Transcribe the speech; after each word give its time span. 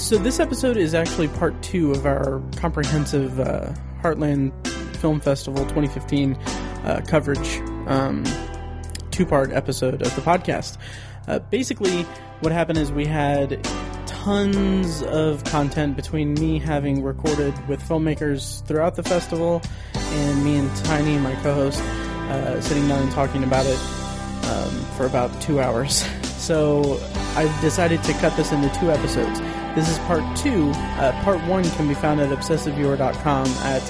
so 0.00 0.16
this 0.16 0.40
episode 0.40 0.78
is 0.78 0.94
actually 0.94 1.28
part 1.28 1.62
two 1.62 1.92
of 1.92 2.06
our 2.06 2.42
comprehensive 2.56 3.38
uh, 3.38 3.70
Heartland 4.02 4.50
Film 4.96 5.20
Festival 5.20 5.62
2015 5.64 6.34
uh, 6.84 7.02
coverage, 7.06 7.60
um, 7.86 8.24
two-part 9.10 9.52
episode 9.52 10.00
of 10.00 10.14
the 10.16 10.22
podcast. 10.22 10.78
Uh, 11.28 11.38
basically, 11.38 12.02
what 12.40 12.50
happened 12.50 12.78
is 12.78 12.90
we 12.90 13.04
had 13.04 13.62
tons 14.06 15.02
of 15.02 15.44
content 15.44 15.96
between 15.96 16.32
me 16.34 16.58
having 16.58 17.02
recorded 17.02 17.54
with 17.68 17.82
filmmakers 17.82 18.64
throughout 18.66 18.96
the 18.96 19.02
festival 19.02 19.60
and 19.94 20.42
me 20.42 20.56
and 20.56 20.74
Tiny, 20.76 21.18
my 21.18 21.34
co-host, 21.42 21.80
uh, 21.82 22.58
sitting 22.62 22.88
down 22.88 23.02
and 23.02 23.12
talking 23.12 23.44
about 23.44 23.66
it 23.66 23.78
um, 24.48 24.70
for 24.96 25.04
about 25.04 25.40
two 25.42 25.60
hours. 25.60 26.02
So 26.40 26.98
I've 27.36 27.60
decided 27.60 28.02
to 28.04 28.14
cut 28.14 28.34
this 28.34 28.50
into 28.50 28.70
two 28.80 28.90
episodes. 28.90 29.40
This 29.74 29.88
is 29.88 29.98
part 30.00 30.24
two. 30.36 30.70
Uh, 30.74 31.12
part 31.22 31.40
one 31.44 31.64
can 31.70 31.88
be 31.88 31.94
found 31.94 32.20
at 32.20 32.30
obsessiveviewer.com 32.30 33.46
at 33.46 33.82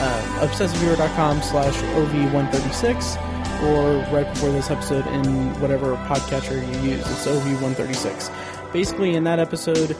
uh, 0.00 0.46
obsessiveviewer.com 0.46 1.42
slash 1.42 1.74
OV136 1.74 3.30
or 3.62 3.98
right 4.14 4.26
before 4.32 4.50
this 4.50 4.70
episode 4.70 5.06
in 5.08 5.60
whatever 5.60 5.96
podcatcher 6.06 6.56
you 6.56 6.92
use. 6.92 7.00
It's 7.00 7.26
OV136. 7.26 8.72
Basically, 8.72 9.14
in 9.14 9.24
that 9.24 9.38
episode, 9.38 9.96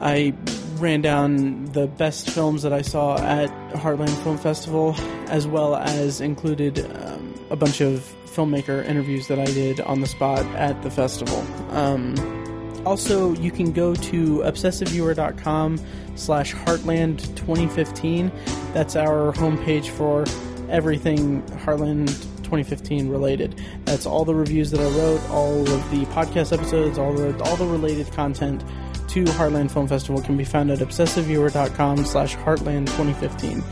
I 0.00 0.34
ran 0.74 1.00
down 1.00 1.66
the 1.66 1.86
best 1.86 2.28
films 2.28 2.62
that 2.64 2.72
I 2.72 2.82
saw 2.82 3.16
at 3.16 3.48
Heartland 3.72 4.14
Film 4.22 4.36
Festival, 4.36 4.94
as 5.28 5.46
well 5.46 5.76
as 5.76 6.20
included 6.20 6.80
um, 6.96 7.34
a 7.50 7.56
bunch 7.56 7.80
of 7.80 8.12
filmmaker 8.26 8.84
interviews 8.84 9.28
that 9.28 9.38
I 9.38 9.44
did 9.44 9.80
on 9.80 10.00
the 10.00 10.06
spot 10.06 10.44
at 10.56 10.82
the 10.82 10.90
festival. 10.90 11.46
Um, 11.70 12.41
also, 12.84 13.34
you 13.34 13.50
can 13.50 13.72
go 13.72 13.94
to 13.94 14.38
obsessiveviewer.com 14.38 15.80
slash 16.16 16.54
heartland 16.54 17.20
2015. 17.36 18.30
That's 18.72 18.96
our 18.96 19.32
homepage 19.32 19.88
for 19.88 20.24
everything 20.68 21.42
Heartland 21.64 22.08
2015 22.52 23.08
related. 23.08 23.60
That's 23.84 24.06
all 24.06 24.24
the 24.24 24.34
reviews 24.34 24.70
that 24.72 24.80
I 24.80 24.88
wrote, 24.98 25.20
all 25.30 25.60
of 25.60 25.90
the 25.90 26.04
podcast 26.06 26.52
episodes, 26.52 26.98
all 26.98 27.12
the 27.12 27.38
all 27.44 27.56
the 27.56 27.66
related 27.66 28.10
content 28.12 28.62
to 29.08 29.24
Heartland 29.24 29.70
Film 29.70 29.88
Festival 29.88 30.22
can 30.22 30.36
be 30.36 30.44
found 30.44 30.70
at 30.70 30.78
obsessiveviewer.com 30.78 32.04
slash 32.04 32.36
heartland 32.36 32.86
2015. 32.96 33.62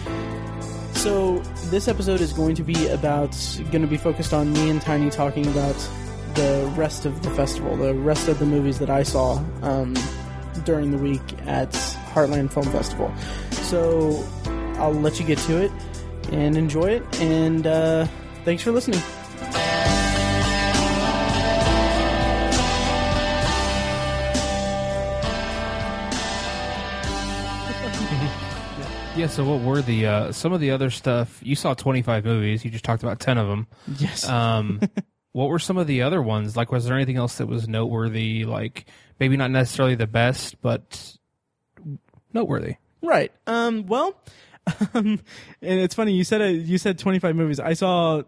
So 0.94 1.38
this 1.70 1.88
episode 1.88 2.20
is 2.20 2.32
going 2.32 2.54
to 2.56 2.62
be 2.62 2.88
about 2.88 3.34
going 3.70 3.80
to 3.82 3.88
be 3.88 3.96
focused 3.96 4.34
on 4.34 4.52
me 4.52 4.68
and 4.68 4.82
Tiny 4.82 5.08
talking 5.08 5.46
about 5.46 5.76
the 6.34 6.72
rest 6.76 7.06
of 7.06 7.22
the 7.22 7.30
festival, 7.30 7.76
the 7.76 7.94
rest 7.94 8.28
of 8.28 8.38
the 8.38 8.46
movies 8.46 8.78
that 8.78 8.90
I 8.90 9.02
saw 9.02 9.42
um, 9.62 9.94
during 10.64 10.90
the 10.90 10.98
week 10.98 11.22
at 11.46 11.70
Heartland 12.12 12.52
Film 12.52 12.66
Festival. 12.66 13.12
So 13.50 14.24
I'll 14.78 14.92
let 14.92 15.20
you 15.20 15.26
get 15.26 15.38
to 15.38 15.58
it 15.62 15.70
and 16.32 16.56
enjoy 16.56 16.90
it. 16.90 17.20
And 17.20 17.66
uh, 17.66 18.06
thanks 18.44 18.62
for 18.62 18.72
listening. 18.72 19.00
Yeah, 29.16 29.26
so 29.26 29.44
what 29.44 29.60
were 29.60 29.82
the 29.82 30.06
uh, 30.06 30.32
some 30.32 30.52
of 30.52 30.60
the 30.60 30.70
other 30.70 30.88
stuff? 30.88 31.40
You 31.42 31.56
saw 31.56 31.74
25 31.74 32.24
movies. 32.24 32.64
You 32.64 32.70
just 32.70 32.84
talked 32.84 33.02
about 33.02 33.18
10 33.18 33.38
of 33.38 33.48
them. 33.48 33.66
Yes. 33.98 34.26
Um, 34.26 34.80
what 35.32 35.48
were 35.48 35.58
some 35.58 35.76
of 35.76 35.86
the 35.86 36.02
other 36.02 36.20
ones? 36.20 36.56
Like, 36.56 36.72
was 36.72 36.84
there 36.84 36.96
anything 36.96 37.16
else 37.16 37.38
that 37.38 37.46
was 37.46 37.68
noteworthy? 37.68 38.44
Like, 38.44 38.86
maybe 39.18 39.36
not 39.36 39.50
necessarily 39.50 39.94
the 39.94 40.06
best, 40.06 40.60
but 40.60 41.16
noteworthy. 42.32 42.76
Right. 43.02 43.32
Um. 43.46 43.86
Well, 43.86 44.14
um, 44.94 45.20
and 45.62 45.80
it's 45.80 45.94
funny 45.94 46.12
you 46.12 46.24
said 46.24 46.40
it, 46.40 46.66
you 46.66 46.78
said 46.78 46.98
twenty 46.98 47.18
five 47.18 47.36
movies. 47.36 47.60
I 47.60 47.74
saw 47.74 48.22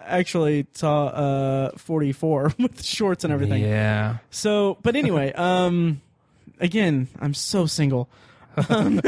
actually 0.00 0.66
saw 0.72 1.06
uh 1.06 1.70
forty 1.76 2.12
four 2.12 2.52
with 2.58 2.82
shorts 2.82 3.24
and 3.24 3.32
everything. 3.32 3.62
Yeah. 3.62 4.18
So, 4.30 4.78
but 4.82 4.96
anyway, 4.96 5.32
um, 5.36 6.00
again, 6.58 7.08
I'm 7.20 7.34
so 7.34 7.66
single. 7.66 8.08
Um, 8.68 9.00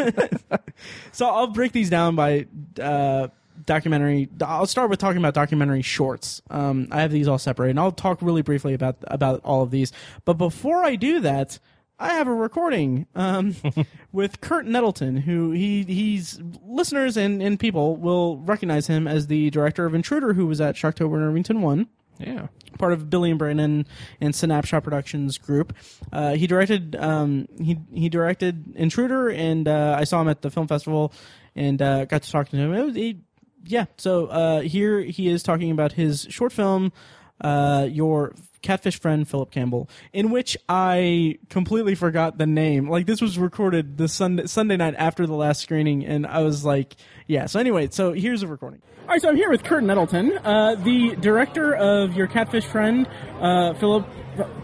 so 1.12 1.26
I'll 1.26 1.46
break 1.48 1.72
these 1.72 1.88
down 1.88 2.16
by 2.16 2.46
uh 2.80 3.28
documentary. 3.64 4.28
I'll 4.44 4.66
start 4.66 4.90
with 4.90 4.98
talking 4.98 5.18
about 5.18 5.34
documentary 5.34 5.82
shorts. 5.82 6.42
Um, 6.50 6.88
I 6.90 7.00
have 7.00 7.10
these 7.12 7.28
all 7.28 7.38
separated, 7.38 7.70
and 7.70 7.80
I'll 7.80 7.92
talk 7.92 8.20
really 8.20 8.42
briefly 8.42 8.74
about 8.74 8.96
about 9.06 9.40
all 9.44 9.62
of 9.62 9.70
these. 9.70 9.92
But 10.24 10.34
before 10.34 10.84
I 10.84 10.96
do 10.96 11.20
that, 11.20 11.58
I 11.98 12.14
have 12.14 12.26
a 12.28 12.34
recording 12.34 13.06
um, 13.14 13.56
with 14.12 14.40
Kurt 14.40 14.66
Nettleton, 14.66 15.16
who 15.18 15.52
he 15.52 15.82
he's 15.84 16.40
listeners 16.62 17.16
and, 17.16 17.42
and 17.42 17.58
people 17.58 17.96
will 17.96 18.38
recognize 18.38 18.86
him 18.86 19.08
as 19.08 19.28
the 19.28 19.48
director 19.50 19.86
of 19.86 19.94
Intruder, 19.94 20.34
who 20.34 20.46
was 20.46 20.60
at 20.60 20.74
Shocktober 20.74 21.16
in 21.16 21.22
Irvington 21.22 21.62
One 21.62 21.88
Yeah. 22.18 22.48
part 22.78 22.92
of 22.92 23.08
Billy 23.08 23.30
and 23.30 23.38
Brandon 23.38 23.86
and 24.20 24.34
Synapshot 24.34 24.82
Productions 24.84 25.38
group. 25.38 25.74
Uh, 26.12 26.34
he 26.34 26.46
directed 26.46 26.96
um, 26.96 27.48
he 27.58 27.78
he 27.94 28.08
directed 28.10 28.74
Intruder, 28.76 29.30
and 29.30 29.66
uh, 29.66 29.96
I 29.98 30.04
saw 30.04 30.20
him 30.20 30.28
at 30.28 30.42
the 30.42 30.50
film 30.50 30.68
festival 30.68 31.14
and 31.54 31.80
uh, 31.80 32.04
got 32.04 32.22
to 32.22 32.30
talk 32.30 32.50
to 32.50 32.56
him. 32.58 32.74
It 32.74 32.84
was, 32.84 32.94
he, 32.94 33.20
yeah, 33.66 33.86
so 33.96 34.26
uh, 34.26 34.60
here 34.60 35.00
he 35.00 35.28
is 35.28 35.42
talking 35.42 35.70
about 35.70 35.92
his 35.92 36.26
short 36.30 36.52
film, 36.52 36.92
uh, 37.40 37.86
your 37.90 38.34
catfish 38.62 38.98
friend 38.98 39.28
Philip 39.28 39.50
Campbell, 39.50 39.88
in 40.12 40.30
which 40.30 40.56
I 40.68 41.38
completely 41.50 41.94
forgot 41.94 42.38
the 42.38 42.46
name. 42.46 42.88
Like 42.88 43.06
this 43.06 43.20
was 43.20 43.38
recorded 43.38 43.96
the 43.96 44.08
Sunday 44.08 44.46
Sunday 44.46 44.76
night 44.76 44.94
after 44.98 45.26
the 45.26 45.34
last 45.34 45.60
screening, 45.62 46.04
and 46.04 46.26
I 46.26 46.42
was 46.42 46.64
like, 46.64 46.96
yeah. 47.26 47.46
So 47.46 47.60
anyway, 47.60 47.88
so 47.90 48.12
here's 48.12 48.40
the 48.40 48.48
recording. 48.48 48.82
All 49.02 49.08
right, 49.10 49.22
so 49.22 49.28
I'm 49.28 49.36
here 49.36 49.50
with 49.50 49.62
Kurt 49.62 49.84
Nettleton, 49.84 50.36
uh, 50.38 50.74
the 50.74 51.14
director 51.20 51.74
of 51.76 52.14
your 52.14 52.26
catfish 52.26 52.64
friend, 52.64 53.08
uh, 53.40 53.74
Philip. 53.74 54.04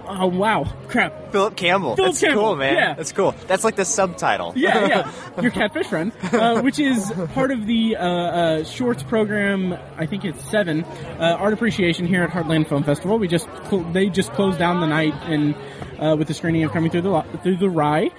Oh 0.07 0.27
wow, 0.27 0.65
crap. 0.89 1.33
Philip 1.33 1.57
Campbell. 1.57 1.97
Philip 1.97 2.11
That's 2.11 2.21
Campbell, 2.21 2.43
cool, 2.43 2.57
man. 2.57 2.75
yeah. 2.75 2.95
That's 2.95 3.13
cool. 3.13 3.35
That's 3.47 3.65
like 3.65 3.77
the 3.77 3.85
subtitle. 3.85 4.53
Yeah, 4.57 4.87
yeah, 4.87 5.13
your 5.43 5.51
catfish 5.51 5.87
friend, 5.87 6.13
uh, 6.33 6.61
which 6.61 6.79
is 6.79 7.11
part 7.35 7.51
of 7.51 7.67
the 7.67 7.97
uh, 7.97 8.05
uh, 8.07 8.65
shorts 8.65 9.03
program. 9.03 9.77
I 9.97 10.07
think 10.07 10.25
it's 10.25 10.43
seven 10.51 10.85
uh, 10.85 11.37
art 11.41 11.53
appreciation 11.55 12.07
here 12.07 12.23
at 12.23 12.31
Heartland 12.31 12.69
Film 12.69 12.85
Festival. 12.85 13.19
We 13.19 13.29
just 13.29 13.47
cl- 13.71 13.85
they 13.93 14.09
just 14.09 14.33
closed 14.33 14.59
down 14.59 14.81
the 14.81 14.87
night 14.87 15.15
and 15.25 15.55
uh, 15.99 16.17
with 16.19 16.29
the 16.29 16.35
screening 16.35 16.65
of 16.65 16.73
Coming 16.73 16.91
Through 16.91 17.03
the 17.03 17.11
Lo- 17.11 17.25
Through 17.43 17.57
the 17.57 17.71
Rye. 17.71 18.11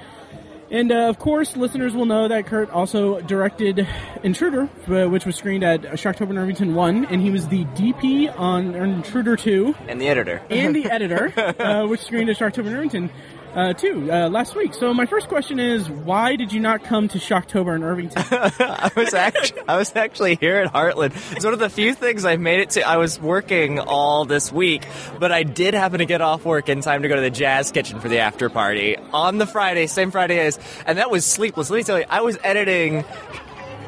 And 0.74 0.92
uh, 0.92 1.08
of 1.08 1.20
course, 1.20 1.56
listeners 1.56 1.94
will 1.94 2.08
know 2.08 2.28
that 2.28 2.48
Kurt 2.48 2.72
also 2.72 3.22
directed 3.22 3.88
Intruder, 4.24 4.64
uh, 4.88 5.08
which 5.08 5.24
was 5.24 5.36
screened 5.36 5.64
at 5.64 5.84
Shocktober 5.84 6.32
in 6.32 6.38
Irvington 6.40 6.74
1, 6.74 7.06
and 7.06 7.22
he 7.22 7.30
was 7.30 7.48
the 7.48 7.64
DP 7.66 8.34
on 8.40 8.74
Intruder 8.74 9.36
2 9.36 9.76
And 9.88 10.02
the 10.02 10.08
editor. 10.10 10.42
and 10.50 10.76
the 10.76 10.86
editor, 10.92 11.32
uh, 11.62 11.86
which 11.86 12.02
screened 12.02 12.32
at 12.32 12.38
Shocktober 12.40 12.66
in 12.66 12.74
Irvington 12.74 13.12
uh, 13.56 13.74
too 13.74 14.12
uh, 14.12 14.30
last 14.30 14.56
week. 14.56 14.74
So 14.74 14.94
my 14.94 15.06
first 15.06 15.28
question 15.28 15.60
is, 15.60 15.90
why 15.90 16.36
did 16.36 16.52
you 16.52 16.60
not 16.60 16.84
come 16.84 17.08
to 17.10 17.18
Shocktober 17.18 17.76
in 17.76 17.84
Irvington? 17.84 18.24
I 18.32 18.92
was 18.96 19.14
actually 19.14 19.62
I 19.68 19.78
was 19.78 19.96
actually 19.96 20.36
here 20.36 20.58
at 20.58 20.74
Heartland. 20.74 21.14
It's 21.36 21.46
one 21.46 21.54
of 21.54 21.60
the 21.60 21.70
few 21.70 21.94
things 21.94 22.26
I've 22.26 22.40
made 22.40 22.60
it 22.60 22.72
to. 22.72 22.82
I 22.82 22.98
was 22.98 23.20
working 23.20 23.80
all 23.80 24.26
this 24.26 24.52
week, 24.52 24.86
but 25.20 25.32
I 25.32 25.44
did 25.44 25.74
happen 25.74 26.00
to 26.00 26.06
get 26.06 26.22
off 26.22 26.46
work 26.46 26.70
in 26.70 26.82
time 26.82 27.04
to 27.04 27.08
go 27.08 27.16
to 27.16 27.22
the 27.22 27.30
Jazz 27.30 27.72
Kitchen 27.72 28.00
for 28.00 28.10
the 28.10 28.20
after 28.20 28.50
party 28.50 28.98
on 29.14 29.38
the 29.38 29.48
Friday, 29.48 29.88
same 29.88 30.12
Friday 30.12 30.40
as, 30.40 30.60
and 30.86 30.98
that 30.98 31.12
was 31.12 31.26
sleepless. 31.26 31.70
Let 31.70 31.78
me 31.78 31.84
tell 31.84 32.00
you, 32.00 32.06
I 32.10 32.22
was 32.22 32.38
editing. 32.44 33.06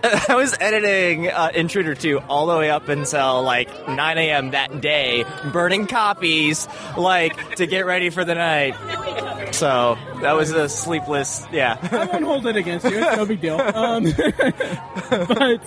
I 0.30 0.36
was 0.36 0.56
editing 0.60 1.30
uh, 1.30 1.52
Intruder 1.54 1.96
2 1.96 2.20
all 2.20 2.48
the 2.48 2.58
way 2.58 2.70
up 2.70 2.90
until 2.90 3.42
like 3.42 3.70
9 3.88 4.18
a.m. 4.18 4.52
that 4.52 4.82
day, 4.82 5.26
burning 5.52 5.88
copies, 5.88 6.68
like 6.98 7.56
to 7.56 7.66
get 7.66 7.86
ready 7.86 8.10
for 8.12 8.24
the 8.24 8.36
night. 8.36 8.76
So 9.54 9.98
that 10.22 10.34
was 10.34 10.52
a 10.52 10.70
sleepless, 10.70 11.46
yeah. 11.52 11.78
I 11.92 12.06
won't 12.06 12.26
hold 12.26 12.46
it 12.46 12.56
against 12.56 12.86
you. 12.86 12.98
It's 12.98 13.18
no 13.18 13.26
big 13.26 13.42
deal. 13.42 13.56
Um, 13.76 14.06
but 15.10 15.62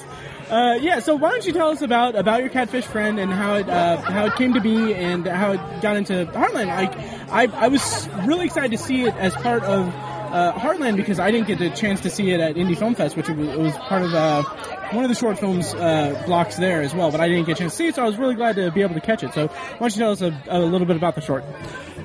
uh, 0.50 0.78
yeah, 0.80 1.00
so 1.00 1.14
why 1.14 1.30
don't 1.30 1.46
you 1.46 1.52
tell 1.52 1.70
us 1.70 1.82
about 1.82 2.14
about 2.16 2.40
your 2.40 2.48
catfish 2.48 2.84
friend 2.84 3.18
and 3.18 3.30
how 3.30 3.56
it 3.56 3.68
uh, 3.68 3.98
how 3.98 4.26
it 4.26 4.34
came 4.36 4.54
to 4.54 4.60
be 4.60 4.94
and 4.94 5.26
how 5.26 5.52
it 5.52 5.82
got 5.82 5.96
into 5.96 6.26
Heartland? 6.26 6.68
Like, 6.68 6.96
I 7.30 7.48
I 7.64 7.68
was 7.68 8.08
really 8.24 8.46
excited 8.46 8.70
to 8.72 8.78
see 8.78 9.04
it 9.04 9.14
as 9.16 9.34
part 9.34 9.62
of. 9.64 9.92
Uh, 10.28 10.52
Heartland 10.52 10.96
because 10.96 11.18
I 11.18 11.30
didn't 11.30 11.46
get 11.46 11.58
the 11.58 11.70
chance 11.70 12.00
to 12.02 12.10
see 12.10 12.30
it 12.30 12.40
at 12.40 12.56
Indie 12.56 12.76
Film 12.76 12.94
Fest, 12.94 13.16
which 13.16 13.28
it 13.28 13.36
was, 13.36 13.48
it 13.48 13.58
was 13.58 13.76
part 13.76 14.02
of 14.02 14.14
uh, 14.14 14.42
one 14.92 15.04
of 15.04 15.10
the 15.10 15.16
short 15.16 15.38
films 15.38 15.74
uh, 15.74 16.22
blocks 16.26 16.56
there 16.56 16.82
as 16.82 16.94
well. 16.94 17.10
But 17.10 17.20
I 17.20 17.28
didn't 17.28 17.46
get 17.46 17.56
a 17.56 17.60
chance 17.60 17.72
to 17.72 17.76
see 17.76 17.86
it, 17.88 17.94
so 17.94 18.02
I 18.02 18.06
was 18.06 18.18
really 18.18 18.34
glad 18.34 18.56
to 18.56 18.70
be 18.70 18.82
able 18.82 18.94
to 18.94 19.00
catch 19.00 19.22
it. 19.22 19.32
So 19.32 19.46
why 19.46 19.78
don't 19.78 19.94
you 19.94 19.98
tell 19.98 20.12
us 20.12 20.20
a, 20.20 20.42
a 20.48 20.58
little 20.60 20.86
bit 20.86 20.96
about 20.96 21.14
the 21.14 21.20
short? 21.20 21.44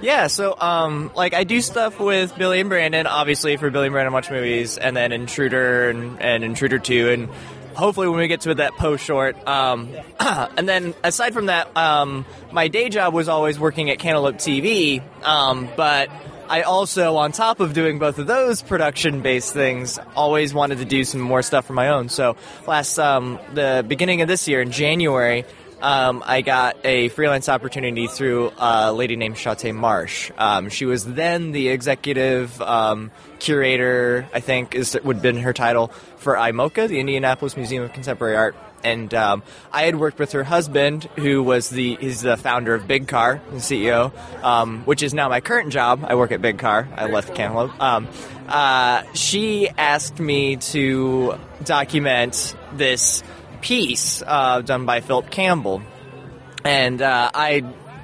Yeah, 0.02 0.28
so 0.28 0.56
um, 0.60 1.12
like 1.16 1.34
I 1.34 1.44
do 1.44 1.62
stuff 1.62 2.00
with 2.00 2.36
Billy 2.38 2.60
and 2.60 2.70
Brandon, 2.70 3.08
obviously 3.08 3.56
for 3.58 3.70
Billy 3.70 3.88
and 3.88 3.94
Brandon 3.94 4.14
Watch 4.14 4.30
Movies, 4.30 4.78
and 4.78 4.98
then 4.98 5.12
Intruder 5.12 5.90
and, 5.90 6.22
and 6.22 6.44
Intruder 6.44 6.80
Two, 6.80 7.10
and 7.10 7.30
hopefully 7.76 8.08
when 8.08 8.20
we 8.20 8.28
get 8.28 8.42
to 8.42 8.56
that 8.56 8.74
post 8.74 9.06
short. 9.06 9.36
Um, 9.48 9.90
and 10.20 10.68
then 10.68 10.94
aside 11.04 11.34
from 11.34 11.48
that, 11.48 11.76
um, 11.78 12.26
my 12.52 12.68
day 12.68 12.90
job 12.90 13.14
was 13.14 13.30
always 13.30 13.60
working 13.60 13.90
at 13.90 14.00
Cantaloupe 14.00 14.38
TV, 14.38 15.02
um, 15.24 15.70
but 15.76 16.10
I 16.50 16.62
also, 16.64 17.16
on 17.18 17.32
top 17.32 17.60
of 17.60 17.74
doing 17.74 18.00
both 18.00 18.20
of 18.20 18.28
those 18.28 18.62
production-based 18.62 19.54
things, 19.54 20.00
always 20.16 20.54
wanted 20.54 20.80
to 20.80 20.86
do 20.86 21.04
some 21.04 21.22
more 21.22 21.42
stuff 21.42 21.66
for 21.66 21.74
my 21.74 21.90
own. 21.90 22.10
So 22.10 22.36
last, 22.68 23.00
um, 23.00 23.40
the 23.54 23.84
beginning 23.88 24.22
of 24.22 24.28
this 24.28 24.48
year 24.48 24.62
in 24.62 24.72
January, 24.72 25.46
um, 25.82 26.24
I 26.26 26.42
got 26.42 26.78
a 26.86 27.10
freelance 27.10 27.50
opportunity 27.50 28.08
through 28.08 28.52
a 28.58 28.94
lady 28.94 29.16
named 29.16 29.36
Shauta 29.36 29.76
Marsh. 29.76 30.32
Um, 30.38 30.70
she 30.70 30.86
was 30.86 31.06
then 31.06 31.52
the 31.52 31.70
executive 31.70 32.62
um, 32.62 33.12
curator, 33.40 34.28
I 34.34 34.40
think 34.40 34.76
is 34.76 34.98
would 35.04 35.18
have 35.18 35.24
been 35.24 35.38
her 35.38 35.54
title 35.54 35.88
for 36.18 36.36
IMOCA, 36.36 36.88
the 36.88 37.00
Indianapolis 37.00 37.58
Museum 37.58 37.84
of 37.84 37.92
Contemporary 37.92 38.38
Art. 38.38 38.56
And 38.84 39.14
um, 39.14 39.44
I 39.72 39.84
had 39.84 39.96
worked 39.96 40.20
with 40.20 40.34
her 40.34 40.44
husband, 40.44 41.06
who 41.16 41.42
was 41.42 41.70
the 41.70 41.98
he's 42.00 42.22
the 42.22 42.38
founder 42.38 42.74
of 42.74 42.88
Big 42.88 43.08
Car, 43.08 43.42
the 43.52 43.58
CEO, 43.58 44.12
um, 44.44 44.84
which 44.84 45.04
is 45.04 45.14
now 45.14 45.30
my 45.30 45.42
current 45.42 45.72
job. 45.72 46.04
I 46.08 46.16
work 46.16 46.32
at 46.32 46.42
Big 46.42 46.60
Car. 46.60 46.88
I 46.96 47.06
left 47.06 47.34
Cantaloupe. 47.34 47.80
Um, 47.82 48.08
uh, 48.48 49.04
she 49.14 49.70
asked 49.70 50.20
me 50.20 50.58
to 50.58 51.40
document 51.64 52.56
this 52.74 53.24
piece 53.62 54.22
uh, 54.26 54.62
done 54.62 54.86
by 54.86 55.00
Philip 55.00 55.32
Campbell, 55.32 55.82
and 56.66 57.02
uh, 57.02 57.32
I 57.34 57.64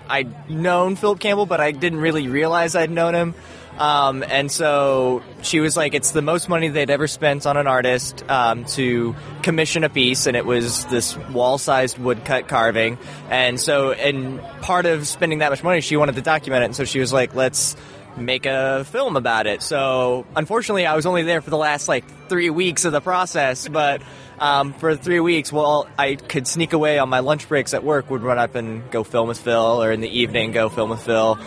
I'd 0.09 0.49
known 0.49 0.95
Philip 0.95 1.19
Campbell, 1.19 1.45
but 1.45 1.59
I 1.59 1.71
didn't 1.71 1.99
really 1.99 2.27
realize 2.27 2.75
I'd 2.75 2.89
known 2.89 3.13
him. 3.13 3.35
Um, 3.79 4.23
and 4.27 4.51
so 4.51 5.23
she 5.41 5.61
was 5.61 5.77
like, 5.77 5.93
it's 5.93 6.11
the 6.11 6.21
most 6.21 6.49
money 6.49 6.67
they'd 6.67 6.89
ever 6.89 7.07
spent 7.07 7.45
on 7.45 7.55
an 7.55 7.65
artist 7.65 8.29
um, 8.29 8.65
to 8.65 9.15
commission 9.41 9.85
a 9.85 9.89
piece, 9.89 10.25
and 10.25 10.35
it 10.35 10.45
was 10.45 10.85
this 10.87 11.15
wall-sized 11.31 11.97
woodcut 11.97 12.49
carving. 12.49 12.97
And 13.29 13.57
so, 13.57 13.93
and 13.93 14.41
part 14.61 14.85
of 14.85 15.07
spending 15.07 15.39
that 15.39 15.49
much 15.49 15.63
money, 15.63 15.79
she 15.79 15.95
wanted 15.95 16.15
to 16.15 16.21
document 16.21 16.63
it, 16.63 16.65
and 16.65 16.75
so 16.75 16.83
she 16.83 16.99
was 16.99 17.13
like, 17.13 17.35
let's 17.35 17.77
make 18.17 18.45
a 18.45 18.83
film 18.83 19.15
about 19.15 19.47
it. 19.47 19.61
So, 19.61 20.25
unfortunately, 20.35 20.85
I 20.85 20.97
was 20.97 21.05
only 21.05 21.23
there 21.23 21.41
for 21.41 21.49
the 21.49 21.57
last 21.57 21.87
like 21.87 22.03
three 22.27 22.49
weeks 22.49 22.83
of 22.83 22.91
the 22.91 22.99
process, 22.99 23.65
but 23.69 24.01
um, 24.39 24.73
for 24.73 24.97
three 24.97 25.21
weeks, 25.21 25.53
well, 25.53 25.87
I 25.97 26.15
could 26.15 26.47
sneak 26.47 26.73
away 26.73 26.99
on 26.99 27.07
my 27.07 27.19
lunch 27.19 27.47
breaks 27.47 27.73
at 27.73 27.85
work, 27.85 28.09
would 28.09 28.23
run 28.23 28.37
up 28.39 28.55
and 28.55 28.91
go 28.91 29.05
film 29.05 29.29
with 29.29 29.39
Phil, 29.39 29.81
or 29.81 29.91
in 29.93 30.01
the 30.01 30.19
evening 30.19 30.51
go 30.51 30.67
film 30.67 30.89
with 30.89 31.01
Phil. 31.01 31.39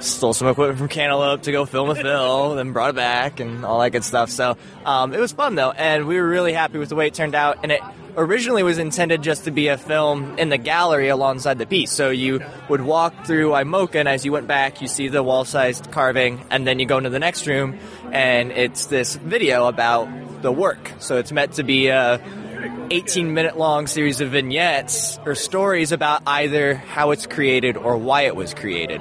Stole 0.00 0.32
some 0.32 0.48
equipment 0.48 0.78
from 0.78 0.88
Cantaloupe 0.88 1.42
to 1.42 1.52
go 1.52 1.66
film 1.66 1.88
with 1.88 1.98
Phil, 1.98 2.54
then 2.54 2.72
brought 2.72 2.90
it 2.90 2.96
back 2.96 3.38
and 3.38 3.64
all 3.64 3.80
that 3.80 3.90
good 3.90 4.04
stuff. 4.04 4.30
So 4.30 4.56
um, 4.84 5.12
it 5.12 5.20
was 5.20 5.32
fun 5.32 5.54
though, 5.54 5.70
and 5.70 6.06
we 6.06 6.18
were 6.18 6.26
really 6.26 6.52
happy 6.52 6.78
with 6.78 6.88
the 6.88 6.94
way 6.94 7.06
it 7.06 7.14
turned 7.14 7.34
out. 7.34 7.58
And 7.62 7.70
it 7.70 7.82
originally 8.16 8.62
was 8.62 8.78
intended 8.78 9.22
just 9.22 9.44
to 9.44 9.50
be 9.50 9.68
a 9.68 9.76
film 9.76 10.38
in 10.38 10.48
the 10.48 10.58
gallery 10.58 11.08
alongside 11.08 11.58
the 11.58 11.66
piece. 11.66 11.92
So 11.92 12.10
you 12.10 12.40
would 12.68 12.80
walk 12.80 13.26
through 13.26 13.50
IMOCA, 13.50 13.96
and 13.96 14.08
as 14.08 14.24
you 14.24 14.32
went 14.32 14.46
back, 14.46 14.80
you 14.80 14.88
see 14.88 15.08
the 15.08 15.22
wall-sized 15.22 15.90
carving, 15.90 16.40
and 16.50 16.66
then 16.66 16.78
you 16.78 16.86
go 16.86 16.98
into 16.98 17.10
the 17.10 17.18
next 17.18 17.46
room, 17.46 17.78
and 18.10 18.52
it's 18.52 18.86
this 18.86 19.16
video 19.16 19.66
about 19.66 20.08
the 20.42 20.50
work. 20.50 20.92
So 20.98 21.18
it's 21.18 21.32
meant 21.32 21.54
to 21.54 21.62
be 21.62 21.88
a 21.88 22.20
18 22.90 23.32
minute 23.32 23.56
long 23.56 23.86
series 23.86 24.20
of 24.20 24.30
vignettes 24.30 25.18
or 25.24 25.34
stories 25.34 25.92
about 25.92 26.22
either 26.26 26.74
how 26.74 27.10
it's 27.10 27.26
created 27.26 27.76
or 27.76 27.96
why 27.96 28.22
it 28.22 28.34
was 28.34 28.54
created. 28.54 29.00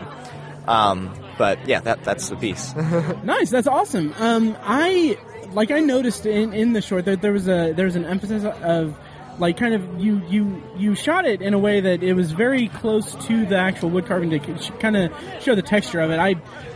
Um, 0.69 1.11
but 1.39 1.67
yeah, 1.67 1.79
that 1.79 2.03
that's 2.03 2.29
the 2.29 2.35
piece. 2.35 2.75
nice, 3.23 3.49
that's 3.49 3.67
awesome. 3.67 4.13
Um, 4.19 4.55
I 4.61 5.17
like 5.53 5.71
I 5.71 5.79
noticed 5.79 6.25
in, 6.25 6.53
in 6.53 6.73
the 6.73 6.81
short 6.81 7.05
that 7.05 7.21
there 7.21 7.31
was 7.33 7.47
a 7.47 7.73
there 7.73 7.85
was 7.85 7.95
an 7.95 8.05
emphasis 8.05 8.43
of 8.43 8.95
like 9.39 9.57
kind 9.57 9.73
of 9.73 9.99
you 9.99 10.21
you 10.27 10.61
you 10.77 10.93
shot 10.93 11.25
it 11.25 11.41
in 11.41 11.53
a 11.53 11.59
way 11.59 11.79
that 11.79 12.03
it 12.03 12.13
was 12.13 12.31
very 12.33 12.67
close 12.67 13.15
to 13.25 13.45
the 13.47 13.57
actual 13.57 13.89
wood 13.89 14.05
carving 14.05 14.29
to 14.29 14.39
kind 14.79 14.95
of 14.95 15.11
show 15.41 15.55
the 15.55 15.61
texture 15.63 16.01
of 16.01 16.11
it. 16.11 16.19
I 16.19 16.33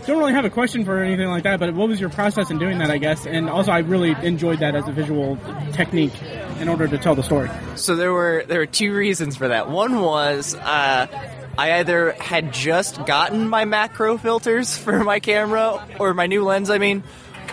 don't 0.07 0.17
really 0.17 0.33
have 0.33 0.45
a 0.45 0.49
question 0.49 0.85
for 0.85 1.03
anything 1.03 1.27
like 1.27 1.43
that, 1.43 1.59
but 1.59 1.73
what 1.75 1.87
was 1.87 1.99
your 1.99 2.09
process 2.09 2.49
in 2.49 2.57
doing 2.57 2.79
that? 2.79 2.89
I 2.89 2.97
guess, 2.97 3.27
and 3.27 3.47
also 3.47 3.71
I 3.71 3.79
really 3.79 4.15
enjoyed 4.25 4.59
that 4.59 4.73
as 4.75 4.87
a 4.87 4.91
visual 4.91 5.37
technique 5.73 6.13
in 6.59 6.67
order 6.67 6.87
to 6.87 6.97
tell 6.97 7.13
the 7.13 7.23
story. 7.23 7.49
So 7.75 7.95
there 7.95 8.11
were 8.11 8.43
there 8.47 8.59
were 8.59 8.65
two 8.65 8.95
reasons 8.95 9.35
for 9.35 9.49
that. 9.49 9.69
One 9.69 10.01
was. 10.01 10.55
Uh, 10.55 11.39
I 11.57 11.73
either 11.79 12.13
had 12.13 12.51
just 12.51 13.05
gotten 13.05 13.47
my 13.47 13.65
macro 13.65 14.17
filters 14.17 14.77
for 14.83 15.03
my 15.03 15.19
camera, 15.19 15.85
or 15.99 16.13
my 16.13 16.27
new 16.27 16.43
lens, 16.43 16.69
I 16.69 16.77
mean, 16.77 17.03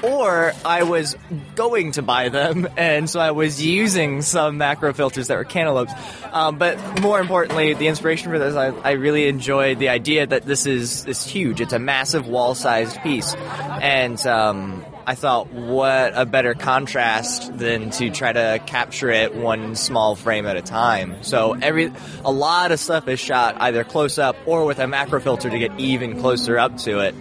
or 0.03 0.53
I 0.65 0.83
was 0.85 1.17
going 1.55 1.93
to 1.93 2.03
buy 2.03 2.29
them, 2.29 2.69
and 2.77 3.09
so 3.09 3.21
I 3.21 3.31
was 3.33 3.65
using 3.65 4.23
some 4.23 4.59
macro 4.59 4.93
filters 4.93 5.29
that 5.29 5.37
were 5.37 5.45
cantaloupes. 5.45 5.93
Um, 6.33 6.59
but 6.59 7.01
more 7.01 7.21
importantly, 7.21 7.75
the 7.75 7.89
inspiration 7.89 8.31
for 8.31 8.39
this, 8.39 8.55
I, 8.55 8.69
I, 8.69 8.93
really 8.93 9.27
enjoyed 9.27 9.79
the 9.79 9.89
idea 9.89 10.27
that 10.27 10.45
this 10.45 10.67
is 10.67 11.05
this 11.05 11.27
huge. 11.27 11.61
It's 11.61 11.73
a 11.73 11.79
massive 11.79 12.27
wall-sized 12.27 13.01
piece, 13.03 13.35
and 13.35 14.25
um, 14.27 14.85
I 15.07 15.17
thought, 15.17 15.53
what 15.53 16.13
a 16.15 16.25
better 16.25 16.55
contrast 16.55 17.59
than 17.59 17.91
to 17.91 18.11
try 18.11 18.33
to 18.33 18.61
capture 18.67 19.11
it 19.11 19.35
one 19.35 19.75
small 19.75 20.15
frame 20.15 20.47
at 20.47 20.57
a 20.57 20.63
time. 20.63 21.23
So 21.23 21.55
every, 21.55 21.93
a 22.25 22.31
lot 22.31 22.71
of 22.71 22.79
stuff 22.79 23.09
is 23.09 23.19
shot 23.19 23.57
either 23.61 23.83
close 23.83 24.19
up 24.19 24.37
or 24.47 24.65
with 24.67 24.79
a 24.79 24.87
macro 24.87 25.21
filter 25.21 25.51
to 25.51 25.59
get 25.59 25.79
even 25.81 26.21
closer 26.21 26.59
up 26.59 26.77
to 26.79 27.01
it. 27.01 27.15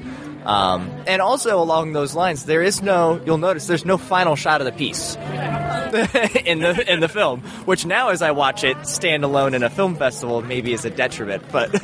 Um, 0.45 0.89
and 1.05 1.21
also 1.21 1.61
along 1.61 1.93
those 1.93 2.15
lines, 2.15 2.45
there 2.45 2.63
is 2.63 2.81
no. 2.81 3.21
You'll 3.25 3.37
notice 3.37 3.67
there's 3.67 3.85
no 3.85 3.97
final 3.97 4.35
shot 4.35 4.61
of 4.61 4.65
the 4.65 4.71
piece 4.71 5.15
in 6.45 6.59
the 6.59 6.85
in 6.87 6.99
the 6.99 7.09
film, 7.09 7.41
which 7.65 7.85
now 7.85 8.09
as 8.09 8.21
I 8.21 8.31
watch 8.31 8.63
it 8.63 8.87
stand 8.87 9.23
alone 9.23 9.53
in 9.53 9.63
a 9.63 9.69
film 9.69 9.95
festival 9.95 10.41
maybe 10.41 10.73
is 10.73 10.85
a 10.85 10.89
detriment. 10.89 11.43
But 11.51 11.71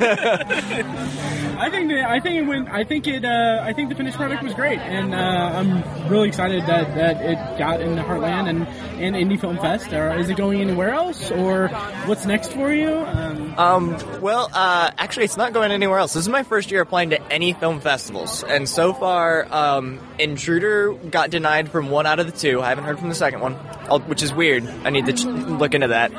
I 1.58 1.70
think 1.70 1.88
that, 1.88 2.04
I 2.08 2.20
think 2.20 2.36
it 2.36 2.42
went. 2.42 2.68
I 2.68 2.84
think 2.84 3.06
it. 3.06 3.24
Uh, 3.24 3.60
I 3.62 3.72
think 3.72 3.88
the 3.88 3.94
finished 3.94 4.16
product 4.16 4.42
was 4.42 4.54
great, 4.54 4.78
and 4.78 5.14
uh, 5.14 5.18
I'm 5.18 6.08
really 6.08 6.28
excited 6.28 6.62
that, 6.66 6.94
that 6.94 7.22
it 7.22 7.58
got 7.58 7.80
in 7.80 7.96
the 7.96 8.02
Heartland 8.02 8.48
and 8.48 8.68
and 9.00 9.16
Indie 9.16 9.40
Film 9.40 9.56
Fest. 9.56 9.92
Or 9.92 10.16
is 10.18 10.28
it 10.28 10.36
going 10.36 10.60
anywhere 10.60 10.90
else, 10.90 11.30
or 11.30 11.68
what's 12.04 12.26
next 12.26 12.52
for 12.52 12.72
you? 12.72 12.94
Um, 12.94 13.58
um 13.58 14.20
well, 14.20 14.50
uh, 14.52 14.90
actually, 14.98 15.24
it's 15.24 15.36
not 15.36 15.52
going 15.52 15.72
anywhere 15.72 15.98
else. 15.98 16.12
This 16.12 16.22
is 16.22 16.28
my 16.28 16.42
first 16.42 16.70
year 16.70 16.82
applying 16.82 17.10
to 17.10 17.32
any 17.32 17.54
film 17.54 17.80
festivals 17.80 18.44
and 18.56 18.66
so 18.66 18.94
far, 18.94 19.46
um, 19.52 20.00
Intruder 20.18 20.94
got 20.94 21.28
denied 21.28 21.70
from 21.70 21.90
one 21.90 22.06
out 22.06 22.20
of 22.20 22.26
the 22.26 22.32
two. 22.32 22.62
I 22.62 22.70
haven't 22.70 22.84
heard 22.84 22.98
from 22.98 23.10
the 23.10 23.14
second 23.14 23.40
one, 23.40 23.52
which 24.08 24.22
is 24.22 24.32
weird. 24.32 24.66
I 24.82 24.88
need 24.88 25.04
to 25.06 25.12
ch- 25.12 25.26
look 25.26 25.74
into 25.74 25.88
that. 25.88 26.10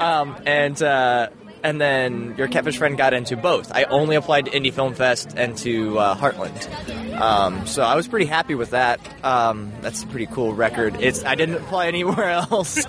Um, 0.00 0.34
and 0.46 0.82
uh, 0.82 1.28
and 1.62 1.78
then 1.78 2.34
your 2.38 2.48
catfish 2.48 2.78
friend 2.78 2.96
got 2.96 3.12
into 3.12 3.36
both. 3.36 3.70
I 3.72 3.84
only 3.84 4.16
applied 4.16 4.46
to 4.46 4.50
Indie 4.52 4.72
Film 4.72 4.94
Fest 4.94 5.34
and 5.36 5.54
to 5.58 5.98
uh, 5.98 6.16
Heartland, 6.16 7.14
um, 7.20 7.66
so 7.66 7.82
I 7.82 7.94
was 7.94 8.08
pretty 8.08 8.26
happy 8.26 8.54
with 8.54 8.70
that. 8.70 8.98
Um, 9.22 9.70
that's 9.82 10.02
a 10.02 10.06
pretty 10.06 10.26
cool 10.26 10.54
record. 10.54 10.96
It's 10.98 11.22
I 11.24 11.34
didn't 11.34 11.56
apply 11.56 11.88
anywhere 11.88 12.30
else, 12.50 12.84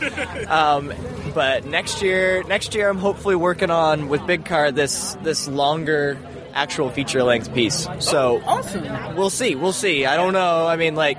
um, 0.47 0.93
but 1.33 1.65
next 1.65 2.01
year, 2.01 2.41
next 2.43 2.73
year 2.73 2.89
I'm 2.89 2.99
hopefully 2.99 3.35
working 3.35 3.69
on 3.69 4.07
with 4.07 4.25
Big 4.25 4.45
Car 4.45 4.71
this 4.71 5.17
this 5.23 5.47
longer 5.47 6.17
actual 6.53 6.89
feature 6.89 7.23
length 7.23 7.53
piece. 7.53 7.87
So 7.99 8.41
awesome. 8.45 9.15
We'll 9.15 9.29
see. 9.29 9.55
We'll 9.55 9.73
see. 9.73 10.05
I 10.05 10.15
don't 10.15 10.33
know. 10.33 10.67
I 10.67 10.75
mean, 10.75 10.95
like 10.95 11.17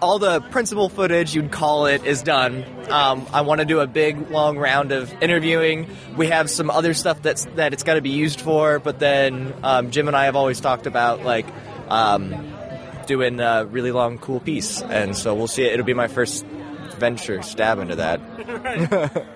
all 0.00 0.18
the 0.18 0.40
principal 0.40 0.88
footage 0.88 1.34
you'd 1.34 1.50
call 1.50 1.86
it 1.86 2.04
is 2.04 2.22
done. 2.22 2.64
Um, 2.90 3.26
I 3.32 3.42
want 3.42 3.60
to 3.60 3.66
do 3.66 3.80
a 3.80 3.86
big 3.86 4.30
long 4.30 4.58
round 4.58 4.92
of 4.92 5.12
interviewing. 5.22 5.88
We 6.16 6.28
have 6.28 6.50
some 6.50 6.70
other 6.70 6.94
stuff 6.94 7.22
that's 7.22 7.44
that 7.56 7.72
it's 7.72 7.82
got 7.82 7.94
to 7.94 8.00
be 8.00 8.10
used 8.10 8.40
for, 8.40 8.78
but 8.78 8.98
then 8.98 9.54
um, 9.62 9.90
Jim 9.90 10.08
and 10.08 10.16
I 10.16 10.26
have 10.26 10.36
always 10.36 10.60
talked 10.60 10.86
about 10.86 11.24
like 11.24 11.46
um, 11.88 12.52
doing 13.06 13.40
a 13.40 13.66
really 13.66 13.92
long 13.92 14.18
cool 14.18 14.40
piece, 14.40 14.82
and 14.82 15.16
so 15.16 15.34
we'll 15.34 15.48
see. 15.48 15.64
It'll 15.64 15.86
be 15.86 15.94
my 15.94 16.08
first 16.08 16.44
venture 16.98 17.42
stab 17.42 17.78
into 17.78 17.96
that. 17.96 18.20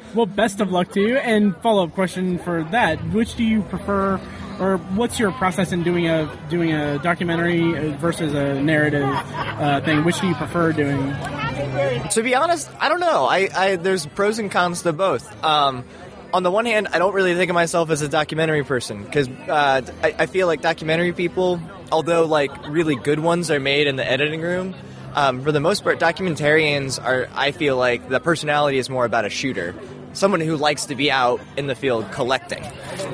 well, 0.14 0.26
best 0.26 0.61
of 0.61 0.73
luck 0.73 0.92
to 0.92 1.00
you. 1.00 1.16
And 1.16 1.56
follow 1.59 1.85
up 1.85 1.94
question 1.94 2.38
for 2.38 2.64
that: 2.64 2.97
Which 3.12 3.35
do 3.37 3.44
you 3.44 3.62
prefer? 3.62 4.21
Or 4.62 4.76
what's 4.76 5.19
your 5.19 5.33
process 5.33 5.73
in 5.73 5.83
doing 5.83 6.07
a 6.07 6.31
doing 6.49 6.73
a 6.73 6.99
documentary 7.00 7.90
versus 7.97 8.33
a 8.33 8.62
narrative 8.62 9.02
uh, 9.02 9.81
thing? 9.81 10.04
Which 10.04 10.21
do 10.21 10.28
you 10.28 10.35
prefer 10.37 10.73
doing? 10.73 11.12
To 12.11 12.23
be 12.23 12.35
honest, 12.35 12.71
I 12.78 12.88
don't 12.88 13.00
know. 13.00 13.26
I, 13.26 13.49
I 13.54 13.76
there's 13.76 14.07
pros 14.07 14.38
and 14.38 14.50
cons 14.50 14.83
to 14.83 14.92
both. 14.92 15.26
Um, 15.45 15.85
on 16.33 16.45
the 16.45 16.50
one 16.50 16.64
hand, 16.64 16.88
I 16.92 16.99
don't 16.99 17.12
really 17.12 17.35
think 17.35 17.50
of 17.50 17.54
myself 17.54 17.90
as 17.90 18.02
a 18.02 18.09
documentary 18.09 18.64
person 18.64 19.04
because 19.04 19.28
uh, 19.28 19.83
I, 20.02 20.14
I, 20.21 20.26
feel 20.26 20.47
like 20.47 20.62
documentary 20.62 21.12
people, 21.12 21.61
although 21.90 22.25
like 22.25 22.69
really 22.69 22.97
good 22.97 23.19
ones 23.19 23.50
are 23.50 23.61
made 23.61 23.87
in 23.87 23.97
the 23.97 24.09
editing 24.09 24.40
room. 24.40 24.75
Um, 25.14 25.42
for 25.42 25.52
the 25.52 25.61
most 25.61 25.83
part, 25.83 25.99
documentarians 25.99 27.02
are. 27.02 27.28
I 27.35 27.50
feel 27.50 27.76
like 27.76 28.09
the 28.09 28.21
personality 28.21 28.78
is 28.78 28.88
more 28.88 29.04
about 29.04 29.25
a 29.25 29.31
shooter 29.31 29.75
someone 30.12 30.40
who 30.40 30.57
likes 30.57 30.87
to 30.87 30.95
be 30.95 31.11
out 31.11 31.40
in 31.57 31.66
the 31.66 31.75
field 31.75 32.11
collecting. 32.12 32.64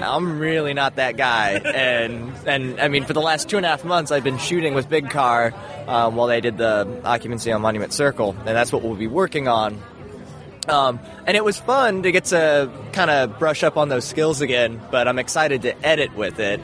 I'm 0.03 0.39
really 0.39 0.75
not 0.75 0.97
that 0.97 1.17
guy, 1.17 1.53
and 1.75 2.33
and 2.47 2.81
I 2.81 2.89
mean, 2.89 3.05
for 3.05 3.13
the 3.13 3.21
last 3.21 3.49
two 3.49 3.57
and 3.57 3.67
a 3.67 3.69
half 3.69 3.85
months, 3.85 4.11
I've 4.11 4.25
been 4.25 4.39
shooting 4.39 4.75
with 4.75 4.89
Big 4.89 5.11
Car 5.11 5.55
um, 5.87 6.17
while 6.17 6.29
they 6.29 6.41
did 6.41 6.59
the 6.59 7.01
occupancy 7.05 7.53
on 7.53 7.63
Monument 7.63 7.93
Circle, 7.93 8.37
and 8.39 8.49
that's 8.49 8.73
what 8.73 8.83
we'll 8.83 8.97
be 8.97 9.07
working 9.07 9.49
on. 9.49 9.81
Um, 10.69 11.01
and 11.27 11.37
it 11.37 11.45
was 11.45 11.59
fun 11.59 12.03
to 12.03 12.13
get 12.13 12.27
to 12.27 12.71
kind 12.93 13.11
of 13.11 13.39
brush 13.39 13.63
up 13.63 13.77
on 13.77 13.89
those 13.89 14.05
skills 14.05 14.43
again, 14.43 14.81
but 14.91 15.09
I'm 15.09 15.19
excited 15.19 15.63
to 15.63 15.87
edit 15.87 16.15
with 16.15 16.41
it. 16.41 16.61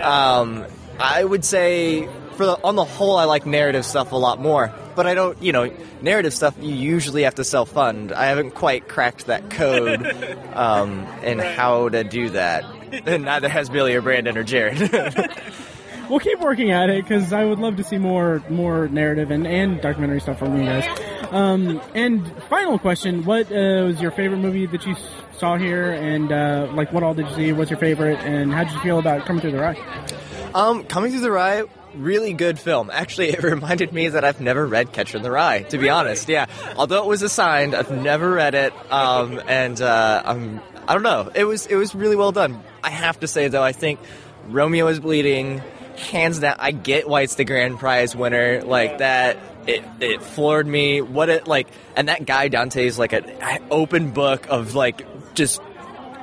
Um, 0.00 0.64
I 1.00 1.24
would 1.24 1.44
say 1.44 2.08
for 2.38 2.46
the 2.46 2.58
on 2.64 2.76
the 2.76 2.84
whole, 2.84 3.16
I 3.16 3.24
like 3.24 3.44
narrative 3.44 3.84
stuff 3.84 4.12
a 4.12 4.16
lot 4.16 4.40
more. 4.40 4.72
But 4.94 5.06
I 5.06 5.14
don't, 5.14 5.40
you 5.42 5.52
know, 5.52 5.70
narrative 6.00 6.32
stuff 6.32 6.56
you 6.60 6.74
usually 6.74 7.24
have 7.24 7.34
to 7.34 7.44
self 7.44 7.70
fund. 7.70 8.12
I 8.12 8.26
haven't 8.26 8.52
quite 8.52 8.88
cracked 8.88 9.26
that 9.26 9.50
code 9.50 10.06
um, 10.54 11.00
and 11.22 11.40
how 11.40 11.90
to 11.90 12.04
do 12.04 12.30
that. 12.30 12.64
And 12.90 13.24
neither 13.24 13.50
has 13.50 13.68
Billy 13.68 13.94
or 13.94 14.00
Brandon 14.00 14.38
or 14.38 14.42
Jared. 14.42 14.78
we'll 16.08 16.20
keep 16.20 16.40
working 16.40 16.70
at 16.70 16.88
it 16.88 17.04
because 17.04 17.34
I 17.34 17.44
would 17.44 17.58
love 17.58 17.76
to 17.76 17.84
see 17.84 17.98
more 17.98 18.42
more 18.48 18.88
narrative 18.88 19.30
and, 19.30 19.46
and 19.46 19.78
documentary 19.82 20.22
stuff 20.22 20.38
from 20.38 20.56
you 20.56 20.64
guys. 20.64 20.98
Um, 21.30 21.82
and 21.94 22.26
final 22.44 22.78
question: 22.78 23.26
What 23.26 23.52
uh, 23.52 23.84
was 23.84 24.00
your 24.00 24.10
favorite 24.10 24.38
movie 24.38 24.64
that 24.64 24.86
you 24.86 24.96
saw 25.36 25.58
here, 25.58 25.92
and 25.92 26.32
uh, 26.32 26.72
like 26.72 26.94
what 26.94 27.02
all 27.02 27.12
did 27.12 27.28
you 27.28 27.34
see? 27.34 27.52
What's 27.52 27.70
your 27.70 27.78
favorite, 27.78 28.20
and 28.20 28.54
how 28.54 28.64
did 28.64 28.72
you 28.72 28.80
feel 28.80 28.98
about 28.98 29.26
Coming 29.26 29.42
Through 29.42 29.52
the 29.52 29.58
Rye? 29.58 30.08
Um, 30.54 30.84
Coming 30.84 31.10
Through 31.10 31.20
the 31.20 31.30
Rye, 31.30 31.64
really 31.98 32.32
good 32.32 32.58
film. 32.58 32.90
Actually, 32.92 33.30
it 33.30 33.42
reminded 33.42 33.92
me 33.92 34.08
that 34.08 34.24
I've 34.24 34.40
never 34.40 34.66
read 34.66 34.92
Catcher 34.92 35.18
in 35.18 35.22
the 35.22 35.30
Rye, 35.30 35.62
to 35.64 35.78
be 35.78 35.88
honest. 35.88 36.28
Yeah. 36.28 36.46
Although 36.76 37.02
it 37.02 37.06
was 37.06 37.22
assigned, 37.22 37.74
I've 37.74 37.90
never 37.90 38.30
read 38.30 38.54
it. 38.54 38.72
Um, 38.92 39.40
and, 39.46 39.80
uh, 39.80 40.22
I'm, 40.24 40.60
I 40.86 40.94
don't 40.94 41.02
know. 41.02 41.30
It 41.34 41.44
was, 41.44 41.66
it 41.66 41.76
was 41.76 41.94
really 41.94 42.16
well 42.16 42.32
done. 42.32 42.62
I 42.82 42.90
have 42.90 43.20
to 43.20 43.26
say 43.26 43.48
though, 43.48 43.62
I 43.62 43.72
think 43.72 44.00
Romeo 44.46 44.86
is 44.86 45.00
Bleeding, 45.00 45.62
hands 45.96 46.38
down, 46.38 46.56
I 46.58 46.70
get 46.70 47.08
why 47.08 47.22
it's 47.22 47.34
the 47.34 47.44
grand 47.44 47.78
prize 47.78 48.16
winner. 48.16 48.62
Like 48.62 48.98
that, 48.98 49.36
it, 49.66 49.84
it 50.00 50.22
floored 50.22 50.66
me. 50.66 51.02
What 51.02 51.28
it, 51.28 51.46
like, 51.46 51.68
and 51.96 52.08
that 52.08 52.24
guy 52.24 52.48
Dante 52.48 52.86
is 52.86 52.98
like 52.98 53.12
an 53.12 53.24
open 53.70 54.12
book 54.12 54.46
of 54.48 54.74
like, 54.74 55.34
just, 55.34 55.60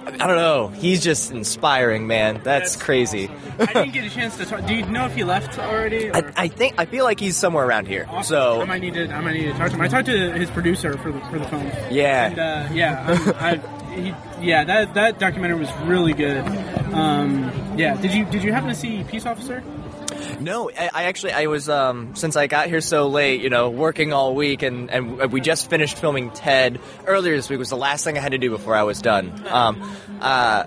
I 0.05 0.27
don't 0.27 0.37
know. 0.37 0.67
He's 0.67 1.03
just 1.03 1.31
inspiring, 1.31 2.07
man. 2.07 2.35
That's, 2.43 2.73
That's 2.73 2.83
crazy. 2.83 3.29
I 3.59 3.65
didn't 3.65 3.91
get 3.93 4.05
a 4.05 4.09
chance 4.09 4.37
to 4.37 4.45
talk. 4.45 4.65
Do 4.65 4.73
you 4.73 4.85
know 4.85 5.05
if 5.05 5.15
he 5.15 5.23
left 5.23 5.57
already? 5.57 6.11
I, 6.11 6.31
I 6.35 6.47
think 6.47 6.75
I 6.77 6.85
feel 6.85 7.05
like 7.05 7.19
he's 7.19 7.35
somewhere 7.37 7.65
around 7.65 7.87
here. 7.87 8.05
Awesome. 8.09 8.35
So 8.35 8.61
I 8.61 8.65
might 8.65 8.81
need 8.81 8.93
to. 8.93 9.09
I 9.09 9.21
might 9.21 9.33
need 9.33 9.45
to 9.45 9.53
talk 9.53 9.69
to 9.69 9.75
him. 9.75 9.81
I 9.81 9.87
talked 9.87 10.05
to 10.07 10.31
his 10.33 10.49
producer 10.51 10.97
for 10.97 11.11
the 11.11 11.19
for 11.21 11.39
the 11.39 11.45
film. 11.45 11.65
Yeah. 11.89 12.27
And 12.27 12.39
uh, 12.39 12.69
yeah, 12.73 13.55
he, 13.95 14.13
yeah. 14.45 14.63
That 14.63 14.93
that 14.93 15.19
documentary 15.19 15.59
was 15.59 15.71
really 15.83 16.13
good. 16.13 16.45
Um, 16.93 17.51
yeah. 17.77 17.99
Did 17.99 18.13
you 18.13 18.25
did 18.25 18.43
you 18.43 18.51
happen 18.51 18.69
to 18.69 18.75
see 18.75 19.03
Peace 19.03 19.25
Officer? 19.25 19.63
No, 20.39 20.69
I, 20.69 20.89
I 20.93 21.03
actually 21.03 21.33
I 21.33 21.47
was 21.47 21.69
um, 21.69 22.15
since 22.15 22.35
I 22.35 22.47
got 22.47 22.67
here 22.67 22.81
so 22.81 23.07
late, 23.07 23.41
you 23.41 23.49
know, 23.49 23.69
working 23.69 24.13
all 24.13 24.35
week, 24.35 24.63
and 24.63 24.89
and 24.89 25.31
we 25.31 25.41
just 25.41 25.69
finished 25.69 25.97
filming 25.97 26.31
Ted 26.31 26.79
earlier 27.05 27.35
this 27.35 27.49
week. 27.49 27.59
Was 27.59 27.69
the 27.69 27.77
last 27.77 28.03
thing 28.03 28.17
I 28.17 28.21
had 28.21 28.31
to 28.31 28.37
do 28.37 28.49
before 28.49 28.75
I 28.75 28.83
was 28.83 29.01
done. 29.01 29.43
Um, 29.47 29.91
uh, 30.21 30.63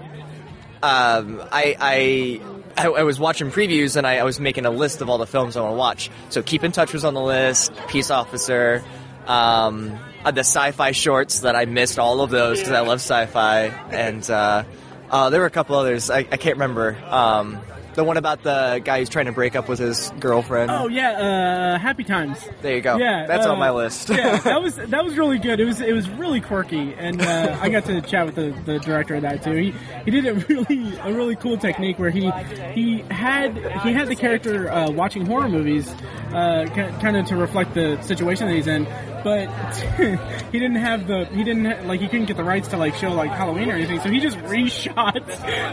um, 0.83 1.43
I. 1.53 1.77
I 1.79 2.41
I, 2.79 2.87
I 2.87 3.03
was 3.03 3.19
watching 3.19 3.51
previews 3.51 3.97
and 3.97 4.07
I, 4.07 4.19
I 4.19 4.23
was 4.23 4.39
making 4.39 4.65
a 4.65 4.71
list 4.71 5.01
of 5.01 5.11
all 5.11 5.19
the 5.19 5.27
films 5.27 5.57
I 5.57 5.63
want 5.63 5.73
to 5.73 5.77
watch. 5.77 6.11
So 6.29 6.43
Keep 6.43 6.63
in 6.63 6.71
Touch 6.71 6.93
was 6.93 7.05
on 7.05 7.13
the 7.13 7.21
list, 7.21 7.73
Peace 7.89 8.13
Officer, 8.13 8.85
um, 9.27 9.99
uh, 10.25 10.31
the 10.31 10.41
sci-fi 10.41 10.93
shorts 10.93 11.41
that 11.41 11.57
I 11.57 11.65
missed 11.65 11.99
all 11.99 12.21
of 12.21 12.31
those 12.31 12.59
because 12.59 12.73
I 12.73 12.81
love 12.81 13.01
sci-fi, 13.01 13.67
and 13.91 14.29
uh, 14.31 14.63
uh, 15.11 15.31
there 15.31 15.41
were 15.41 15.47
a 15.47 15.51
couple 15.51 15.77
others 15.77 16.09
I, 16.09 16.19
I 16.19 16.37
can't 16.37 16.55
remember. 16.55 16.97
Um, 17.07 17.59
the 17.99 18.05
one 18.05 18.17
about 18.17 18.45
the 18.45 18.81
guy 18.85 19.01
who's 19.01 19.09
trying 19.09 19.27
to 19.27 19.33
break 19.33 19.57
up 19.57 19.69
with 19.69 19.81
his 19.81 20.13
girlfriend. 20.21 20.71
Oh 20.71 20.87
yeah, 20.87 21.75
uh, 21.75 21.79
Happy 21.81 22.05
Times. 22.05 22.39
There 22.63 22.77
you 22.77 22.81
go. 22.81 22.97
Yeah, 22.97 23.27
that's 23.27 23.45
uh, 23.45 23.51
on 23.51 23.59
my 23.59 23.73
list. 23.73 24.09
yeah, 24.09 24.39
that 24.45 24.63
was 24.63 24.77
that 24.77 25.05
was 25.05 25.19
really 25.19 25.39
good. 25.39 25.59
It 25.59 25.65
was 25.65 25.81
it 25.81 25.93
was 25.93 26.09
really 26.11 26.41
quirky, 26.41 26.95
and 26.95 27.21
uh, 27.21 27.59
I 27.61 27.69
got 27.71 27.87
to 27.87 28.01
chat 28.01 28.25
with 28.27 28.37
the, 28.37 28.55
the 28.65 28.79
director 28.79 29.17
of 29.17 29.23
that 29.23 29.43
too. 29.43 29.53
He 29.53 29.75
he 30.05 30.13
did 30.13 30.27
a 30.27 30.35
really 30.49 30.97
a 30.99 31.13
really 31.13 31.35
cool 31.35 31.59
technique 31.59 31.99
where 31.99 32.11
he 32.11 32.31
he 32.73 33.01
had 33.11 33.57
he 33.83 33.93
had 33.93 34.07
the 34.07 34.17
character 34.17 34.71
uh, 34.71 34.93
watching 34.93 35.27
horror 35.27 35.49
movies, 35.49 35.89
uh, 36.33 36.67
kind 36.73 37.17
of 37.17 37.27
to 37.27 37.37
reflect 37.37 37.75
the 37.75 38.01
situation 38.03 38.47
that 38.47 38.55
he's 38.55 38.69
in. 38.69 38.87
But 39.25 39.47
he 40.53 40.59
didn't 40.59 40.77
have 40.77 41.07
the 41.07 41.25
he 41.27 41.45
didn't 41.45 41.65
ha- 41.65 41.83
like 41.87 42.01
he 42.01 42.09
couldn't 42.09 42.27
get 42.27 42.37
the 42.37 42.45
rights 42.45 42.69
to 42.69 42.77
like 42.77 42.95
show 42.95 43.13
like 43.13 43.31
Halloween 43.31 43.71
or 43.71 43.75
anything, 43.75 44.01
so 44.01 44.09
he 44.11 44.21
just 44.21 44.37
reshot 44.39 45.27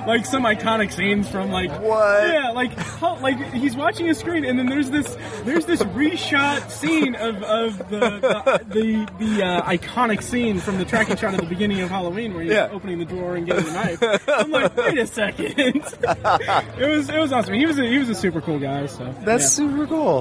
like 0.08 0.26
some 0.26 0.44
iconic 0.44 0.92
scenes 0.92 1.30
from 1.30 1.52
like 1.52 1.70
What? 1.82 2.28
yeah 2.28 2.50
like 2.52 2.74
how, 2.74 3.18
like 3.20 3.38
he's 3.54 3.76
watching 3.76 4.10
a 4.10 4.16
screen 4.16 4.46
and 4.46 4.58
then 4.58 4.66
there's 4.68 4.90
this 4.90 5.16
there's 5.44 5.66
this 5.66 5.82
reshot 5.84 6.70
scene 6.72 7.16
of, 7.16 7.42
of 7.44 7.78
the 7.90 8.00
the 8.00 8.62
the, 8.68 9.26
the 9.26 9.44
uh, 9.46 9.62
iconic 9.64 10.22
scene 10.22 10.60
from 10.60 10.78
the 10.78 10.86
tracking 10.86 11.16
shot 11.18 11.34
at 11.34 11.40
the 11.40 11.46
beginning 11.48 11.82
of 11.82 11.90
Halloween 11.90 12.34
where 12.34 12.44
he's 12.44 12.54
Yeah. 12.54 12.70
opening 12.72 13.00
the 13.00 13.06
drawer 13.06 13.36
and 13.36 13.46
getting 13.46 13.66
the 13.66 13.72
knife. 13.72 14.24
I'm 14.28 14.52
like, 14.52 14.76
wait 14.78 14.98
a 14.98 15.08
second. 15.08 15.54
it 15.58 16.88
was 16.90 17.10
it 17.10 17.18
was 17.20 17.32
awesome. 17.32 17.54
He 17.54 17.66
was 17.66 17.78
a, 17.80 17.84
he 17.84 17.98
was 17.98 18.10
a 18.10 18.16
super 18.16 18.42
cool 18.42 18.60
guy. 18.60 18.86
So 18.88 19.14
That's 19.24 19.44
yeah. 19.44 19.68
super 19.74 19.88
cool. 19.88 20.20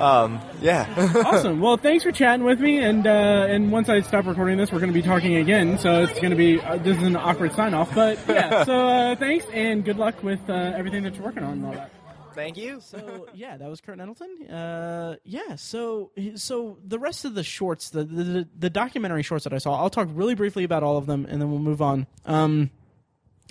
um, 0.00 0.40
yeah. 0.60 1.22
awesome. 1.26 1.60
Well, 1.60 1.76
thanks 1.76 2.04
for 2.04 2.12
chatting 2.12 2.44
with 2.44 2.60
me, 2.60 2.78
and 2.78 3.06
uh, 3.06 3.46
and 3.48 3.72
once 3.72 3.88
I 3.88 4.00
stop 4.00 4.26
recording 4.26 4.58
this, 4.58 4.72
we're 4.72 4.80
going 4.80 4.92
to 4.92 4.98
be 4.98 5.02
talking 5.02 5.36
again. 5.36 5.78
So 5.78 6.02
it's 6.02 6.18
going 6.18 6.30
to 6.30 6.36
be 6.36 6.60
uh, 6.60 6.76
this 6.76 6.96
is 6.96 7.02
an 7.02 7.16
awkward 7.16 7.52
sign 7.52 7.74
off, 7.74 7.94
but 7.94 8.18
yeah. 8.28 8.64
So 8.68 8.88
uh, 8.88 9.16
thanks 9.16 9.46
and 9.52 9.84
good 9.84 9.96
luck 9.96 10.22
with 10.22 10.40
uh, 10.48 10.52
everything 10.52 11.02
that 11.04 11.14
you're 11.14 11.24
working 11.24 11.42
on 11.42 11.52
and 11.52 11.66
all 11.66 11.72
that. 11.72 11.92
Thank 12.34 12.56
you. 12.56 12.80
So 12.80 13.26
yeah, 13.34 13.56
that 13.56 13.68
was 13.68 13.80
Kurt 13.80 13.98
Nettleton. 13.98 14.48
Uh, 14.48 15.16
yeah. 15.24 15.56
So 15.56 16.12
so 16.36 16.78
the 16.86 16.98
rest 16.98 17.24
of 17.24 17.34
the 17.34 17.42
shorts, 17.42 17.90
the, 17.90 18.04
the 18.04 18.48
the 18.56 18.70
documentary 18.70 19.22
shorts 19.22 19.44
that 19.44 19.52
I 19.52 19.58
saw, 19.58 19.74
I'll 19.74 19.90
talk 19.90 20.08
really 20.12 20.34
briefly 20.34 20.64
about 20.64 20.82
all 20.82 20.96
of 20.96 21.06
them, 21.06 21.26
and 21.28 21.40
then 21.40 21.50
we'll 21.50 21.58
move 21.58 21.82
on. 21.82 22.06
Um, 22.26 22.70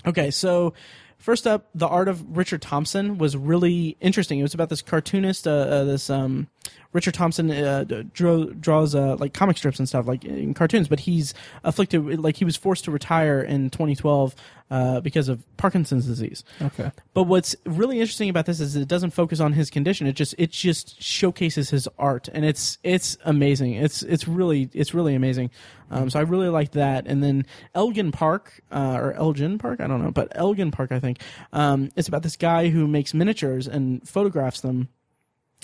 okay. 0.06 0.30
So 0.30 0.72
first 1.18 1.46
up, 1.46 1.68
the 1.74 1.86
art 1.86 2.08
of 2.08 2.36
Richard 2.36 2.62
Thompson 2.62 3.18
was 3.18 3.36
really 3.36 3.96
interesting. 4.00 4.38
It 4.38 4.42
was 4.42 4.54
about 4.54 4.70
this 4.70 4.82
cartoonist, 4.82 5.46
uh, 5.46 5.50
uh, 5.50 5.84
this 5.84 6.08
um, 6.08 6.48
Richard 6.92 7.14
Thompson 7.14 7.50
uh, 7.50 7.84
draw, 8.12 8.44
draws 8.44 8.94
uh, 8.94 9.16
like 9.16 9.34
comic 9.34 9.58
strips 9.58 9.78
and 9.78 9.88
stuff 9.88 10.06
like 10.06 10.24
in 10.24 10.54
cartoons, 10.54 10.88
but 10.88 11.00
he's 11.00 11.34
afflicted 11.64 12.20
like 12.20 12.36
he 12.36 12.44
was 12.44 12.56
forced 12.56 12.84
to 12.84 12.90
retire 12.90 13.40
in 13.40 13.70
2012 13.70 14.34
uh, 14.70 15.00
because 15.00 15.28
of 15.28 15.42
Parkinson's 15.56 16.06
disease. 16.06 16.44
Okay. 16.60 16.90
But 17.14 17.24
what's 17.24 17.56
really 17.64 18.00
interesting 18.00 18.28
about 18.28 18.46
this 18.46 18.60
is 18.60 18.76
it 18.76 18.88
doesn't 18.88 19.10
focus 19.10 19.40
on 19.40 19.52
his 19.52 19.70
condition. 19.70 20.06
It 20.06 20.14
just 20.14 20.34
it 20.38 20.50
just 20.50 21.02
showcases 21.02 21.70
his 21.70 21.88
art, 21.98 22.28
and 22.32 22.44
it's 22.44 22.78
it's 22.82 23.18
amazing. 23.24 23.74
It's 23.74 24.02
it's 24.02 24.26
really 24.26 24.70
it's 24.72 24.94
really 24.94 25.14
amazing. 25.14 25.50
Um, 25.90 26.10
so 26.10 26.18
I 26.18 26.22
really 26.22 26.48
like 26.48 26.72
that. 26.72 27.06
And 27.06 27.22
then 27.22 27.46
Elgin 27.74 28.12
Park 28.12 28.60
uh, 28.70 28.98
or 29.00 29.12
Elgin 29.14 29.58
Park, 29.58 29.80
I 29.80 29.86
don't 29.86 30.02
know, 30.02 30.10
but 30.10 30.28
Elgin 30.34 30.70
Park, 30.70 30.92
I 30.92 31.00
think. 31.00 31.20
Um, 31.52 31.90
it's 31.96 32.08
about 32.08 32.22
this 32.22 32.36
guy 32.36 32.68
who 32.68 32.86
makes 32.86 33.14
miniatures 33.14 33.66
and 33.66 34.06
photographs 34.06 34.60
them, 34.60 34.88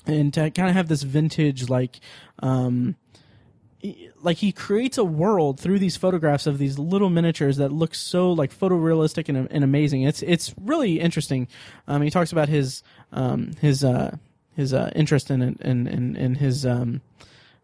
and 0.07 0.33
to 0.35 0.51
kind 0.51 0.69
of 0.69 0.75
have 0.75 0.89
this 0.89 1.03
vintage 1.03 1.69
like. 1.69 2.01
Um, 2.41 2.97
like 4.23 4.39
he 4.39 4.51
creates 4.51 4.97
a 4.97 5.05
world 5.05 5.61
through 5.61 5.79
these 5.79 5.95
photographs 5.95 6.47
of 6.47 6.57
these 6.57 6.79
little 6.79 7.11
miniatures 7.11 7.59
that 7.59 7.71
look 7.71 7.95
so 7.95 8.33
like 8.33 8.51
photorealistic 8.51 9.29
and, 9.29 9.47
and 9.51 9.63
amazing. 9.63 10.03
It's 10.03 10.23
it's 10.23 10.55
really 10.59 11.01
interesting. 11.01 11.49
Um, 11.87 12.01
he 12.01 12.09
talks 12.09 12.33
about 12.33 12.49
his 12.49 12.83
um, 13.13 13.51
his 13.61 13.85
uh, 13.85 14.17
his 14.57 14.73
uh, 14.73 14.91
interest 14.95 15.31
in 15.31 15.43
it 15.43 15.59
and 15.61 15.87
in, 15.87 16.17
in 16.17 16.35
his 16.37 16.65
um, 16.65 17.03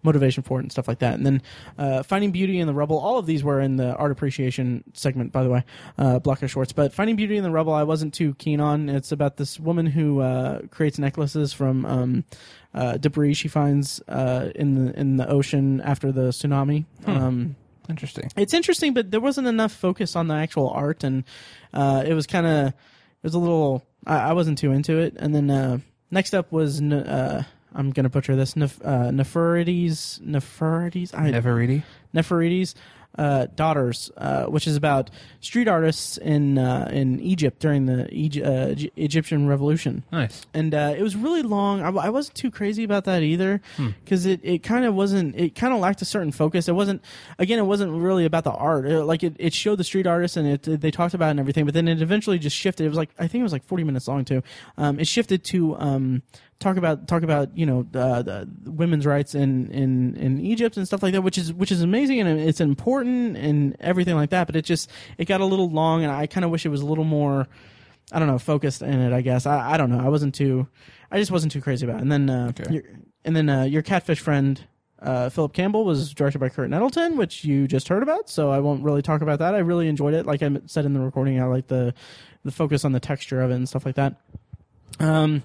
motivation 0.02 0.42
for 0.42 0.58
it 0.58 0.62
and 0.62 0.72
stuff 0.72 0.88
like 0.88 1.00
that. 1.00 1.14
And 1.14 1.26
then 1.26 1.42
uh, 1.78 2.02
Finding 2.02 2.30
Beauty 2.30 2.58
in 2.58 2.66
the 2.66 2.74
Rubble. 2.74 2.98
All 2.98 3.18
of 3.18 3.26
these 3.26 3.42
were 3.44 3.60
in 3.60 3.76
the 3.76 3.94
art 3.96 4.12
appreciation 4.12 4.84
segment, 4.94 5.32
by 5.32 5.42
the 5.42 5.50
way, 5.50 5.64
uh, 5.98 6.18
block 6.18 6.42
of 6.42 6.50
shorts. 6.50 6.72
But 6.72 6.92
Finding 6.92 7.16
Beauty 7.16 7.36
in 7.36 7.42
the 7.42 7.50
Rubble, 7.50 7.72
I 7.72 7.82
wasn't 7.82 8.14
too 8.14 8.34
keen 8.34 8.60
on. 8.60 8.88
It's 8.88 9.12
about 9.12 9.36
this 9.36 9.58
woman 9.60 9.86
who 9.86 10.20
uh, 10.20 10.62
creates 10.70 10.98
necklaces 10.98 11.52
from 11.52 11.84
um, 11.86 12.24
uh, 12.74 12.96
debris 12.96 13.34
she 13.34 13.48
finds 13.48 14.00
uh, 14.08 14.50
in 14.54 14.74
the 14.86 14.98
in 14.98 15.16
the 15.16 15.28
ocean 15.28 15.80
after 15.80 16.12
the 16.12 16.28
tsunami. 16.30 16.84
Um, 17.06 17.56
Interesting. 17.88 18.30
it's 18.36 18.54
interesting, 18.54 18.94
but 18.94 19.10
there 19.10 19.20
wasn't 19.20 19.48
enough 19.48 19.72
focus 19.72 20.14
on 20.14 20.28
the 20.28 20.34
actual 20.34 20.70
art, 20.70 21.02
and 21.02 21.24
uh, 21.74 22.04
it 22.06 22.14
was 22.14 22.26
kind 22.26 22.46
of 22.46 22.68
it 22.68 23.24
was 23.24 23.34
a 23.34 23.38
little. 23.38 23.84
I, 24.06 24.30
I 24.30 24.32
wasn't 24.32 24.58
too 24.58 24.72
into 24.72 24.98
it. 24.98 25.14
And 25.18 25.34
then 25.34 25.50
uh, 25.50 25.78
next 26.10 26.34
up 26.34 26.50
was 26.52 26.80
uh, 26.80 27.44
I'm 27.74 27.90
gonna 27.90 28.08
butcher 28.08 28.36
this 28.36 28.56
Nef- 28.56 28.80
uh, 28.84 29.10
Nepherides 29.10 30.20
Nepherides 30.20 31.14
I, 31.14 31.30
Neferiti. 31.30 31.82
Nepherides 32.14 32.74
uh, 33.18 33.48
daughters, 33.56 34.08
uh, 34.16 34.44
which 34.44 34.68
is 34.68 34.76
about 34.76 35.10
street 35.40 35.66
artists 35.66 36.16
in 36.16 36.56
uh, 36.58 36.88
in 36.92 37.18
Egypt 37.20 37.58
during 37.58 37.86
the 37.86 38.08
Egy- 38.12 38.40
uh, 38.40 38.68
Egy- 38.70 38.92
Egyptian 38.96 39.48
Revolution 39.48 40.04
Nice. 40.12 40.46
and 40.54 40.72
uh, 40.72 40.94
it 40.96 41.02
was 41.02 41.16
really 41.16 41.42
long. 41.42 41.82
I, 41.82 41.88
I 41.88 42.08
wasn't 42.08 42.36
too 42.36 42.52
crazy 42.52 42.84
about 42.84 43.04
that 43.04 43.22
either 43.22 43.60
because 44.04 44.26
it, 44.26 44.40
it 44.44 44.62
kind 44.62 44.84
of 44.84 44.94
wasn't. 44.94 45.34
It 45.34 45.56
kind 45.56 45.74
of 45.74 45.80
lacked 45.80 46.00
a 46.02 46.04
certain 46.04 46.30
focus. 46.30 46.68
It 46.68 46.72
wasn't. 46.74 47.02
Again, 47.40 47.58
it 47.58 47.64
wasn't 47.66 47.92
really 47.92 48.24
about 48.26 48.44
the 48.44 48.52
art. 48.52 48.86
It, 48.86 49.02
like 49.02 49.24
it, 49.24 49.34
it 49.40 49.54
showed 49.54 49.78
the 49.78 49.84
street 49.84 50.06
artists 50.06 50.36
and 50.36 50.46
it 50.46 50.80
they 50.80 50.92
talked 50.92 51.12
about 51.14 51.26
it 51.28 51.30
and 51.32 51.40
everything. 51.40 51.64
But 51.64 51.74
then 51.74 51.88
it 51.88 52.00
eventually 52.00 52.38
just 52.38 52.56
shifted. 52.56 52.84
It 52.84 52.88
was 52.90 52.98
like 52.98 53.10
I 53.18 53.26
think 53.26 53.40
it 53.40 53.44
was 53.44 53.52
like 53.52 53.64
forty 53.64 53.82
minutes 53.82 54.06
long 54.06 54.24
too. 54.24 54.42
Um, 54.78 55.00
it 55.00 55.08
shifted 55.08 55.42
to 55.46 55.76
um, 55.78 56.22
talk 56.60 56.76
about 56.76 57.08
talk 57.08 57.22
about 57.24 57.56
you 57.56 57.66
know 57.66 57.86
uh, 57.94 58.22
the 58.22 58.48
women's 58.64 59.06
rights 59.06 59.34
in, 59.34 59.70
in 59.72 60.14
in 60.16 60.40
Egypt 60.40 60.76
and 60.76 60.86
stuff 60.86 61.02
like 61.02 61.12
that, 61.14 61.22
which 61.22 61.36
is 61.38 61.52
which 61.52 61.72
is 61.72 61.82
amazing 61.82 62.20
and 62.20 62.38
it's 62.40 62.60
important 62.60 63.36
and 63.36 63.76
everything 63.80 64.14
like 64.14 64.30
that. 64.30 64.46
But 64.46 64.54
it 64.54 64.64
just 64.64 64.88
it 65.18 65.24
got 65.24 65.40
a 65.40 65.44
little 65.46 65.68
long, 65.68 66.04
and 66.04 66.12
I 66.12 66.26
kind 66.26 66.44
of 66.44 66.50
wish 66.52 66.64
it 66.64 66.68
was 66.68 66.82
a 66.82 66.86
little 66.86 67.04
more 67.04 67.48
I 68.12 68.18
don't 68.18 68.26
know, 68.28 68.38
focused 68.38 68.82
in 68.82 68.92
it. 69.00 69.12
I 69.12 69.20
guess 69.20 69.46
I, 69.46 69.72
I 69.72 69.76
don't 69.76 69.88
know. 69.90 70.04
I 70.04 70.08
wasn't 70.08 70.34
too, 70.34 70.66
I 71.12 71.18
just 71.20 71.30
wasn't 71.30 71.52
too 71.52 71.60
crazy 71.60 71.86
about 71.86 71.98
it. 71.98 72.02
And 72.02 72.10
then, 72.10 72.28
uh, 72.28 72.48
Okay. 72.48 72.72
your, 72.74 72.82
and 73.24 73.36
then 73.36 73.48
uh, 73.48 73.62
your 73.64 73.82
catfish 73.82 74.18
friend. 74.20 74.60
Uh, 75.00 75.30
Philip 75.30 75.54
Campbell 75.54 75.84
was 75.86 76.12
directed 76.12 76.40
by 76.40 76.50
Kurt 76.50 76.68
Nettleton, 76.68 77.16
which 77.16 77.42
you 77.42 77.66
just 77.66 77.88
heard 77.88 78.02
about, 78.02 78.28
so 78.28 78.50
I 78.50 78.58
won't 78.58 78.82
really 78.82 79.00
talk 79.00 79.22
about 79.22 79.38
that. 79.38 79.54
I 79.54 79.58
really 79.58 79.88
enjoyed 79.88 80.12
it. 80.12 80.26
Like 80.26 80.42
I 80.42 80.50
said 80.66 80.84
in 80.84 80.92
the 80.92 81.00
recording, 81.00 81.40
I 81.40 81.46
like 81.46 81.68
the 81.68 81.94
the 82.44 82.50
focus 82.50 82.84
on 82.84 82.92
the 82.92 83.00
texture 83.00 83.40
of 83.40 83.50
it 83.50 83.54
and 83.54 83.66
stuff 83.66 83.86
like 83.86 83.94
that. 83.94 84.16
Um, 84.98 85.42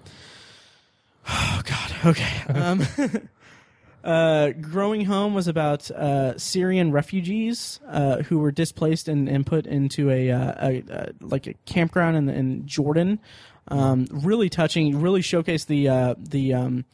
oh 1.28 1.62
God, 1.64 1.96
okay. 2.06 2.44
Um, 2.54 2.88
uh, 4.04 4.50
Growing 4.52 5.06
Home 5.06 5.34
was 5.34 5.48
about 5.48 5.90
uh, 5.92 6.38
Syrian 6.38 6.92
refugees 6.92 7.80
uh, 7.88 8.24
who 8.24 8.40
were 8.40 8.52
displaced 8.52 9.08
and, 9.08 9.28
and 9.28 9.46
put 9.46 9.66
into 9.66 10.10
a, 10.10 10.32
uh, 10.32 10.54
a, 10.62 10.84
a 10.90 11.12
like 11.22 11.48
a 11.48 11.54
campground 11.66 12.18
in, 12.18 12.30
in 12.30 12.68
Jordan. 12.68 13.20
Um, 13.68 14.08
really 14.12 14.50
touching. 14.50 15.02
Really 15.02 15.22
showcased 15.22 15.66
the 15.66 15.90
uh, 15.90 16.16
the 16.18 16.54
um, 16.54 16.86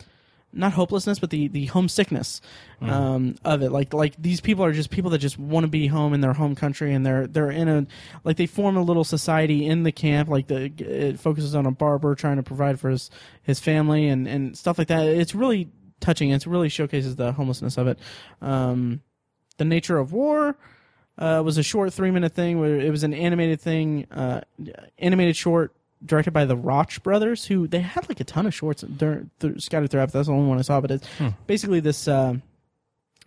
not 0.53 0.73
hopelessness, 0.73 1.19
but 1.19 1.29
the 1.29 1.47
the 1.47 1.67
homesickness 1.67 2.41
um, 2.81 3.35
of 3.43 3.61
it. 3.61 3.71
Like 3.71 3.93
like 3.93 4.15
these 4.21 4.41
people 4.41 4.65
are 4.65 4.73
just 4.73 4.89
people 4.89 5.11
that 5.11 5.19
just 5.19 5.39
want 5.39 5.63
to 5.63 5.69
be 5.69 5.87
home 5.87 6.13
in 6.13 6.21
their 6.21 6.33
home 6.33 6.55
country, 6.55 6.93
and 6.93 7.05
they're 7.05 7.27
they're 7.27 7.51
in 7.51 7.67
a 7.67 7.87
like 8.23 8.37
they 8.37 8.45
form 8.45 8.75
a 8.75 8.81
little 8.81 9.03
society 9.03 9.65
in 9.65 9.83
the 9.83 9.91
camp. 9.91 10.29
Like 10.29 10.47
the 10.47 10.71
it 10.77 11.19
focuses 11.19 11.55
on 11.55 11.65
a 11.65 11.71
barber 11.71 12.15
trying 12.15 12.37
to 12.37 12.43
provide 12.43 12.79
for 12.79 12.89
his 12.89 13.09
his 13.43 13.59
family 13.59 14.07
and 14.07 14.27
and 14.27 14.57
stuff 14.57 14.77
like 14.77 14.87
that. 14.89 15.07
It's 15.07 15.33
really 15.33 15.69
touching. 15.99 16.31
It 16.31 16.45
really 16.45 16.69
showcases 16.69 17.15
the 17.15 17.31
homelessness 17.31 17.77
of 17.77 17.87
it. 17.87 17.99
Um, 18.41 19.01
the 19.57 19.65
nature 19.65 19.97
of 19.97 20.13
war. 20.13 20.57
Uh, 21.17 21.41
was 21.43 21.57
a 21.57 21.61
short 21.61 21.93
three 21.93 22.09
minute 22.09 22.33
thing 22.33 22.59
where 22.59 22.79
it 22.79 22.89
was 22.89 23.03
an 23.03 23.13
animated 23.13 23.61
thing, 23.61 24.07
uh, 24.11 24.41
animated 24.97 25.35
short 25.35 25.75
directed 26.05 26.31
by 26.31 26.45
the 26.45 26.55
Rauch 26.55 27.01
brothers, 27.03 27.45
who 27.45 27.67
they 27.67 27.79
had 27.81 28.07
like 28.09 28.19
a 28.19 28.23
ton 28.23 28.45
of 28.45 28.53
shorts 28.53 28.81
dur- 28.81 29.27
th- 29.39 29.61
scattered 29.61 29.91
throughout. 29.91 30.11
That's 30.11 30.27
the 30.27 30.33
only 30.33 30.47
one 30.47 30.57
I 30.57 30.63
saw, 30.63 30.81
but 30.81 30.91
it's 30.91 31.07
basically 31.47 31.79
this 31.79 32.07
uh, 32.07 32.35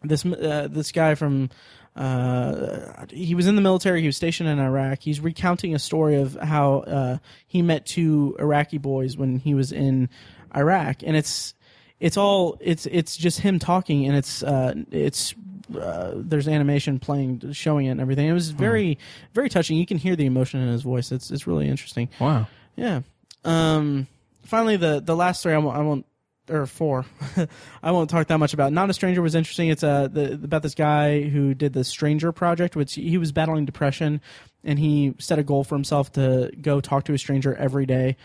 this 0.02 0.24
uh, 0.24 0.68
this 0.70 0.92
guy 0.92 1.14
from 1.14 1.50
uh, 1.96 3.06
he 3.10 3.34
was 3.34 3.46
in 3.46 3.54
the 3.54 3.62
military. 3.62 4.00
He 4.00 4.06
was 4.06 4.16
stationed 4.16 4.48
in 4.48 4.58
Iraq. 4.58 5.00
He's 5.00 5.20
recounting 5.20 5.74
a 5.74 5.78
story 5.78 6.16
of 6.16 6.34
how 6.34 6.78
uh, 6.80 7.18
he 7.46 7.62
met 7.62 7.86
two 7.86 8.36
Iraqi 8.38 8.78
boys 8.78 9.16
when 9.16 9.38
he 9.38 9.54
was 9.54 9.72
in 9.72 10.08
Iraq, 10.54 11.02
and 11.04 11.16
it's 11.16 11.54
it's 12.00 12.16
all 12.16 12.56
it's 12.60 12.86
it's 12.86 13.16
just 13.16 13.40
him 13.40 13.58
talking, 13.58 14.06
and 14.06 14.16
it's 14.16 14.42
uh, 14.42 14.74
it's 14.90 15.34
uh, 15.78 16.12
there's 16.16 16.48
animation 16.48 16.98
playing, 16.98 17.52
showing 17.52 17.86
it, 17.86 17.90
and 17.90 18.00
everything. 18.00 18.28
It 18.28 18.32
was 18.32 18.50
very 18.50 18.98
very 19.32 19.48
touching. 19.48 19.76
You 19.76 19.86
can 19.86 19.98
hear 19.98 20.16
the 20.16 20.26
emotion 20.26 20.60
in 20.60 20.68
his 20.68 20.82
voice. 20.82 21.12
It's 21.12 21.30
it's 21.30 21.46
really 21.46 21.68
interesting. 21.68 22.08
Wow. 22.18 22.48
Yeah. 22.76 23.00
Um. 23.44 24.06
Finally, 24.44 24.76
the 24.76 25.00
the 25.00 25.16
last 25.16 25.40
story 25.40 25.54
I 25.54 25.58
won't, 25.58 25.76
I 25.76 25.80
won't 25.80 26.06
or 26.50 26.66
four, 26.66 27.06
I 27.82 27.90
won't 27.90 28.10
talk 28.10 28.26
that 28.26 28.38
much 28.38 28.52
about. 28.52 28.72
Not 28.72 28.90
a 28.90 28.92
stranger 28.92 29.22
was 29.22 29.34
interesting. 29.34 29.68
It's 29.68 29.82
uh 29.82 30.08
the, 30.08 30.34
about 30.34 30.62
this 30.62 30.74
guy 30.74 31.22
who 31.22 31.54
did 31.54 31.72
the 31.72 31.84
Stranger 31.84 32.32
Project, 32.32 32.76
which 32.76 32.94
he 32.94 33.18
was 33.18 33.32
battling 33.32 33.64
depression, 33.64 34.20
and 34.62 34.78
he 34.78 35.14
set 35.18 35.38
a 35.38 35.42
goal 35.42 35.64
for 35.64 35.74
himself 35.74 36.12
to 36.12 36.50
go 36.60 36.80
talk 36.80 37.04
to 37.04 37.14
a 37.14 37.18
stranger 37.18 37.54
every 37.54 37.86
day. 37.86 38.16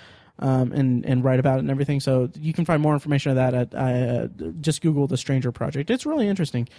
Um, 0.41 0.71
and 0.71 1.05
and 1.05 1.21
write 1.21 1.41
about 1.41 1.57
it 1.57 1.63
and 1.63 1.69
everything. 1.69 1.99
So 1.99 2.29
you 2.39 2.53
can 2.53 2.63
find 2.63 2.81
more 2.81 2.93
information 2.93 3.31
of 3.31 3.35
that 3.35 3.53
at 3.53 3.75
uh, 3.75 4.27
just 4.61 4.81
Google 4.81 5.05
the 5.05 5.17
Stranger 5.17 5.51
Project. 5.51 5.89
It's 5.89 6.05
really 6.05 6.29
interesting. 6.29 6.69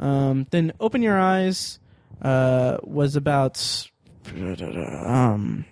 Um, 0.00 0.48
then 0.50 0.72
Open 0.80 1.00
Your 1.00 1.16
Eyes 1.16 1.78
uh, 2.22 2.78
was 2.82 3.14
about 3.14 3.88
um, 4.34 5.64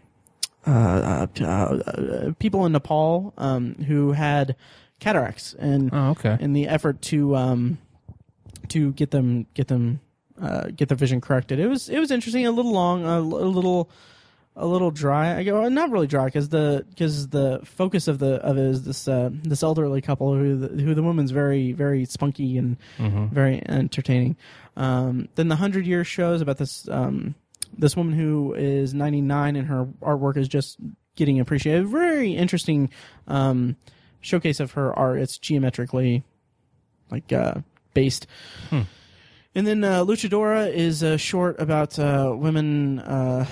uh, 0.66 1.26
uh, 1.40 1.44
uh, 1.44 2.32
people 2.38 2.64
in 2.66 2.72
Nepal 2.72 3.32
um, 3.38 3.74
who 3.86 4.12
had 4.12 4.56
cataracts, 5.00 5.54
and 5.58 5.90
Oh, 5.92 6.10
okay. 6.10 6.36
in 6.40 6.52
the 6.52 6.68
effort 6.68 7.02
to 7.02 7.34
um, 7.36 7.78
to 8.68 8.92
get 8.92 9.10
them 9.10 9.46
get 9.54 9.68
them 9.68 10.00
uh, 10.40 10.68
get 10.74 10.88
their 10.88 10.96
vision 10.96 11.20
corrected. 11.20 11.58
It 11.58 11.66
was 11.68 11.88
it 11.88 11.98
was 11.98 12.10
interesting, 12.10 12.46
a 12.46 12.50
little 12.52 12.72
long, 12.72 13.04
a, 13.04 13.18
a 13.18 13.20
little 13.20 13.90
a 14.54 14.66
little 14.66 14.90
dry. 14.90 15.34
I 15.36 15.44
go 15.44 15.66
not 15.68 15.90
really 15.90 16.06
dry 16.06 16.26
because 16.26 16.50
the 16.50 16.84
because 16.90 17.28
the 17.28 17.60
focus 17.64 18.06
of 18.06 18.18
the 18.18 18.34
of 18.42 18.56
it 18.58 18.64
is 18.64 18.84
this 18.84 19.08
uh, 19.08 19.30
this 19.32 19.62
elderly 19.62 20.00
couple 20.02 20.34
who 20.34 20.56
the, 20.58 20.82
who 20.82 20.94
the 20.94 21.02
woman's 21.02 21.30
very 21.30 21.72
very 21.72 22.04
spunky 22.04 22.56
and 22.58 22.76
very 22.98 23.62
entertaining. 23.68 24.36
Um, 24.76 25.28
then 25.34 25.48
the 25.48 25.56
hundred 25.56 25.86
year 25.86 26.04
shows 26.04 26.40
about 26.40 26.58
this 26.58 26.86
um, 26.88 27.34
this 27.76 27.96
woman 27.96 28.14
who 28.14 28.54
is 28.54 28.94
99 28.94 29.56
and 29.56 29.66
her 29.68 29.86
artwork 30.02 30.36
is 30.36 30.48
just 30.48 30.78
getting 31.16 31.40
appreciated. 31.40 31.86
Very 31.88 32.32
interesting 32.32 32.90
um, 33.28 33.76
showcase 34.20 34.60
of 34.60 34.72
her 34.72 34.96
art. 34.98 35.18
It's 35.20 35.38
geometrically 35.38 36.24
like 37.10 37.32
uh, 37.32 37.56
based. 37.94 38.26
And 39.54 39.66
then 39.66 39.84
uh, 39.84 40.04
Luchadora 40.04 40.72
is 40.72 41.02
a 41.02 41.18
short 41.18 41.60
about 41.60 41.98
uh, 41.98 42.34
women 42.34 43.00
uh, 43.00 43.46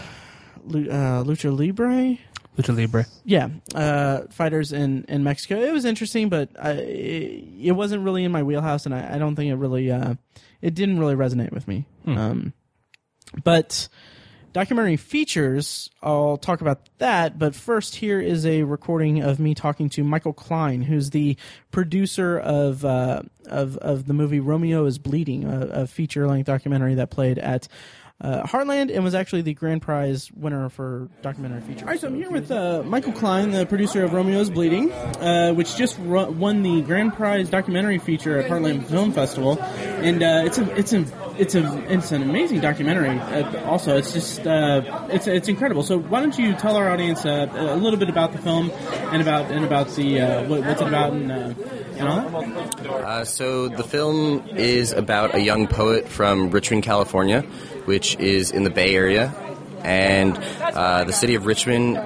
uh, 0.67 1.25
lucha 1.25 1.57
libre. 1.57 2.17
Lucha 2.57 2.75
Libre. 2.75 3.07
Yeah, 3.25 3.49
uh, 3.75 4.23
fighters 4.31 4.73
in, 4.73 5.05
in 5.09 5.23
Mexico. 5.23 5.61
It 5.61 5.73
was 5.73 5.85
interesting, 5.85 6.29
but 6.29 6.49
I, 6.61 6.73
it 6.73 7.73
wasn't 7.73 8.03
really 8.03 8.25
in 8.25 8.33
my 8.33 8.43
wheelhouse, 8.43 8.87
and 8.87 8.95
I, 8.95 9.15
I 9.15 9.19
don't 9.19 9.37
think 9.37 9.51
it 9.51 9.57
really 9.57 9.91
uh, 9.91 10.15
it 10.61 10.75
didn't 10.75 10.99
really 10.99 11.15
resonate 11.15 11.53
with 11.53 11.69
me. 11.69 11.87
Um, 12.07 12.53
but 13.45 13.89
documentary 14.53 14.97
features, 14.97 15.91
I'll 16.03 16.37
talk 16.37 16.61
about 16.61 16.89
that. 16.99 17.39
But 17.39 17.55
first, 17.55 17.97
here 17.97 18.21
is 18.21 18.45
a 18.45 18.63
recording 18.63 19.23
of 19.23 19.39
me 19.39 19.55
talking 19.55 19.89
to 19.91 20.05
Michael 20.05 20.33
Klein, 20.33 20.83
who's 20.83 21.11
the 21.11 21.37
producer 21.71 22.39
of 22.39 22.85
uh, 22.85 23.23
of 23.47 23.77
of 23.79 24.07
the 24.07 24.15
movie 24.15 24.41
Romeo 24.41 24.87
is 24.87 24.99
Bleeding, 24.99 25.45
a, 25.45 25.83
a 25.83 25.87
feature 25.87 26.27
length 26.27 26.47
documentary 26.47 26.95
that 26.95 27.11
played 27.11 27.39
at. 27.39 27.69
Uh, 28.21 28.43
Heartland 28.43 28.95
and 28.95 29.03
was 29.03 29.15
actually 29.15 29.41
the 29.43 29.55
grand 29.55 29.81
prize 29.81 30.31
winner 30.37 30.69
for 30.69 31.09
documentary 31.23 31.63
feature. 31.63 31.85
All 31.85 31.91
right, 31.91 31.99
so 32.01 32.09
I'm 32.09 32.17
here 32.17 32.31
with 32.31 32.51
uh, 32.51 32.83
Michael 32.85 33.13
Klein, 33.13 33.51
the 33.51 33.65
producer 33.65 34.05
of 34.05 34.13
Romeo's 34.13 34.51
Bleeding, 34.51 34.93
uh, 34.93 35.53
which 35.55 35.75
just 35.77 35.99
ru- 36.01 36.31
won 36.31 36.63
the 36.63 36.83
grand 36.83 37.15
prize 37.15 37.49
documentary 37.49 37.99
feature 37.99 38.39
at 38.39 38.51
Heartland 38.51 38.85
Film 38.85 39.13
Festival, 39.13 39.59
and 39.63 40.23
uh, 40.23 40.43
it's 40.45 40.59
a 40.59 40.79
it's 40.79 40.93
a 40.93 41.07
it's 41.39 41.55
a 41.55 41.93
it's 41.93 42.13
an 42.13 42.23
amazing 42.23 42.61
documentary. 42.61 43.19
Uh, 43.19 43.65
also, 43.65 43.97
it's 43.97 44.13
just 44.13 44.47
uh, 44.47 45.07
it's 45.11 45.27
it's 45.27 45.49
incredible. 45.49 45.83
So 45.83 45.99
why 45.99 46.21
don't 46.21 46.37
you 46.39 46.53
tell 46.55 46.77
our 46.77 46.91
audience 46.91 47.25
uh, 47.25 47.49
a 47.55 47.77
little 47.77 47.99
bit 47.99 48.11
about 48.11 48.33
the 48.33 48.39
film 48.39 48.71
and 49.13 49.23
about 49.23 49.51
and 49.51 49.65
about 49.65 49.89
the 49.91 50.21
uh, 50.21 50.47
what, 50.47 50.61
what's 50.65 50.83
it 50.83 50.89
about 50.89 51.15
and 51.15 51.33
uh, 51.33 51.55
and 51.97 52.09
all 52.09 52.29
that? 52.29 52.87
Uh, 52.87 53.25
so 53.25 53.69
the 53.69 53.83
film 53.83 54.47
is 54.57 54.93
about 54.93 55.35
a 55.35 55.41
young 55.41 55.67
poet 55.67 56.07
from 56.09 56.51
Richmond, 56.51 56.83
California, 56.83 57.45
which 57.87 58.17
is 58.17 58.51
in 58.51 58.65
the 58.65 58.71
Bay 58.71 58.95
Area. 58.95 59.35
And 59.83 60.37
uh, 60.61 61.05
the 61.05 61.13
city 61.13 61.37
of 61.37 61.47
Richmond 61.47 61.97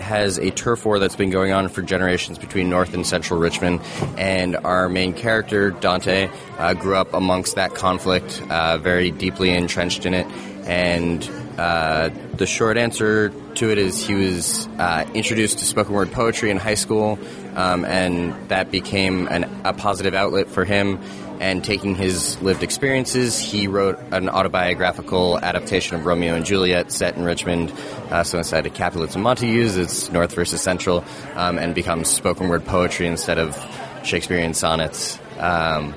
has 0.00 0.38
a 0.38 0.50
turf 0.50 0.84
war 0.84 1.00
that's 1.00 1.16
been 1.16 1.30
going 1.30 1.52
on 1.52 1.68
for 1.68 1.82
generations 1.82 2.38
between 2.38 2.70
North 2.70 2.94
and 2.94 3.04
Central 3.04 3.40
Richmond. 3.40 3.80
And 4.16 4.56
our 4.56 4.88
main 4.88 5.14
character, 5.14 5.70
Dante, 5.70 6.30
uh, 6.58 6.74
grew 6.74 6.94
up 6.94 7.14
amongst 7.14 7.56
that 7.56 7.74
conflict, 7.74 8.40
uh, 8.48 8.78
very 8.78 9.10
deeply 9.10 9.50
entrenched 9.50 10.06
in 10.06 10.14
it. 10.14 10.26
And 10.64 11.28
uh, 11.58 12.10
the 12.36 12.46
short 12.46 12.76
answer 12.76 13.30
to 13.56 13.70
it 13.70 13.78
is 13.78 14.06
he 14.06 14.14
was 14.14 14.68
uh, 14.78 15.04
introduced 15.12 15.58
to 15.58 15.64
spoken 15.64 15.94
word 15.94 16.12
poetry 16.12 16.50
in 16.50 16.56
high 16.56 16.74
school, 16.74 17.18
um, 17.56 17.84
and 17.84 18.48
that 18.48 18.70
became 18.70 19.26
an, 19.26 19.44
a 19.64 19.72
positive 19.72 20.14
outlet 20.14 20.46
for 20.46 20.64
him. 20.64 21.00
And 21.40 21.62
taking 21.62 21.94
his 21.94 22.40
lived 22.42 22.64
experiences, 22.64 23.38
he 23.38 23.68
wrote 23.68 23.98
an 24.10 24.28
autobiographical 24.28 25.38
adaptation 25.38 25.96
of 25.96 26.04
Romeo 26.04 26.34
and 26.34 26.44
Juliet 26.44 26.90
set 26.90 27.16
in 27.16 27.24
Richmond. 27.24 27.72
Uh, 28.10 28.24
so 28.24 28.38
instead 28.38 28.66
of 28.66 28.74
Capulets 28.74 29.14
and 29.14 29.22
Montagues, 29.22 29.76
it's 29.76 30.10
North 30.10 30.34
versus 30.34 30.60
Central, 30.60 31.04
um, 31.36 31.58
and 31.58 31.76
becomes 31.76 32.08
spoken 32.08 32.48
word 32.48 32.64
poetry 32.64 33.06
instead 33.06 33.38
of 33.38 33.56
Shakespearean 34.02 34.52
sonnets. 34.52 35.18
Um, 35.38 35.94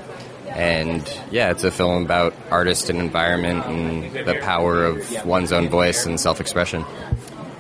and 0.50 1.02
yeah, 1.32 1.52
it's 1.52 1.64
a 1.64 1.72
film 1.72 2.04
about 2.04 2.36
artist 2.52 2.90
and 2.90 3.00
environment 3.00 3.66
and 3.66 4.14
the 4.28 4.38
power 4.42 4.84
of 4.84 5.26
one's 5.26 5.52
own 5.52 5.70
voice 5.70 6.06
and 6.06 6.20
self-expression. 6.20 6.86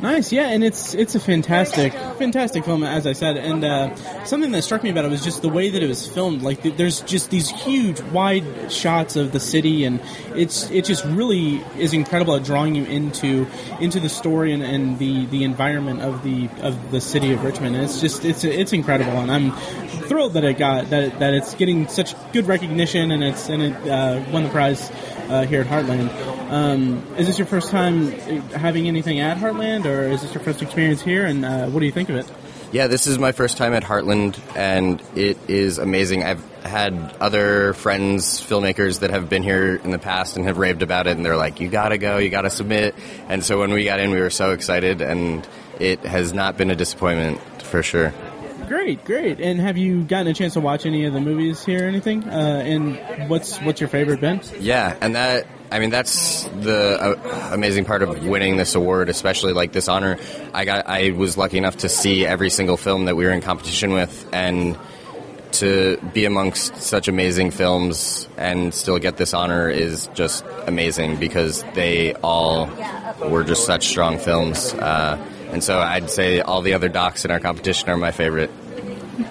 Nice, 0.01 0.31
yeah, 0.31 0.47
and 0.47 0.63
it's 0.63 0.95
it's 0.95 1.13
a 1.13 1.19
fantastic, 1.19 1.93
fantastic 1.93 2.65
film, 2.65 2.83
as 2.83 3.05
I 3.05 3.13
said. 3.13 3.37
And 3.37 3.63
uh, 3.63 3.95
something 4.25 4.51
that 4.51 4.63
struck 4.63 4.81
me 4.81 4.89
about 4.89 5.05
it 5.05 5.11
was 5.11 5.23
just 5.23 5.43
the 5.43 5.49
way 5.49 5.69
that 5.69 5.83
it 5.83 5.87
was 5.87 6.07
filmed. 6.07 6.41
Like, 6.41 6.63
th- 6.63 6.75
there's 6.75 7.01
just 7.01 7.29
these 7.29 7.49
huge, 7.49 8.01
wide 8.01 8.71
shots 8.71 9.15
of 9.15 9.31
the 9.31 9.39
city, 9.39 9.85
and 9.85 10.01
it's 10.35 10.71
it 10.71 10.85
just 10.85 11.05
really 11.05 11.57
is 11.77 11.93
incredible 11.93 12.35
at 12.35 12.43
drawing 12.43 12.73
you 12.73 12.83
into 12.85 13.45
into 13.79 13.99
the 13.99 14.09
story 14.09 14.53
and, 14.53 14.63
and 14.63 14.97
the, 14.97 15.27
the 15.27 15.43
environment 15.43 16.01
of 16.01 16.23
the 16.23 16.49
of 16.61 16.89
the 16.89 16.99
city 16.99 17.31
of 17.31 17.43
Richmond. 17.43 17.75
And 17.75 17.85
it's 17.85 18.01
just 18.01 18.25
it's 18.25 18.43
it's 18.43 18.73
incredible, 18.73 19.17
and 19.17 19.31
I'm 19.31 19.51
thrilled 20.07 20.33
that 20.33 20.43
it 20.43 20.57
got 20.57 20.89
that 20.89 21.19
that 21.19 21.35
it's 21.35 21.53
getting 21.53 21.87
such 21.87 22.15
good 22.33 22.47
recognition 22.47 23.11
and 23.11 23.23
it's 23.23 23.49
and 23.49 23.61
it 23.61 23.87
uh, 23.87 24.23
won 24.31 24.43
the 24.43 24.49
prize 24.49 24.89
uh, 25.29 25.45
here 25.45 25.61
at 25.61 25.67
Heartland. 25.67 26.09
Um, 26.51 27.05
is 27.17 27.27
this 27.27 27.37
your 27.37 27.47
first 27.47 27.69
time 27.69 28.11
having 28.51 28.87
anything 28.87 29.21
at 29.21 29.37
Heartland, 29.37 29.85
or 29.85 29.90
is 29.91 30.21
this 30.21 30.34
your 30.34 30.43
first 30.43 30.62
experience 30.62 31.01
here? 31.01 31.25
And 31.25 31.45
uh, 31.45 31.67
what 31.67 31.80
do 31.80 31.86
you 31.86 31.91
think 31.91 32.10
of 32.10 32.15
it? 32.15 32.32
Yeah, 32.71 32.88
this 32.88 33.06
is 33.06 33.19
my 33.19 33.34
first 33.34 33.58
time 33.58 33.73
at 33.73 33.84
Heartland, 33.84 34.39
and 34.56 35.01
it 35.13 35.38
is 35.49 35.77
amazing. 35.77 36.23
I've 36.23 36.43
had 36.63 36.93
other 37.19 37.73
friends, 37.73 38.39
filmmakers 38.39 39.01
that 39.01 39.10
have 39.10 39.27
been 39.27 39.43
here 39.43 39.75
in 39.75 39.91
the 39.91 39.99
past 39.99 40.38
and 40.38 40.45
have 40.45 40.58
raved 40.58 40.82
about 40.82 41.06
it, 41.06 41.17
and 41.17 41.25
they're 41.25 41.36
like, 41.36 41.60
"You 41.60 41.67
gotta 41.67 41.97
go, 41.97 42.17
you 42.17 42.30
gotta 42.30 42.49
submit." 42.49 42.95
And 43.27 43.43
so 43.43 43.60
when 43.60 43.71
we 43.71 43.84
got 43.84 43.99
in, 43.99 44.12
we 44.12 44.21
were 44.21 44.30
so 44.30 44.51
excited, 44.51 45.01
and 45.01 45.45
it 45.80 45.99
has 46.06 46.34
not 46.34 46.58
been 46.58 46.71
a 46.71 46.75
disappointment 46.75 47.41
for 47.63 47.84
sure. 47.84 48.13
Great, 48.69 49.04
great. 49.04 49.41
And 49.41 49.60
have 49.60 49.77
you 49.77 50.04
gotten 50.04 50.27
a 50.27 50.34
chance 50.34 50.54
to 50.54 50.62
watch 50.62 50.86
any 50.86 51.04
of 51.04 51.12
the 51.12 51.19
movies 51.19 51.65
here 51.65 51.84
or 51.84 51.88
anything? 51.89 52.23
Uh, 52.23 52.63
and 52.65 53.30
what's 53.30 53.58
what's 53.60 53.82
your 53.82 53.89
favorite 53.89 54.21
been? 54.21 54.39
Yeah, 54.62 54.95
and 55.01 55.15
that 55.15 55.45
I 55.71 55.79
mean 55.79 55.89
that's 55.89 56.43
the 56.43 57.01
uh, 57.01 57.49
amazing 57.53 57.86
part 57.86 58.03
of 58.03 58.25
winning 58.25 58.57
this 58.57 58.75
award, 58.75 59.10
especially 59.10 59.53
like 59.53 59.71
this 59.71 59.88
honor. 59.88 60.17
I 60.53 60.65
got 60.65 60.88
I 60.88 61.12
was 61.12 61.38
lucky 61.38 61.57
enough 61.57 61.77
to 61.77 61.89
see 61.89 62.25
every 62.25 62.49
single 62.49 62.77
film 62.77 63.05
that 63.05 63.15
we 63.15 63.23
were 63.23 63.31
in 63.31 63.41
competition 63.41 63.93
with, 63.93 64.27
and 64.34 64.77
to 65.53 65.97
be 66.13 66.25
amongst 66.25 66.77
such 66.77 67.07
amazing 67.07 67.51
films 67.51 68.27
and 68.38 68.73
still 68.73 68.99
get 68.99 69.17
this 69.17 69.34
honor 69.34 69.69
is 69.69 70.07
just 70.13 70.45
amazing 70.65 71.17
because 71.17 71.63
they 71.73 72.13
all 72.15 72.69
were 73.29 73.43
just 73.43 73.65
such 73.65 73.88
strong 73.88 74.17
films. 74.17 74.73
Uh, 74.73 75.17
and 75.51 75.63
so 75.63 75.79
I'd 75.79 76.10
say 76.10 76.39
all 76.39 76.62
the 76.62 76.73
other 76.73 76.89
docs 76.89 77.25
in 77.25 77.31
our 77.31 77.39
competition 77.39 77.89
are 77.89 77.97
my 77.97 78.12
favorite. 78.12 78.49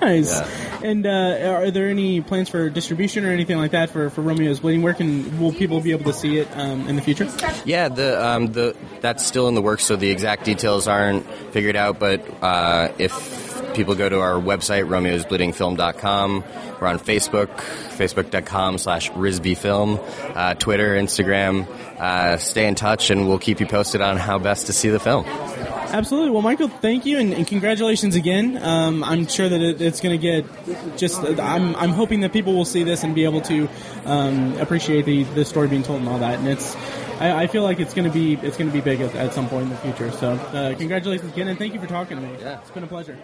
Nice. 0.00 0.38
Yeah. 0.38 0.69
And 0.83 1.07
uh, 1.07 1.61
are 1.61 1.71
there 1.71 1.88
any 1.88 2.21
plans 2.21 2.49
for 2.49 2.71
distribution 2.71 3.25
or 3.25 3.31
anything 3.31 3.59
like 3.59 3.73
that 3.73 3.90
for, 3.90 4.11
for 4.11 4.23
Romeo's 4.23 4.61
Bleeding? 4.61 4.83
Where 4.83 4.95
can 4.95 5.38
will 5.40 5.53
people 5.53 5.81
be 5.81 5.93
able 5.93 6.05
to 6.05 6.12
see 6.12 6.38
it 6.38 6.49
um, 6.57 6.88
in 6.88 6.97
the 6.97 7.03
future? 7.03 7.29
Yeah, 7.64 7.88
the 7.88 8.25
um, 8.25 8.53
the 8.53 8.77
that's 9.01 9.27
still 9.27 9.49
in 9.49 9.55
the 9.55 9.62
works, 9.62 9.85
so 9.85 9.97
the 9.97 10.11
exact 10.11 10.45
details 10.45 10.88
aren't 10.88 11.27
figured 11.53 11.77
out. 11.77 11.99
But 11.99 12.25
uh, 12.43 12.93
if 12.99 13.49
people 13.74 13.94
go 13.94 14.09
to 14.09 14.20
our 14.20 14.35
website, 14.35 14.87
romeosbleedingfilm.com, 14.87 16.44
we're 16.80 16.87
on 16.87 16.98
Facebook, 16.98 17.48
facebook.com 17.48 18.78
slash 18.78 19.11
risbyfilm, 19.11 20.00
uh, 20.35 20.54
Twitter, 20.54 20.94
Instagram. 20.94 21.68
Uh, 21.98 22.38
stay 22.38 22.66
in 22.66 22.74
touch, 22.74 23.11
and 23.11 23.28
we'll 23.28 23.38
keep 23.38 23.61
you 23.61 23.66
posted 23.66 24.00
on 24.00 24.16
how 24.16 24.38
best 24.38 24.66
to 24.66 24.72
see 24.72 24.88
the 24.88 24.98
film. 24.98 25.26
Absolutely. 25.26 26.30
Well, 26.30 26.42
Michael, 26.42 26.68
thank 26.68 27.04
you 27.04 27.18
and, 27.18 27.35
and 27.35 27.46
congratulations 27.46 28.14
again. 28.14 28.56
Um, 28.62 29.02
I'm 29.02 29.26
sure 29.26 29.48
that 29.48 29.61
it, 29.61 29.80
it's 29.80 30.00
going 30.00 30.18
to 30.18 30.22
get 30.22 30.96
just. 30.96 31.18
I'm, 31.18 31.74
I'm 31.76 31.90
hoping 31.90 32.20
that 32.20 32.33
people 32.33 32.54
will 32.54 32.64
see 32.64 32.85
this 32.85 33.02
and 33.02 33.14
be 33.14 33.24
able 33.24 33.40
to 33.42 33.68
um, 34.04 34.56
appreciate 34.59 35.04
the, 35.04 35.24
the 35.24 35.44
story 35.44 35.68
being 35.68 35.83
told 35.83 36.00
and 36.00 36.09
all 36.09 36.18
that. 36.20 36.38
And 36.38 36.48
it's. 36.48 36.76
I, 37.20 37.42
I 37.42 37.46
feel 37.48 37.64
like 37.64 37.80
it's 37.80 37.92
going 37.92 38.11
to 38.11 38.14
be 38.14 38.35
it's 38.35 38.56
going 38.56 38.70
to 38.70 38.72
be 38.72 38.80
big 38.80 39.00
at, 39.00 39.14
at, 39.14 39.35
some 39.35 39.48
point 39.48 39.64
in 39.64 39.70
the 39.70 39.76
future. 39.76 40.11
So, 40.12 40.33
uh, 40.33 40.74
congratulations 40.76 41.33
again, 41.33 41.48
and 41.48 41.59
thank 41.59 41.74
you 41.74 41.80
for 41.80 41.87
talking 41.87 42.16
to 42.18 42.22
me. 42.22 42.37
Yeah, 42.40 42.61
it's 42.61 42.70
been 42.70 42.85
a 42.85 42.87
pleasure. 42.87 43.18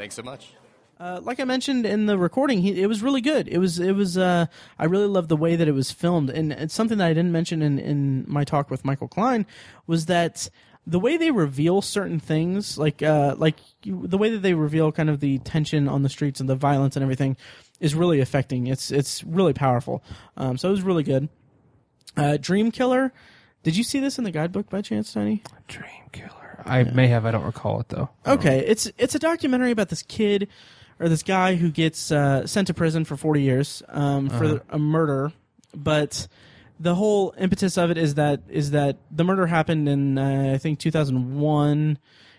Thanks 0.00 0.14
so 0.14 0.22
much. 0.22 0.54
Uh, 0.98 1.20
like 1.22 1.40
I 1.40 1.44
mentioned 1.44 1.84
in 1.84 2.06
the 2.06 2.16
recording, 2.16 2.62
he, 2.62 2.80
it 2.80 2.86
was 2.86 3.02
really 3.02 3.20
good. 3.20 3.46
It 3.48 3.58
was, 3.58 3.78
it 3.78 3.92
was. 3.92 4.16
Uh, 4.16 4.46
I 4.78 4.86
really 4.86 5.04
loved 5.04 5.28
the 5.28 5.36
way 5.36 5.56
that 5.56 5.68
it 5.68 5.72
was 5.72 5.90
filmed, 5.90 6.30
and 6.30 6.54
it's 6.54 6.72
something 6.72 6.96
that 6.96 7.06
I 7.06 7.12
didn't 7.12 7.32
mention 7.32 7.60
in, 7.60 7.78
in 7.78 8.24
my 8.26 8.44
talk 8.44 8.70
with 8.70 8.82
Michael 8.82 9.08
Klein 9.08 9.44
was 9.86 10.06
that 10.06 10.48
the 10.86 10.98
way 10.98 11.18
they 11.18 11.30
reveal 11.30 11.82
certain 11.82 12.18
things, 12.18 12.78
like 12.78 13.02
uh, 13.02 13.34
like 13.36 13.56
you, 13.82 14.06
the 14.06 14.16
way 14.16 14.30
that 14.30 14.38
they 14.38 14.54
reveal 14.54 14.90
kind 14.90 15.10
of 15.10 15.20
the 15.20 15.38
tension 15.40 15.86
on 15.86 16.00
the 16.00 16.08
streets 16.08 16.40
and 16.40 16.48
the 16.48 16.56
violence 16.56 16.96
and 16.96 17.02
everything, 17.02 17.36
is 17.78 17.94
really 17.94 18.20
affecting. 18.20 18.68
It's 18.68 18.90
it's 18.90 19.22
really 19.24 19.52
powerful. 19.52 20.02
Um, 20.38 20.56
so 20.56 20.68
it 20.68 20.72
was 20.72 20.82
really 20.82 21.02
good. 21.02 21.28
Uh, 22.16 22.38
Dream 22.38 22.70
Killer. 22.70 23.12
Did 23.62 23.76
you 23.76 23.84
see 23.84 24.00
this 24.00 24.16
in 24.16 24.24
the 24.24 24.30
guidebook 24.30 24.70
by 24.70 24.80
chance, 24.80 25.12
Tiny? 25.12 25.42
Dream 25.68 26.08
Killer. 26.10 26.39
I 26.66 26.84
may 26.84 27.08
have. 27.08 27.26
I 27.26 27.30
don't 27.30 27.44
recall 27.44 27.80
it 27.80 27.88
though. 27.88 28.08
Okay, 28.26 28.64
it's 28.66 28.90
it's 28.98 29.14
a 29.14 29.18
documentary 29.18 29.70
about 29.70 29.88
this 29.88 30.02
kid 30.02 30.48
or 30.98 31.08
this 31.08 31.22
guy 31.22 31.54
who 31.54 31.70
gets 31.70 32.10
uh, 32.10 32.46
sent 32.46 32.66
to 32.68 32.74
prison 32.74 33.04
for 33.04 33.16
forty 33.16 33.42
years 33.42 33.82
um, 33.88 34.28
for 34.28 34.44
uh-huh. 34.44 34.58
a 34.70 34.78
murder, 34.78 35.32
but 35.74 36.28
the 36.80 36.94
whole 36.94 37.34
impetus 37.38 37.76
of 37.76 37.90
it 37.90 37.98
is 37.98 38.14
that 38.14 38.40
is 38.48 38.70
that 38.70 38.96
the 39.10 39.22
murder 39.22 39.46
happened 39.46 39.88
in 39.88 40.18
uh, 40.18 40.52
I 40.54 40.58
think 40.58 40.78
2001 40.78 41.98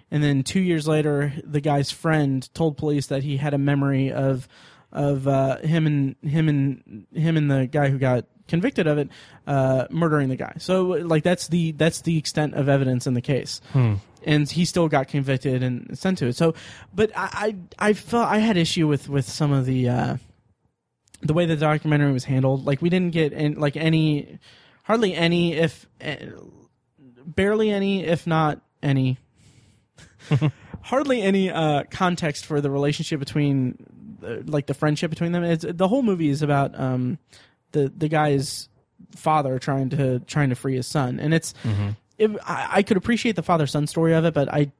and 0.09 0.23
then 0.23 0.43
2 0.43 0.59
years 0.59 0.87
later 0.87 1.31
the 1.43 1.61
guy's 1.61 1.91
friend 1.91 2.51
told 2.55 2.75
police 2.75 3.07
that 3.07 3.23
he 3.23 3.37
had 3.37 3.53
a 3.53 3.59
memory 3.59 4.11
of 4.11 4.47
of 4.91 5.27
uh, 5.27 5.57
him 5.59 5.87
and 5.87 6.15
him 6.23 6.49
and 6.49 7.05
him 7.13 7.37
and 7.37 7.49
the 7.49 7.67
guy 7.67 7.89
who 7.89 7.97
got 7.97 8.25
convicted 8.47 8.87
of 8.87 8.97
it 8.97 9.09
uh, 9.47 9.85
murdering 9.89 10.27
the 10.27 10.35
guy. 10.35 10.53
So 10.57 10.83
like 10.83 11.23
that's 11.23 11.47
the 11.47 11.71
that's 11.71 12.01
the 12.01 12.17
extent 12.17 12.55
of 12.55 12.67
evidence 12.67 13.07
in 13.07 13.13
the 13.13 13.21
case. 13.21 13.61
And 14.23 14.49
he 14.49 14.65
still 14.65 14.87
got 14.87 15.07
convicted 15.07 15.63
and 15.63 15.97
sent 15.97 16.19
to 16.19 16.27
it. 16.27 16.35
So, 16.35 16.53
but 16.93 17.11
I, 17.15 17.55
I, 17.79 17.89
I 17.89 17.93
felt 17.93 18.27
I 18.27 18.37
had 18.37 18.57
issue 18.57 18.87
with 18.87 19.09
with 19.09 19.27
some 19.27 19.51
of 19.51 19.65
the 19.65 19.89
uh, 19.89 20.17
the 21.21 21.33
way 21.33 21.45
the 21.45 21.55
documentary 21.55 22.11
was 22.11 22.25
handled. 22.25 22.65
Like 22.65 22.81
we 22.81 22.89
didn't 22.89 23.11
get 23.11 23.33
in, 23.33 23.59
like 23.59 23.75
any, 23.75 24.39
hardly 24.83 25.13
any, 25.13 25.53
if 25.53 25.87
eh, 25.99 26.17
barely 27.25 27.69
any, 27.69 28.03
if 28.03 28.27
not 28.27 28.61
any, 28.81 29.17
hardly 30.81 31.21
any 31.21 31.49
uh, 31.49 31.83
context 31.89 32.45
for 32.45 32.61
the 32.61 32.69
relationship 32.69 33.19
between, 33.19 34.19
uh, 34.23 34.37
like 34.45 34.67
the 34.67 34.73
friendship 34.73 35.09
between 35.09 35.31
them. 35.31 35.43
It's 35.43 35.65
the 35.67 35.87
whole 35.87 36.03
movie 36.03 36.29
is 36.29 36.41
about 36.41 36.79
um, 36.79 37.17
the 37.71 37.91
the 37.95 38.07
guy's 38.07 38.69
father 39.15 39.59
trying 39.59 39.89
to 39.89 40.19
trying 40.21 40.49
to 40.49 40.55
free 40.55 40.75
his 40.75 40.87
son, 40.87 41.19
and 41.19 41.33
it's 41.33 41.53
mm-hmm 41.63 41.91
it, 42.21 42.31
I, 42.45 42.67
I, 42.71 42.83
could 42.83 42.97
appreciate 42.97 43.35
the 43.35 43.41
father 43.41 43.65
son 43.65 43.87
story 43.87 44.13
of 44.13 44.25
it, 44.25 44.33
but 44.35 44.47
I, 44.47 44.71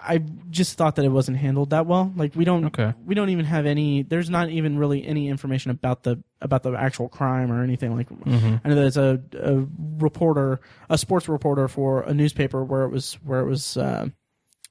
I 0.00 0.18
just 0.50 0.76
thought 0.76 0.96
that 0.96 1.04
it 1.04 1.08
wasn't 1.08 1.38
handled 1.38 1.70
that 1.70 1.86
well. 1.86 2.12
Like 2.14 2.36
we 2.36 2.44
don't, 2.44 2.66
okay. 2.66 2.92
we 3.06 3.14
don't 3.14 3.30
even 3.30 3.46
have 3.46 3.64
any. 3.64 4.02
There's 4.02 4.28
not 4.28 4.50
even 4.50 4.78
really 4.78 5.06
any 5.06 5.28
information 5.28 5.70
about 5.70 6.02
the 6.02 6.22
about 6.42 6.62
the 6.62 6.72
actual 6.72 7.08
crime 7.08 7.50
or 7.50 7.62
anything. 7.62 7.96
Like 7.96 8.10
mm-hmm. 8.10 8.56
I 8.62 8.68
know 8.68 8.74
there's 8.74 8.98
a, 8.98 9.20
a 9.32 9.66
reporter, 9.98 10.60
a 10.90 10.98
sports 10.98 11.26
reporter 11.26 11.68
for 11.68 12.02
a 12.02 12.12
newspaper 12.12 12.62
where 12.62 12.82
it 12.82 12.90
was 12.90 13.14
where 13.24 13.40
it 13.40 13.46
was 13.46 13.78
uh, 13.78 14.08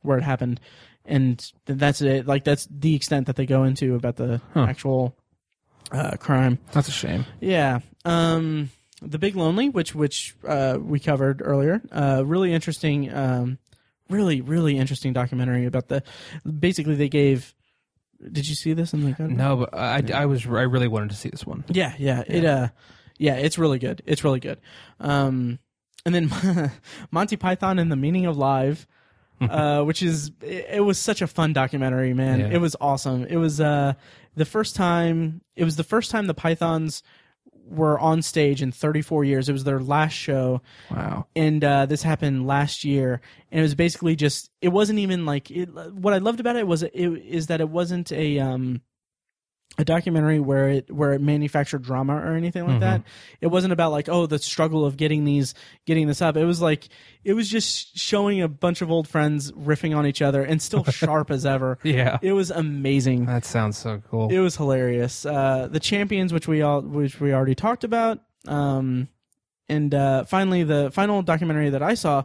where 0.04 0.20
it 0.20 0.24
happened, 0.24 0.60
and 1.06 1.52
that's 1.66 2.02
it. 2.02 2.28
Like 2.28 2.44
that's 2.44 2.68
the 2.70 2.96
extent 2.96 3.26
that 3.26 3.38
they 3.38 3.48
go 3.48 3.64
into 3.64 3.96
about 3.96 4.18
the 4.18 4.40
huh. 4.54 4.66
actual 4.70 5.16
uh, 5.92 6.18
crime. 6.18 6.60
That's 6.74 6.90
a 6.90 6.92
shame. 6.92 7.26
Yeah. 7.40 7.80
Um, 8.06 8.70
the 9.02 9.20
Big 9.20 9.36
Lonely, 9.36 9.70
which 9.70 9.96
which 9.96 10.36
uh, 10.48 10.78
we 10.82 11.00
covered 11.00 11.42
earlier, 11.44 11.82
uh, 11.92 12.24
really 12.26 12.54
interesting, 12.54 13.14
um, 13.14 13.58
really 14.10 14.42
really 14.42 14.78
interesting 14.78 15.14
documentary 15.14 15.66
about 15.66 15.88
the. 15.88 16.04
Basically, 16.46 16.96
they 16.96 17.10
gave. 17.10 17.54
Did 18.32 18.48
you 18.48 18.56
see 18.56 18.74
this 18.74 18.94
in 18.94 19.04
the? 19.04 19.28
No, 19.28 19.58
but 19.58 19.74
I, 19.74 20.04
I 20.14 20.26
was 20.26 20.46
I 20.46 20.64
really 20.64 20.90
wanted 20.90 21.10
to 21.12 21.16
see 21.16 21.30
this 21.30 21.46
one. 21.46 21.64
Yeah, 21.70 21.94
yeah, 21.98 22.24
yeah. 22.28 22.36
it 22.36 22.46
uh, 22.46 22.68
yeah, 23.18 23.36
it's 23.36 23.58
really 23.58 23.80
good. 23.80 24.02
It's 24.06 24.24
really 24.24 24.40
good. 24.40 24.60
Um, 25.00 25.60
and 26.06 26.16
then 26.16 26.72
Monty 27.12 27.38
Python 27.38 27.80
and 27.80 27.92
the 27.92 27.96
Meaning 27.96 28.26
of 28.26 28.38
Life. 28.38 28.88
uh, 29.50 29.82
which 29.84 30.04
is 30.04 30.32
it, 30.42 30.66
it, 30.70 30.80
was 30.82 31.00
such 31.00 31.22
a 31.22 31.28
fun 31.28 31.54
documentary, 31.54 32.14
man. 32.14 32.42
Yeah. 32.42 32.50
It 32.50 32.58
was 32.58 32.76
awesome. 32.82 33.24
It 33.24 33.38
was 33.38 33.62
uh, 33.62 33.94
the 34.36 34.44
first 34.44 34.76
time. 34.76 35.40
It 35.56 35.64
was 35.64 35.78
the 35.78 35.84
first 35.86 36.12
time 36.12 36.28
the 36.28 36.34
Pythons 36.34 37.04
were 37.70 38.00
on 38.00 38.22
stage 38.22 38.62
in 38.62 38.72
34 38.72 39.24
years. 39.24 39.50
It 39.50 39.54
was 39.54 39.64
their 39.64 39.80
last 39.80 40.14
show. 40.14 40.62
Wow. 40.92 41.26
And 41.36 41.64
uh, 41.64 41.86
this 41.86 42.04
happened 42.04 42.48
last 42.48 42.84
year, 42.84 43.22
and 43.52 43.60
it 43.60 43.64
was 43.64 43.76
basically 43.76 44.16
just. 44.16 44.50
It 44.62 44.70
wasn't 44.70 45.00
even 45.00 45.26
like 45.26 45.50
it, 45.52 45.70
what 45.94 46.14
I 46.14 46.18
loved 46.18 46.40
about 46.40 46.56
it 46.56 46.68
was 46.68 46.84
it 46.84 46.94
is 46.94 47.48
that 47.48 47.62
it 47.62 47.70
wasn't 47.70 48.12
a 48.12 48.40
um 48.40 48.82
a 49.80 49.86
documentary 49.86 50.42
where 50.42 50.68
it 50.68 50.92
where 50.92 51.14
it 51.14 51.22
manufactured 51.22 51.82
drama 51.82 52.18
or 52.18 52.36
anything 52.36 52.64
like 52.64 52.74
mm-hmm. 52.74 52.80
that. 52.82 53.04
It 53.40 53.48
wasn't 53.48 53.72
about 53.72 53.92
like 53.92 54.10
oh 54.10 54.26
the 54.26 54.38
struggle 54.38 54.86
of 54.86 54.98
getting 54.98 55.24
these 55.24 55.56
getting 55.86 56.06
this 56.06 56.22
up. 56.22 56.36
It 56.36 56.44
was 56.44 56.62
like 56.62 56.90
it 57.24 57.34
was 57.34 57.50
just 57.50 57.98
showing 57.98 58.42
a 58.42 58.50
bunch 58.50 58.82
of 58.82 58.92
old 58.92 59.08
friends 59.08 59.54
riffing 59.54 59.96
on 59.96 60.06
each 60.06 60.22
other 60.22 60.44
and 60.44 60.62
still 60.62 60.84
sharp 60.92 61.32
as 61.32 61.46
ever. 61.46 61.80
Yeah, 61.82 62.18
it 62.22 62.34
was 62.34 62.52
amazing. 62.52 63.26
That 63.26 63.46
sounds 63.46 63.78
so 63.78 64.04
cool. 64.12 64.30
It 64.30 64.40
was 64.40 64.58
hilarious. 64.58 65.26
Uh, 65.26 65.70
the 65.72 65.80
champions, 65.80 66.34
which 66.34 66.48
we 66.48 66.62
all 66.62 66.82
which 66.82 67.22
we 67.22 67.34
already 67.34 67.56
talked 67.56 67.86
about, 67.86 68.20
um, 68.50 69.08
and 69.70 69.96
uh, 69.96 70.26
finally 70.26 70.64
the 70.64 70.92
final 70.92 71.22
documentary 71.24 71.70
that 71.70 71.82
I 71.82 71.94
saw. 71.94 72.24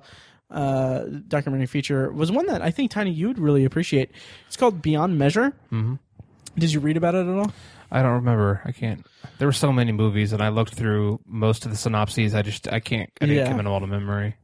Uh, 0.51 1.07
documentary 1.27 1.67
feature 1.67 2.13
was 2.13 2.31
one 2.31 2.47
that 2.47 2.63
I 2.63 2.71
think 2.71 2.91
Tiny 2.91 3.11
you 3.11 3.29
would 3.29 3.39
really 3.39 3.65
appreciate. 3.65 4.11
It's 4.47 4.57
called 4.57 4.83
Beyond 4.83 5.19
Measure. 5.19 5.53
Mm-hmm 5.73 5.95
did 6.57 6.73
you 6.73 6.81
read 6.81 6.97
about 6.97 7.15
it 7.15 7.27
at 7.27 7.29
all? 7.29 7.53
I 7.91 8.03
don't 8.03 8.13
remember. 8.15 8.63
I 8.65 8.73
can't. 8.73 9.07
There 9.39 9.47
were 9.49 9.53
so 9.53 9.73
many 9.73 9.93
movies, 9.93 10.33
and 10.33 10.43
I 10.43 10.49
looked 10.49 10.75
through 10.75 11.21
most 11.27 11.65
of 11.65 11.71
the 11.71 11.77
synopses. 11.77 12.35
I 12.35 12.43
just 12.43 12.67
I 12.73 12.81
can't. 12.81 13.11
I 13.21 13.27
didn't 13.27 13.47
yeah. 13.47 13.57
them 13.57 13.67
all 13.67 13.81
to 13.81 13.87
memory. 13.87 14.37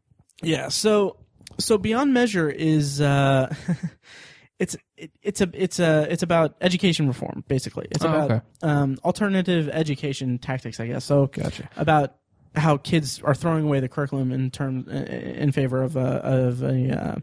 Yeah. 0.43 0.69
So 0.69 1.17
so 1.59 1.79
Beyond 1.79 2.13
Measure 2.15 2.49
is 2.49 3.01
uh, 3.01 3.55
it's 4.59 4.77
it, 4.97 5.11
it's 5.23 5.41
a 5.41 5.51
it's 5.55 5.81
a 5.81 6.07
it's 6.11 6.23
about 6.23 6.55
education 6.61 7.09
reform 7.09 7.45
basically. 7.49 7.87
It's 7.91 8.05
Oh, 8.05 8.09
about 8.09 8.31
okay. 8.31 8.41
um, 8.63 8.99
alternative 9.05 9.69
education 9.73 10.39
tactics, 10.39 10.79
I 10.81 10.87
guess. 10.87 11.05
So 11.05 11.27
Gotcha. 11.27 11.69
about 11.77 12.15
how 12.55 12.77
kids 12.77 13.21
are 13.23 13.35
throwing 13.35 13.65
away 13.65 13.81
the 13.81 13.89
curriculum 13.89 14.33
in 14.33 14.51
terms 14.51 14.89
in 14.89 15.53
favor 15.53 15.83
of 15.83 15.97
a 15.97 16.01
of 16.01 16.63
a 16.63 16.91
uh, 16.91 17.17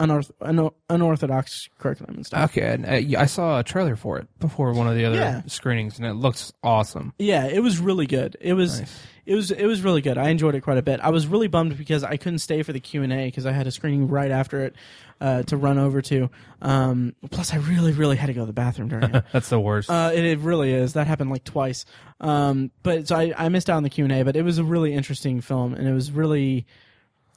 unorth, 0.00 0.30
un, 0.40 0.70
unorthodox 0.90 1.68
curriculum 1.78 2.16
and 2.16 2.26
stuff. 2.26 2.50
Okay, 2.50 2.72
and 2.74 2.84
uh, 3.14 3.20
I 3.20 3.26
saw 3.26 3.58
a 3.60 3.62
trailer 3.64 3.96
for 3.96 4.18
it 4.18 4.26
before 4.40 4.72
one 4.72 4.88
of 4.88 4.96
the 4.96 5.04
other 5.04 5.16
Yeah. 5.16 5.42
screenings, 5.46 5.98
and 5.98 6.06
it 6.06 6.14
looks 6.14 6.52
awesome. 6.62 7.12
Yeah, 7.18 7.46
it 7.46 7.60
was 7.60 7.78
really 7.78 8.06
good. 8.06 8.36
It 8.40 8.54
was 8.54 8.80
Nice. 8.80 9.02
it 9.26 9.34
was 9.34 9.50
it 9.50 9.66
was 9.66 9.82
really 9.82 10.00
good. 10.00 10.18
I 10.18 10.30
enjoyed 10.30 10.54
it 10.54 10.62
quite 10.62 10.78
a 10.78 10.82
bit. 10.82 11.00
I 11.00 11.10
was 11.10 11.26
really 11.26 11.48
bummed 11.48 11.76
because 11.78 12.02
I 12.04 12.16
couldn't 12.16 12.40
stay 12.40 12.62
for 12.62 12.72
the 12.72 12.80
Q 12.80 13.02
and 13.02 13.12
A 13.12 13.26
because 13.26 13.46
I 13.46 13.52
had 13.52 13.66
a 13.66 13.70
screening 13.70 14.08
right 14.08 14.30
after 14.30 14.64
it 14.64 14.74
uh, 15.20 15.42
to 15.44 15.56
run 15.56 15.78
over 15.78 16.02
to. 16.02 16.28
Um, 16.60 17.14
plus, 17.30 17.52
I 17.54 17.58
really 17.58 17.92
really 17.92 18.16
had 18.16 18.26
to 18.26 18.32
go 18.34 18.40
to 18.40 18.46
the 18.46 18.52
bathroom 18.52 18.88
during 18.88 19.14
it. 19.14 19.24
That's 19.32 19.48
the 19.48 19.60
worst. 19.60 19.88
Uh, 19.90 20.10
it, 20.12 20.24
it 20.24 20.38
really 20.40 20.72
is. 20.72 20.94
That 20.94 21.06
happened 21.06 21.30
like 21.30 21.44
twice. 21.44 21.84
Um, 22.20 22.70
but 22.82 23.08
so 23.08 23.16
I, 23.16 23.32
I 23.36 23.48
missed 23.48 23.70
out 23.70 23.76
on 23.76 23.82
the 23.84 23.90
Q 23.90 24.04
and 24.04 24.12
A, 24.12 24.24
but 24.24 24.34
it 24.36 24.42
was 24.42 24.58
a 24.58 24.64
really 24.64 24.92
interesting 24.92 25.40
film, 25.40 25.74
and 25.74 25.86
it 25.86 25.92
was 25.92 26.10
really, 26.10 26.66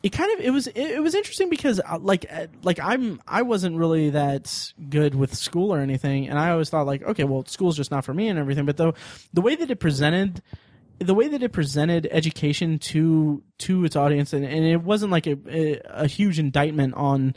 it 0.08 0.13
kind 0.13 0.39
of 0.39 0.46
it 0.46 0.52
was 0.52 0.67
it, 0.67 1.04
was 1.04 1.13
interesting 1.15 1.50
because 1.50 1.82
uh, 1.82 2.00
like 2.00 2.26
uh, 2.32 2.48
like 2.63 2.80
I'm 2.80 3.22
I 3.28 3.41
wasn't 3.41 3.76
really 3.76 4.12
that 4.12 4.72
good 4.89 5.15
with 5.15 5.36
school 5.36 5.74
or 5.74 5.80
anything, 5.80 6.30
and 6.30 6.39
I 6.39 6.52
always 6.52 6.70
thought 6.70 6.86
like 6.86 7.04
okay, 7.04 7.26
well, 7.26 7.43
school's 7.46 7.76
just 7.76 7.91
not 7.91 8.06
for 8.06 8.13
me 8.13 8.30
and 8.30 8.39
everything. 8.39 8.65
But 8.65 8.78
the 8.78 8.93
the 9.34 9.41
way 9.41 9.56
that 9.56 9.70
it 9.70 9.80
presented. 9.80 10.41
The 11.00 11.13
way 11.13 11.28
that 11.28 11.43
it 11.43 11.52
presented 11.52 12.08
education 12.10 12.80
to 12.80 13.43
to 13.60 13.86
its 13.86 13.96
audience, 13.96 14.34
and, 14.34 14.43
and 14.43 14.65
it 14.65 14.82
wasn't 14.82 15.12
like 15.12 15.28
a, 15.28 15.38
a, 15.48 15.82
a 15.89 16.08
huge 16.08 16.39
indictment 16.39 16.96
on 16.96 17.36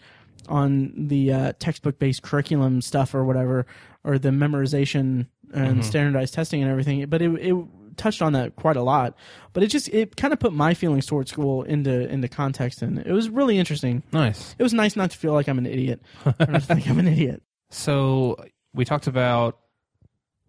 on 0.48 0.94
the 0.96 1.30
uh, 1.30 1.52
textbook 1.58 1.98
based 1.98 2.22
curriculum 2.22 2.80
stuff 2.80 3.14
or 3.14 3.22
whatever, 3.22 3.66
or 4.02 4.18
the 4.18 4.30
memorization 4.30 5.26
and 5.52 5.84
standardized 5.84 6.32
testing 6.32 6.62
and 6.62 6.70
everything. 6.70 7.04
But 7.06 7.20
it 7.20 7.28
it 7.32 7.54
touched 8.00 8.22
on 8.22 8.32
that 8.32 8.56
quite 8.56 8.76
a 8.76 8.82
lot. 8.82 9.14
But 9.52 9.62
it 9.62 9.68
just 9.68 9.88
it 9.88 10.16
kind 10.16 10.32
of 10.32 10.40
put 10.40 10.52
my 10.52 10.74
feelings 10.74 11.06
towards 11.06 11.30
school 11.30 11.62
into 11.62 12.08
into 12.08 12.28
context, 12.28 12.82
and 12.82 12.98
it 12.98 13.12
was 13.12 13.28
really 13.28 13.58
interesting. 13.58 14.02
nice. 14.12 14.54
It 14.58 14.62
was 14.62 14.74
nice 14.74 14.96
not 14.96 15.10
to 15.12 15.18
feel 15.18 15.32
like 15.32 15.48
I'm 15.48 15.58
an 15.58 15.66
idiot 15.66 16.02
or 16.26 16.46
to 16.46 16.60
think 16.60 16.88
I'm 16.88 16.98
an 16.98 17.08
idiot. 17.08 17.42
So 17.70 18.36
we 18.74 18.84
talked 18.84 19.06
about 19.06 19.58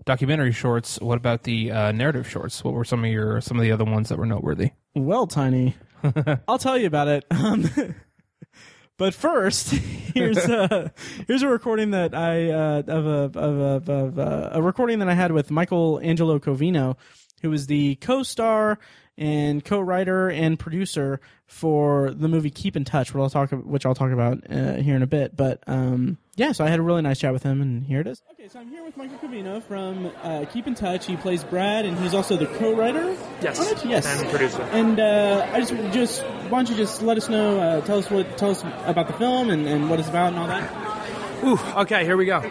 documentary 0.06 0.52
shorts. 0.52 1.00
What 1.00 1.18
about 1.18 1.44
the 1.44 1.72
uh, 1.72 1.92
narrative 1.92 2.30
shorts? 2.30 2.64
What 2.64 2.74
were 2.74 2.86
some 2.86 3.04
of 3.04 3.12
your 3.12 3.42
some 3.42 3.58
of 3.58 3.64
the 3.64 3.72
other 3.72 3.86
ones 3.86 4.10
that 4.10 4.18
were 4.18 4.26
noteworthy? 4.26 4.72
Well, 4.96 5.28
Tiny, 5.28 5.76
I'll 6.48 6.58
tell 6.58 6.78
you 6.78 6.88
about 6.88 7.08
it. 7.08 7.26
Um, 7.32 7.70
but 8.98 9.14
first, 9.14 9.72
here's 9.72 10.38
a 10.38 10.92
here's 11.28 11.44
a 11.44 11.48
recording 11.48 11.92
that 11.92 12.14
I 12.14 12.52
uh, 12.52 12.84
of 12.88 13.06
a 13.06 13.40
of 13.40 13.90
a, 13.90 13.94
of 13.94 14.18
a, 14.18 14.52
a 14.54 14.62
recording 14.62 15.00
that 15.00 15.10
I 15.10 15.14
had 15.14 15.32
with 15.32 15.52
Michael 15.52 16.00
Angelo 16.04 16.40
Covino, 16.40 16.98
who 17.42 17.52
is 17.54 17.68
the 17.68 17.96
co-star 17.96 18.80
and 19.18 19.64
co-writer 19.64 20.30
and 20.30 20.58
producer 20.58 21.20
for 21.46 22.12
the 22.12 22.28
movie 22.28 22.50
Keep 22.50 22.76
in 22.76 22.86
Touch, 22.86 23.14
which 23.14 23.22
I'll 23.22 23.30
talk 23.30 23.52
which 23.52 23.86
I'll 23.86 23.94
talk 23.94 24.12
about 24.12 24.40
uh, 24.50 24.76
here 24.76 24.96
in 24.96 25.02
a 25.02 25.08
bit. 25.08 25.36
But 25.36 25.62
um, 25.68 26.18
yeah, 26.36 26.54
so 26.54 26.64
I 26.64 26.70
had 26.70 26.80
a 26.80 26.82
really 26.82 27.02
nice 27.02 27.20
chat 27.20 27.34
with 27.34 27.44
him, 27.44 27.62
and 27.62 27.86
here 27.86 28.00
it 28.00 28.08
is. 28.08 28.22
Okay, 28.32 28.48
so 28.48 28.60
I'm 28.60 28.70
here 28.70 28.84
with 28.84 28.96
Michael 28.96 29.18
Covino 29.18 29.62
from 29.62 30.12
uh, 30.24 30.46
Keep 30.52 30.68
in 30.68 30.76
Touch. 30.76 31.06
He 31.06 31.18
plays 31.18 31.44
Brad, 31.44 31.86
and 31.86 32.00
he's 32.00 32.14
also 32.14 32.38
the 32.38 32.48
co-writer. 32.48 33.16
Yes, 33.42 33.60
on 33.60 33.68
it? 33.68 33.86
yes, 33.86 34.08
and 34.08 34.30
producer. 34.30 34.62
and 34.72 35.00
uh, 35.00 35.48
I 35.52 35.60
just, 35.60 35.94
just 35.94 36.24
why 36.50 36.60
don't 36.60 36.70
you 36.70 36.76
just 36.76 37.02
let 37.02 37.18
us 37.18 37.28
know, 37.30 37.60
uh, 37.60 37.82
tell 37.82 38.00
us 38.00 38.10
what, 38.10 38.38
tell 38.38 38.52
us 38.52 38.64
about 38.86 39.08
the 39.08 39.14
film 39.14 39.50
and, 39.50 39.68
and 39.68 39.90
what 39.90 40.00
it's 40.00 40.10
about 40.10 40.30
and 40.30 40.40
all 40.40 40.48
that. 40.48 40.91
Ooh, 41.44 41.60
okay, 41.78 42.06
here 42.06 42.18
we 42.18 42.26
go. 42.26 42.44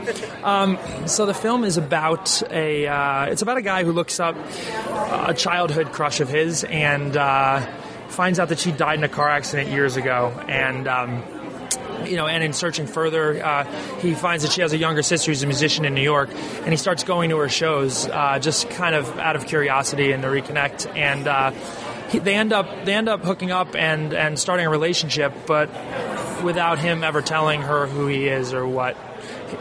Um, 0.42 0.78
so 1.06 1.24
the 1.24 1.34
film 1.34 1.64
is 1.64 1.76
about 1.76 2.42
a 2.50 2.86
uh, 2.88 3.26
it's 3.26 3.42
about 3.42 3.56
a 3.56 3.62
guy 3.62 3.84
who 3.84 3.92
looks 3.92 4.18
up 4.18 4.36
a 4.88 5.34
childhood 5.34 5.92
crush 5.92 6.20
of 6.20 6.28
his 6.28 6.64
and 6.64 7.16
uh, 7.16 7.60
finds 8.08 8.40
out 8.40 8.48
that 8.48 8.58
she 8.58 8.72
died 8.72 8.98
in 8.98 9.04
a 9.04 9.08
car 9.08 9.28
accident 9.28 9.70
years 9.70 9.96
ago, 9.96 10.32
and. 10.48 10.88
Um, 10.88 11.22
you 12.06 12.16
know, 12.16 12.26
and 12.26 12.42
in 12.42 12.54
searching 12.54 12.86
further, 12.86 13.44
uh, 13.44 13.64
he 13.98 14.14
finds 14.14 14.42
that 14.42 14.52
she 14.52 14.62
has 14.62 14.72
a 14.72 14.76
younger 14.78 15.02
sister 15.02 15.30
who's 15.30 15.42
a 15.42 15.46
musician 15.46 15.84
in 15.84 15.94
New 15.94 16.02
York, 16.02 16.30
and 16.32 16.70
he 16.70 16.76
starts 16.76 17.04
going 17.04 17.28
to 17.28 17.36
her 17.36 17.48
shows 17.50 18.08
uh, 18.08 18.38
just 18.38 18.70
kind 18.70 18.94
of 18.94 19.18
out 19.18 19.36
of 19.36 19.46
curiosity 19.46 20.10
and 20.10 20.22
to 20.22 20.28
reconnect. 20.28 20.96
And 20.96 21.28
uh, 21.28 21.52
he, 22.10 22.18
they 22.20 22.34
end 22.34 22.52
up 22.52 22.84
they 22.84 22.94
end 22.94 23.08
up 23.08 23.22
hooking 23.22 23.50
up 23.50 23.74
and 23.74 24.12
and 24.12 24.38
starting 24.38 24.66
a 24.66 24.70
relationship, 24.70 25.32
but 25.46 25.70
without 26.42 26.78
him 26.78 27.04
ever 27.04 27.22
telling 27.22 27.62
her 27.62 27.86
who 27.86 28.06
he 28.06 28.28
is 28.28 28.52
or 28.52 28.66
what 28.66 28.96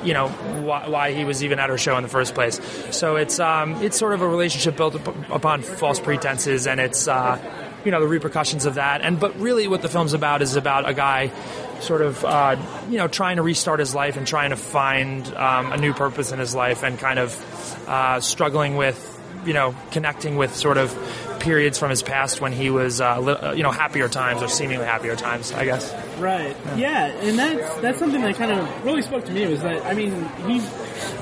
you 0.04 0.14
know 0.14 0.28
why, 0.28 0.88
why 0.88 1.12
he 1.14 1.26
was 1.26 1.44
even 1.44 1.60
at 1.60 1.70
her 1.70 1.78
show 1.78 1.98
in 1.98 2.04
the 2.04 2.10
first 2.10 2.36
place. 2.36 2.60
So 2.92 3.16
it's 3.16 3.40
um, 3.40 3.82
it's 3.84 3.98
sort 3.98 4.14
of 4.14 4.22
a 4.22 4.28
relationship 4.28 4.78
built 4.78 4.96
up 4.96 5.30
upon 5.30 5.62
false 5.62 6.00
pretenses, 6.00 6.68
and 6.68 6.80
it's 6.80 7.08
uh, 7.08 7.40
you 7.86 7.92
know 7.92 8.00
the 8.00 8.08
repercussions 8.08 8.66
of 8.66 8.76
that. 8.76 9.02
And 9.02 9.20
but 9.20 9.40
really, 9.40 9.68
what 9.68 9.82
the 9.82 9.90
film's 9.90 10.14
about 10.14 10.42
is 10.42 10.56
about 10.56 10.88
a 10.88 10.94
guy 10.94 11.32
sort 11.82 12.02
of 12.02 12.24
uh, 12.26 12.56
you 12.90 12.98
know 12.98 13.08
trying 13.08 13.38
to 13.38 13.42
restart 13.42 13.80
his 13.80 13.96
life 13.96 14.18
and 14.18 14.28
trying 14.28 14.52
to 14.52 14.58
find 14.58 15.28
um, 15.36 15.72
a 15.72 15.78
new 15.78 15.94
purpose 15.94 16.32
in 16.32 16.40
his 16.40 16.56
life, 16.56 16.84
and 16.84 16.98
kind 17.00 17.20
of 17.20 17.88
uh, 17.88 18.20
struggling 18.20 18.76
with 18.76 19.19
you 19.46 19.54
know 19.54 19.76
connecting 19.92 20.36
with 20.36 20.56
sort 20.56 20.78
of 20.78 20.96
periods 21.40 21.80
from 21.80 21.90
his 21.90 22.04
past 22.04 22.42
when 22.42 22.52
he 22.52 22.70
was 22.70 23.00
uh, 23.00 23.20
li- 23.20 23.34
uh, 23.34 23.52
you 23.54 23.64
know 23.64 23.72
happier 23.72 24.08
times 24.10 24.42
or 24.42 24.48
seemingly 24.48 24.86
happier 24.86 25.16
times, 25.16 25.52
I 25.52 25.66
guess. 25.66 25.94
Right. 26.20 26.56
Yeah, 26.76 27.06
and 27.06 27.40
that's 27.40 27.76
that's 27.82 28.00
something 28.00 28.22
that 28.22 28.36
kind 28.36 28.52
of 28.52 28.86
really 28.86 29.02
spoke 29.02 29.26
to 29.26 29.32
me 29.32 29.48
was 29.48 29.62
that 29.62 29.86
I 29.86 29.94
mean 29.94 30.12
he, 30.48 30.60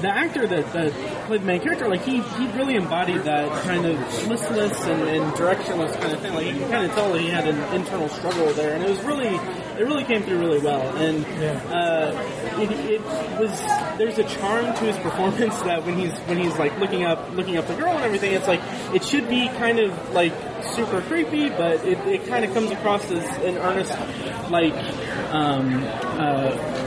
the 0.01 0.09
actor 0.09 0.47
that, 0.47 0.73
that 0.73 0.91
played 1.27 1.41
the 1.41 1.45
main 1.45 1.61
character, 1.61 1.87
like 1.87 2.01
he 2.03 2.21
he 2.21 2.47
really 2.57 2.75
embodied 2.75 3.23
that 3.23 3.63
kind 3.63 3.85
of 3.85 3.97
listless 4.27 4.79
and, 4.85 5.03
and 5.03 5.33
directionless 5.33 5.93
kind 5.99 6.13
of 6.13 6.19
thing. 6.19 6.33
Like 6.33 6.47
you 6.47 6.53
can 6.53 6.69
kind 6.71 6.85
of 6.85 6.93
tell 6.93 7.13
that 7.13 7.21
he 7.21 7.29
had 7.29 7.47
an 7.47 7.57
internal 7.75 8.09
struggle 8.09 8.51
there, 8.53 8.73
and 8.75 8.83
it 8.83 8.89
was 8.89 9.01
really 9.01 9.39
it 9.79 9.83
really 9.83 10.03
came 10.03 10.23
through 10.23 10.39
really 10.39 10.59
well. 10.59 10.81
And 10.97 11.25
uh, 11.71 12.11
it, 12.59 12.71
it 12.71 13.01
was 13.39 13.51
there's 13.97 14.17
a 14.17 14.23
charm 14.23 14.65
to 14.65 14.83
his 14.85 14.97
performance 14.97 15.59
that 15.61 15.85
when 15.85 15.97
he's 15.97 16.13
when 16.21 16.37
he's 16.37 16.57
like 16.57 16.77
looking 16.79 17.03
up 17.03 17.31
looking 17.33 17.57
up 17.57 17.67
the 17.67 17.75
girl 17.75 17.89
and 17.89 18.03
everything, 18.03 18.33
it's 18.33 18.47
like 18.47 18.61
it 18.93 19.03
should 19.03 19.29
be 19.29 19.47
kind 19.49 19.79
of 19.79 20.11
like 20.13 20.33
super 20.63 21.01
creepy, 21.01 21.49
but 21.49 21.85
it, 21.85 21.97
it 22.07 22.27
kind 22.27 22.43
of 22.43 22.53
comes 22.53 22.71
across 22.71 23.09
as 23.11 23.25
an 23.43 23.57
earnest 23.57 23.91
like 24.49 24.73
um, 25.33 25.83
uh, 25.83 26.86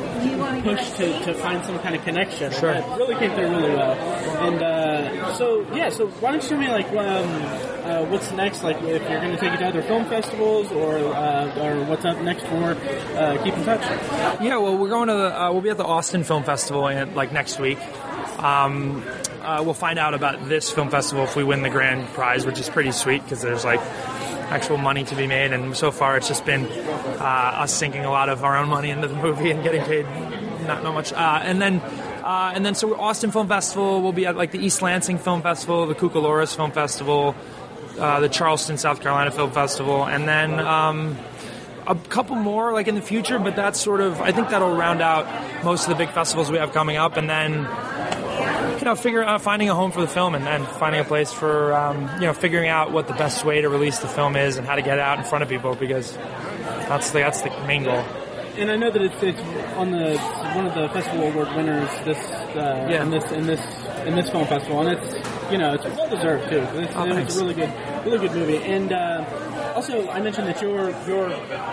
push 0.63 0.91
to, 0.93 1.25
to 1.25 1.35
find 1.35 1.65
some 1.65 1.79
kind 1.81 1.95
of 1.95 2.03
connection. 2.05 2.53
Sure. 2.53 2.75
That 2.75 2.99
really 2.99 3.15
came 3.17 3.31
through 3.33 3.51
really 3.51 3.75
well. 3.75 3.93
And 3.93 4.63
uh, 4.63 5.35
so 5.35 5.67
yeah, 5.75 5.91
so 5.91 6.09
why 6.09 6.33
don't 6.33 6.43
you 6.43 6.49
tell 6.49 6.59
me 6.59 6.69
like 6.69 6.89
um, 6.89 7.81
uh, 7.85 8.05
what's 8.07 8.31
next? 8.33 8.63
Like 8.63 8.77
if 8.83 9.09
you're 9.11 9.21
going 9.21 9.33
to 9.33 9.37
take 9.37 9.53
it 9.53 9.59
to 9.59 9.67
other 9.67 9.83
film 9.83 10.07
festivals 10.07 10.71
or 10.73 10.97
uh, 10.97 11.65
or 11.65 11.85
what's 11.85 12.05
up 12.05 12.21
next 12.23 12.43
for 12.47 12.77
uh, 13.17 13.43
Keep 13.43 13.55
in 13.55 13.65
Touch. 13.65 13.83
Yeah, 14.41 14.57
well, 14.57 14.77
we're 14.77 14.89
going 14.89 15.09
to 15.09 15.15
the. 15.15 15.43
Uh, 15.43 15.53
we'll 15.53 15.63
be 15.63 15.71
at 15.71 15.77
the 15.77 15.85
Austin 15.85 16.25
Film 16.25 16.45
Festival 16.45 16.89
in, 16.89 17.15
like 17.15 17.33
next 17.33 17.59
week. 17.59 17.79
Um, 18.39 19.05
uh, 19.43 19.63
we'll 19.65 19.75
find 19.75 19.99
out 19.99 20.15
about 20.15 20.49
this 20.49 20.71
film 20.71 20.91
festival 20.91 21.25
if 21.25 21.37
we 21.37 21.45
win 21.45 21.63
the 21.63 21.71
grand 21.71 22.09
prize, 22.09 22.47
which 22.47 22.59
is 22.59 22.69
pretty 22.69 22.93
sweet 22.93 23.23
because 23.23 23.43
there's 23.43 23.65
like 23.65 23.81
actual 24.51 24.77
money 24.77 25.05
to 25.05 25.15
be 25.15 25.27
made, 25.27 25.53
and 25.53 25.77
so 25.77 25.91
far 25.91 26.17
it's 26.17 26.29
just 26.29 26.45
been 26.45 26.67
uh, 26.67 27.63
us 27.63 27.73
sinking 27.73 28.05
a 28.05 28.11
lot 28.11 28.29
of 28.29 28.45
our 28.45 28.57
own 28.57 28.69
money 28.69 28.91
into 28.91 29.09
the 29.09 29.15
movie 29.15 29.51
and 29.51 29.63
getting 29.63 29.83
paid 29.85 30.07
not 30.67 30.83
not 30.83 30.95
much. 30.95 31.13
Uh, 31.13 31.41
and 31.43 31.61
then. 31.61 31.81
Uh, 32.21 32.53
and 32.55 32.65
then, 32.65 32.75
so 32.75 32.95
Austin 33.01 33.33
Film 33.33 33.49
Festival. 33.49 34.03
We'll 34.03 34.13
be 34.13 34.27
at 34.27 34.37
like 34.37 34.53
the 34.53 34.59
East 34.59 34.83
Lansing 34.83 35.19
Film 35.19 35.43
Festival, 35.43 35.87
the 35.87 35.95
Cucalorus 35.95 36.55
Film 36.55 36.71
Festival, 36.71 37.35
uh, 37.99 38.21
the 38.21 38.29
Charleston, 38.29 38.79
South 38.79 39.01
Carolina 39.01 39.31
Film 39.31 39.51
Festival, 39.51 40.05
and 40.05 40.29
then 40.29 40.61
um, 40.61 41.17
a 41.87 41.95
couple 41.95 42.37
more 42.37 42.73
like 42.73 42.89
in 42.89 42.95
the 42.95 43.03
future, 43.03 43.39
but 43.39 43.57
that's 43.57 43.81
sort 43.81 44.01
of 44.01 44.21
I 44.21 44.33
think 44.33 44.51
that'll 44.51 44.77
round 44.77 45.01
out 45.01 45.27
most 45.65 45.85
of 45.85 45.89
the 45.89 45.97
big 45.97 46.11
festivals 46.11 46.51
we 46.51 46.59
have 46.59 46.73
coming 46.73 46.97
up, 46.97 47.17
and 47.17 47.29
then 47.29 47.65
you 48.81 48.85
know 48.87 48.95
figure 48.95 49.23
out 49.23 49.43
finding 49.43 49.69
a 49.69 49.75
home 49.75 49.93
for 49.93 50.01
the 50.01 50.09
film 50.09 50.35
and 50.35 50.45
then 50.47 50.65
finding 50.65 51.01
a 51.01 51.05
place 51.05 51.33
for 51.33 51.73
um, 51.75 52.09
you 52.15 52.27
know 52.27 52.33
figuring 52.33 52.69
out 52.69 52.91
what 52.93 53.07
the 53.09 53.15
best 53.15 53.45
way 53.45 53.61
to 53.61 53.69
release 53.69 53.99
the 53.99 54.09
film 54.09 54.37
is 54.37 54.57
and 54.57 54.67
how 54.67 54.75
to 54.75 54.83
get 54.83 54.95
it 54.99 55.01
out 55.01 55.19
in 55.19 55.25
front 55.25 55.43
of 55.43 55.49
people 55.49 55.75
because 55.75 56.17
that's 56.89 57.11
the 57.11 57.19
that's 57.21 57.43
the 57.43 57.51
main 57.67 57.85
goal. 57.85 58.05
And 58.59 58.71
I 58.71 58.77
know 58.77 58.91
that 58.91 59.01
it's, 59.01 59.23
it's 59.23 59.41
on 59.77 59.91
the 59.93 60.19
one 60.19 60.67
of 60.67 60.75
the 60.75 60.89
festival 60.89 61.29
award 61.29 61.49
winners 61.55 61.89
this 62.05 62.19
uh, 62.19 62.89
Yeah. 62.91 63.03
in 63.05 63.11
this 63.11 63.31
in 63.33 63.47
this 63.47 63.61
in 64.07 64.15
this 64.17 64.29
film 64.31 64.47
festival, 64.47 64.81
and 64.87 64.99
it's 64.99 65.53
you 65.53 65.59
know 65.59 65.75
it's 65.75 65.85
well 65.85 66.09
deserved 66.09 66.49
too. 66.51 66.59
It's, 66.81 66.93
Oh, 66.97 67.05
it 67.07 67.25
was 67.25 67.37
a 67.37 67.41
really 67.45 67.55
good 67.55 67.73
really 68.05 68.19
good 68.19 68.33
movie. 68.37 68.57
And 68.59 68.93
uh, 68.93 69.25
also, 69.75 70.09
I 70.09 70.21
mentioned 70.21 70.49
that 70.49 70.61
you're 70.63 70.91
you're 71.07 71.31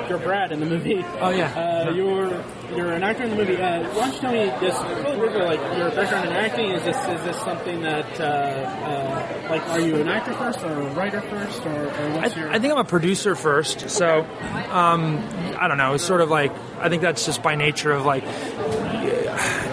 you're 0.07 0.19
Brad 0.19 0.51
in 0.51 0.59
the 0.59 0.65
movie. 0.65 1.03
Oh, 1.19 1.29
yeah. 1.29 1.51
uh, 1.53 1.91
you're 1.91 2.43
you're 2.75 2.93
an 2.93 3.03
actor 3.03 3.23
in 3.23 3.31
the 3.31 3.35
movie. 3.35 3.57
Uh, 3.57 3.83
why 3.93 4.05
don't 4.05 4.13
you 4.13 4.19
tell 4.19 4.31
me 4.31 4.45
just 4.61 4.83
really 4.83 5.17
briefly, 5.17 5.41
like 5.41 5.77
your 5.77 5.91
background 5.91 6.29
in 6.29 6.35
acting? 6.35 6.71
Is 6.71 6.83
this 6.83 6.97
is 6.97 7.23
this 7.23 7.37
something 7.39 7.81
that 7.81 8.19
uh, 8.19 8.23
uh, 8.23 9.47
like 9.49 9.67
are 9.69 9.79
you 9.79 9.95
an 9.97 10.07
actor 10.07 10.33
first 10.33 10.61
or 10.61 10.71
a 10.71 10.93
writer 10.93 11.21
first 11.21 11.65
or, 11.65 11.87
or 11.87 11.89
I, 11.89 12.27
your? 12.27 12.49
I 12.49 12.59
think 12.59 12.73
I'm 12.73 12.79
a 12.79 12.83
producer 12.83 13.35
first, 13.35 13.89
so 13.89 14.21
um, 14.71 15.17
I 15.57 15.67
don't 15.67 15.77
know. 15.77 15.93
It's 15.93 16.05
sort 16.05 16.21
of 16.21 16.29
like 16.29 16.53
I 16.79 16.89
think 16.89 17.01
that's 17.01 17.25
just 17.25 17.43
by 17.43 17.55
nature 17.55 17.91
of 17.91 18.05
like 18.05 18.23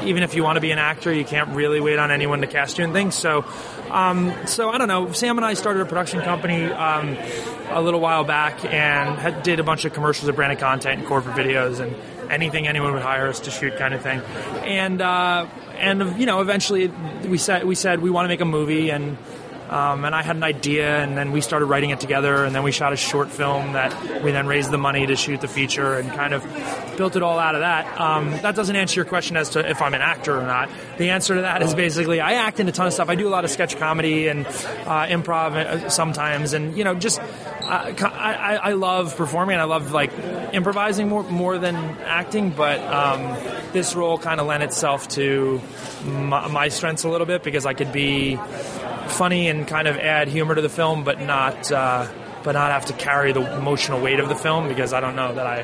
even 0.05 0.23
if 0.23 0.35
you 0.35 0.45
want 0.45 0.57
to 0.57 0.61
be 0.61 0.71
an 0.71 0.79
actor, 0.79 1.13
you 1.13 1.25
can't 1.25 1.51
really 1.51 1.81
wait 1.81 1.99
on 1.99 2.11
anyone 2.11 2.41
to 2.43 2.47
cast 2.47 2.79
you 2.79 2.85
in 2.85 2.93
things. 2.93 3.15
So, 3.15 3.45
um, 3.95 4.35
so 4.47 4.71
I 4.71 4.79
don't 4.79 4.89
know. 4.89 5.13
Sam 5.13 5.39
and 5.39 5.45
I 5.45 5.55
started 5.55 5.81
a 5.81 5.87
production 5.87 6.21
company 6.21 6.65
um, 6.65 7.17
a 7.71 7.81
little 7.81 8.01
while 8.01 8.25
back 8.25 8.65
and 8.65 9.17
had, 9.19 9.45
did 9.45 9.61
a 9.61 9.63
bunch 9.63 9.85
of 9.85 9.93
commercials 9.93 10.29
of 10.29 10.35
branded 10.35 10.59
content 10.59 10.99
and 10.99 11.09
corporate 11.09 11.37
videos 11.37 11.79
and 11.79 11.95
anything 12.31 12.67
anyone 12.67 12.93
would 12.93 13.03
hire 13.03 13.29
us 13.29 13.39
to 13.41 13.53
shoot, 13.53 13.77
kind 13.77 13.95
of 13.95 14.03
thing. 14.03 14.21
And 14.65 15.01
uh, 15.01 15.47
and 15.77 16.19
you 16.19 16.27
know, 16.27 16.41
eventually 16.41 16.89
we 17.29 17.39
said 17.39 17.65
we 17.65 17.77
said 17.77 18.01
we 18.01 18.11
want 18.11 18.25
to 18.25 18.29
make 18.29 18.41
a 18.41 18.47
movie 18.47 18.91
and. 18.91 19.17
Um, 19.75 20.05
and 20.05 20.15
I 20.15 20.23
had 20.23 20.37
an 20.37 20.45
idea, 20.45 21.03
and 21.03 21.19
then 21.19 21.33
we 21.33 21.41
started 21.41 21.67
writing 21.67 21.91
it 21.91 21.99
together, 21.99 22.45
and 22.45 22.55
then 22.55 22.63
we 22.63 22.71
shot 22.71 22.93
a 22.93 22.97
short 22.97 23.29
film 23.29 23.73
that 23.73 24.23
we 24.23 24.31
then 24.31 24.47
raised 24.47 24.71
the 24.71 24.79
money 24.79 25.05
to 25.05 25.17
shoot 25.17 25.41
the 25.41 25.49
feature, 25.49 25.99
and 25.99 26.13
kind 26.13 26.33
of 26.33 26.45
built 26.97 27.17
it 27.17 27.25
all 27.25 27.41
out 27.41 27.57
of 27.57 27.63
that. 27.63 28.01
Um, 28.01 28.31
that 28.43 28.55
doesn't 28.55 28.77
answer 28.77 29.01
your 29.01 29.05
question 29.05 29.37
as 29.37 29.51
to 29.51 29.69
if 29.69 29.83
I'm 29.83 29.93
an 29.93 30.01
actor 30.01 30.39
or 30.39 30.47
not. 30.47 30.71
The 30.97 31.11
answer 31.11 31.35
to 31.35 31.41
that 31.41 31.61
is 31.61 31.75
basically 31.75 32.21
I 32.21 32.35
act 32.35 32.61
in 32.61 32.69
a 32.69 32.73
ton 32.73 32.87
of 32.87 32.93
stuff. 32.93 33.09
I 33.09 33.17
do 33.17 33.27
a 33.27 33.31
lot 33.31 33.45
of 33.45 33.51
sketch 33.51 33.77
comedy 33.77 34.29
and 34.29 34.47
uh, 34.47 35.07
improv 35.07 35.57
uh, 35.57 35.89
sometimes, 35.89 36.53
and 36.53 36.79
you 36.79 36.85
know, 36.85 36.95
just 36.95 37.19
uh, 37.21 37.93
I, 38.01 38.61
I, 38.63 38.73
love 38.75 39.17
performing. 39.17 39.55
and 39.55 39.63
I 39.63 39.65
love 39.65 39.91
like 39.91 40.13
improvising 40.53 41.09
more 41.09 41.25
more 41.25 41.59
than 41.59 41.75
acting, 42.05 42.51
but 42.51 42.79
um, 42.81 43.37
this 43.73 43.97
role 43.97 44.19
kind 44.19 44.41
of 44.41 44.47
lent 44.47 44.63
itself 44.63 45.09
to 45.09 45.61
my, 46.05 46.47
my 46.47 46.69
strengths 46.69 47.03
a 47.03 47.09
little 47.09 47.27
bit 47.27 47.43
because 47.43 47.67
I 47.67 47.75
could 47.75 47.91
be 47.91 48.39
funny 49.15 49.49
and 49.49 49.67
kind 49.67 49.89
of 49.89 49.97
add 49.97 50.29
humor 50.29 50.55
to 50.55 50.63
the 50.63 50.69
film, 50.69 51.05
but 51.05 51.21
not 51.21 51.71
uh, 51.71 52.07
but 52.43 52.53
not 52.53 52.71
have 52.71 52.87
to 52.87 52.93
carry 52.93 53.33
the 53.33 53.57
emotional 53.57 54.01
weight 54.01 54.21
of 54.21 54.29
the 54.29 54.35
film 54.37 54.69
because 54.69 54.93
I 54.93 55.01
don't 55.01 55.17
know 55.17 55.35
that 55.35 55.47
I 55.47 55.63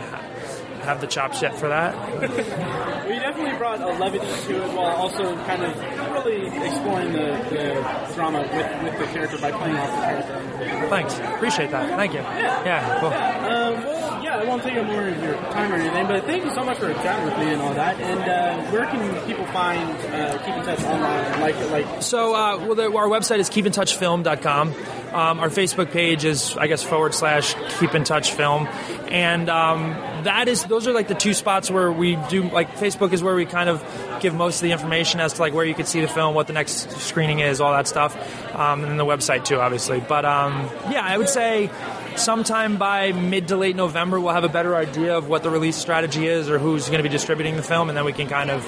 have 0.80 1.00
the 1.00 1.06
chops 1.06 1.42
yet 1.42 1.54
for 1.56 1.68
that. 1.68 1.94
we 3.06 3.18
definitely 3.18 3.56
brought 3.58 3.80
a 3.80 3.86
levity 3.98 4.26
to 4.26 4.64
it 4.64 4.72
while 4.74 4.96
also 4.96 5.36
kind 5.44 5.62
of 5.62 5.76
really 6.12 6.46
exploring 6.66 7.12
the, 7.12 7.26
the 7.50 8.14
drama 8.14 8.40
with, 8.40 8.82
with 8.84 8.98
the 8.98 9.06
character 9.12 9.38
by 9.38 9.52
playing 9.52 9.76
off 9.76 9.90
the 9.90 10.00
character. 10.00 10.88
Thanks. 10.88 11.18
Appreciate 11.18 11.70
that. 11.70 11.90
Thank 11.90 12.14
you. 12.14 12.20
Yeah. 12.20 12.64
Yeah, 12.64 13.00
cool. 13.00 13.10
Yeah, 13.10 13.68
um, 13.68 13.84
well, 13.84 13.99
yeah, 14.30 14.38
I 14.40 14.44
won't 14.44 14.62
take 14.62 14.76
up 14.76 14.86
more 14.86 15.08
of 15.08 15.22
your 15.22 15.34
time 15.34 15.72
or 15.72 15.76
anything, 15.76 16.06
but 16.06 16.24
thank 16.24 16.44
you 16.44 16.50
so 16.54 16.64
much 16.64 16.78
for 16.78 16.92
chatting 16.94 17.24
with 17.24 17.38
me 17.38 17.52
and 17.52 17.62
all 17.62 17.74
that. 17.74 17.96
And 18.00 18.20
uh, 18.20 18.70
where 18.70 18.86
can 18.86 19.26
people 19.26 19.46
find 19.46 19.90
uh, 19.90 20.38
Keep 20.38 20.54
in 20.54 20.64
Touch 20.64 20.82
online? 20.84 21.40
Like, 21.40 21.70
like 21.70 22.02
so, 22.02 22.34
uh, 22.34 22.58
well, 22.58 22.74
the, 22.74 22.84
our 22.84 23.08
website 23.08 23.38
is 23.38 23.50
keepintouchfilm.com. 23.50 24.74
Um, 25.12 25.40
our 25.40 25.48
Facebook 25.48 25.90
page 25.90 26.24
is, 26.24 26.56
I 26.56 26.68
guess, 26.68 26.84
forward 26.84 27.14
slash 27.14 27.54
Keep 27.80 27.96
in 27.96 28.04
Touch 28.04 28.32
Film, 28.32 28.68
and 29.08 29.50
um, 29.50 29.90
that 30.22 30.46
is 30.46 30.62
those 30.66 30.86
are 30.86 30.92
like 30.92 31.08
the 31.08 31.16
two 31.16 31.34
spots 31.34 31.68
where 31.68 31.90
we 31.90 32.16
do 32.28 32.44
like 32.44 32.76
Facebook 32.76 33.12
is 33.12 33.20
where 33.20 33.34
we 33.34 33.44
kind 33.44 33.68
of 33.68 33.84
give 34.20 34.34
most 34.34 34.58
of 34.58 34.62
the 34.62 34.70
information 34.70 35.18
as 35.18 35.32
to 35.32 35.40
like 35.40 35.52
where 35.52 35.64
you 35.64 35.74
could 35.74 35.88
see 35.88 36.00
the 36.00 36.06
film, 36.06 36.36
what 36.36 36.46
the 36.46 36.52
next 36.52 36.92
screening 37.00 37.40
is, 37.40 37.60
all 37.60 37.72
that 37.72 37.88
stuff, 37.88 38.14
um, 38.54 38.82
and 38.82 38.90
then 38.90 38.98
the 38.98 39.04
website 39.04 39.44
too, 39.44 39.58
obviously. 39.58 39.98
But 39.98 40.24
um, 40.24 40.70
yeah, 40.92 41.02
I 41.02 41.18
would 41.18 41.28
say 41.28 41.70
sometime 42.16 42.76
by 42.76 43.12
mid 43.12 43.48
to 43.48 43.56
late 43.56 43.76
November 43.76 44.18
we'll 44.20 44.34
have 44.34 44.44
a 44.44 44.48
better 44.48 44.76
idea 44.76 45.16
of 45.16 45.28
what 45.28 45.42
the 45.42 45.50
release 45.50 45.76
strategy 45.76 46.26
is 46.26 46.48
or 46.50 46.58
who's 46.58 46.86
going 46.86 46.98
to 46.98 47.02
be 47.02 47.08
distributing 47.08 47.56
the 47.56 47.62
film, 47.62 47.88
and 47.88 47.96
then 47.96 48.04
we 48.04 48.12
can 48.12 48.28
kind 48.28 48.50
of 48.50 48.66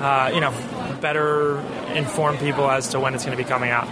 uh, 0.00 0.30
you 0.32 0.40
know 0.40 0.52
better 1.00 1.58
inform 1.94 2.36
people 2.38 2.70
as 2.70 2.88
to 2.88 3.00
when 3.00 3.14
it's 3.14 3.24
going 3.24 3.36
to 3.36 3.42
be 3.42 3.48
coming 3.48 3.70
out. 3.70 3.86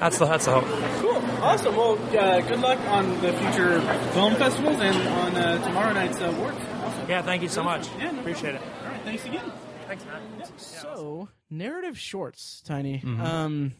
That's 0.00 0.18
the 0.18 0.26
that's 0.26 0.44
the 0.46 0.60
hope. 0.60 1.00
Cool. 1.00 1.16
Awesome. 1.42 1.76
Well, 1.76 1.98
uh, 2.16 2.40
good 2.40 2.60
luck 2.60 2.78
on 2.88 3.20
the 3.20 3.32
future 3.34 3.80
film 4.12 4.34
festivals 4.36 4.80
and 4.80 4.96
on 5.08 5.36
uh, 5.36 5.64
tomorrow 5.64 5.92
night's 5.92 6.20
awards. 6.20 6.58
Awesome. 6.82 7.08
Yeah, 7.10 7.22
thank 7.22 7.42
you 7.42 7.48
so 7.48 7.62
much. 7.62 7.88
Yeah, 7.98 8.10
no 8.10 8.20
appreciate 8.20 8.52
problem. 8.56 8.70
it. 8.80 8.84
All 8.84 8.90
right, 8.92 9.02
thanks 9.02 9.24
again. 9.26 9.52
Thanks, 9.86 10.04
man. 10.06 10.22
Yeah. 10.38 10.46
So 10.56 11.28
narrative 11.50 11.98
shorts, 11.98 12.62
Tiny. 12.66 13.02
Um, 13.04 13.74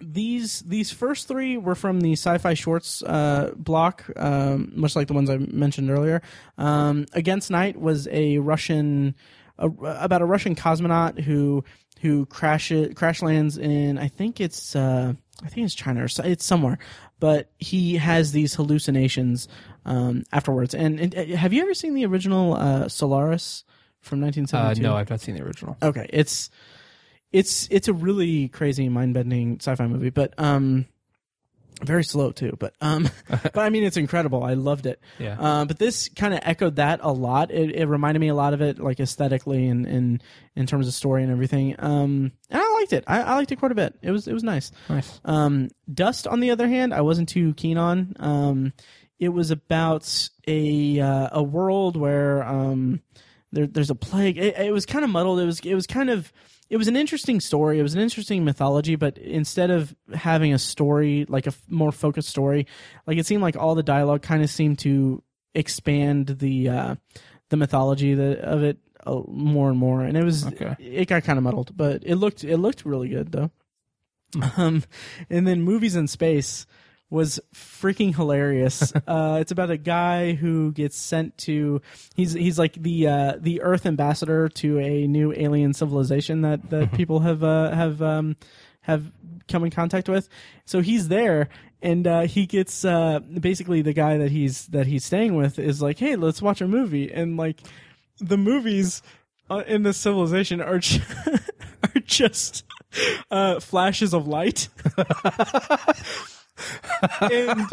these 0.00 0.60
these 0.62 0.90
first 0.90 1.28
three 1.28 1.56
were 1.56 1.74
from 1.74 2.00
the 2.00 2.12
sci-fi 2.12 2.54
shorts 2.54 3.02
uh, 3.02 3.52
block, 3.56 4.04
um, 4.16 4.72
much 4.74 4.96
like 4.96 5.06
the 5.08 5.14
ones 5.14 5.30
I 5.30 5.38
mentioned 5.38 5.90
earlier. 5.90 6.20
Um, 6.58 7.06
Against 7.12 7.50
Night 7.50 7.80
was 7.80 8.08
a 8.08 8.38
Russian 8.38 9.14
a, 9.58 9.68
about 9.68 10.20
a 10.22 10.24
Russian 10.26 10.54
cosmonaut 10.56 11.20
who 11.20 11.64
who 12.00 12.26
crash 12.26 12.72
crash 12.94 13.22
lands 13.22 13.56
in 13.56 13.98
I 13.98 14.08
think 14.08 14.40
it's 14.40 14.74
uh, 14.76 15.14
I 15.44 15.48
think 15.48 15.64
it's 15.66 15.74
China 15.74 16.04
or 16.04 16.08
so, 16.08 16.22
it's 16.24 16.44
somewhere, 16.44 16.78
but 17.20 17.50
he 17.58 17.96
has 17.96 18.32
these 18.32 18.54
hallucinations 18.54 19.48
um, 19.84 20.24
afterwards. 20.32 20.74
And, 20.74 21.00
and 21.00 21.14
uh, 21.14 21.36
have 21.36 21.52
you 21.52 21.62
ever 21.62 21.74
seen 21.74 21.94
the 21.94 22.06
original 22.06 22.54
uh, 22.54 22.88
Solaris 22.88 23.64
from 24.00 24.18
Uh, 24.22 24.26
1972? 24.26 24.82
no, 24.82 24.96
I've 24.96 25.10
not 25.10 25.20
seen 25.20 25.34
the 25.36 25.42
original. 25.42 25.76
Okay, 25.82 26.06
it's 26.10 26.50
it's 27.34 27.66
it's 27.72 27.88
a 27.88 27.92
really 27.92 28.46
crazy, 28.46 28.88
mind 28.88 29.12
bending 29.12 29.56
sci-fi 29.56 29.88
movie, 29.88 30.10
but 30.10 30.34
um, 30.38 30.86
very 31.82 32.04
slow 32.04 32.30
too. 32.30 32.56
But 32.60 32.76
um, 32.80 33.10
but 33.28 33.58
I 33.58 33.70
mean, 33.70 33.82
it's 33.82 33.96
incredible. 33.96 34.44
I 34.44 34.54
loved 34.54 34.86
it. 34.86 35.00
Yeah. 35.18 35.36
Uh, 35.40 35.64
but 35.64 35.80
this 35.80 36.08
kind 36.10 36.32
of 36.32 36.40
echoed 36.44 36.76
that 36.76 37.00
a 37.02 37.10
lot. 37.10 37.50
It, 37.50 37.74
it 37.74 37.86
reminded 37.86 38.20
me 38.20 38.28
a 38.28 38.36
lot 38.36 38.54
of 38.54 38.62
it, 38.62 38.78
like 38.78 39.00
aesthetically 39.00 39.66
and 39.66 39.84
and 39.84 40.22
in 40.54 40.66
terms 40.66 40.86
of 40.86 40.94
story 40.94 41.24
and 41.24 41.32
everything. 41.32 41.74
Um, 41.80 42.30
and 42.50 42.62
I 42.62 42.72
liked 42.74 42.92
it. 42.92 43.02
I, 43.08 43.22
I 43.22 43.34
liked 43.34 43.50
it 43.50 43.56
quite 43.56 43.72
a 43.72 43.74
bit. 43.74 43.98
It 44.00 44.12
was 44.12 44.28
it 44.28 44.32
was 44.32 44.44
nice. 44.44 44.70
Nice. 44.88 45.20
Um, 45.24 45.70
Dust, 45.92 46.28
on 46.28 46.38
the 46.38 46.52
other 46.52 46.68
hand, 46.68 46.94
I 46.94 47.00
wasn't 47.00 47.28
too 47.28 47.52
keen 47.54 47.78
on. 47.78 48.14
Um, 48.20 48.72
it 49.18 49.30
was 49.30 49.50
about 49.50 50.28
a 50.46 51.00
uh, 51.00 51.30
a 51.32 51.42
world 51.42 51.96
where 51.96 52.44
um, 52.44 53.02
there, 53.50 53.66
there's 53.66 53.90
a 53.90 53.96
plague. 53.96 54.38
It, 54.38 54.56
it 54.56 54.72
was 54.72 54.86
kind 54.86 55.04
of 55.04 55.10
muddled. 55.10 55.40
It 55.40 55.46
was 55.46 55.58
it 55.58 55.74
was 55.74 55.88
kind 55.88 56.10
of 56.10 56.32
it 56.70 56.76
was 56.76 56.88
an 56.88 56.96
interesting 56.96 57.40
story. 57.40 57.78
It 57.78 57.82
was 57.82 57.94
an 57.94 58.00
interesting 58.00 58.44
mythology, 58.44 58.96
but 58.96 59.18
instead 59.18 59.70
of 59.70 59.94
having 60.14 60.52
a 60.54 60.58
story 60.58 61.26
like 61.28 61.46
a 61.46 61.50
f- 61.50 61.62
more 61.68 61.92
focused 61.92 62.28
story, 62.28 62.66
like 63.06 63.18
it 63.18 63.26
seemed 63.26 63.42
like 63.42 63.56
all 63.56 63.74
the 63.74 63.82
dialogue 63.82 64.22
kind 64.22 64.42
of 64.42 64.50
seemed 64.50 64.78
to 64.80 65.22
expand 65.54 66.26
the 66.38 66.68
uh, 66.68 66.94
the 67.50 67.56
mythology 67.56 68.14
that, 68.14 68.38
of 68.40 68.62
it 68.62 68.78
uh, 69.06 69.20
more 69.28 69.68
and 69.68 69.78
more, 69.78 70.02
and 70.02 70.16
it 70.16 70.24
was 70.24 70.46
Okay. 70.46 70.74
it 70.78 71.06
got 71.08 71.22
kind 71.24 71.36
of 71.38 71.42
muddled. 71.44 71.76
But 71.76 72.02
it 72.04 72.16
looked 72.16 72.44
it 72.44 72.56
looked 72.56 72.84
really 72.84 73.08
good 73.08 73.32
though. 73.32 73.50
Um, 74.56 74.82
and 75.30 75.46
then 75.46 75.62
movies 75.62 75.94
in 75.94 76.08
space 76.08 76.66
was 77.14 77.38
freaking 77.54 78.14
hilarious. 78.14 78.92
uh, 79.06 79.38
it's 79.40 79.52
about 79.52 79.70
a 79.70 79.76
guy 79.76 80.32
who 80.32 80.72
gets 80.72 80.96
sent 80.96 81.38
to 81.38 81.80
he's 82.14 82.32
he's 82.32 82.58
like 82.58 82.74
the 82.74 83.06
uh, 83.06 83.32
the 83.38 83.62
Earth 83.62 83.86
ambassador 83.86 84.48
to 84.48 84.80
a 84.80 85.06
new 85.06 85.32
alien 85.34 85.72
civilization 85.72 86.42
that 86.42 86.68
that 86.70 86.92
people 86.92 87.20
have 87.20 87.44
uh, 87.44 87.70
have 87.70 88.02
um, 88.02 88.36
have 88.82 89.12
come 89.48 89.64
in 89.64 89.70
contact 89.70 90.08
with. 90.08 90.28
So 90.64 90.80
he's 90.80 91.08
there, 91.08 91.48
and 91.80 92.06
uh, 92.06 92.22
he 92.22 92.46
gets 92.46 92.84
uh, 92.84 93.20
basically 93.20 93.80
the 93.80 93.92
guy 93.92 94.18
that 94.18 94.30
he's 94.30 94.66
that 94.66 94.86
he's 94.86 95.04
staying 95.04 95.36
with 95.36 95.58
is 95.58 95.80
like, 95.80 95.98
hey, 95.98 96.16
let's 96.16 96.42
watch 96.42 96.60
a 96.60 96.68
movie, 96.68 97.12
and 97.12 97.36
like 97.36 97.60
the 98.18 98.36
movies 98.36 99.02
uh, 99.48 99.62
in 99.66 99.84
this 99.84 99.96
civilization 99.98 100.60
are 100.60 100.80
are 101.82 102.00
just 102.04 102.64
uh, 103.30 103.60
flashes 103.60 104.12
of 104.12 104.26
light. 104.26 104.68
and 107.20 107.66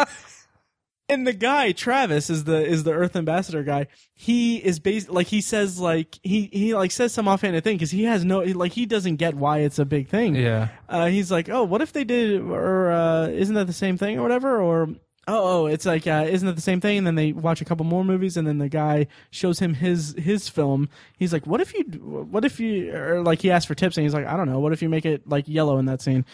and 1.12 1.28
the 1.28 1.34
guy 1.34 1.74
Travis 1.74 2.30
is 2.30 2.46
the 2.46 2.66
is 2.66 2.84
the 2.84 2.94
Earth 2.94 3.16
Ambassador 3.16 3.64
guy. 3.64 3.88
He 4.14 4.58
is 4.58 4.80
based 4.80 5.10
like 5.10 5.28
he 5.28 5.42
says 5.42 5.78
like 5.78 6.20
he 6.24 6.50
he 6.52 6.74
like 6.74 6.92
says 6.92 7.14
some 7.14 7.28
offhanded 7.28 7.64
thing 7.64 7.76
because 7.76 7.92
he 7.92 8.06
has 8.06 8.24
no 8.24 8.40
like 8.40 8.72
he 8.72 8.86
doesn't 8.86 9.18
get 9.18 9.36
why 9.36 9.60
it's 9.60 9.78
a 9.78 9.86
big 9.86 10.08
thing. 10.08 10.36
Yeah. 10.36 10.70
Uh, 10.88 11.08
he's 11.08 11.30
like, 11.30 11.50
oh, 11.50 11.64
what 11.64 11.82
if 11.82 11.92
they 11.92 12.06
did 12.06 12.42
or 12.42 12.92
uh, 12.92 13.28
isn't 13.28 13.56
that 13.56 13.68
the 13.68 13.74
same 13.74 13.98
thing 13.98 14.18
or 14.18 14.24
whatever 14.24 14.60
or. 14.62 14.90
Oh, 15.28 15.66
oh, 15.66 15.66
it's 15.68 15.86
like, 15.86 16.08
uh, 16.08 16.26
isn't 16.28 16.48
it 16.48 16.56
the 16.56 16.62
same 16.62 16.82
thing? 16.82 16.98
And 16.98 17.06
then 17.06 17.14
they 17.14 17.32
watch 17.32 17.62
a 17.62 17.66
couple 17.66 17.86
more 17.86 18.04
movies, 18.04 18.38
and 18.38 18.48
then 18.48 18.58
the 18.58 18.68
guy 18.68 19.06
shows 19.30 19.60
him 19.60 19.76
his 19.76 20.16
his 20.18 20.50
film. 20.50 20.90
He's 21.16 21.32
like, 21.32 21.46
"What 21.46 21.62
if 21.62 21.76
you, 21.76 21.84
what 21.84 22.44
if 22.44 22.60
you, 22.60 22.92
or 22.92 23.22
like 23.22 23.40
he 23.40 23.52
asks 23.52 23.68
for 23.68 23.76
tips, 23.76 23.98
and 23.98 24.04
he's 24.04 24.16
like, 24.16 24.26
I 24.26 24.36
don't 24.36 24.50
know, 24.50 24.60
what 24.60 24.74
if 24.74 24.82
you 24.82 24.90
make 24.90 25.06
it 25.06 25.30
like 25.30 25.48
yellow 25.48 25.78
in 25.78 25.86
that 25.86 26.02
scene?" 26.02 26.26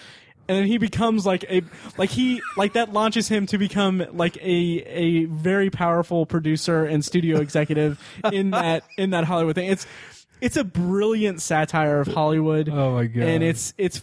And 0.49 0.57
then 0.57 0.65
he 0.65 0.77
becomes 0.77 1.25
like 1.25 1.43
a 1.49 1.61
like 1.97 2.09
he 2.09 2.41
like 2.55 2.73
that 2.73 2.93
launches 2.93 3.27
him 3.27 3.45
to 3.47 3.57
become 3.57 4.05
like 4.13 4.37
a 4.37 4.47
a 4.85 5.25
very 5.25 5.69
powerful 5.69 6.25
producer 6.25 6.85
and 6.85 7.03
studio 7.03 7.39
executive 7.39 8.01
in 8.31 8.49
that 8.51 8.83
in 8.97 9.09
that 9.11 9.23
Hollywood 9.25 9.55
thing. 9.55 9.69
It's 9.69 9.85
it's 10.39 10.55
a 10.57 10.63
brilliant 10.63 11.41
satire 11.41 11.99
of 11.99 12.07
Hollywood. 12.07 12.69
Oh 12.69 12.93
my 12.93 13.05
God. 13.05 13.23
And 13.23 13.43
it's 13.43 13.73
it's 13.77 14.01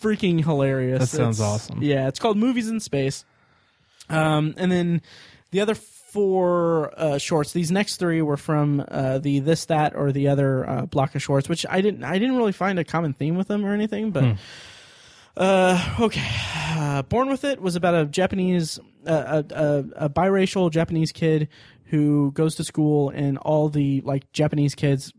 freaking 0.00 0.42
hilarious. 0.44 1.00
That 1.00 1.06
sounds 1.16 1.40
It's- 1.40 1.54
awesome. 1.54 1.82
Yeah, 1.82 2.08
it's 2.08 2.18
called 2.18 2.36
Movies 2.36 2.68
in 2.68 2.80
Space. 2.80 3.24
Um, 4.08 4.54
and 4.56 4.70
then 4.70 5.02
the 5.52 5.60
other 5.60 5.74
four 5.74 6.92
uh, 6.96 7.18
shorts. 7.18 7.52
These 7.52 7.70
next 7.70 7.96
three 7.96 8.20
were 8.22 8.36
from 8.36 8.84
uh, 8.88 9.18
the 9.18 9.40
this 9.40 9.64
that 9.66 9.94
or 9.96 10.12
the 10.12 10.28
other 10.28 10.68
uh, 10.68 10.86
block 10.86 11.14
of 11.14 11.22
shorts, 11.22 11.48
which 11.48 11.64
I 11.68 11.80
didn't 11.80 12.04
I 12.04 12.18
didn't 12.18 12.36
really 12.36 12.52
find 12.52 12.78
a 12.78 12.84
common 12.84 13.12
theme 13.14 13.36
with 13.36 13.48
them 13.48 13.64
or 13.64 13.72
anything, 13.74 14.10
but. 14.10 14.36
Uh, 15.36 15.96
okay. 16.00 16.28
Uh, 16.74 17.02
Born 17.02 17.28
with 17.28 17.44
It 17.44 17.60
was 17.60 17.76
about 17.76 17.94
a 17.94 18.06
Japanese, 18.06 18.78
uh, 19.06 19.42
a, 19.50 19.54
a, 19.54 20.06
a 20.06 20.10
biracial 20.10 20.70
Japanese 20.70 21.12
kid 21.12 21.48
who 21.86 22.32
goes 22.32 22.54
to 22.56 22.64
school, 22.64 23.10
and 23.10 23.38
all 23.38 23.68
the 23.68 24.00
like 24.02 24.30
Japanese 24.32 24.74
kids 24.74 25.12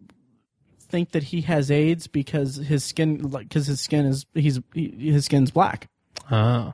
think 0.79 1.11
that 1.11 1.23
he 1.23 1.41
has 1.41 1.71
AIDS 1.71 2.07
because 2.07 2.55
his 2.57 2.83
skin, 2.83 3.29
like, 3.31 3.49
because 3.49 3.67
his 3.67 3.81
skin 3.81 4.05
is 4.05 4.25
he's 4.33 4.59
he, 4.73 5.11
his 5.11 5.25
skin's 5.25 5.51
black. 5.51 5.87
Oh. 6.31 6.73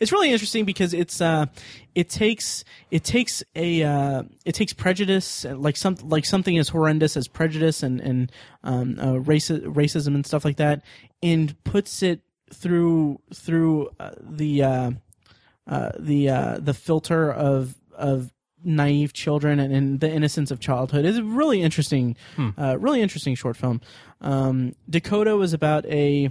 It's 0.00 0.12
really 0.12 0.32
interesting 0.32 0.64
because 0.64 0.92
it's 0.92 1.20
uh, 1.20 1.46
it 1.94 2.08
takes 2.08 2.64
it 2.90 3.04
takes 3.04 3.42
a 3.54 3.82
uh, 3.82 4.22
it 4.44 4.54
takes 4.54 4.72
prejudice 4.72 5.44
like 5.44 5.76
some 5.76 5.96
like 6.02 6.24
something 6.24 6.58
as 6.58 6.68
horrendous 6.68 7.16
as 7.16 7.28
prejudice 7.28 7.82
and 7.82 8.00
and 8.00 8.32
um, 8.64 8.96
uh, 8.98 9.12
raci- 9.14 9.64
racism 9.64 10.14
and 10.14 10.26
stuff 10.26 10.44
like 10.44 10.56
that, 10.56 10.82
and 11.22 11.62
puts 11.64 12.02
it 12.02 12.20
through 12.52 13.20
through 13.34 13.90
uh, 13.98 14.10
the 14.20 14.62
uh, 14.62 14.90
uh, 15.66 15.92
the 15.98 16.28
uh, 16.28 16.58
the 16.58 16.74
filter 16.74 17.32
of 17.32 17.74
of 17.96 18.32
naive 18.64 19.12
children 19.12 19.58
and, 19.58 19.74
and 19.74 20.00
the 20.00 20.08
innocence 20.10 20.50
of 20.50 20.60
childhood. 20.60 21.04
is 21.04 21.18
a 21.18 21.24
really 21.24 21.62
interesting, 21.62 22.16
uh, 22.56 22.78
really 22.78 23.02
interesting 23.02 23.34
short 23.34 23.56
film. 23.56 23.80
Um, 24.20 24.74
Dakota 24.88 25.36
was 25.36 25.52
about 25.52 25.84
a 25.86 26.30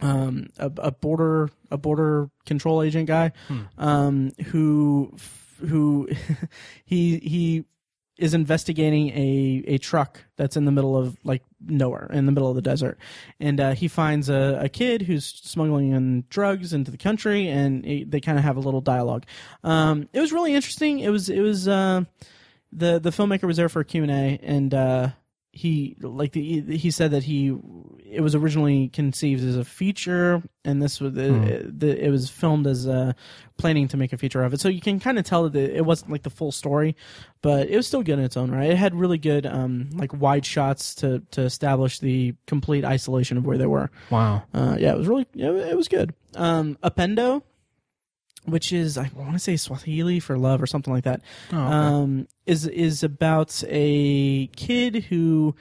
um, 0.00 0.48
a, 0.58 0.70
a 0.78 0.90
border 0.92 1.50
a 1.70 1.76
border 1.76 2.30
control 2.46 2.82
agent 2.82 3.06
guy 3.06 3.32
um, 3.78 4.32
who 4.46 5.14
who 5.68 6.08
he 6.84 7.18
he 7.18 7.64
is 8.22 8.34
investigating 8.34 9.08
a, 9.10 9.64
a 9.66 9.78
truck 9.78 10.24
that's 10.36 10.56
in 10.56 10.64
the 10.64 10.70
middle 10.70 10.96
of 10.96 11.16
like 11.24 11.42
nowhere 11.60 12.08
in 12.12 12.24
the 12.26 12.30
middle 12.32 12.48
of 12.48 12.54
the 12.54 12.62
desert. 12.62 12.96
And 13.40 13.58
uh, 13.60 13.72
he 13.72 13.88
finds 13.88 14.28
a, 14.28 14.60
a 14.62 14.68
kid 14.68 15.02
who's 15.02 15.24
smuggling 15.24 15.90
in 15.90 16.24
drugs 16.30 16.72
into 16.72 16.92
the 16.92 16.96
country 16.96 17.48
and 17.48 17.84
he- 17.84 18.04
they 18.04 18.20
kind 18.20 18.38
of 18.38 18.44
have 18.44 18.56
a 18.56 18.60
little 18.60 18.80
dialogue. 18.80 19.24
Um, 19.64 20.08
it 20.12 20.20
was 20.20 20.32
really 20.32 20.54
interesting. 20.54 21.00
It 21.00 21.08
was 21.10 21.28
it 21.28 21.40
was 21.40 21.66
uh, 21.66 22.02
the 22.72 23.00
the 23.00 23.10
filmmaker 23.10 23.42
was 23.44 23.56
there 23.56 23.68
for 23.68 23.80
a 23.80 23.84
Q&A 23.84 24.38
and 24.40 24.72
uh, 24.72 25.08
he 25.54 25.96
like 26.00 26.32
the, 26.32 26.62
he 26.78 26.90
said 26.90 27.10
that 27.10 27.22
he 27.24 27.54
it 28.06 28.22
was 28.22 28.34
originally 28.34 28.88
conceived 28.88 29.44
as 29.44 29.54
a 29.54 29.64
feature 29.64 30.42
and 30.64 30.82
this 30.82 30.98
was 30.98 31.12
it, 31.16 31.78
the, 31.80 32.04
it 32.04 32.08
was 32.08 32.30
filmed 32.30 32.66
as 32.66 32.88
uh 32.88 33.12
planning 33.58 33.86
to 33.86 33.98
make 33.98 34.14
a 34.14 34.16
feature 34.16 34.42
of 34.42 34.54
it. 34.54 34.60
So 34.60 34.70
you 34.70 34.80
can 34.80 34.98
kind 34.98 35.18
of 35.18 35.26
tell 35.26 35.48
that 35.48 35.76
it 35.76 35.84
wasn't 35.84 36.10
like 36.10 36.22
the 36.22 36.30
full 36.30 36.52
story 36.52 36.96
but 37.42 37.68
it 37.68 37.76
was 37.76 37.86
still 37.86 38.02
good 38.02 38.18
in 38.18 38.24
its 38.24 38.36
own 38.36 38.50
right. 38.50 38.70
It 38.70 38.78
had 38.78 38.94
really 38.94 39.18
good 39.18 39.44
um 39.44 39.90
like 39.92 40.18
wide 40.18 40.46
shots 40.46 40.94
to 40.96 41.20
to 41.32 41.42
establish 41.42 41.98
the 41.98 42.34
complete 42.46 42.86
isolation 42.86 43.36
of 43.36 43.44
where 43.44 43.58
they 43.58 43.66
were. 43.66 43.90
Wow. 44.10 44.44
uh 44.54 44.76
yeah 44.80 44.92
it 44.92 44.98
was 44.98 45.06
really 45.06 45.26
it 45.34 45.76
was 45.76 45.88
good. 45.88 46.14
Um 46.34 46.78
Upendo 46.82 47.42
which 48.44 48.72
is 48.72 48.98
I 48.98 49.10
want 49.14 49.32
to 49.34 49.38
say 49.38 49.56
Swahili 49.56 50.20
for 50.20 50.36
love 50.36 50.62
or 50.62 50.66
something 50.66 50.92
like 50.92 51.04
that. 51.04 51.20
Um, 51.56 52.28
is 52.46 52.66
is 52.66 53.02
about 53.02 53.62
a 53.68 54.46
kid 54.48 55.04
who, 55.04 55.54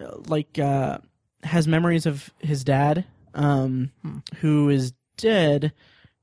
uh, 0.00 0.16
like, 0.26 0.58
uh, 0.58 0.98
has 1.42 1.66
memories 1.68 2.06
of 2.06 2.30
his 2.40 2.64
dad, 2.64 3.04
um, 3.34 3.92
who 4.40 4.68
is 4.68 4.92
dead, 5.16 5.72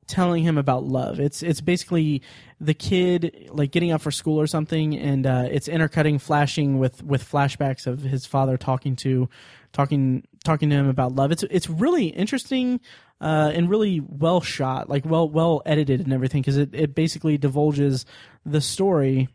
telling 0.08 0.43
him 0.43 0.58
about 0.58 0.84
love. 0.84 1.20
It's 1.20 1.41
it's 1.41 1.62
basically 1.62 2.22
the 2.62 2.74
kid 2.74 3.49
like 3.51 3.72
getting 3.72 3.91
up 3.91 4.01
for 4.01 4.12
school 4.12 4.39
or 4.39 4.47
something, 4.47 4.95
and 4.97 5.26
uh, 5.26 5.47
it's 5.49 5.68
intercutting, 5.68 6.20
flashing 6.20 6.78
with 6.80 7.03
with 7.03 7.24
flashbacks 7.24 7.88
of 7.88 8.01
his 8.01 8.26
father 8.26 8.58
talking 8.58 8.95
to, 8.97 9.30
talking 9.76 10.24
talking 10.44 10.70
to 10.70 10.76
him 10.76 10.90
about 10.90 11.14
love. 11.14 11.32
It's 11.32 11.44
it's 11.44 11.70
really 11.70 12.08
interesting 12.08 12.80
uh, 13.22 13.52
and 13.54 13.70
really 13.70 14.00
well 14.00 14.42
shot, 14.42 14.90
like 14.90 15.06
well 15.06 15.30
well 15.30 15.62
edited 15.66 16.00
and 16.00 16.14
everything, 16.14 16.42
because 16.42 16.58
it, 16.58 16.74
it 16.74 16.96
basically 16.96 17.38
divulges 17.38 18.06
the 18.46 18.62
story 18.62 19.28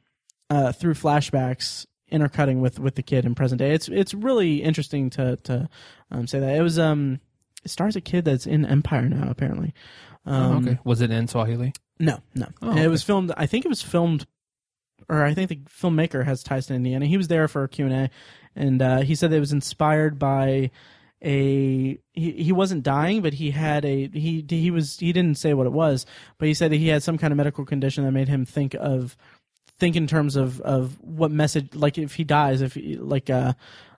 uh, 0.49 0.73
through 0.73 0.95
flashbacks 0.95 1.87
intercutting 2.09 2.61
with 2.61 2.81
with 2.81 2.97
the 2.97 3.03
kid 3.03 3.25
in 3.25 3.35
present 3.35 3.59
day. 3.59 3.73
It's 3.73 3.89
it's 3.89 4.15
really 4.15 4.63
interesting 4.63 5.11
to 5.11 5.37
to 5.45 5.69
um, 6.11 6.27
say 6.27 6.41
that 6.41 6.57
it 6.57 6.63
was 6.63 6.79
um 6.79 7.21
it 7.63 7.71
stars 7.71 7.95
a 7.95 8.01
kid 8.01 8.25
that's 8.25 8.47
in 8.47 8.65
Empire 8.65 9.09
now 9.09 9.31
apparently. 9.31 9.75
Um, 10.27 10.67
okay. 10.67 10.79
Was 10.85 11.01
it 11.01 11.11
in 11.11 11.29
Swahili? 11.29 11.73
No, 11.99 12.21
no. 12.35 12.47
Oh, 12.63 12.71
And 12.71 12.81
It 12.81 12.89
was 12.89 13.03
filmed. 13.03 13.33
I 13.37 13.47
think 13.47 13.65
it 13.65 13.69
was 13.69 13.83
filmed, 13.83 14.27
or 15.09 15.23
I 15.23 15.35
think 15.35 15.51
the 15.51 15.57
filmmaker 15.69 16.25
has 16.25 16.43
ties 16.43 16.67
to 16.67 16.75
Indiana. 16.75 17.07
He 17.07 17.17
was 17.17 17.29
there 17.29 17.47
for 17.47 17.65
a 17.65 17.69
Q 17.69 17.87
and 17.87 17.95
A, 17.95 18.11
and 18.61 18.83
uh, 18.83 19.01
he 19.01 19.15
said 19.15 19.33
it 19.33 19.41
was 19.41 19.53
inspired 19.53 20.19
by 20.19 20.71
a. 21.25 21.99
He, 22.13 22.33
he 22.33 22.53
wasn't 22.53 22.83
dying, 22.83 23.23
but 23.23 23.35
he 23.35 23.51
had 23.51 23.85
a 23.85 24.09
he 24.09 24.45
he 24.49 24.71
was 24.71 24.99
he 24.99 25.13
didn't 25.13 25.39
say 25.39 25.55
what 25.55 25.67
it 25.67 25.73
was, 25.73 26.05
but 26.39 26.47
he 26.47 26.55
said 26.55 26.71
that 26.71 26.77
he 26.77 26.89
had 26.89 27.03
some 27.03 27.19
kind 27.19 27.33
of 27.33 27.39
medical 27.39 27.65
condition 27.65 28.05
that 28.05 28.13
made 28.13 28.29
him 28.29 28.45
think 28.45 28.75
of 28.75 29.17
think 29.79 29.97
in 29.97 30.07
terms 30.07 30.37
of 30.37 30.61
of 30.61 31.01
what 31.01 31.31
message 31.31 31.75
like 31.75 31.97
if 31.97 32.15
he 32.15 32.23
dies 32.25 32.61
if 32.61 32.75
he, 32.75 32.97
like 32.97 33.31
uh 33.31 33.55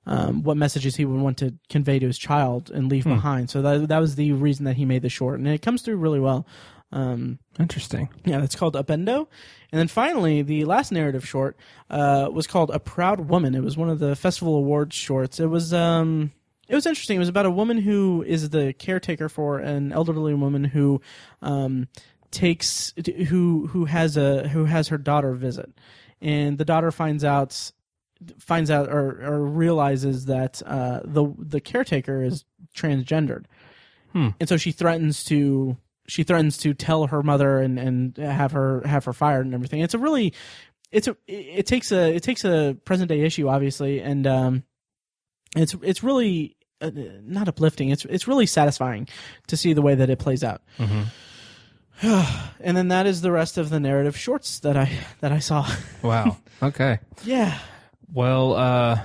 um, 0.06 0.42
what 0.42 0.56
messages 0.56 0.96
he 0.96 1.04
would 1.04 1.20
want 1.20 1.38
to 1.38 1.54
convey 1.68 1.98
to 1.98 2.06
his 2.06 2.18
child 2.18 2.70
and 2.70 2.90
leave 2.90 3.04
behind. 3.04 3.50
So 3.50 3.62
that 3.62 3.88
that 3.88 3.98
was 3.98 4.16
the 4.16 4.32
reason 4.32 4.64
that 4.64 4.76
he 4.76 4.84
made 4.84 5.02
the 5.02 5.08
short, 5.08 5.38
and 5.38 5.46
it 5.46 5.62
comes 5.62 5.82
through 5.82 5.96
really 5.96 6.20
well. 6.20 6.46
Um, 6.92 7.38
Interesting. 7.58 8.08
yeah, 8.24 8.42
it's 8.42 8.54
called 8.54 8.74
Upendo. 8.74 9.26
And 9.72 9.78
then 9.78 9.88
finally, 9.88 10.42
the 10.42 10.64
last 10.66 10.92
narrative 10.92 11.26
short 11.26 11.56
uh, 11.88 12.28
was 12.30 12.46
called 12.46 12.70
A 12.70 12.78
Proud 12.78 13.28
Woman. 13.28 13.54
It 13.54 13.62
was 13.62 13.76
one 13.76 13.88
of 13.88 13.98
the 13.98 14.14
festival 14.14 14.56
awards 14.56 14.94
shorts. 14.94 15.40
It 15.40 15.46
was 15.46 15.72
um, 15.72 16.32
it 16.68 16.74
was 16.74 16.86
interesting. 16.86 17.16
It 17.16 17.20
was 17.20 17.28
about 17.28 17.46
a 17.46 17.50
woman 17.50 17.78
who 17.78 18.22
is 18.26 18.50
the 18.50 18.72
caretaker 18.74 19.28
for 19.28 19.58
an 19.58 19.92
elderly 19.92 20.34
woman 20.34 20.64
who 20.64 21.00
um, 21.40 21.88
takes 22.30 22.92
who 23.28 23.68
who 23.68 23.86
has 23.86 24.16
a 24.16 24.48
who 24.48 24.66
has 24.66 24.88
her 24.88 24.98
daughter 24.98 25.32
visit, 25.32 25.70
and 26.20 26.58
the 26.58 26.64
daughter 26.64 26.90
finds 26.90 27.24
out 27.24 27.72
finds 28.38 28.70
out 28.70 28.88
or, 28.88 29.24
or 29.24 29.44
realizes 29.44 30.26
that 30.26 30.62
uh, 30.66 31.00
the 31.04 31.32
the 31.38 31.60
caretaker 31.60 32.22
is 32.22 32.44
transgendered, 32.76 33.44
hmm. 34.12 34.28
and 34.38 34.48
so 34.48 34.56
she 34.56 34.72
threatens 34.72 35.24
to 35.24 35.76
she 36.06 36.22
threatens 36.22 36.58
to 36.58 36.74
tell 36.74 37.06
her 37.06 37.22
mother 37.22 37.58
and, 37.58 37.78
and 37.78 38.16
have 38.16 38.52
her 38.52 38.82
have 38.86 39.04
her 39.04 39.12
fired 39.12 39.46
and 39.46 39.54
everything. 39.54 39.80
It's 39.80 39.94
a 39.94 39.98
really 39.98 40.32
it's 40.90 41.08
a 41.08 41.16
it 41.26 41.66
takes 41.66 41.92
a 41.92 42.14
it 42.14 42.22
takes 42.22 42.44
a 42.44 42.76
present 42.84 43.08
day 43.08 43.20
issue 43.20 43.48
obviously 43.48 44.00
and 44.00 44.26
um 44.26 44.64
it's 45.56 45.74
it's 45.82 46.02
really 46.02 46.56
uh, 46.80 46.90
not 47.22 47.48
uplifting. 47.48 47.90
It's 47.90 48.04
it's 48.06 48.26
really 48.26 48.46
satisfying 48.46 49.08
to 49.46 49.56
see 49.56 49.72
the 49.72 49.82
way 49.82 49.94
that 49.94 50.10
it 50.10 50.18
plays 50.18 50.42
out. 50.42 50.62
and 52.02 52.76
then 52.76 52.88
that 52.88 53.06
is 53.06 53.20
the 53.20 53.30
rest 53.30 53.58
of 53.58 53.70
the 53.70 53.78
narrative 53.78 54.16
shorts 54.16 54.60
that 54.60 54.76
I 54.76 54.90
that 55.20 55.32
I 55.32 55.38
saw. 55.38 55.70
Wow. 56.02 56.38
okay. 56.62 56.98
yeah. 57.24 57.58
Well, 58.12 58.54
uh, 58.54 59.00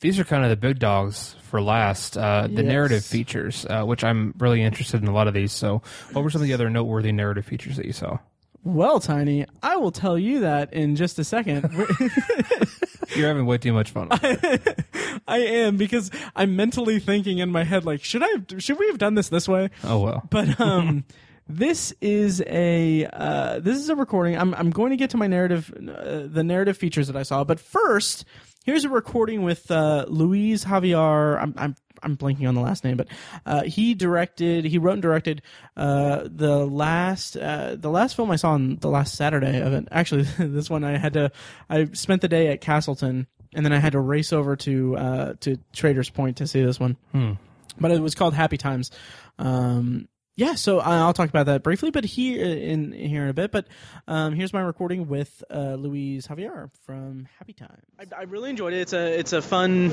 these 0.00 0.18
are 0.18 0.24
kind 0.24 0.44
of 0.44 0.50
the 0.50 0.56
big 0.56 0.78
dogs 0.78 1.36
for 1.48 1.60
last. 1.60 2.16
Uh, 2.16 2.46
the 2.46 2.62
Yes. 2.62 2.64
narrative 2.64 3.04
features, 3.04 3.66
uh, 3.68 3.82
which 3.84 4.04
I'm 4.04 4.34
really 4.38 4.62
interested 4.62 5.02
in 5.02 5.08
a 5.08 5.12
lot 5.12 5.26
of 5.28 5.34
these. 5.34 5.50
So, 5.52 5.82
what 6.12 6.22
were 6.22 6.30
some 6.30 6.40
of 6.42 6.46
the 6.46 6.54
other 6.54 6.70
noteworthy 6.70 7.10
narrative 7.12 7.44
features 7.46 7.76
that 7.76 7.86
you 7.86 7.92
saw? 7.92 8.18
Well, 8.64 9.00
Tiny, 9.00 9.46
I 9.62 9.76
will 9.76 9.92
tell 9.92 10.18
you 10.18 10.40
that 10.40 10.72
in 10.72 10.96
just 10.96 11.18
a 11.18 11.24
second. 11.24 11.70
You're 13.16 13.28
having 13.28 13.46
way 13.46 13.56
too 13.58 13.72
much 13.72 13.90
fun. 13.90 14.08
I 15.26 15.38
am 15.38 15.76
because 15.76 16.10
I'm 16.36 16.56
mentally 16.56 16.98
thinking 17.00 17.38
in 17.38 17.50
my 17.50 17.64
head 17.64 17.84
like, 17.84 18.04
should 18.04 18.22
I 18.22 18.28
should 18.58 18.78
we 18.78 18.86
have 18.88 18.98
done 18.98 19.14
this 19.14 19.28
this 19.28 19.48
way? 19.48 19.70
oh 19.84 20.00
well. 20.00 20.22
But 20.30 20.60
um, 20.60 21.04
this 21.48 21.94
is 22.00 22.42
a 22.46 23.06
uh, 23.06 23.60
this 23.60 23.78
is 23.78 23.88
a 23.88 23.96
recording. 23.96 24.36
I'm 24.36 24.54
I'm 24.54 24.70
going 24.70 24.90
to 24.90 24.96
get 24.96 25.10
to 25.10 25.16
my 25.16 25.26
narrative, 25.26 25.72
uh, 25.74 26.26
the 26.26 26.44
narrative 26.44 26.76
features 26.76 27.06
that 27.06 27.16
I 27.16 27.22
saw. 27.22 27.44
But 27.44 27.58
first, 27.58 28.24
here's 28.64 28.84
a 28.84 28.88
recording 28.88 29.42
with 29.42 29.70
uh, 29.70 30.04
Luis 30.08 30.64
Javier. 30.64 31.40
I'm 31.40 31.54
I'm 31.56 31.76
I'm 32.02 32.16
blanking 32.16 32.46
on 32.46 32.54
the 32.54 32.60
last 32.60 32.84
name, 32.84 32.96
but 32.96 33.08
uh, 33.46 33.62
he 33.62 33.94
directed, 33.94 34.64
he 34.64 34.78
wrote 34.78 34.92
and 34.92 35.02
directed 35.02 35.42
uh, 35.76 36.28
the 36.30 36.66
last 36.66 37.36
uh, 37.36 37.76
the 37.76 37.90
last 37.90 38.14
film 38.14 38.30
I 38.30 38.36
saw 38.36 38.50
on 38.52 38.76
the 38.76 38.90
last 38.90 39.14
Saturday 39.14 39.60
of 39.60 39.72
it. 39.72 39.88
Actually, 39.90 40.22
this 40.38 40.68
one 40.68 40.84
I 40.84 40.98
had 40.98 41.14
to 41.14 41.32
I 41.70 41.86
spent 41.92 42.20
the 42.22 42.28
day 42.28 42.48
at 42.48 42.60
Castleton. 42.60 43.26
And 43.54 43.64
then 43.64 43.72
I 43.72 43.78
had 43.78 43.92
to 43.92 44.00
race 44.00 44.34
over 44.34 44.56
to 44.56 44.96
uh, 44.98 45.34
to 45.40 45.56
Traders 45.72 46.10
Point 46.10 46.36
to 46.36 46.46
see 46.46 46.62
this 46.62 46.78
one 46.78 46.98
but 47.80 47.90
it 47.90 48.00
was 48.00 48.14
called 48.14 48.34
Happy 48.34 48.56
Times. 48.56 48.90
Um, 49.38 50.08
yeah, 50.38 50.54
so 50.54 50.78
I- 50.78 50.98
I'll 50.98 51.12
talk 51.12 51.28
about 51.28 51.46
that 51.46 51.64
briefly, 51.64 51.90
but 51.90 52.04
here 52.04 52.44
in 52.44 52.92
here 52.92 53.24
in 53.24 53.28
a 53.28 53.34
bit. 53.34 53.50
But 53.50 53.66
um, 54.06 54.34
here's 54.34 54.52
my 54.52 54.60
recording 54.60 55.08
with 55.08 55.42
uh, 55.50 55.74
Javier 55.76 56.70
from 56.86 57.26
Happy 57.40 57.54
Times. 57.54 57.82
I, 57.98 58.20
I 58.20 58.22
really 58.22 58.48
enjoyed 58.48 58.72
it. 58.72 58.82
It's 58.82 58.92
a 58.92 59.18
it's 59.18 59.32
a 59.32 59.42
fun, 59.42 59.92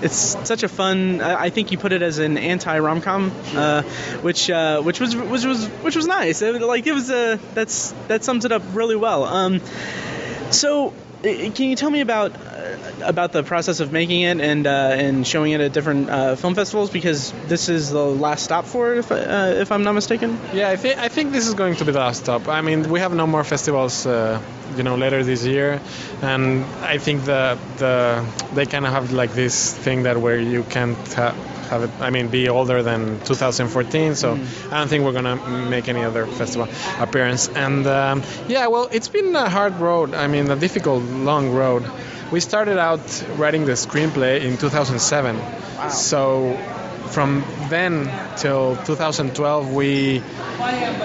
it's 0.00 0.14
such 0.46 0.62
a 0.62 0.68
fun. 0.68 1.20
I, 1.20 1.50
think 1.50 1.72
you 1.72 1.78
put 1.78 1.90
it 1.90 2.02
as 2.02 2.18
an 2.18 2.38
anti 2.38 2.78
rom 2.78 3.00
com, 3.00 3.32
uh, 3.56 3.82
which 4.22 4.48
uh, 4.48 4.80
which 4.80 5.00
was 5.00 5.16
which 5.16 5.44
was 5.44 5.66
which 5.66 5.96
was 5.96 6.06
nice. 6.06 6.40
It, 6.40 6.62
like 6.62 6.86
it 6.86 6.92
was 6.92 7.10
a 7.10 7.40
that's 7.54 7.90
that 8.06 8.22
sums 8.22 8.44
it 8.44 8.52
up 8.52 8.62
really 8.72 8.96
well. 8.96 9.24
Um, 9.24 9.60
so, 10.52 10.90
uh, 10.90 10.92
can 11.22 11.68
you 11.68 11.74
tell 11.74 11.90
me 11.90 12.00
about 12.00 12.32
uh, 12.36 12.59
about 13.02 13.32
the 13.32 13.42
process 13.42 13.80
of 13.80 13.92
making 13.92 14.22
it 14.22 14.40
and 14.40 14.66
uh, 14.66 14.70
and 14.70 15.26
showing 15.26 15.52
it 15.52 15.60
at 15.60 15.72
different 15.72 16.08
uh, 16.10 16.36
film 16.36 16.54
festivals? 16.54 16.90
Because 16.90 17.32
this 17.46 17.68
is 17.68 17.90
the 17.90 18.04
last 18.04 18.44
stop 18.44 18.64
for 18.64 18.94
it, 18.94 18.98
if, 18.98 19.12
uh, 19.12 19.60
if 19.60 19.72
I'm 19.72 19.82
not 19.82 19.92
mistaken. 19.92 20.38
Yeah, 20.52 20.68
I 20.70 20.76
think 20.76 20.98
I 20.98 21.08
think 21.08 21.32
this 21.32 21.46
is 21.46 21.54
going 21.54 21.76
to 21.76 21.84
be 21.84 21.92
the 21.92 21.98
last 21.98 22.22
stop. 22.24 22.48
I 22.48 22.60
mean, 22.60 22.88
we 22.90 23.00
have 23.00 23.14
no 23.14 23.26
more 23.26 23.44
festivals, 23.44 24.06
uh, 24.06 24.40
you 24.76 24.82
know, 24.82 24.96
later 24.96 25.22
this 25.24 25.44
year, 25.44 25.80
and 26.22 26.64
I 26.82 26.98
think 26.98 27.24
the 27.24 27.58
the 27.78 28.24
they 28.54 28.66
kind 28.66 28.86
of 28.86 28.92
have 28.92 29.12
like 29.12 29.32
this 29.32 29.74
thing 29.74 30.04
that 30.04 30.16
where 30.20 30.38
you 30.38 30.62
can't 30.62 30.96
ha- 31.14 31.34
have 31.70 31.84
it. 31.84 31.90
I 32.00 32.10
mean, 32.10 32.28
be 32.28 32.48
older 32.48 32.82
than 32.82 33.20
2014. 33.20 34.14
So 34.16 34.32
I 34.70 34.78
don't 34.78 34.88
think 34.88 35.04
we're 35.04 35.12
gonna 35.12 35.36
make 35.68 35.88
any 35.88 36.02
other 36.02 36.26
festival 36.26 36.68
appearance. 36.98 37.48
And 37.48 37.86
um, 37.86 38.22
yeah, 38.48 38.66
well, 38.66 38.88
it's 38.90 39.08
been 39.08 39.34
a 39.36 39.48
hard 39.48 39.78
road. 39.78 40.14
I 40.14 40.26
mean, 40.26 40.50
a 40.50 40.56
difficult, 40.56 41.02
long 41.04 41.50
road. 41.52 41.84
We 42.30 42.38
started 42.38 42.78
out 42.78 43.24
writing 43.36 43.64
the 43.64 43.72
screenplay 43.72 44.42
in 44.42 44.56
2007. 44.56 45.90
So 45.90 46.56
from 47.10 47.44
then 47.68 48.08
till 48.36 48.76
2012 48.84 49.74
we 49.74 50.22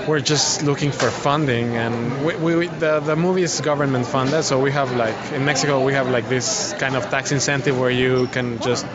were 0.07 0.19
just 0.19 0.61
looking 0.61 0.91
for 0.91 1.09
funding 1.09 1.75
and 1.77 2.23
we, 2.23 2.35
we, 2.35 2.67
the, 2.67 2.99
the 2.99 3.15
movie 3.15 3.41
is 3.41 3.59
government 3.61 4.05
funded 4.05 4.43
so 4.43 4.59
we 4.59 4.71
have 4.71 4.95
like 4.95 5.15
in 5.31 5.43
mexico 5.45 5.83
we 5.83 5.93
have 5.93 6.07
like 6.07 6.29
this 6.29 6.73
kind 6.73 6.95
of 6.95 7.09
tax 7.09 7.31
incentive 7.31 7.79
where 7.79 7.89
you 7.89 8.27
can 8.27 8.59
just 8.59 8.85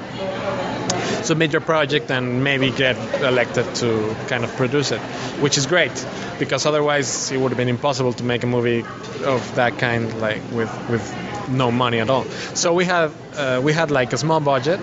submit 1.25 1.51
your 1.51 1.61
project 1.61 2.13
and 2.13 2.45
maybe 2.45 2.71
get 2.71 2.97
elected 3.23 3.75
to 3.75 4.15
kind 4.29 4.45
of 4.45 4.55
produce 4.57 4.93
it 4.93 5.01
which 5.41 5.59
is 5.59 5.67
great 5.67 6.07
because 6.39 6.65
otherwise 6.65 7.33
it 7.33 7.39
would 7.39 7.51
have 7.51 7.59
been 7.59 7.69
impossible 7.69 8.13
to 8.13 8.23
make 8.23 8.45
a 8.45 8.47
movie 8.47 8.85
of 9.25 9.55
that 9.57 9.79
kind 9.79 10.21
like 10.21 10.43
with 10.53 10.71
with 10.89 11.30
no 11.51 11.71
money 11.71 12.01
at 12.01 12.11
all 12.11 12.25
so 12.55 12.73
we 12.73 12.85
have 12.85 13.15
uh, 13.37 13.61
we 13.63 13.73
had 13.73 13.91
like 13.91 14.13
a 14.13 14.19
small 14.19 14.41
budget 14.41 14.81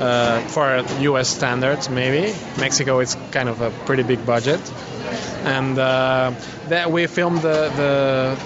uh, 0.00 0.40
for 0.48 0.82
U.S. 1.00 1.28
standards, 1.28 1.88
maybe. 1.88 2.34
Mexico 2.58 2.98
is 3.00 3.16
kind 3.30 3.48
of 3.48 3.60
a 3.60 3.70
pretty 3.86 4.02
big 4.02 4.26
budget, 4.26 4.60
and 5.44 5.78
uh, 5.78 6.32
that 6.68 6.90
we 6.90 7.06
filmed 7.06 7.42
the, 7.42 7.70
the 7.76 8.36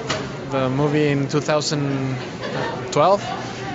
the 0.51 0.69
movie 0.69 1.09
in 1.09 1.27
2012, 1.29 3.23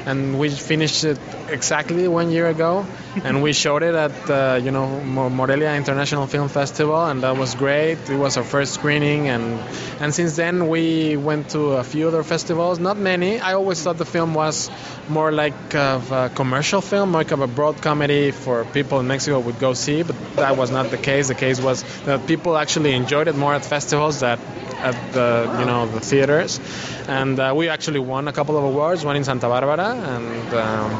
and 0.05 0.37
we 0.39 0.49
finished 0.49 1.03
it 1.03 1.17
exactly 1.53 2.07
one 2.07 2.31
year 2.31 2.47
ago, 2.47 2.85
and 3.23 3.41
we 3.41 3.53
showed 3.53 3.83
it 3.83 3.95
at 3.95 4.29
uh, 4.29 4.59
you 4.61 4.71
know 4.71 4.87
Morelia 5.29 5.73
International 5.75 6.27
Film 6.27 6.49
Festival, 6.49 7.05
and 7.05 7.23
that 7.23 7.37
was 7.37 7.55
great. 7.55 7.97
It 8.09 8.17
was 8.17 8.37
our 8.37 8.43
first 8.43 8.73
screening, 8.73 9.29
and 9.29 9.59
and 10.01 10.13
since 10.13 10.35
then 10.35 10.67
we 10.67 11.15
went 11.15 11.49
to 11.51 11.73
a 11.73 11.83
few 11.83 12.07
other 12.07 12.23
festivals, 12.23 12.79
not 12.79 12.97
many. 12.97 13.39
I 13.39 13.53
always 13.53 13.81
thought 13.81 13.97
the 13.97 14.05
film 14.05 14.33
was 14.33 14.69
more 15.07 15.31
like 15.31 15.75
of 15.75 16.11
a 16.11 16.29
commercial 16.29 16.81
film, 16.81 17.11
more 17.11 17.21
like 17.21 17.31
of 17.31 17.41
a 17.41 17.47
broad 17.47 17.81
comedy 17.81 18.31
for 18.31 18.65
people 18.65 18.99
in 18.99 19.07
Mexico 19.07 19.39
would 19.39 19.59
go 19.59 19.73
see, 19.73 20.03
but 20.03 20.15
that 20.35 20.57
was 20.57 20.71
not 20.71 20.89
the 20.91 20.97
case. 20.97 21.27
The 21.27 21.35
case 21.35 21.61
was 21.61 21.83
that 22.05 22.27
people 22.27 22.57
actually 22.57 22.93
enjoyed 22.93 23.27
it 23.27 23.35
more 23.35 23.53
at 23.53 23.63
festivals 23.63 24.19
than 24.19 24.39
at 24.83 24.95
the 25.13 25.27
you 25.59 25.65
know 25.65 25.87
the 25.87 25.99
theaters, 26.01 26.59
and 27.07 27.39
uh, 27.39 27.53
we 27.55 27.69
actually 27.69 27.99
won 27.99 28.27
a 28.27 28.33
couple 28.33 28.57
of 28.57 28.63
awards, 28.63 29.05
one 29.05 29.15
in 29.15 29.23
Santa 29.23 29.47
Barbara 29.47 29.89
and 29.95 30.53
um, 30.53 30.91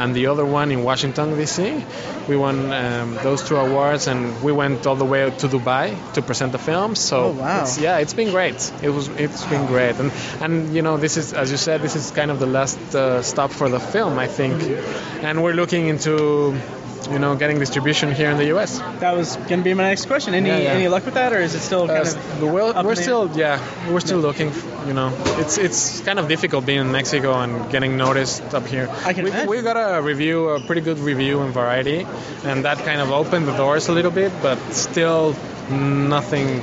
and 0.00 0.14
the 0.14 0.26
other 0.26 0.44
one 0.44 0.70
in 0.70 0.82
Washington 0.82 1.36
D.C. 1.36 1.84
We 2.28 2.36
won 2.36 2.72
um, 2.72 3.14
those 3.22 3.42
two 3.48 3.56
awards, 3.56 4.06
and 4.06 4.42
we 4.42 4.52
went 4.52 4.86
all 4.86 4.96
the 4.96 5.04
way 5.04 5.30
to 5.30 5.48
Dubai 5.48 5.96
to 6.14 6.22
present 6.22 6.52
the 6.52 6.58
film. 6.58 6.94
So 6.94 7.16
Oh, 7.24 7.30
wow. 7.32 7.62
it's, 7.62 7.78
yeah, 7.78 7.98
it's 7.98 8.14
been 8.14 8.30
great. 8.30 8.60
It 8.82 8.90
was 8.90 9.08
it's 9.08 9.44
been 9.46 9.66
great, 9.66 9.96
and 9.98 10.12
and 10.40 10.74
you 10.74 10.82
know 10.82 10.96
this 10.96 11.16
is 11.16 11.32
as 11.32 11.50
you 11.50 11.56
said, 11.56 11.80
this 11.82 11.96
is 11.96 12.10
kind 12.10 12.30
of 12.30 12.38
the 12.38 12.46
last 12.46 12.78
uh, 12.94 13.22
stop 13.22 13.50
for 13.50 13.68
the 13.68 13.80
film, 13.80 14.18
I 14.18 14.26
think, 14.28 14.62
and 15.24 15.42
we're 15.42 15.54
looking 15.54 15.86
into 15.88 16.54
you 17.10 17.18
know 17.18 17.34
getting 17.36 17.58
distribution 17.58 18.12
here 18.12 18.30
in 18.30 18.36
the 18.36 18.46
U.S. 18.46 18.78
That 19.00 19.16
was 19.16 19.36
going 19.36 19.60
to 19.60 19.64
be 19.64 19.74
my 19.74 19.84
next 19.84 20.06
question. 20.06 20.34
Any 20.34 20.48
Yeah, 20.48 20.58
yeah. 20.58 20.70
any 20.72 20.88
luck 20.88 21.04
with 21.04 21.14
that, 21.14 21.32
or 21.32 21.40
is 21.40 21.54
it 21.54 21.60
still 21.60 21.86
kind 21.86 22.06
Uh, 22.06 22.10
of? 22.10 22.42
we're, 22.42 22.62
up 22.62 22.84
we're 22.84 22.92
in 22.92 22.96
the 22.96 23.02
still 23.02 23.30
yeah 23.36 23.58
we're 23.90 24.00
still 24.00 24.18
looking 24.18 24.52
you 24.86 24.92
know 24.92 25.12
it's 25.38 25.56
it's 25.58 26.00
kind 26.00 26.18
of 26.18 26.28
difficult 26.28 26.66
being 26.66 26.80
in 26.80 26.92
Mexico 26.92 27.40
and 27.40 27.70
getting 27.70 27.96
noticed 27.96 28.42
up 28.54 28.66
here 28.66 28.88
I 29.04 29.12
can 29.12 29.24
we, 29.24 29.30
imagine. 29.30 29.48
we 29.50 29.62
got 29.62 29.76
a 29.76 30.02
review 30.02 30.48
a 30.50 30.60
pretty 30.60 30.80
good 30.82 30.98
review 30.98 31.42
in 31.42 31.52
Variety 31.52 32.06
and 32.44 32.64
that 32.64 32.78
kind 32.78 33.00
of 33.00 33.10
opened 33.12 33.46
the 33.46 33.56
doors 33.56 33.88
a 33.88 33.92
little 33.92 34.10
bit 34.10 34.32
but 34.42 34.58
still 34.72 35.34
nothing 35.70 36.60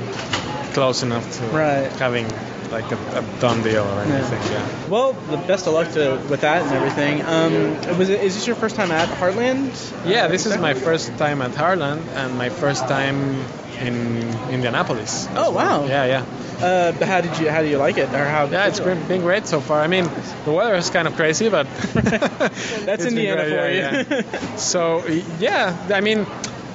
close 0.74 1.02
enough 1.02 1.24
to 1.38 1.44
Right. 1.46 1.90
having 1.92 2.26
like 2.70 2.90
a, 2.92 2.96
a 3.18 3.40
done 3.40 3.62
deal 3.62 3.84
or 3.84 4.00
anything 4.00 4.52
yeah. 4.52 4.88
Well, 4.88 5.12
the 5.12 5.36
best 5.36 5.66
of 5.66 5.74
luck 5.74 5.90
to 5.92 6.20
with 6.28 6.40
that 6.42 6.62
and 6.62 6.72
everything. 6.72 7.22
Um, 7.22 7.98
was 7.98 8.08
it? 8.08 8.20
Is 8.22 8.34
this 8.34 8.46
your 8.46 8.56
first 8.56 8.76
time 8.76 8.90
at 8.90 9.08
Heartland? 9.08 9.72
Yeah, 10.06 10.28
this 10.28 10.46
is 10.46 10.56
my 10.58 10.74
first 10.74 11.16
time 11.18 11.42
at 11.42 11.52
Heartland 11.52 12.06
and 12.14 12.36
my 12.38 12.48
first 12.48 12.88
time 12.88 13.42
in 13.80 14.22
Indianapolis. 14.50 15.28
Oh, 15.30 15.52
well. 15.52 15.52
wow. 15.52 15.86
Yeah, 15.86 16.04
yeah. 16.04 16.64
Uh, 16.64 16.92
how 17.04 17.20
did 17.20 17.38
you 17.38 17.48
how 17.48 17.62
do 17.62 17.68
you 17.68 17.78
like 17.78 17.98
it, 17.98 18.08
or 18.12 18.24
how? 18.24 18.46
Yeah, 18.46 18.66
it's 18.66 18.80
great, 18.80 19.06
been 19.06 19.20
great 19.20 19.46
so 19.46 19.60
far. 19.60 19.80
I 19.80 19.86
mean, 19.86 20.10
the 20.44 20.52
weather 20.52 20.74
is 20.74 20.90
kind 20.90 21.06
of 21.06 21.14
crazy, 21.14 21.48
but 21.48 21.66
That's 21.94 23.04
it's 23.04 23.04
Indiana 23.04 23.44
great, 23.44 23.50
for 23.50 23.70
yeah, 23.70 24.00
you. 24.00 24.24
yeah. 24.32 24.56
so 24.56 25.06
yeah, 25.38 25.76
I 25.92 26.00
mean, 26.00 26.26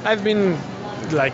I've 0.05 0.23
been 0.23 0.57
like, 1.11 1.33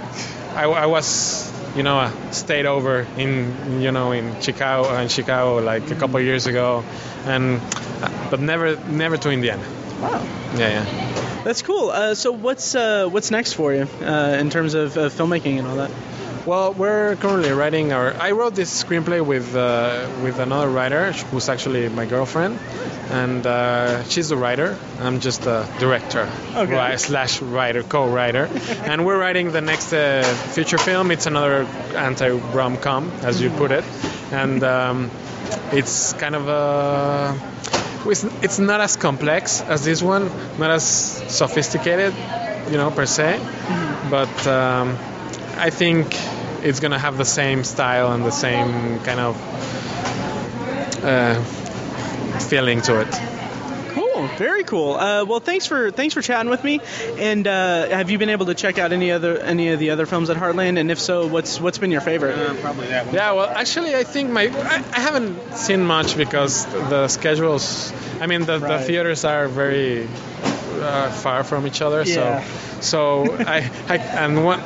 I, 0.55 0.63
I 0.65 0.85
was, 0.87 1.48
you 1.75 1.83
know, 1.83 1.99
uh, 1.99 2.31
stayed 2.31 2.65
over 2.65 3.05
in, 3.17 3.81
you 3.81 3.91
know, 3.91 4.11
in 4.11 4.39
Chicago, 4.41 4.95
in 4.97 5.07
Chicago 5.07 5.59
like 5.63 5.89
a 5.91 5.95
couple 5.95 6.17
of 6.17 6.23
years 6.23 6.47
ago, 6.47 6.83
and 7.25 7.61
but 8.29 8.39
never, 8.39 8.75
never 8.87 9.17
to 9.17 9.29
Indiana. 9.29 9.63
wow, 10.01 10.23
Yeah, 10.55 10.83
yeah. 10.83 11.41
that's 11.43 11.61
cool. 11.61 11.89
Uh, 11.89 12.15
so 12.15 12.31
what's 12.31 12.75
uh, 12.75 13.07
what's 13.07 13.31
next 13.31 13.53
for 13.53 13.73
you 13.73 13.87
uh, 14.01 14.37
in 14.39 14.49
terms 14.49 14.73
of 14.73 14.97
uh, 14.97 15.09
filmmaking 15.09 15.59
and 15.59 15.67
all 15.67 15.75
that? 15.77 15.91
Well, 16.45 16.73
we're 16.73 17.15
currently 17.17 17.51
writing 17.51 17.91
our. 17.93 18.13
I 18.13 18.31
wrote 18.31 18.55
this 18.55 18.83
screenplay 18.83 19.23
with 19.23 19.55
uh, 19.55 20.07
with 20.23 20.39
another 20.39 20.67
writer 20.69 21.11
who's 21.11 21.47
actually 21.49 21.89
my 21.89 22.05
girlfriend, 22.05 22.57
and 23.11 23.45
uh, 23.45 24.03
she's 24.05 24.29
the 24.29 24.37
writer. 24.37 24.77
I'm 24.99 25.19
just 25.19 25.45
a 25.45 25.67
director, 25.79 26.27
Okay. 26.55 26.97
slash 26.97 27.41
writer, 27.41 27.83
co-writer, 27.83 28.49
and 28.85 29.05
we're 29.05 29.19
writing 29.19 29.51
the 29.51 29.61
next 29.61 29.93
uh, 29.93 30.23
feature 30.23 30.77
film. 30.79 31.11
It's 31.11 31.27
another 31.27 31.65
anti-rom 31.95 32.77
com, 32.77 33.11
as 33.21 33.39
you 33.41 33.49
put 33.51 33.71
it, 33.71 33.83
and 34.31 34.63
um, 34.63 35.11
it's 35.71 36.13
kind 36.13 36.35
of 36.35 36.47
a. 36.47 37.35
It's, 38.09 38.23
it's 38.41 38.59
not 38.59 38.79
as 38.81 38.95
complex 38.95 39.61
as 39.61 39.83
this 39.83 40.01
one, 40.01 40.31
not 40.57 40.71
as 40.71 40.83
sophisticated, 40.85 42.13
you 42.71 42.77
know, 42.77 42.89
per 42.89 43.05
se, 43.05 43.39
but. 44.09 44.47
Um, 44.47 44.97
I 45.59 45.69
think 45.69 46.15
it's 46.63 46.79
gonna 46.79 46.99
have 46.99 47.17
the 47.17 47.25
same 47.25 47.63
style 47.63 48.11
and 48.13 48.23
the 48.23 48.31
same 48.31 48.99
kind 49.01 49.19
of 49.19 49.35
uh, 51.03 51.41
feeling 52.39 52.81
to 52.83 53.01
it. 53.01 53.07
Cool, 53.89 54.27
very 54.37 54.63
cool. 54.63 54.93
Uh, 54.93 55.25
well, 55.25 55.39
thanks 55.39 55.65
for 55.65 55.91
thanks 55.91 56.13
for 56.13 56.21
chatting 56.21 56.49
with 56.49 56.63
me. 56.63 56.79
And 57.17 57.47
uh, 57.47 57.89
have 57.89 58.09
you 58.09 58.17
been 58.17 58.29
able 58.29 58.45
to 58.47 58.53
check 58.53 58.77
out 58.77 58.91
any 58.91 59.11
other 59.11 59.37
any 59.39 59.69
of 59.69 59.79
the 59.79 59.89
other 59.89 60.05
films 60.05 60.29
at 60.29 60.37
Heartland? 60.37 60.79
And 60.79 60.91
if 60.91 60.99
so, 60.99 61.27
what's 61.27 61.59
what's 61.59 61.77
been 61.77 61.91
your 61.91 62.01
favorite? 62.01 62.61
Probably 62.61 62.87
that 62.87 63.07
one. 63.07 63.15
Yeah, 63.15 63.33
well, 63.33 63.49
actually, 63.49 63.95
I 63.95 64.03
think 64.03 64.29
my 64.29 64.43
I, 64.43 64.83
I 64.93 64.99
haven't 64.99 65.55
seen 65.55 65.83
much 65.85 66.15
because 66.15 66.65
the 66.65 67.07
schedules. 67.07 67.91
I 68.21 68.27
mean, 68.27 68.45
the, 68.45 68.59
the 68.59 68.79
theaters 68.79 69.25
are 69.25 69.47
very 69.47 70.07
uh, 70.81 71.09
far 71.11 71.43
from 71.43 71.65
each 71.67 71.81
other. 71.81 72.03
Yeah. 72.03 72.43
So, 72.81 73.25
so 73.25 73.35
I, 73.39 73.69
I 73.87 73.97
and 73.97 74.45
one. 74.45 74.61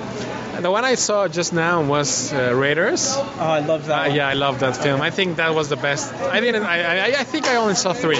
The 0.64 0.72
one 0.72 0.86
I 0.86 0.95
saw 0.95 1.28
just 1.28 1.51
now 1.53 1.84
was 1.84 2.32
uh, 2.34 2.55
Raiders. 2.55 3.14
oh, 3.18 3.36
I 3.38 3.59
love 3.59 3.88
that. 3.88 4.11
Uh, 4.11 4.14
yeah, 4.14 4.28
I 4.30 4.34
love 4.34 4.59
that 4.61 4.78
film. 4.78 5.01
I 5.01 5.09
think 5.11 5.36
that 5.38 5.53
was 5.53 5.68
the 5.70 5.76
best. 5.76 6.14
I 6.14 6.39
didn't. 6.39 6.64
I, 6.64 6.78
I, 7.11 7.20
I 7.20 7.24
think 7.26 7.45
I 7.47 7.57
only 7.57 7.76
saw 7.76 7.91
3 7.93 8.16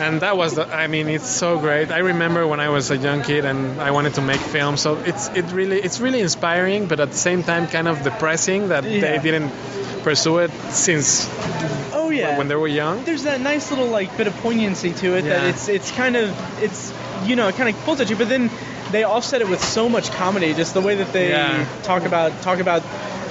And 0.00 0.22
that 0.22 0.36
was 0.36 0.54
the. 0.56 0.66
I 0.66 0.88
mean, 0.88 1.08
it's 1.08 1.28
so 1.28 1.58
great. 1.58 1.90
I 1.92 1.98
remember 1.98 2.46
when 2.48 2.58
I 2.58 2.68
was 2.70 2.90
a 2.90 2.96
young 2.96 3.22
kid 3.22 3.44
and 3.44 3.80
I 3.80 3.92
wanted 3.92 4.14
to 4.14 4.22
make 4.22 4.40
films 4.40 4.80
So 4.80 4.96
it's 4.96 5.28
it 5.28 5.44
really 5.52 5.78
it's 5.80 6.00
really 6.00 6.20
inspiring, 6.20 6.86
but 6.88 6.98
at 6.98 7.10
the 7.10 7.16
same 7.28 7.42
time, 7.44 7.68
kind 7.68 7.86
of 7.86 8.02
depressing 8.02 8.68
that 8.68 8.82
Yeah. 8.84 9.00
they 9.00 9.18
didn't 9.22 9.50
pursue 10.02 10.38
it 10.38 10.50
since 10.70 11.28
Oh 11.94 12.10
yeah. 12.10 12.36
when 12.38 12.48
they 12.48 12.56
were 12.56 12.66
young. 12.82 13.04
There's 13.04 13.22
that 13.24 13.40
nice 13.40 13.70
little 13.70 13.86
like 13.86 14.16
bit 14.16 14.26
of 14.26 14.34
poignancy 14.38 14.92
to 14.94 15.16
it 15.16 15.22
that 15.22 15.44
it's 15.54 15.68
it's 15.68 15.90
kind 15.92 16.16
of 16.16 16.34
it's 16.62 16.92
you 17.24 17.36
know 17.36 17.46
it 17.48 17.54
kind 17.54 17.68
of 17.68 17.76
pulls 17.84 18.00
at 18.00 18.10
you, 18.10 18.16
but 18.16 18.28
then 18.28 18.50
they 18.94 19.04
offset 19.04 19.40
it 19.42 19.48
with 19.48 19.62
so 19.62 19.88
much 19.88 20.10
comedy. 20.12 20.54
Just 20.54 20.72
the 20.74 20.80
way 20.80 20.94
that 21.02 21.12
they 21.12 21.30
Yeah. 21.30 21.66
talk 21.82 22.04
about 22.04 22.30
talk 22.42 22.58
about 22.60 22.82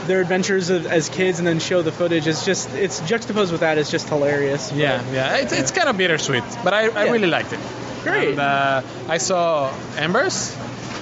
their 0.08 0.20
adventures 0.20 0.70
of, 0.70 0.86
as 0.86 1.08
kids 1.10 1.40
and 1.40 1.48
then 1.48 1.60
show 1.60 1.82
the 1.82 1.92
footage. 1.92 2.28
It's 2.28 2.46
just 2.46 2.74
it's 2.76 3.00
juxtaposed 3.12 3.52
with 3.54 3.62
that. 3.62 3.78
It's 3.78 3.90
just 3.90 4.10
hilarious. 4.10 4.70
But- 4.70 4.78
Yeah, 4.80 5.02
yeah. 5.14 5.38
It's, 5.42 5.54
it's 5.54 5.72
kind 5.72 5.88
of 5.90 5.96
bittersweet, 5.98 6.44
but 6.64 6.74
I, 6.74 6.82
I 6.90 7.06
Yeah. 7.06 7.12
really 7.12 7.30
liked 7.38 7.54
it. 7.54 7.60
Great. 8.04 8.30
And, 8.32 8.40
uh, 8.40 8.82
I 9.08 9.18
saw 9.20 9.72
Embers. 9.98 10.54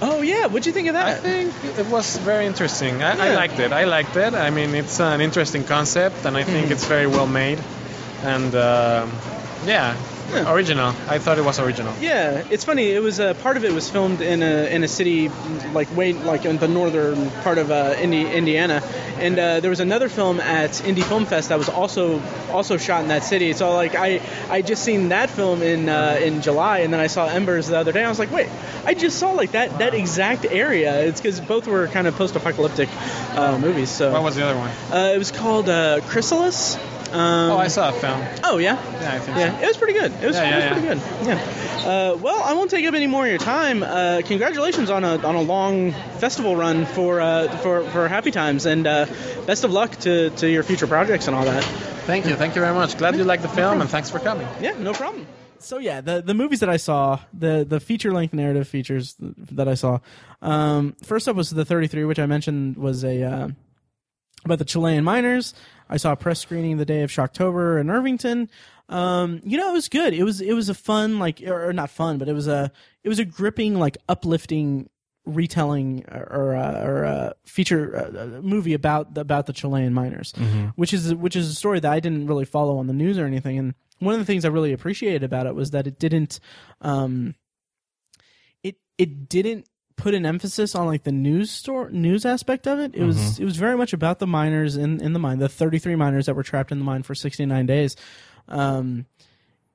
Oh 0.03 0.21
yeah. 0.21 0.45
What'd 0.47 0.65
you 0.67 0.73
think 0.73 0.87
of 0.89 0.93
that? 0.93 1.07
I 1.07 1.13
think 1.15 1.53
it 1.79 1.87
was 1.87 2.17
very 2.17 2.45
interesting. 2.45 3.01
I, 3.03 3.11
I 3.31 3.35
liked 3.35 3.59
it. 3.59 3.71
I 3.73 3.85
liked 3.85 4.15
it. 4.17 4.33
I 4.33 4.49
mean, 4.51 4.75
it's 4.75 4.99
an 4.99 5.21
interesting 5.21 5.63
concept, 5.63 6.25
and 6.25 6.37
I 6.37 6.43
think 6.43 6.67
Mm. 6.67 6.71
it's 6.71 6.85
very 6.85 7.07
well 7.07 7.27
made. 7.27 7.59
And 8.23 8.53
um 8.55 9.11
yeah, 9.65 9.95
Original. 10.33 10.93
I 11.07 11.19
thought 11.19 11.37
it 11.37 11.43
was 11.43 11.59
original. 11.59 11.93
Yeah, 11.99 12.43
it's 12.49 12.63
funny. 12.63 12.91
It 12.91 13.01
was 13.01 13.19
uh, 13.19 13.33
part 13.35 13.57
of 13.57 13.63
it 13.65 13.71
was 13.73 13.89
filmed 13.89 14.21
in 14.21 14.41
a 14.43 14.65
in 14.73 14.83
a 14.83 14.87
city 14.87 15.29
like 15.73 15.93
way 15.95 16.13
like 16.13 16.45
in 16.45 16.57
the 16.57 16.67
northern 16.67 17.29
part 17.43 17.57
of 17.57 17.69
uh, 17.71 17.95
Indi- 17.99 18.29
Indiana, 18.31 18.81
and 19.17 19.37
uh, 19.37 19.59
there 19.59 19.69
was 19.69 19.79
another 19.81 20.09
film 20.09 20.39
at 20.39 20.71
Indie 20.71 21.03
Film 21.03 21.25
Fest 21.25 21.49
that 21.49 21.57
was 21.57 21.69
also 21.69 22.21
also 22.51 22.77
shot 22.77 23.01
in 23.03 23.09
that 23.09 23.23
city. 23.23 23.53
So 23.53 23.73
like 23.73 23.95
I 23.95 24.21
I 24.49 24.61
just 24.61 24.83
seen 24.83 25.09
that 25.09 25.29
film 25.29 25.61
in 25.61 25.89
uh, 25.89 26.19
in 26.21 26.41
July, 26.41 26.79
and 26.79 26.93
then 26.93 26.99
I 26.99 27.07
saw 27.07 27.27
Embers 27.27 27.67
the 27.67 27.77
other 27.77 27.91
day. 27.91 28.03
I 28.03 28.09
was 28.09 28.19
like, 28.19 28.31
wait, 28.31 28.47
I 28.85 28.93
just 28.93 29.19
saw 29.19 29.31
like 29.31 29.51
that 29.51 29.79
that 29.79 29.93
exact 29.93 30.45
area. 30.45 31.01
It's 31.03 31.19
because 31.21 31.39
both 31.41 31.67
were 31.67 31.87
kind 31.87 32.07
of 32.07 32.15
post-apocalyptic 32.15 32.89
uh, 33.35 33.57
movies. 33.59 33.89
So 33.89 34.11
What 34.11 34.23
was 34.23 34.35
the 34.35 34.45
other 34.45 34.57
one? 34.57 34.69
uh, 34.91 35.11
it 35.13 35.17
was 35.17 35.31
called 35.31 35.67
uh, 35.69 35.99
Chrysalis. 36.07 36.77
Um, 37.13 37.51
Oh, 37.51 37.57
I 37.57 37.67
saw 37.67 37.89
a 37.89 37.93
film. 37.93 38.21
oh 38.43 38.57
yeah. 38.57 38.75
Yeah, 39.01 39.13
I 39.15 39.19
think 39.19 39.37
Yeah, 39.37 39.59
it 39.59 39.67
was 39.67 39.77
pretty 39.77 39.93
good. 39.93 40.11
It 40.21 40.27
was, 40.27 40.35
Yeah, 40.35 40.43
it 40.43 40.55
was 40.55 40.63
yeah, 40.63 40.71
pretty 40.73 40.87
good. 40.87 41.27
Yeah. 41.27 41.81
Uh, 42.13 42.17
well, 42.17 42.41
I 42.43 42.53
won't 42.53 42.69
take 42.71 42.85
up 42.85 42.93
any 42.93 43.07
more 43.07 43.23
of 43.25 43.29
your 43.29 43.39
time. 43.39 43.83
Uh, 43.83 44.21
congratulations 44.23 44.89
on 44.89 45.03
a 45.03 45.17
on 45.25 45.35
a 45.35 45.41
long 45.41 45.91
festival 46.19 46.55
run 46.55 46.85
for 46.85 47.19
uh, 47.19 47.47
for 47.57 47.83
for 47.89 48.07
Happy 48.07 48.31
Times, 48.31 48.65
and 48.65 48.85
uh, 48.85 49.05
best 49.47 49.63
of 49.63 49.71
luck 49.71 49.95
to, 50.01 50.29
to 50.31 50.47
your 50.49 50.63
future 50.63 50.87
projects 50.87 51.27
and 51.27 51.35
all 51.35 51.45
that. 51.45 51.63
Thank 52.05 52.25
you. 52.27 52.35
Thank 52.35 52.55
you 52.55 52.61
very 52.61 52.73
much. 52.75 52.97
Glad 52.97 53.15
you 53.15 53.23
liked 53.23 53.41
the 53.43 53.49
film, 53.49 53.81
and 53.81 53.89
thanks 53.89 54.09
for 54.09 54.19
coming. 54.19 54.47
Yeah, 54.61 54.73
no 54.77 54.93
problem. 54.93 55.25
So 55.59 55.79
yeah, 55.79 56.01
the 56.01 56.21
the 56.21 56.33
movies 56.33 56.59
that 56.61 56.69
I 56.69 56.77
saw, 56.77 57.19
the 57.33 57.65
the 57.67 57.79
feature 57.79 58.11
length 58.11 58.33
narrative 58.33 58.67
features 58.67 59.15
that 59.19 59.67
I 59.67 59.73
saw. 59.75 59.99
Um, 60.41 60.95
first 61.03 61.27
up 61.27 61.35
was 61.35 61.49
the 61.51 61.65
33, 61.65 62.05
which 62.05 62.19
I 62.19 62.25
mentioned 62.25 62.77
was 62.77 63.03
a 63.03 63.21
uh, 63.23 63.47
about 64.45 64.59
the 64.59 64.65
Chilean 64.65 65.03
miners. 65.03 65.53
I 65.91 65.97
saw 65.97 66.13
a 66.13 66.15
press 66.15 66.39
screening 66.39 66.77
the 66.77 66.85
day 66.85 67.03
of 67.03 67.11
Shocktober 67.11 67.79
in 67.79 67.89
Irvington. 67.89 68.49
Um, 68.89 69.41
you 69.43 69.57
know, 69.57 69.69
it 69.69 69.73
was 69.73 69.89
good. 69.89 70.13
It 70.13 70.23
was 70.23 70.41
it 70.41 70.53
was 70.53 70.69
a 70.69 70.73
fun 70.73 71.19
like 71.19 71.41
or, 71.45 71.71
not 71.73 71.89
fun, 71.89 72.17
but 72.17 72.29
it 72.29 72.33
was 72.33 72.47
a 72.47 72.71
it 73.03 73.09
was 73.09 73.19
a 73.19 73.25
gripping 73.25 73.77
like 73.77 73.97
uplifting 74.09 74.89
retelling 75.25 76.05
or 76.09 76.55
uh, 76.55 76.83
or 76.83 77.05
uh, 77.05 77.33
feature 77.45 77.95
uh, 77.97 78.41
movie 78.41 78.73
about 78.73 79.17
about 79.17 79.45
the 79.45 79.53
Chilean 79.53 79.93
miners, 79.93 80.33
which 80.75 80.93
is 80.93 81.13
which 81.13 81.35
is 81.35 81.49
a 81.49 81.55
story 81.55 81.79
that 81.79 81.91
I 81.91 81.99
didn't 81.99 82.27
really 82.27 82.45
follow 82.45 82.77
on 82.77 82.87
the 82.87 82.93
news 82.93 83.17
or 83.17 83.25
anything. 83.25 83.59
And 83.59 83.75
one 83.99 84.13
of 84.13 84.19
the 84.19 84.25
things 84.25 84.45
I 84.45 84.49
really 84.49 84.73
appreciated 84.73 85.23
about 85.23 85.45
it 85.45 85.55
was 85.55 85.71
that 85.71 85.87
it 85.87 85.99
didn't 85.99 86.39
um, 86.81 87.35
it 88.63 88.77
it 88.97 89.29
didn't 89.29 89.67
put 90.01 90.15
an 90.15 90.25
emphasis 90.25 90.73
on 90.73 90.87
like 90.87 91.03
the 91.03 91.11
news 91.11 91.51
store 91.51 91.89
news 91.91 92.25
aspect 92.25 92.67
of 92.67 92.79
it. 92.79 92.95
It 92.95 93.03
was 93.03 93.39
it 93.39 93.45
was 93.45 93.55
very 93.55 93.77
much 93.77 93.93
about 93.93 94.19
the 94.19 94.27
miners 94.27 94.75
in 94.75 94.99
in 94.99 95.13
the 95.13 95.19
mine, 95.19 95.37
the 95.37 95.47
33 95.47 95.95
miners 95.95 96.25
that 96.25 96.35
were 96.35 96.43
trapped 96.43 96.71
in 96.71 96.79
the 96.79 96.85
mine 96.85 97.03
for 97.03 97.13
69 97.13 97.65
days. 97.65 97.95
Um, 98.47 99.05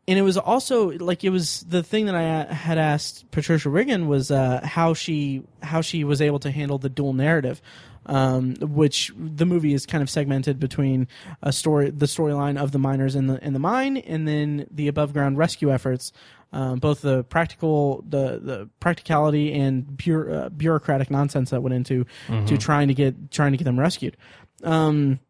and 0.09 0.18
it 0.18 0.22
was 0.22 0.37
also 0.37 0.91
like 0.99 1.24
it 1.24 1.31
was 1.31 1.61
the 1.68 1.83
thing 1.83 2.07
that 2.07 2.14
I 2.14 2.53
had 2.53 2.79
asked 2.79 3.31
Patricia 3.31 3.68
Riggen 3.68 4.07
was 4.07 4.31
uh, 4.31 4.61
how 4.64 4.95
she 4.95 5.45
how 5.62 5.81
she 5.81 6.05
was 6.05 6.20
able 6.20 6.39
to 6.41 6.51
handle 6.51 6.79
the 6.79 6.89
dual 6.89 7.12
narrative, 7.12 7.61
um, 8.07 8.55
which 8.61 9.12
the 9.16 9.47
movie 9.47 9.74
is 9.74 9.87
kind 9.87 10.03
of 10.03 10.11
segmented 10.11 10.61
between 10.61 11.09
a 11.43 11.53
story 11.53 11.91
the 11.91 12.07
storyline 12.07 12.61
of 12.61 12.72
the 12.72 12.79
miners 12.79 13.14
in 13.14 13.27
the 13.27 13.45
in 13.45 13.53
the 13.53 13.59
mine 13.59 13.97
and 13.97 14.27
then 14.27 14.66
the 14.70 14.89
above 14.89 15.12
ground 15.12 15.39
rescue 15.39 15.72
efforts, 15.72 16.12
um, 16.53 16.79
both 16.79 17.03
the 17.03 17.25
practical 17.25 18.05
the 18.09 18.41
the 18.43 18.71
practicality 18.81 19.53
and 19.53 19.97
bureau, 19.97 20.47
uh, 20.47 20.49
bureaucratic 20.49 21.11
nonsense 21.11 21.51
that 21.51 21.63
went 21.63 21.75
into 21.75 22.07
to 22.47 22.57
trying 22.57 22.89
to 22.89 22.95
get 22.95 23.31
trying 23.31 23.53
to 23.53 23.59
get 23.59 23.65
them 23.65 23.79
rescued. 23.79 24.17
Um, 24.63 25.21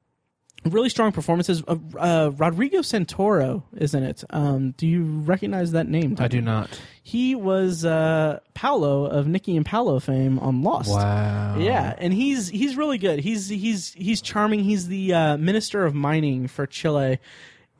really 0.64 0.88
strong 0.88 1.12
performances. 1.12 1.62
Uh, 1.66 1.76
uh, 1.98 2.30
Rodrigo 2.36 2.78
Santoro 2.78 3.62
is 3.76 3.94
in 3.94 4.02
it. 4.02 4.24
Um, 4.30 4.72
do 4.76 4.86
you 4.86 5.04
recognize 5.04 5.72
that 5.72 5.88
name? 5.88 6.16
I 6.18 6.28
do 6.28 6.40
not. 6.40 6.80
He 7.02 7.34
was 7.34 7.84
uh, 7.84 8.40
Paolo 8.54 9.06
of 9.06 9.26
Nikki 9.26 9.56
and 9.56 9.64
Paolo 9.64 10.00
fame 10.00 10.38
on 10.38 10.62
Lost. 10.62 10.90
Wow. 10.90 11.58
Yeah, 11.58 11.94
and 11.98 12.12
he's 12.12 12.48
he's 12.48 12.76
really 12.76 12.98
good. 12.98 13.20
He's 13.20 13.48
he's 13.48 13.92
he's 13.92 14.20
charming. 14.20 14.60
He's 14.64 14.88
the 14.88 15.14
uh, 15.14 15.36
minister 15.36 15.84
of 15.84 15.94
mining 15.94 16.48
for 16.48 16.66
Chile, 16.66 17.18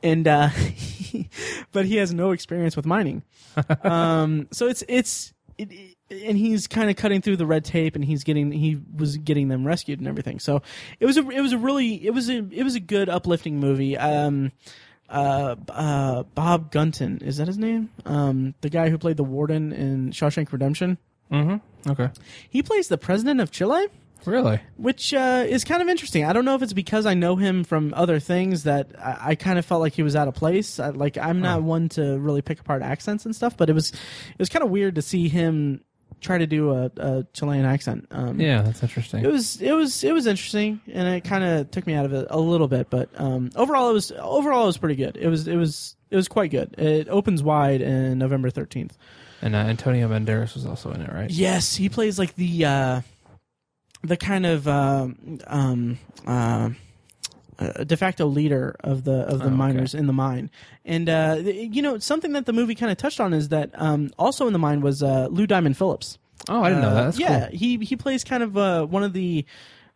and 0.02 0.26
uh, 0.26 0.50
but 1.72 1.86
he 1.86 1.96
has 1.96 2.12
no 2.12 2.30
experience 2.32 2.76
with 2.76 2.86
mining. 2.86 3.22
um, 3.82 4.48
so 4.52 4.66
it's 4.68 4.82
it's 4.88 5.32
it, 5.58 5.72
it- 5.72 5.92
and 6.08 6.38
he's 6.38 6.68
kind 6.68 6.88
of 6.88 6.94
cutting 6.94 7.20
through 7.20 7.36
the 7.36 7.46
red 7.46 7.64
tape, 7.64 7.96
and 7.96 8.04
he's 8.04 8.22
getting 8.22 8.52
he 8.52 8.80
was 8.96 9.16
getting 9.16 9.48
them 9.48 9.66
rescued 9.66 9.98
and 9.98 10.06
everything. 10.06 10.38
So 10.38 10.62
it 11.00 11.06
was 11.06 11.16
a 11.16 11.28
it 11.30 11.40
was 11.40 11.52
a 11.52 11.58
really 11.58 12.06
it 12.06 12.14
was 12.14 12.30
a 12.30 12.46
it 12.52 12.62
was 12.62 12.76
a 12.76 12.80
good 12.80 13.08
uplifting 13.08 13.58
movie. 13.58 13.96
Um, 13.98 14.52
uh, 15.08 15.56
uh, 15.68 16.22
Bob 16.34 16.70
Gunton 16.70 17.18
is 17.22 17.38
that 17.38 17.48
his 17.48 17.58
name? 17.58 17.90
Um, 18.04 18.54
the 18.60 18.70
guy 18.70 18.88
who 18.88 18.98
played 18.98 19.16
the 19.16 19.24
warden 19.24 19.72
in 19.72 20.10
Shawshank 20.12 20.52
Redemption. 20.52 20.96
Mm-hmm. 21.32 21.90
Okay. 21.90 22.10
He 22.48 22.62
plays 22.62 22.86
the 22.86 22.98
president 22.98 23.40
of 23.40 23.50
Chile 23.50 23.86
Really? 24.26 24.60
which 24.76 25.14
uh, 25.14 25.44
is 25.48 25.64
kind 25.64 25.80
of 25.82 25.88
interesting. 25.88 26.24
I 26.24 26.32
don't 26.32 26.44
know 26.44 26.54
if 26.54 26.62
it's 26.62 26.72
because 26.72 27.06
I 27.06 27.14
know 27.14 27.36
him 27.36 27.64
from 27.64 27.94
other 27.94 28.18
things 28.20 28.64
that 28.64 28.90
I, 28.98 29.30
I 29.30 29.34
kind 29.36 29.58
of 29.58 29.64
felt 29.64 29.80
like 29.80 29.92
he 29.94 30.02
was 30.02 30.16
out 30.16 30.28
of 30.28 30.34
place. 30.34 30.78
I, 30.80 30.90
like 30.90 31.16
I'm 31.16 31.40
not 31.40 31.62
one 31.62 31.88
to 31.90 32.18
really 32.18 32.42
pick 32.42 32.60
apart 32.60 32.82
accents 32.82 33.24
and 33.24 33.34
stuff, 33.34 33.56
but 33.56 33.70
it 33.70 33.72
was 33.72 33.90
it 33.92 34.38
was 34.38 34.48
kind 34.48 34.62
of 34.64 34.70
weird 34.70 34.96
to 34.96 35.02
see 35.02 35.28
him 35.28 35.80
try 36.20 36.38
to 36.38 36.46
do 36.46 36.70
a, 36.72 36.90
a 36.96 37.26
Chilean 37.34 37.64
accent. 37.64 38.06
Um, 38.10 38.40
Yeah, 38.40 38.62
that's 38.62 38.82
interesting. 38.82 39.24
It 39.24 39.30
was 39.30 39.60
it 39.60 39.72
was 39.72 40.02
it 40.02 40.12
was 40.12 40.26
interesting, 40.26 40.80
and 40.92 41.06
it 41.08 41.24
kind 41.24 41.44
of 41.44 41.70
took 41.70 41.86
me 41.86 41.94
out 41.94 42.04
of 42.06 42.12
it 42.12 42.26
a 42.30 42.38
little 42.40 42.68
bit. 42.68 42.90
But 42.90 43.10
um, 43.20 43.50
overall, 43.54 43.90
it 43.90 43.92
was 43.92 44.12
overall 44.12 44.64
it 44.64 44.66
was 44.66 44.78
pretty 44.78 44.96
good. 44.96 45.16
It 45.16 45.28
was 45.28 45.46
it 45.46 45.56
was 45.56 45.94
it 46.10 46.16
was 46.16 46.26
quite 46.28 46.50
good. 46.50 46.74
It 46.78 47.08
opens 47.08 47.42
wide 47.42 47.80
in 47.82 48.18
November 48.18 48.50
thirteenth. 48.50 48.96
and 49.42 49.54
uh, 49.54 49.58
Antonio 49.58 50.08
Banderas 50.08 50.54
was 50.54 50.64
also 50.64 50.90
in 50.92 51.02
it, 51.02 51.12
right? 51.12 51.30
Yes, 51.30 51.76
he 51.76 51.88
plays 51.88 52.18
like 52.18 52.34
the 52.36 52.64
uh, 52.64 53.00
the 54.02 54.16
kind 54.16 54.46
of 54.46 54.66
um, 54.68 55.38
um, 55.46 55.98
uh, 56.26 56.70
uh, 57.58 57.84
de 57.84 57.96
facto 57.96 58.26
leader 58.26 58.76
of 58.80 59.04
the 59.04 59.22
of 59.26 59.38
the 59.38 59.44
Oh, 59.44 59.48
okay. 59.48 59.56
miners 59.56 59.94
in 59.94 60.06
the 60.06 60.12
mine. 60.12 60.50
And 60.84 61.08
uh, 61.08 61.36
th- 61.36 61.74
you 61.74 61.82
know 61.82 61.98
something 61.98 62.32
that 62.32 62.46
the 62.46 62.52
movie 62.52 62.74
kind 62.74 62.92
of 62.92 62.98
touched 62.98 63.18
on 63.20 63.32
is 63.32 63.48
that 63.48 63.70
um, 63.74 64.10
also 64.18 64.46
in 64.46 64.52
the 64.52 64.58
mine 64.58 64.80
was 64.82 65.02
uh, 65.02 65.28
Lou 65.30 65.46
Diamond 65.46 65.76
Phillips. 65.76 66.18
Oh, 66.48 66.62
I 66.62 66.68
didn't 66.68 66.82
know 66.82 66.94
that. 66.94 67.00
Uh, 67.00 67.04
That's 67.06 67.18
yeah, 67.18 67.48
cool. 67.48 67.58
he 67.58 67.78
he 67.78 67.96
plays 67.96 68.22
kind 68.24 68.42
of 68.42 68.56
uh, 68.58 68.84
one 68.84 69.02
of 69.02 69.12
the 69.14 69.44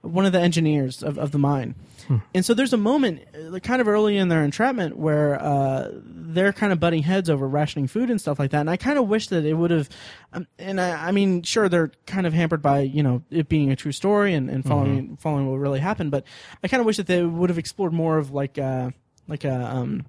one 0.03 0.25
of 0.25 0.33
the 0.33 0.41
engineers 0.41 1.03
of, 1.03 1.19
of 1.19 1.31
the 1.31 1.39
mine. 1.39 1.75
Hmm. 2.09 2.17
And 2.35 2.45
so 2.45 2.55
there's 2.55 2.73
a 2.73 2.79
moment, 2.79 3.21
uh, 3.35 3.59
kind 3.59 3.81
of 3.81 3.89
early 3.89 4.17
in 4.17 4.29
their 4.29 4.43
entrapment, 4.43 4.97
where 4.97 5.41
uh, 5.41 5.91
they're 5.93 6.53
kind 6.53 6.73
of 6.73 6.81
butting 6.81 7.03
heads 7.03 7.29
over 7.29 7.47
rationing 7.47 7.87
food 7.87 8.11
and 8.11 8.21
stuff 8.21 8.39
like 8.39 8.51
that. 8.53 8.61
And 8.61 8.71
I 8.71 8.77
kind 8.79 8.99
of 8.99 9.09
wish 9.09 9.29
that 9.29 9.45
it 9.45 9.55
would 9.55 9.71
have. 9.71 9.89
Um, 10.33 10.47
and 10.59 10.81
I, 10.81 11.09
I 11.09 11.11
mean, 11.13 11.43
sure, 11.43 11.69
they're 11.69 11.93
kind 12.07 12.27
of 12.27 12.33
hampered 12.33 12.63
by 12.63 12.81
you 12.81 13.03
know 13.03 13.23
it 13.31 13.49
being 13.49 13.71
a 13.71 13.77
true 13.77 13.93
story 13.93 14.33
and, 14.35 14.49
and 14.49 14.65
following 14.65 15.03
Mm-hmm. 15.05 15.15
following 15.17 15.51
what 15.51 15.59
really 15.59 15.81
happened. 15.81 16.11
But 16.11 16.25
I 16.65 16.69
kind 16.69 16.81
of 16.81 16.87
wish 16.87 16.97
that 16.97 17.07
they 17.07 17.23
would 17.23 17.51
have 17.51 17.59
explored 17.59 17.93
more 17.93 18.17
of 18.17 18.31
like 18.33 18.59
uh, 18.59 18.91
like 19.29 19.45
a 19.45 19.55
um, 19.55 20.07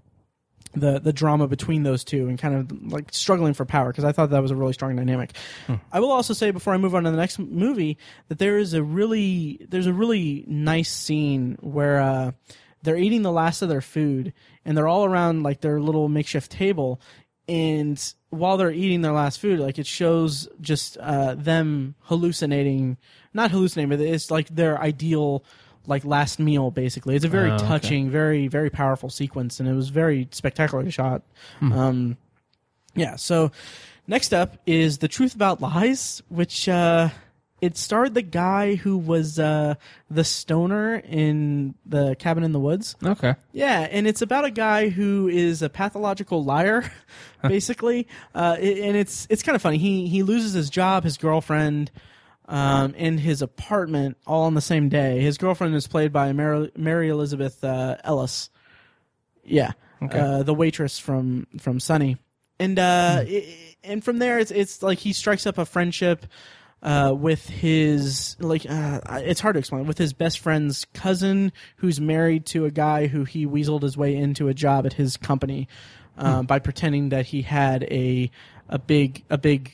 the 0.73 0.99
the 0.99 1.13
drama 1.13 1.47
between 1.47 1.83
those 1.83 2.03
two 2.03 2.27
and 2.27 2.39
kind 2.39 2.55
of 2.55 2.91
like 2.91 3.13
struggling 3.13 3.53
for 3.53 3.65
power 3.65 3.89
because 3.89 4.03
I 4.05 4.11
thought 4.11 4.29
that 4.29 4.41
was 4.41 4.51
a 4.51 4.55
really 4.55 4.73
strong 4.73 4.95
dynamic. 4.95 5.31
I 5.91 5.99
will 5.99 6.11
also 6.11 6.33
say 6.33 6.51
before 6.51 6.73
I 6.73 6.77
move 6.77 6.95
on 6.95 7.03
to 7.03 7.11
the 7.11 7.17
next 7.17 7.39
movie 7.39 7.97
that 8.29 8.39
there 8.39 8.57
is 8.57 8.73
a 8.73 8.83
really 8.83 9.65
there's 9.69 9.87
a 9.87 9.93
really 9.93 10.45
nice 10.47 10.89
scene 10.89 11.57
where 11.61 12.01
uh, 12.01 12.31
they're 12.83 12.97
eating 12.97 13.21
the 13.21 13.31
last 13.31 13.61
of 13.61 13.69
their 13.69 13.81
food 13.81 14.33
and 14.65 14.77
they're 14.77 14.87
all 14.87 15.05
around 15.05 15.43
like 15.43 15.61
their 15.61 15.79
little 15.79 16.07
makeshift 16.07 16.51
table 16.51 17.01
and 17.47 18.13
while 18.29 18.55
they're 18.55 18.71
eating 18.71 19.01
their 19.01 19.11
last 19.11 19.39
food 19.39 19.59
like 19.59 19.77
it 19.77 19.87
shows 19.87 20.47
just 20.61 20.97
uh, 20.97 21.35
them 21.35 21.95
hallucinating 22.03 22.97
not 23.33 23.51
hallucinating 23.51 23.89
but 23.89 23.99
it's 23.99 24.31
like 24.31 24.47
their 24.49 24.79
ideal 24.79 25.43
like 25.87 26.05
last 26.05 26.39
meal 26.39 26.71
basically 26.71 27.15
it's 27.15 27.25
a 27.25 27.29
very 27.29 27.49
Oh, 27.51 27.55
okay. 27.55 27.67
touching 27.67 28.09
very 28.09 28.47
very 28.47 28.69
powerful 28.69 29.09
sequence 29.09 29.59
and 29.59 29.67
it 29.67 29.73
was 29.73 29.89
very 29.89 30.27
spectacularly 30.31 30.91
shot 30.91 31.21
um 31.61 32.17
yeah 32.95 33.15
so 33.15 33.51
next 34.07 34.33
up 34.33 34.57
is 34.65 34.99
the 34.99 35.07
truth 35.07 35.33
about 35.35 35.61
lies 35.61 36.21
which 36.29 36.67
uh 36.69 37.09
it 37.61 37.77
starred 37.77 38.15
the 38.15 38.23
guy 38.23 38.73
who 38.75 38.97
was 38.97 39.37
uh 39.37 39.75
the 40.09 40.23
stoner 40.23 40.95
in 40.95 41.75
the 41.85 42.15
cabin 42.15 42.43
in 42.43 42.51
the 42.53 42.59
woods 42.59 42.95
Okay. 43.03 43.35
yeah, 43.51 43.81
and 43.91 44.07
it's 44.07 44.21
about 44.23 44.45
a 44.45 44.49
guy 44.51 44.89
who 44.89 45.27
is 45.27 45.61
a 45.61 45.69
pathological 45.69 46.43
liar, 46.43 46.91
basically. 47.43 48.07
Uh, 48.33 48.55
and 48.59 48.97
it's 48.97 49.27
it's 49.29 49.43
kind 49.43 49.55
of 49.55 49.61
funny. 49.61 49.77
He 49.77 50.07
he 50.07 50.23
loses 50.23 50.53
his 50.53 50.71
job, 50.71 51.03
his 51.03 51.17
girlfriend, 51.17 51.91
um, 52.51 52.93
and 52.97 53.19
his 53.19 53.41
apartment 53.41 54.17
all 54.27 54.43
on 54.43 54.53
the 54.53 54.61
same 54.61 54.89
day. 54.89 55.21
His 55.21 55.37
girlfriend 55.37 55.73
is 55.73 55.87
played 55.87 56.11
by 56.13 56.33
Mary, 56.33 56.71
Mary 56.75 57.09
Elizabeth 57.09 57.63
uh, 57.63 57.95
Ellis. 58.03 58.49
Yeah, 59.43 59.71
uh, 60.19 60.43
the 60.43 60.53
waitress 60.53 60.99
from 60.99 61.47
from 61.59 61.79
Sunny, 61.79 62.17
and 62.59 62.77
uh, 62.77 63.23
i- 63.27 63.75
and 63.83 64.03
from 64.03 64.19
there 64.19 64.37
it's 64.39 64.51
it's 64.51 64.83
like 64.83 64.99
he 64.99 65.13
strikes 65.13 65.47
up 65.47 65.57
a 65.57 65.65
friendship 65.65 66.25
uh, 66.83 67.13
with 67.17 67.47
his 67.49 68.35
like 68.39 68.65
uh, 68.69 68.99
it's 69.25 69.39
hard 69.39 69.55
to 69.55 69.59
explain 69.59 69.87
with 69.87 69.97
his 69.97 70.13
best 70.13 70.39
friend's 70.39 70.85
cousin 70.93 71.51
who's 71.77 71.99
married 71.99 72.45
to 72.47 72.65
a 72.65 72.71
guy 72.71 73.07
who 73.07 73.23
he 73.23 73.47
weaseled 73.47 73.81
his 73.81 73.97
way 73.97 74.15
into 74.15 74.47
a 74.47 74.53
job 74.53 74.85
at 74.85 74.93
his 74.93 75.17
company 75.17 75.67
uh, 76.17 76.43
by 76.43 76.59
pretending 76.59 77.09
that 77.09 77.25
he 77.27 77.41
had 77.41 77.83
a 77.85 78.29
a 78.69 78.77
big 78.77 79.23
a 79.29 79.37
big 79.39 79.71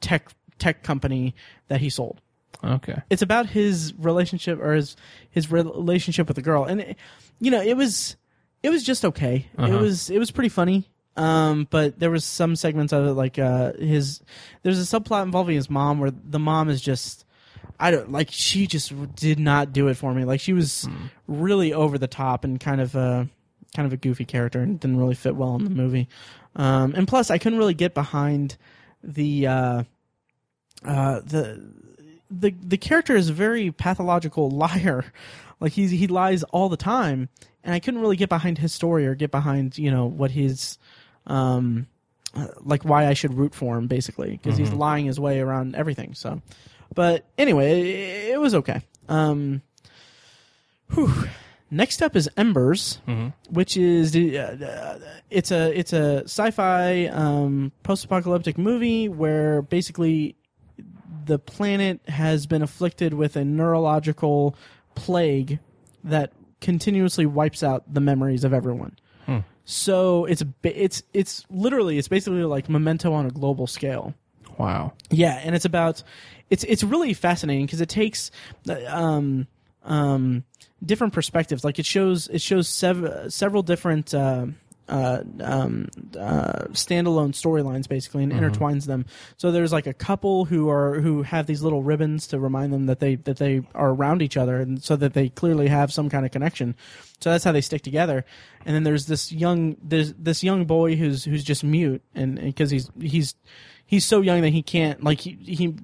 tech 0.00 0.30
tech 0.58 0.82
company 0.82 1.34
that 1.68 1.80
he 1.80 1.90
sold. 1.90 2.20
Okay. 2.62 3.02
It's 3.10 3.22
about 3.22 3.46
his 3.46 3.92
relationship 3.98 4.60
or 4.60 4.72
his 4.74 4.96
his 5.30 5.50
relationship 5.50 6.28
with 6.28 6.36
the 6.36 6.42
girl, 6.42 6.64
and 6.64 6.80
it, 6.80 6.96
you 7.40 7.50
know 7.50 7.60
it 7.60 7.76
was 7.76 8.16
it 8.62 8.70
was 8.70 8.82
just 8.84 9.04
okay. 9.04 9.48
It 9.58 9.60
Uh-huh. 9.60 9.78
was 9.78 10.08
it 10.10 10.18
was 10.18 10.30
pretty 10.30 10.48
funny. 10.48 10.88
Um, 11.16 11.68
but 11.70 12.00
there 12.00 12.10
was 12.10 12.24
some 12.24 12.56
segments 12.56 12.92
of 12.92 13.06
it 13.06 13.12
like 13.12 13.38
uh 13.38 13.72
his 13.74 14.20
there's 14.62 14.80
a 14.80 15.00
subplot 15.00 15.22
involving 15.24 15.54
his 15.56 15.70
mom 15.70 16.00
where 16.00 16.10
the 16.10 16.38
mom 16.40 16.68
is 16.68 16.80
just 16.80 17.24
I 17.78 17.90
don't 17.90 18.10
like 18.10 18.28
she 18.30 18.66
just 18.66 18.92
did 19.14 19.38
not 19.38 19.72
do 19.72 19.88
it 19.88 19.94
for 19.94 20.12
me. 20.14 20.24
Like 20.24 20.40
she 20.40 20.52
was 20.52 20.88
really 21.28 21.72
over 21.72 21.98
the 21.98 22.06
top 22.08 22.44
and 22.44 22.58
kind 22.58 22.80
of 22.80 22.94
a 22.96 23.28
kind 23.76 23.86
of 23.86 23.92
a 23.92 23.96
goofy 23.96 24.24
character 24.24 24.60
and 24.60 24.80
didn't 24.80 24.96
really 24.98 25.14
fit 25.14 25.36
well 25.36 25.54
in 25.56 25.64
the 25.64 25.70
movie. 25.70 26.08
Um, 26.56 26.94
and 26.96 27.06
plus 27.06 27.30
I 27.30 27.38
couldn't 27.38 27.58
really 27.58 27.74
get 27.74 27.94
behind 27.94 28.56
the 29.02 29.46
uh 29.46 29.82
uh 30.84 31.20
the 31.20 31.62
the 32.30 32.54
the 32.62 32.76
character 32.76 33.16
is 33.16 33.28
a 33.28 33.32
very 33.32 33.70
pathological 33.70 34.50
liar. 34.64 35.04
Like 35.60 35.72
he's 35.72 35.90
he 35.90 36.06
lies 36.06 36.42
all 36.44 36.68
the 36.68 36.76
time, 36.76 37.28
and 37.62 37.74
I 37.74 37.80
couldn't 37.80 38.00
really 38.00 38.16
get 38.16 38.28
behind 38.28 38.58
his 38.58 38.72
story 38.72 39.06
or 39.06 39.14
get 39.14 39.30
behind 39.30 39.78
you 39.78 39.90
know 39.90 40.06
what 40.06 40.30
his 40.30 40.78
um 41.26 41.86
uh, 42.34 42.48
like 42.60 42.84
why 42.84 43.06
I 43.06 43.14
should 43.14 43.34
root 43.34 43.54
for 43.54 43.78
him 43.78 43.86
basically 43.86 44.30
because 44.32 44.56
he's 44.58 44.72
lying 44.72 45.06
his 45.06 45.20
way 45.20 45.40
around 45.40 45.76
everything. 45.76 46.14
So, 46.14 46.42
but 46.94 47.24
anyway, 47.38 47.80
it, 47.80 48.34
it 48.34 48.40
was 48.40 48.54
okay. 48.56 48.82
Um, 49.08 49.62
whew. 50.92 51.12
Next 51.70 52.02
up 52.02 52.14
is 52.14 52.28
Embers, 52.36 53.00
which 53.50 53.76
is 53.76 54.14
uh, 54.14 54.98
it's 55.30 55.50
a 55.50 55.76
it's 55.76 55.92
a 55.92 56.22
sci-fi 56.24 57.06
um, 57.06 57.72
post-apocalyptic 57.82 58.58
movie 58.58 59.08
where 59.08 59.62
basically 59.62 60.36
the 61.26 61.38
planet 61.38 62.00
has 62.08 62.46
been 62.46 62.62
afflicted 62.62 63.14
with 63.14 63.36
a 63.36 63.44
neurological 63.44 64.56
plague 64.94 65.58
that 66.02 66.32
continuously 66.60 67.26
wipes 67.26 67.62
out 67.62 67.92
the 67.92 68.00
memories 68.00 68.44
of 68.44 68.52
everyone. 68.52 68.96
So 69.64 70.26
it's 70.26 70.42
it's 70.62 71.02
it's 71.14 71.44
literally 71.48 71.96
it's 71.96 72.08
basically 72.08 72.44
like 72.44 72.68
Memento 72.68 73.12
on 73.12 73.26
a 73.26 73.30
global 73.30 73.66
scale. 73.66 74.14
Wow. 74.58 74.92
Yeah, 75.10 75.40
and 75.42 75.54
it's 75.54 75.64
about 75.64 76.02
it's 76.50 76.64
it's 76.64 76.84
really 76.84 77.14
fascinating 77.14 77.64
because 77.64 77.80
it 77.80 77.88
takes 77.88 78.30
uh, 78.68 78.76
um 78.86 79.46
um 79.82 80.44
different 80.84 81.14
perspectives. 81.14 81.64
Like 81.64 81.78
it 81.78 81.86
shows 81.86 82.28
it 82.28 82.42
shows 82.42 82.68
sev- 82.68 83.32
several 83.32 83.62
different 83.62 84.12
uh, 84.12 84.46
uh, 84.88 85.22
um, 85.40 85.88
uh, 86.18 86.64
standalone 86.72 87.30
storylines 87.30 87.88
basically 87.88 88.22
and 88.22 88.32
intertwines 88.32 88.86
them. 88.86 89.06
So 89.36 89.50
there's 89.50 89.72
like 89.72 89.86
a 89.86 89.94
couple 89.94 90.44
who 90.44 90.68
are 90.68 91.00
who 91.00 91.22
have 91.22 91.46
these 91.46 91.62
little 91.62 91.82
ribbons 91.82 92.26
to 92.28 92.38
remind 92.38 92.72
them 92.72 92.86
that 92.86 93.00
they 93.00 93.16
that 93.16 93.38
they 93.38 93.62
are 93.74 93.90
around 93.90 94.22
each 94.22 94.36
other 94.36 94.60
and 94.60 94.82
so 94.82 94.96
that 94.96 95.14
they 95.14 95.28
clearly 95.28 95.68
have 95.68 95.92
some 95.92 96.10
kind 96.10 96.26
of 96.26 96.32
connection. 96.32 96.76
So 97.20 97.30
that's 97.30 97.44
how 97.44 97.52
they 97.52 97.62
stick 97.62 97.82
together. 97.82 98.24
And 98.66 98.74
then 98.74 98.82
there's 98.82 99.06
this 99.06 99.32
young 99.32 99.76
there's 99.82 100.12
this 100.14 100.44
young 100.44 100.64
boy 100.66 100.96
who's 100.96 101.24
who's 101.24 101.44
just 101.44 101.64
mute 101.64 102.02
and 102.14 102.40
because 102.40 102.70
he's 102.70 102.90
he's 103.00 103.34
he's 103.86 104.04
so 104.04 104.20
young 104.20 104.42
that 104.42 104.50
he 104.50 104.62
can't 104.62 105.02
like 105.02 105.20
he 105.20 105.38
he 105.46 105.74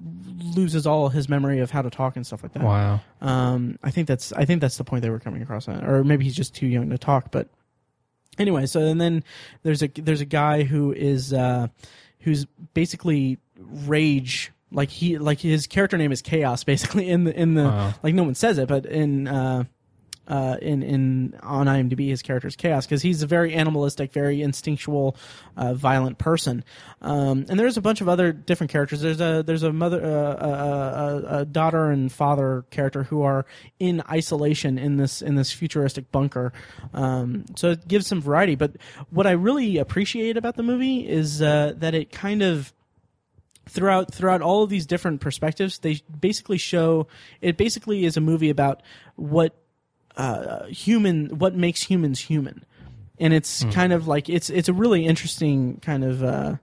loses 0.55 0.85
all 0.85 1.09
his 1.09 1.29
memory 1.29 1.59
of 1.59 1.71
how 1.71 1.81
to 1.81 1.89
talk 1.89 2.15
and 2.15 2.25
stuff 2.25 2.43
like 2.43 2.53
that. 2.53 2.63
Wow. 2.63 3.01
Um, 3.21 3.77
I 3.83 3.91
think 3.91 4.07
that's 4.07 4.33
I 4.33 4.45
think 4.45 4.61
that's 4.61 4.77
the 4.77 4.83
point 4.83 5.01
they 5.01 5.09
were 5.09 5.19
coming 5.19 5.41
across 5.41 5.67
on, 5.67 5.83
or 5.83 6.03
maybe 6.03 6.23
he's 6.23 6.35
just 6.35 6.55
too 6.55 6.67
young 6.67 6.89
to 6.89 6.97
talk. 6.97 7.31
But 7.31 7.49
anyway, 8.37 8.65
so 8.65 8.79
and 8.81 8.99
then 8.99 9.23
there's 9.63 9.81
a 9.83 9.87
there's 9.87 10.21
a 10.21 10.25
guy 10.25 10.63
who 10.63 10.91
is 10.91 11.33
uh, 11.33 11.67
who's 12.21 12.45
basically 12.73 13.37
rage. 13.57 14.51
Like 14.71 14.89
he 14.89 15.17
like 15.17 15.39
his 15.39 15.67
character 15.67 15.97
name 15.97 16.11
is 16.11 16.21
Chaos. 16.21 16.63
Basically 16.63 17.09
in 17.09 17.25
the 17.25 17.37
in 17.39 17.55
the 17.55 17.63
Wow. 17.63 17.93
like 18.03 18.13
no 18.15 18.23
one 18.23 18.35
says 18.35 18.57
it, 18.57 18.67
but 18.67 18.85
in. 18.85 19.27
Uh, 19.27 19.63
uh, 20.27 20.57
in 20.61 20.83
in 20.83 21.39
on 21.43 21.67
IMDb, 21.67 22.09
his 22.09 22.21
character's 22.21 22.55
Chaos 22.55 22.85
because 22.85 23.01
he's 23.01 23.23
a 23.23 23.27
very 23.27 23.53
animalistic, 23.53 24.13
very 24.13 24.41
instinctual, 24.41 25.15
uh, 25.57 25.73
violent 25.73 26.17
person. 26.17 26.63
Um, 27.01 27.45
and 27.49 27.59
there's 27.59 27.77
a 27.77 27.81
bunch 27.81 28.01
of 28.01 28.07
other 28.07 28.31
different 28.31 28.71
characters. 28.71 29.01
There's 29.01 29.19
a 29.19 29.43
there's 29.45 29.63
a 29.63 29.73
mother, 29.73 30.03
uh, 30.03 30.45
a, 30.45 30.49
a, 30.49 31.39
a 31.39 31.45
daughter 31.45 31.89
and 31.89 32.11
father 32.11 32.65
character 32.69 33.03
who 33.03 33.23
are 33.23 33.45
in 33.79 34.01
isolation 34.09 34.77
in 34.77 34.97
this 34.97 35.21
in 35.21 35.35
this 35.35 35.51
futuristic 35.51 36.11
bunker. 36.11 36.53
Um, 36.93 37.45
so 37.55 37.71
it 37.71 37.87
gives 37.87 38.07
some 38.07 38.21
variety. 38.21 38.55
But 38.55 38.77
what 39.09 39.27
I 39.27 39.31
really 39.31 39.77
appreciate 39.77 40.37
about 40.37 40.55
the 40.55 40.63
movie 40.63 41.07
is 41.07 41.41
uh, 41.41 41.73
that 41.77 41.95
it 41.95 42.11
kind 42.11 42.41
of 42.41 42.71
throughout 43.67 44.13
throughout 44.13 44.41
all 44.41 44.63
of 44.63 44.69
these 44.69 44.85
different 44.85 45.21
perspectives 45.21 45.77
they 45.79 46.01
basically 46.19 46.57
show 46.57 47.07
it 47.41 47.57
basically 47.57 48.05
is 48.05 48.17
a 48.17 48.21
movie 48.21 48.49
about 48.49 48.81
what 49.15 49.55
uh, 50.17 50.65
human 50.67 51.27
what 51.37 51.55
makes 51.55 51.81
humans 51.83 52.19
human. 52.19 52.65
And 53.19 53.33
it's 53.33 53.63
kind 53.65 53.93
of 53.93 54.07
like 54.07 54.29
it's 54.29 54.49
it's 54.49 54.67
a 54.67 54.73
really 54.73 55.05
interesting 55.05 55.79
kind 55.81 56.03
of 56.03 56.23
uh, 56.23 56.55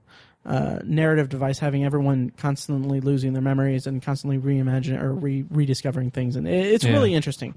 uh, 0.45 0.79
narrative 0.83 1.29
device 1.29 1.57
having 1.59 1.85
everyone 1.85 2.31
constantly 2.31 2.99
losing 2.99 3.31
their 3.31 3.41
memories 3.41 3.87
and 3.87 4.01
constantly 4.01 4.37
reimagining 4.39 5.01
or 5.01 5.13
re- 5.13 5.45
rediscovering 5.49 6.11
things. 6.11 6.35
And 6.35 6.47
it, 6.47 6.65
it's 6.65 6.83
Yeah. 6.83 6.91
really 6.91 7.13
interesting 7.13 7.55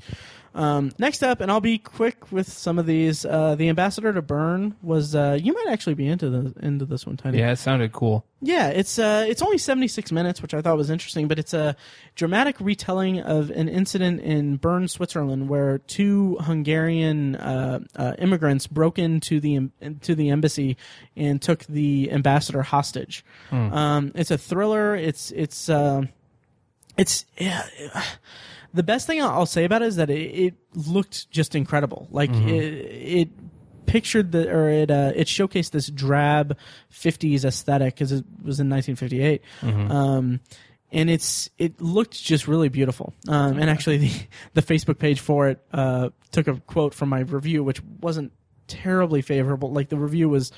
um, 0.54 0.92
next 0.98 1.22
up 1.22 1.40
and 1.40 1.50
i'll 1.50 1.60
be 1.60 1.78
quick 1.78 2.30
with 2.30 2.46
some 2.50 2.78
of 2.78 2.86
these 2.86 3.24
uh, 3.24 3.54
the 3.54 3.68
ambassador 3.68 4.12
to 4.12 4.22
Bern 4.22 4.74
was 4.82 5.14
uh, 5.14 5.38
you 5.40 5.52
might 5.52 5.66
actually 5.70 5.94
be 5.94 6.06
into 6.06 6.28
the 6.30 6.54
into 6.64 6.84
this 6.84 7.06
one 7.06 7.16
tiny 7.16 7.38
Yeah, 7.38 7.52
it 7.52 7.56
sounded 7.56 7.92
cool. 7.92 8.24
yeah, 8.40 8.68
it's 8.68 8.98
uh, 8.98 9.24
it's 9.28 9.40
only 9.42 9.58
seventy 9.58 9.88
six 9.88 10.10
minutes, 10.12 10.42
which 10.42 10.52
I 10.52 10.60
thought 10.60 10.76
was 10.76 10.90
interesting, 10.90 11.28
but 11.28 11.38
it's 11.38 11.54
a 11.54 11.76
dramatic 12.14 12.56
retelling 12.60 13.20
of 13.20 13.50
an 13.50 13.68
incident 13.68 14.20
in 14.20 14.56
Bern, 14.56 14.88
Switzerland, 14.88 15.48
where 15.48 15.78
two 15.78 16.36
Hungarian 16.40 17.36
uh, 17.36 17.80
uh, 17.96 18.14
immigrants 18.18 18.66
broke 18.66 18.98
into 18.98 19.40
the 19.40 19.70
to 20.02 20.14
the 20.14 20.28
embassy 20.30 20.76
and 21.16 21.40
took 21.40 21.64
the 21.64 22.10
ambassador 22.12 22.62
hostage. 22.62 23.24
Um, 23.50 24.12
it's 24.14 24.30
a 24.30 24.38
thriller. 24.38 24.94
It's 24.96 25.30
it's 25.30 25.68
uh, 25.68 26.02
it's 26.98 27.24
yeah. 27.38 27.66
The 28.74 28.82
best 28.82 29.06
thing 29.06 29.20
I'll 29.22 29.46
say 29.46 29.64
about 29.64 29.82
it 29.82 29.88
is 29.88 29.96
that 29.96 30.08
it, 30.10 30.14
it 30.20 30.54
looked 30.74 31.30
just 31.30 31.54
incredible. 31.54 32.08
Like 32.10 32.30
it, 32.48 32.64
it 33.24 33.28
pictured 33.86 34.32
the 34.32 34.50
or 34.50 34.70
it 34.70 34.90
uh, 34.90 35.12
it 35.14 35.26
showcased 35.26 35.70
this 35.72 35.88
drab 35.88 36.56
50s 36.90 37.44
aesthetic 37.44 37.94
because 37.94 38.12
it 38.12 38.24
was 38.42 38.60
in 38.60 38.70
1958 38.70 39.42
um, 39.90 40.40
and 40.90 41.10
it's 41.10 41.50
it 41.58 41.80
looked 41.82 42.22
just 42.22 42.48
really 42.48 42.68
beautiful. 42.70 43.12
Um, 43.28 43.58
and 43.58 43.68
actually 43.68 43.98
the 43.98 44.12
the 44.54 44.62
facebook 44.62 44.98
page 44.98 45.20
for 45.20 45.48
it 45.48 45.58
uh, 45.72 46.08
took 46.30 46.48
a 46.48 46.54
quote 46.60 46.94
from 46.94 47.10
my 47.10 47.20
review 47.20 47.62
which 47.62 47.82
wasn't 48.00 48.32
terribly 48.68 49.20
favorable. 49.20 49.70
Like 49.72 49.90
the 49.90 49.98
review 49.98 50.30
was 50.30 50.52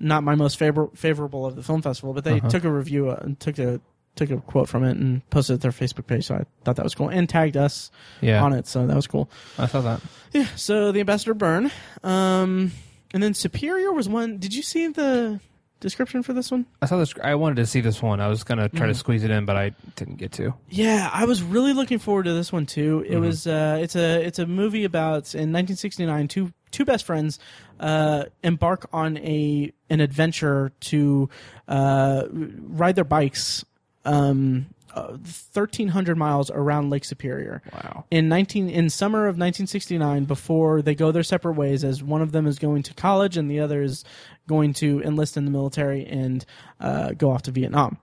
not 0.00 0.24
my 0.24 0.34
most 0.34 0.58
favor- 0.58 0.90
favorable 0.96 1.46
of 1.46 1.54
the 1.54 1.62
film 1.62 1.82
festival 1.82 2.14
but 2.14 2.24
they 2.24 2.40
took 2.50 2.64
a 2.64 2.70
review 2.72 3.10
uh, 3.10 3.20
and 3.22 3.38
took 3.38 3.58
a 3.60 3.80
took 4.26 4.30
a 4.30 4.36
quote 4.42 4.68
from 4.68 4.84
it 4.84 4.96
and 4.96 5.28
posted 5.30 5.54
it 5.54 5.56
to 5.58 5.62
their 5.62 5.70
facebook 5.72 6.06
page 6.06 6.26
so 6.26 6.34
i 6.36 6.44
thought 6.64 6.76
that 6.76 6.84
was 6.84 6.94
cool 6.94 7.08
and 7.08 7.28
tagged 7.28 7.56
us 7.56 7.90
Yeah. 8.20 8.42
on 8.44 8.52
it 8.52 8.66
so 8.66 8.86
that 8.86 8.94
was 8.96 9.06
cool 9.06 9.28
I 9.58 9.66
saw 9.66 9.80
that. 9.80 10.00
yeah, 10.32 10.46
so 10.56 10.92
the 10.92 11.00
Ambassador 11.00 11.34
Bern. 11.34 11.70
Um, 12.04 12.72
and 13.12 13.22
then 13.22 13.34
Superior 13.34 13.92
was 13.92 14.08
one. 14.08 14.38
Did 14.38 14.54
you 14.54 14.62
see 14.62 14.86
the 14.88 15.40
description 15.80 16.22
for 16.22 16.32
this 16.32 16.50
one? 16.50 16.66
I 16.80 16.86
saw 16.86 16.96
this. 16.98 17.12
I 17.22 17.34
wanted 17.34 17.56
to 17.56 17.66
see 17.66 17.80
this 17.80 18.00
one. 18.02 18.20
I 18.20 18.28
was 18.28 18.44
gonna 18.44 18.68
try 18.68 18.86
to 18.86 18.94
squeeze 18.94 19.24
it 19.24 19.30
in, 19.32 19.44
but 19.46 19.56
I 19.56 19.72
didn't 19.96 20.16
get 20.18 20.30
to. 20.32 20.54
Yeah, 20.68 21.10
I 21.12 21.24
was 21.24 21.42
really 21.42 21.72
looking 21.72 21.98
forward 21.98 22.24
to 22.24 22.32
this 22.34 22.52
one 22.52 22.66
too. 22.66 23.04
It 23.08 23.16
was 23.18 23.46
uh, 23.46 23.78
it's 23.80 23.96
a 23.96 24.22
it's 24.24 24.38
a 24.38 24.46
movie 24.46 24.84
about 24.84 25.34
in 25.34 25.50
1969 25.52 26.28
two 26.28 26.52
two 26.70 26.84
best 26.84 27.04
friends 27.04 27.38
uh, 27.80 28.24
embark 28.44 28.88
on 28.92 29.16
a 29.18 29.72
an 29.88 30.00
adventure 30.00 30.70
to 30.80 31.28
uh, 31.66 32.24
ride 32.30 32.94
their 32.94 33.04
bikes 33.04 33.64
um, 34.04 34.66
uh, 34.94 35.16
1300 35.52 36.16
miles 36.16 36.50
around 36.50 36.90
Lake 36.90 37.04
Superior. 37.04 37.62
Wow. 37.72 38.04
in 38.10 38.28
19 38.28 38.68
in 38.68 38.90
summer 38.90 39.20
of 39.20 39.36
1969 39.36 40.24
before 40.24 40.82
they 40.82 40.94
go 40.94 41.12
their 41.12 41.22
separate 41.22 41.54
ways 41.54 41.84
as 41.84 42.02
one 42.02 42.22
of 42.22 42.32
them 42.32 42.46
is 42.46 42.58
going 42.58 42.82
to 42.84 42.94
college 42.94 43.36
and 43.36 43.50
the 43.50 43.60
other 43.60 43.82
is 43.82 44.04
going 44.48 44.72
to 44.74 45.00
enlist 45.02 45.36
in 45.36 45.44
the 45.44 45.50
military 45.50 46.04
and 46.06 46.44
uh, 46.80 47.12
go 47.12 47.30
off 47.30 47.42
to 47.42 47.50
Vietnam. 47.50 47.98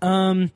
Um, 0.00 0.50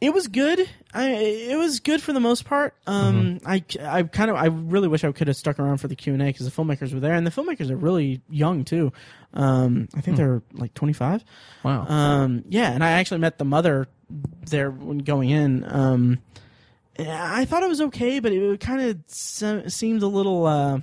it 0.00 0.14
was 0.14 0.28
good. 0.28 0.68
I 0.94 1.08
it 1.10 1.56
was 1.58 1.80
good 1.80 2.02
for 2.02 2.12
the 2.12 2.20
most 2.20 2.44
part. 2.44 2.74
Um, 2.86 3.38
I 3.44 3.62
I 3.80 4.02
kind 4.04 4.30
of 4.30 4.36
I 4.36 4.46
really 4.46 4.88
wish 4.88 5.04
I 5.04 5.12
could 5.12 5.28
have 5.28 5.36
stuck 5.36 5.58
around 5.58 5.78
for 5.78 5.88
the 5.88 5.96
Q 5.96 6.12
and 6.14 6.22
A 6.22 6.26
because 6.26 6.50
the 6.50 6.62
filmmakers 6.62 6.92
were 6.94 7.00
there 7.00 7.14
and 7.14 7.26
the 7.26 7.30
filmmakers 7.30 7.70
are 7.70 7.76
really 7.76 8.20
young 8.30 8.64
too. 8.64 8.92
Um, 9.34 9.88
I 9.94 10.00
think 10.00 10.16
they're 10.16 10.42
like 10.54 10.74
25. 10.74 11.24
Wow. 11.62 11.86
Um, 11.86 12.44
yeah, 12.48 12.72
and 12.72 12.82
I 12.82 12.92
actually 12.92 13.20
met 13.20 13.38
the 13.38 13.44
mother 13.44 13.86
there 14.46 14.70
when 14.70 14.98
going 14.98 15.30
in. 15.30 15.64
Um, 15.68 16.18
I 16.98 17.44
thought 17.44 17.62
it 17.62 17.68
was 17.68 17.80
okay, 17.80 18.18
but 18.18 18.32
it 18.32 18.60
kind 18.60 18.80
of 18.80 18.98
se- 19.06 19.68
seemed 19.68 20.02
a 20.02 20.06
little, 20.08 20.46
uh, 20.46 20.80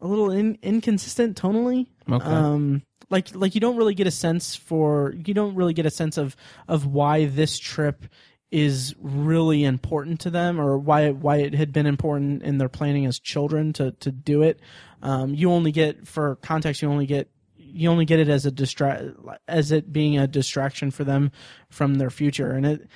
a 0.00 0.06
little 0.06 0.30
in- 0.30 0.58
inconsistent 0.62 1.40
tonally. 1.40 1.86
Okay. 2.10 2.24
Um, 2.24 2.82
like 3.10 3.34
like 3.34 3.54
you 3.54 3.60
don't 3.60 3.76
really 3.76 3.94
get 3.94 4.06
a 4.06 4.10
sense 4.10 4.56
for 4.56 5.14
you 5.24 5.34
don't 5.34 5.54
really 5.54 5.74
get 5.74 5.86
a 5.86 5.90
sense 5.90 6.16
of 6.16 6.36
of 6.68 6.86
why 6.86 7.26
this 7.26 7.58
trip 7.58 8.06
is 8.50 8.94
really 9.00 9.64
important 9.64 10.20
to 10.20 10.30
them 10.30 10.60
or 10.60 10.78
why 10.78 11.10
why 11.10 11.36
it 11.36 11.54
had 11.54 11.72
been 11.72 11.86
important 11.86 12.42
in 12.42 12.58
their 12.58 12.68
planning 12.68 13.06
as 13.06 13.18
children 13.18 13.72
to 13.72 13.92
to 13.92 14.10
do 14.10 14.42
it. 14.42 14.60
Um, 15.02 15.34
you 15.34 15.50
only 15.52 15.72
get 15.72 16.06
for 16.06 16.36
context. 16.36 16.82
You 16.82 16.88
only 16.88 17.06
get 17.06 17.28
you 17.76 17.90
only 17.90 18.04
get 18.04 18.20
it 18.20 18.28
as 18.28 18.46
a 18.46 18.50
distra- 18.50 19.38
as 19.46 19.72
it 19.72 19.92
being 19.92 20.18
a 20.18 20.26
distraction 20.26 20.90
for 20.90 21.04
them 21.04 21.30
from 21.68 21.96
their 21.96 22.10
future 22.10 22.52
and 22.52 22.64
it 22.64 22.88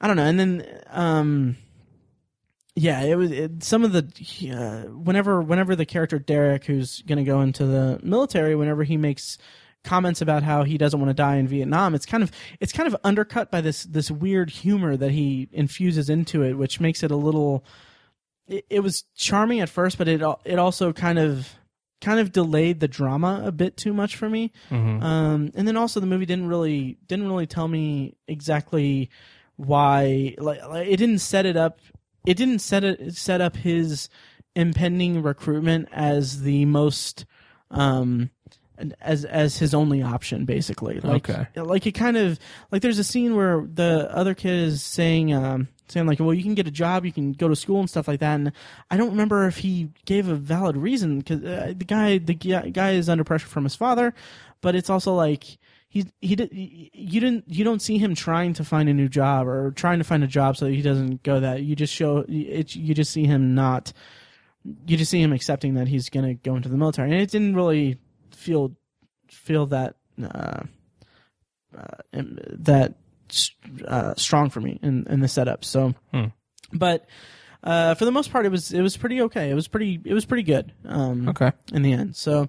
i 0.00 0.06
don't 0.06 0.16
know 0.16 0.24
and 0.24 0.38
then 0.38 0.80
um 0.88 1.56
yeah 2.78 3.02
it 3.02 3.16
was 3.16 3.30
it, 3.30 3.62
some 3.62 3.84
of 3.84 3.92
the 3.92 4.02
uh, 4.52 4.90
whenever 4.92 5.40
whenever 5.42 5.74
the 5.74 5.86
character 5.86 6.18
derek 6.18 6.64
who's 6.64 7.02
going 7.02 7.18
to 7.18 7.24
go 7.24 7.40
into 7.40 7.66
the 7.66 7.98
military 8.02 8.54
whenever 8.54 8.84
he 8.84 8.96
makes 8.96 9.38
comments 9.84 10.20
about 10.20 10.42
how 10.42 10.64
he 10.64 10.76
doesn't 10.76 11.00
want 11.00 11.10
to 11.10 11.14
die 11.14 11.36
in 11.36 11.48
vietnam 11.48 11.94
it's 11.94 12.06
kind 12.06 12.22
of 12.22 12.30
it's 12.60 12.72
kind 12.72 12.86
of 12.86 12.96
undercut 13.04 13.50
by 13.50 13.60
this 13.60 13.84
this 13.84 14.10
weird 14.10 14.50
humor 14.50 14.96
that 14.96 15.10
he 15.10 15.48
infuses 15.52 16.08
into 16.10 16.42
it 16.42 16.54
which 16.54 16.80
makes 16.80 17.02
it 17.02 17.10
a 17.10 17.16
little 17.16 17.64
it, 18.46 18.64
it 18.70 18.80
was 18.80 19.04
charming 19.14 19.60
at 19.60 19.68
first 19.68 19.98
but 19.98 20.08
it 20.08 20.22
it 20.44 20.58
also 20.58 20.92
kind 20.92 21.18
of 21.18 21.58
kind 22.00 22.20
of 22.20 22.32
delayed 22.32 22.80
the 22.80 22.88
drama 22.88 23.42
a 23.44 23.50
bit 23.50 23.76
too 23.76 23.92
much 23.92 24.14
for 24.14 24.30
me. 24.30 24.52
Um, 25.02 25.50
and 25.56 25.66
then 25.66 25.76
also 25.76 25.98
the 25.98 26.06
movie 26.06 26.26
didn't 26.26 26.46
really 26.46 26.96
didn't 27.08 27.26
really 27.26 27.48
tell 27.48 27.66
me 27.66 28.14
exactly 28.28 29.10
why 29.56 30.34
like, 30.38 30.64
like 30.68 30.86
it 30.86 30.98
didn't 30.98 31.18
set 31.18 31.44
it 31.44 31.56
up 31.56 31.80
it 32.28 32.36
didn't 32.36 32.58
set 32.60 32.84
it 32.84 33.14
set 33.16 33.40
up 33.40 33.56
his 33.56 34.08
impending 34.54 35.22
recruitment 35.22 35.88
as 35.92 36.42
the 36.42 36.64
most 36.64 37.24
um 37.70 38.30
as 39.00 39.24
as 39.24 39.58
his 39.58 39.74
only 39.74 40.02
option 40.02 40.44
basically 40.44 41.00
like 41.00 41.28
Okay. 41.28 41.46
like 41.56 41.86
it 41.86 41.92
kind 41.92 42.16
of 42.16 42.38
like 42.70 42.82
there's 42.82 42.98
a 42.98 43.04
scene 43.04 43.34
where 43.34 43.66
the 43.72 44.08
other 44.14 44.34
kid 44.34 44.52
is 44.52 44.82
saying 44.82 45.32
um 45.32 45.68
saying 45.88 46.06
like 46.06 46.20
well 46.20 46.34
you 46.34 46.42
can 46.42 46.54
get 46.54 46.66
a 46.68 46.70
job 46.70 47.04
you 47.04 47.12
can 47.12 47.32
go 47.32 47.48
to 47.48 47.56
school 47.56 47.80
and 47.80 47.90
stuff 47.90 48.06
like 48.06 48.20
that 48.20 48.34
and 48.34 48.52
i 48.90 48.96
don't 48.96 49.10
remember 49.10 49.46
if 49.46 49.58
he 49.58 49.88
gave 50.04 50.28
a 50.28 50.34
valid 50.34 50.76
reason 50.76 51.18
because 51.18 51.42
uh, 51.42 51.72
the 51.76 51.84
guy 51.84 52.18
the 52.18 52.34
guy 52.34 52.92
is 52.92 53.08
under 53.08 53.24
pressure 53.24 53.48
from 53.48 53.64
his 53.64 53.74
father 53.74 54.14
but 54.60 54.74
it's 54.76 54.90
also 54.90 55.14
like 55.14 55.58
he 55.88 56.06
he 56.20 56.36
did 56.36 56.50
you 56.52 57.20
didn't 57.20 57.44
you 57.48 57.64
don't 57.64 57.80
see 57.80 57.96
him 57.98 58.14
trying 58.14 58.52
to 58.54 58.64
find 58.64 58.88
a 58.88 58.94
new 58.94 59.08
job 59.08 59.46
or 59.48 59.70
trying 59.72 59.98
to 59.98 60.04
find 60.04 60.22
a 60.22 60.26
job 60.26 60.56
so 60.56 60.66
that 60.66 60.72
he 60.74 60.82
doesn't 60.82 61.22
go 61.22 61.40
that. 61.40 61.62
You 61.62 61.74
just 61.74 61.94
show 61.94 62.24
it 62.28 62.76
you 62.76 62.94
just 62.94 63.10
see 63.12 63.24
him 63.24 63.54
not 63.54 63.92
you 64.86 64.96
just 64.98 65.10
see 65.10 65.22
him 65.22 65.32
accepting 65.32 65.74
that 65.74 65.88
he's 65.88 66.10
going 66.10 66.26
to 66.26 66.34
go 66.34 66.56
into 66.56 66.68
the 66.68 66.76
military. 66.76 67.10
And 67.10 67.20
it 67.20 67.30
didn't 67.30 67.54
really 67.56 67.98
feel 68.32 68.76
feel 69.28 69.66
that 69.66 69.96
uh, 70.22 70.62
uh, 71.76 71.84
that 72.12 72.94
uh, 73.86 74.14
strong 74.16 74.50
for 74.50 74.60
me 74.60 74.78
in 74.82 75.06
in 75.08 75.20
the 75.20 75.28
setup. 75.28 75.64
So 75.64 75.94
but 76.72 77.06
uh, 77.64 77.94
for 77.94 78.04
the 78.04 78.12
most 78.12 78.30
part 78.30 78.44
it 78.46 78.50
was 78.50 78.72
it 78.72 78.82
was 78.82 78.96
pretty 78.96 79.22
okay. 79.22 79.50
It 79.50 79.54
was 79.54 79.68
pretty 79.68 80.00
it 80.04 80.12
was 80.12 80.26
pretty 80.26 80.42
good 80.42 80.72
um 80.84 81.30
Okay. 81.30 81.52
in 81.72 81.82
the 81.82 81.92
end. 81.92 82.14
So 82.16 82.48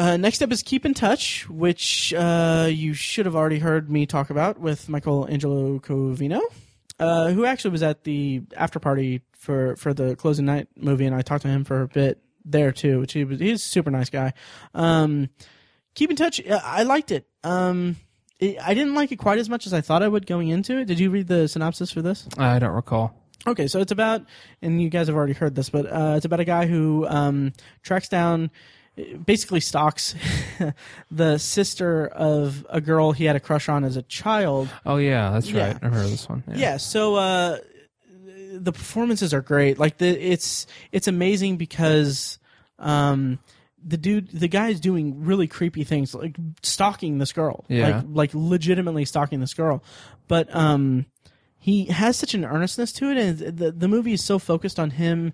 uh, 0.00 0.16
next 0.16 0.40
up 0.42 0.50
is 0.50 0.62
Keep 0.62 0.86
in 0.86 0.94
Touch, 0.94 1.46
which 1.50 2.14
uh, 2.14 2.68
you 2.70 2.94
should 2.94 3.26
have 3.26 3.36
already 3.36 3.58
heard 3.58 3.90
me 3.90 4.06
talk 4.06 4.30
about 4.30 4.58
with 4.58 4.88
Michael 4.88 5.28
Angelo 5.28 5.78
Covino, 5.78 6.40
uh, 6.98 7.28
who 7.32 7.44
actually 7.44 7.72
was 7.72 7.82
at 7.82 8.04
the 8.04 8.40
after 8.56 8.80
party 8.80 9.20
for, 9.34 9.76
for 9.76 9.92
the 9.92 10.16
closing 10.16 10.46
night 10.46 10.68
movie, 10.74 11.04
and 11.04 11.14
I 11.14 11.20
talked 11.20 11.42
to 11.42 11.48
him 11.48 11.64
for 11.64 11.82
a 11.82 11.86
bit 11.88 12.18
there 12.46 12.72
too, 12.72 13.00
which 13.00 13.12
he 13.12 13.24
was 13.24 13.40
he's 13.40 13.62
a 13.62 13.68
super 13.68 13.90
nice 13.90 14.08
guy. 14.08 14.32
Um, 14.74 15.28
Keep 15.94 16.10
in 16.10 16.16
Touch, 16.16 16.40
uh, 16.46 16.60
I 16.64 16.84
liked 16.84 17.12
it. 17.12 17.26
Um, 17.44 17.96
it. 18.38 18.56
I 18.58 18.72
didn't 18.72 18.94
like 18.94 19.12
it 19.12 19.16
quite 19.16 19.38
as 19.38 19.50
much 19.50 19.66
as 19.66 19.74
I 19.74 19.82
thought 19.82 20.02
I 20.02 20.08
would 20.08 20.26
going 20.26 20.48
into 20.48 20.78
it. 20.78 20.86
Did 20.86 20.98
you 20.98 21.10
read 21.10 21.26
the 21.26 21.46
synopsis 21.46 21.92
for 21.92 22.00
this? 22.00 22.26
I 22.38 22.58
don't 22.58 22.72
recall. 22.72 23.20
Okay, 23.46 23.68
so 23.68 23.80
it's 23.80 23.92
about, 23.92 24.24
and 24.62 24.80
you 24.80 24.88
guys 24.88 25.08
have 25.08 25.16
already 25.16 25.32
heard 25.32 25.54
this, 25.54 25.70
but 25.70 25.86
uh, 25.86 26.14
it's 26.16 26.26
about 26.26 26.40
a 26.40 26.44
guy 26.44 26.66
who 26.66 27.06
um, 27.08 27.52
tracks 27.82 28.08
down, 28.08 28.50
basically 29.24 29.60
stalks 29.60 30.14
the 31.10 31.38
sister 31.38 32.06
of 32.08 32.66
a 32.68 32.80
girl 32.80 33.12
he 33.12 33.24
had 33.24 33.36
a 33.36 33.40
crush 33.40 33.68
on 33.68 33.84
as 33.84 33.96
a 33.96 34.02
child. 34.02 34.68
Oh 34.84 34.96
yeah, 34.96 35.30
that's 35.30 35.50
Yeah. 35.50 35.68
right. 35.68 35.78
I've 35.82 35.92
heard 35.92 36.08
this 36.08 36.28
one. 36.28 36.42
Yeah, 36.54 36.76
so 36.76 37.14
uh, 37.16 37.58
the 38.52 38.72
performances 38.72 39.32
are 39.32 39.40
great. 39.40 39.78
Like 39.78 39.98
the 39.98 40.08
it's 40.08 40.66
it's 40.92 41.08
amazing 41.08 41.56
because 41.56 42.38
um, 42.78 43.38
the 43.82 43.96
dude, 43.96 44.28
the 44.30 44.48
guy 44.48 44.68
is 44.68 44.80
doing 44.80 45.24
really 45.24 45.46
creepy 45.46 45.84
things, 45.84 46.14
like 46.14 46.36
stalking 46.62 47.18
this 47.18 47.32
girl, 47.32 47.64
Yeah. 47.68 47.88
like 47.88 48.04
like 48.08 48.30
legitimately 48.34 49.04
stalking 49.06 49.40
this 49.40 49.54
girl, 49.54 49.82
but 50.28 50.54
um, 50.54 51.06
he 51.58 51.86
has 51.86 52.16
such 52.16 52.34
an 52.34 52.44
earnestness 52.44 52.92
to 52.94 53.10
it, 53.10 53.16
and 53.16 53.38
the 53.58 53.72
the 53.72 53.88
movie 53.88 54.12
is 54.12 54.22
so 54.24 54.38
focused 54.38 54.78
on 54.78 54.90
him 54.90 55.32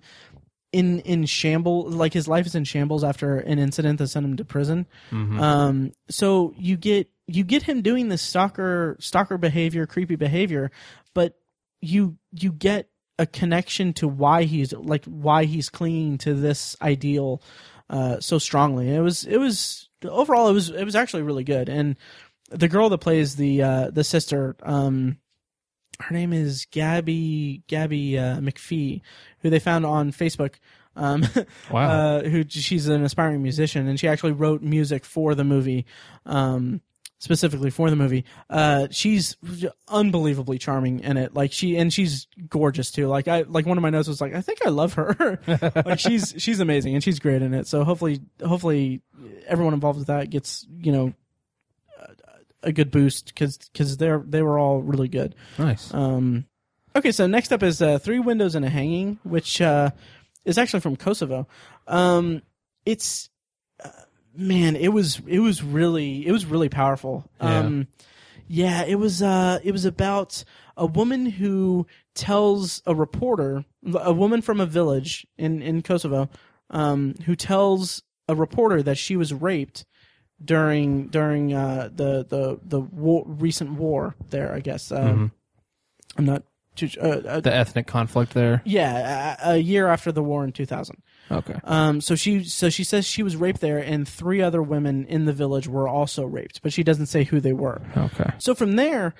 in 0.71 0.99
in 1.01 1.25
shambles 1.25 1.95
like 1.95 2.13
his 2.13 2.27
life 2.27 2.45
is 2.45 2.55
in 2.55 2.63
shambles 2.63 3.03
after 3.03 3.37
an 3.39 3.57
incident 3.59 3.99
that 3.99 4.07
sent 4.07 4.25
him 4.25 4.37
to 4.37 4.45
prison. 4.45 4.85
Um 5.39 5.91
so 6.09 6.53
you 6.57 6.77
get 6.77 7.09
you 7.27 7.43
get 7.43 7.63
him 7.63 7.81
doing 7.81 8.09
this 8.09 8.21
stalker 8.21 8.95
stalker 8.99 9.37
behavior 9.37 9.85
creepy 9.85 10.15
behavior 10.15 10.71
but 11.13 11.33
you 11.81 12.17
you 12.31 12.51
get 12.51 12.89
a 13.19 13.25
connection 13.25 13.93
to 13.93 14.07
why 14.07 14.43
he's 14.43 14.73
like 14.73 15.03
why 15.05 15.45
he's 15.45 15.69
clinging 15.69 16.17
to 16.19 16.33
this 16.33 16.75
ideal 16.81 17.41
uh 17.89 18.19
so 18.19 18.37
strongly. 18.37 18.93
It 18.93 18.99
was 19.01 19.23
it 19.25 19.37
was 19.37 19.89
overall 20.03 20.49
it 20.49 20.53
was 20.53 20.69
it 20.69 20.83
was 20.83 20.95
actually 20.95 21.23
really 21.23 21.43
good. 21.43 21.69
And 21.69 21.95
the 22.49 22.67
girl 22.67 22.89
that 22.89 22.99
plays 22.99 23.35
the 23.35 23.63
uh 23.63 23.89
the 23.91 24.03
sister 24.03 24.55
um 24.63 25.17
her 25.99 26.13
name 26.13 26.31
is 26.33 26.65
Gabby 26.69 27.63
Gabby 27.67 28.17
uh, 28.19 28.37
McPhee, 28.37 29.01
who 29.47 29.51
they 29.51 29.59
found 29.59 29.85
on 29.85 30.11
Facebook. 30.11 30.55
Um, 30.95 31.25
Wow. 31.71 31.89
uh, 31.89 32.23
who 32.23 32.43
she's 32.49 32.87
an 32.87 33.03
aspiring 33.03 33.41
musician, 33.43 33.87
and 33.87 33.99
she 33.99 34.07
actually 34.07 34.31
wrote 34.33 34.61
music 34.61 35.05
for 35.05 35.35
the 35.35 35.43
movie, 35.43 35.85
um, 36.25 36.81
specifically 37.19 37.69
for 37.69 37.89
the 37.91 37.95
movie. 37.95 38.25
Uh, 38.49 38.87
she's 38.89 39.37
unbelievably 39.87 40.57
charming 40.57 41.01
in 41.01 41.17
it. 41.17 41.33
Like 41.35 41.51
she 41.51 41.77
and 41.77 41.93
she's 41.93 42.25
gorgeous 42.49 42.89
too. 42.91 43.07
Like 43.07 43.27
I 43.27 43.41
like 43.47 43.65
one 43.67 43.77
of 43.77 43.81
my 43.83 43.91
notes 43.91 44.07
was 44.07 44.21
like, 44.21 44.33
I 44.33 44.41
think 44.41 44.59
I 44.65 44.69
love 44.69 44.93
her. 44.95 45.39
like 45.85 45.99
she's 45.99 46.33
she's 46.39 46.59
amazing 46.59 46.95
and 46.95 47.03
she's 47.03 47.19
great 47.19 47.41
in 47.43 47.53
it. 47.53 47.67
So 47.67 47.83
hopefully 47.83 48.19
hopefully 48.43 49.01
everyone 49.45 49.73
involved 49.75 49.99
with 49.99 50.07
that 50.07 50.29
gets 50.31 50.65
you 50.81 50.91
know 50.91 51.13
a 52.63 52.71
good 52.73 52.89
boost 52.89 53.27
because 53.27 53.57
because 53.71 53.97
they're 53.97 54.23
they 54.25 54.41
were 54.41 54.57
all 54.57 54.81
really 54.81 55.07
good. 55.07 55.35
Nice. 55.59 55.93
Um, 55.93 56.45
okay, 56.97 57.11
so 57.11 57.27
next 57.27 57.51
up 57.53 57.63
is 57.63 57.81
uh, 57.81 57.99
Three 57.99 58.19
Windows 58.19 58.55
and 58.55 58.65
a 58.65 58.69
Hanging, 58.69 59.19
which 59.23 59.61
uh, 59.61 59.91
is 60.45 60.57
actually 60.57 60.81
from 60.81 60.95
Kosovo. 60.95 61.47
Um, 61.87 62.41
it's 62.85 63.29
uh, 63.83 63.89
man, 64.35 64.75
it 64.75 64.89
was 64.89 65.21
it 65.27 65.39
was 65.39 65.63
really 65.63 66.25
it 66.25 66.31
was 66.31 66.45
really 66.45 66.69
powerful. 66.69 67.29
Yeah. 67.41 67.59
Um, 67.59 67.87
yeah, 68.47 68.85
it 68.85 68.95
was 68.95 69.21
uh, 69.21 69.59
it 69.63 69.71
was 69.71 69.85
about 69.85 70.43
a 70.75 70.85
woman 70.85 71.25
who 71.25 71.85
tells 72.15 72.81
a 72.85 72.95
reporter, 72.95 73.65
a 73.93 74.13
woman 74.13 74.41
from 74.41 74.59
a 74.59 74.65
village 74.65 75.27
in 75.37 75.61
in 75.61 75.81
Kosovo, 75.81 76.29
um, 76.69 77.15
who 77.25 77.35
tells 77.35 78.03
a 78.27 78.35
reporter 78.35 78.81
that 78.83 78.97
she 78.97 79.17
was 79.17 79.33
raped 79.33 79.85
during 80.43 81.07
during 81.07 81.53
uh, 81.53 81.89
the 81.93 82.25
the 82.27 82.59
the 82.63 82.79
war, 82.79 83.25
recent 83.27 83.73
war 83.73 84.15
there. 84.29 84.53
I 84.53 84.61
guess 84.61 84.91
um, 84.91 85.31
I'm 86.17 86.25
not 86.25 86.43
too. 86.77 86.89
Uh, 87.01 87.07
uh, 87.27 87.39
the 87.39 87.53
ethnic 87.53 87.87
conflict 87.87 88.33
there. 88.33 88.61
yeah, 88.65 89.35
a, 89.43 89.53
a 89.53 89.57
year 89.57 89.87
after 89.87 90.11
the 90.11 90.23
war 90.23 90.43
in 90.43 90.51
2000. 90.51 91.01
Okay. 91.29 91.55
Um, 91.63 91.99
so 91.99 92.15
she 92.15 92.43
so 92.43 92.69
she 92.69 92.83
says 92.83 93.05
she 93.05 93.23
was 93.23 93.35
raped 93.35 93.59
there, 93.59 93.79
and 93.79 94.07
three 94.07 94.41
other 94.41 94.61
women 94.61 95.05
in 95.05 95.25
the 95.25 95.33
village 95.33 95.67
were 95.67 95.87
also 95.87 96.25
raped, 96.25 96.61
but 96.61 96.71
she 96.71 96.83
doesn't 96.83 97.07
say 97.07 97.23
who 97.25 97.39
they 97.39 97.53
were. 97.53 97.81
Okay. 97.97 98.31
So 98.37 98.55
from 98.55 98.75
there, 98.77 99.13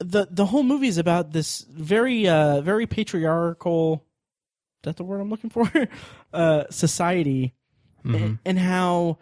the 0.00 0.26
the 0.30 0.46
whole 0.46 0.64
movie 0.64 0.88
is 0.88 0.98
about 0.98 1.32
this 1.32 1.60
very 1.70 2.28
uh 2.28 2.60
very 2.62 2.86
patriarchal. 2.86 4.04
Is 4.82 4.84
that 4.84 4.96
the 4.96 5.04
word 5.04 5.20
I'm 5.20 5.30
looking 5.30 5.50
for? 5.50 5.70
uh, 6.32 6.64
society, 6.70 7.54
and, 8.02 8.38
and 8.44 8.58
how 8.58 9.18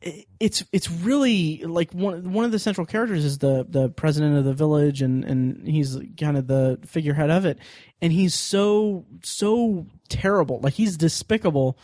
it's 0.00 0.64
it's 0.72 0.90
really 0.90 1.62
like 1.64 1.92
one 1.92 2.32
one 2.32 2.44
of 2.44 2.52
the 2.52 2.58
central 2.58 2.86
characters 2.86 3.24
is 3.24 3.38
the 3.38 3.66
the 3.68 3.88
president 3.88 4.36
of 4.36 4.44
the 4.44 4.54
village, 4.54 5.02
and 5.02 5.24
and 5.24 5.66
he's 5.66 5.96
kind 6.18 6.36
of 6.36 6.46
the 6.46 6.78
figurehead 6.86 7.30
of 7.30 7.44
it, 7.44 7.58
and 8.00 8.12
he's 8.12 8.34
so 8.34 9.04
so 9.22 9.86
terrible, 10.08 10.60
like 10.62 10.74
he's 10.74 10.96
despicable. 10.96 11.76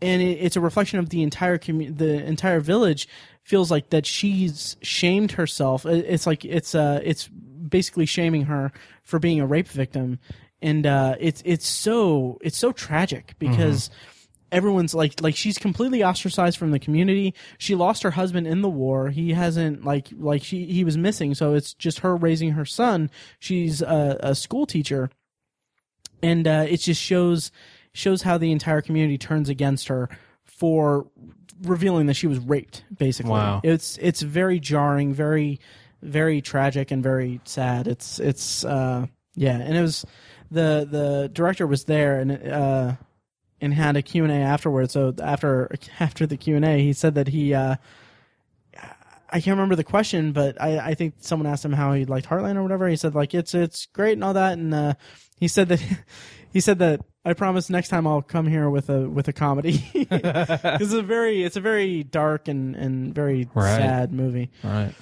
And 0.00 0.22
it, 0.22 0.38
it's 0.40 0.54
a 0.54 0.60
reflection 0.60 1.00
of 1.00 1.08
the 1.08 1.24
entire 1.24 1.58
commu- 1.58 1.96
the 1.96 2.24
entire 2.24 2.60
village 2.60 3.08
feels 3.42 3.68
like 3.70 3.90
that 3.90 4.06
she's 4.06 4.76
shamed 4.80 5.32
herself. 5.32 5.84
It- 5.84 6.04
it's 6.08 6.26
like 6.26 6.44
it's 6.44 6.76
uh 6.76 7.00
it's 7.02 7.26
basically 7.28 8.06
shaming 8.06 8.42
her 8.42 8.70
for 9.02 9.18
being 9.18 9.40
a 9.40 9.46
rape 9.46 9.66
victim. 9.66 10.20
And 10.62 10.86
uh 10.86 11.16
it's 11.18 11.42
it's 11.44 11.66
so 11.66 12.38
it's 12.40 12.56
so 12.56 12.70
tragic 12.70 13.34
because 13.40 13.90
everyone's 14.50 14.94
like 14.94 15.20
like 15.20 15.36
she's 15.36 15.58
completely 15.58 16.02
ostracized 16.02 16.56
from 16.58 16.70
the 16.70 16.78
community. 16.78 17.34
She 17.58 17.74
lost 17.74 18.02
her 18.02 18.12
husband 18.12 18.46
in 18.46 18.62
the 18.62 18.68
war. 18.68 19.10
He 19.10 19.32
hasn't 19.32 19.84
like 19.84 20.08
like 20.16 20.42
she 20.42 20.64
he 20.66 20.84
was 20.84 20.96
missing. 20.96 21.34
So 21.34 21.54
it's 21.54 21.74
just 21.74 22.00
her 22.00 22.16
raising 22.16 22.52
her 22.52 22.64
son. 22.64 23.10
She's 23.38 23.82
a, 23.82 24.16
a 24.20 24.34
school 24.34 24.66
teacher, 24.66 25.10
and 26.22 26.46
uh, 26.46 26.66
it 26.68 26.78
just 26.78 27.00
shows 27.02 27.50
shows 27.92 28.22
how 28.22 28.38
the 28.38 28.52
entire 28.52 28.80
community 28.82 29.18
turns 29.18 29.48
against 29.48 29.88
her 29.88 30.08
for 30.44 31.06
revealing 31.62 32.06
that 32.06 32.14
she 32.14 32.26
was 32.26 32.38
raped. 32.38 32.84
Basically, 32.96 33.32
Wow. 33.32 33.60
it's 33.64 33.98
it's 33.98 34.22
very 34.22 34.60
jarring, 34.60 35.12
very 35.12 35.60
very 36.02 36.40
tragic, 36.40 36.90
and 36.90 37.02
very 37.02 37.40
sad. 37.44 37.88
It's 37.88 38.18
it's 38.20 38.64
uh, 38.64 39.06
yeah, 39.34 39.56
and 39.58 39.76
it 39.76 39.82
was 39.82 40.04
the 40.50 40.86
the 40.90 41.30
director 41.32 41.66
was 41.66 41.84
there 41.84 42.20
and 42.20 42.32
uh, 42.32 42.92
and 43.60 43.74
had 43.74 43.96
a 43.96 44.02
Q 44.02 44.24
and 44.24 44.32
A 44.32 44.36
afterwards. 44.36 44.92
So 44.92 45.14
after 45.22 45.70
after 46.00 46.26
the 46.26 46.36
Q 46.36 46.56
and 46.56 46.64
A, 46.64 46.78
he 46.82 46.92
said 46.92 47.14
that 47.14 47.28
he. 47.28 47.54
Uh, 47.54 47.76
I 49.30 49.40
can't 49.40 49.56
remember 49.58 49.76
the 49.76 49.84
question, 49.84 50.32
but 50.32 50.58
I, 50.60 50.78
I 50.78 50.94
think 50.94 51.14
someone 51.20 51.46
asked 51.46 51.62
him 51.62 51.74
how 51.74 51.92
he 51.92 52.06
liked 52.06 52.26
Heartland 52.26 52.56
or 52.56 52.62
whatever. 52.62 52.88
He 52.88 52.96
said 52.96 53.14
like 53.14 53.34
it's 53.34 53.54
it's 53.54 53.84
great 53.86 54.12
and 54.14 54.24
all 54.24 54.32
that, 54.32 54.54
and 54.54 54.72
uh, 54.72 54.94
he 55.38 55.48
said 55.48 55.68
that 55.68 55.82
he 56.50 56.60
said 56.60 56.78
that 56.78 57.00
I 57.26 57.34
promise 57.34 57.68
next 57.68 57.88
time 57.88 58.06
I'll 58.06 58.22
come 58.22 58.46
here 58.46 58.70
with 58.70 58.88
a 58.88 59.06
with 59.08 59.28
a 59.28 59.34
comedy. 59.34 59.84
it's 59.94 60.92
a 60.94 61.02
very 61.02 61.42
it's 61.44 61.56
a 61.56 61.60
very 61.60 62.04
dark 62.04 62.48
and 62.48 62.74
and 62.74 63.14
very 63.14 63.46
Right. 63.52 63.76
sad 63.76 64.12
movie. 64.14 64.50
Right. 64.64 64.94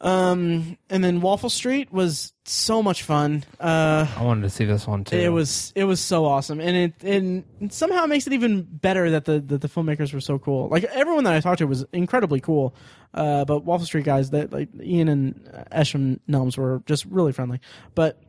Um, 0.00 0.76
and 0.90 1.02
then 1.02 1.20
Waffle 1.20 1.48
Street 1.48 1.92
was 1.92 2.32
so 2.44 2.82
much 2.82 3.04
fun. 3.04 3.44
Uh, 3.58 4.06
I 4.16 4.22
wanted 4.22 4.42
to 4.42 4.50
see 4.50 4.64
this 4.64 4.86
one 4.86 5.04
too. 5.04 5.16
it 5.16 5.28
was 5.28 5.72
it 5.74 5.84
was 5.84 6.00
so 6.00 6.26
awesome, 6.26 6.60
and 6.60 6.76
it 6.76 7.02
and 7.02 7.72
somehow 7.72 8.04
it 8.04 8.08
makes 8.08 8.26
it 8.26 8.32
even 8.32 8.62
better 8.62 9.10
that 9.12 9.24
the 9.24 9.40
that 9.40 9.60
the 9.60 9.68
filmmakers 9.68 10.12
were 10.12 10.20
so 10.20 10.38
cool. 10.38 10.68
Like 10.68 10.84
everyone 10.84 11.24
that 11.24 11.32
I 11.34 11.40
talked 11.40 11.58
to 11.58 11.66
was 11.66 11.84
incredibly 11.92 12.40
cool. 12.40 12.74
Uh, 13.14 13.44
but 13.44 13.64
Waffle 13.64 13.86
Street 13.86 14.04
guys, 14.04 14.30
that 14.30 14.52
like 14.52 14.68
Ian 14.82 15.08
and 15.08 15.34
Eshom 15.72 16.18
Nelms 16.28 16.58
were 16.58 16.82
just 16.86 17.04
really 17.06 17.32
friendly. 17.32 17.60
But 17.94 18.20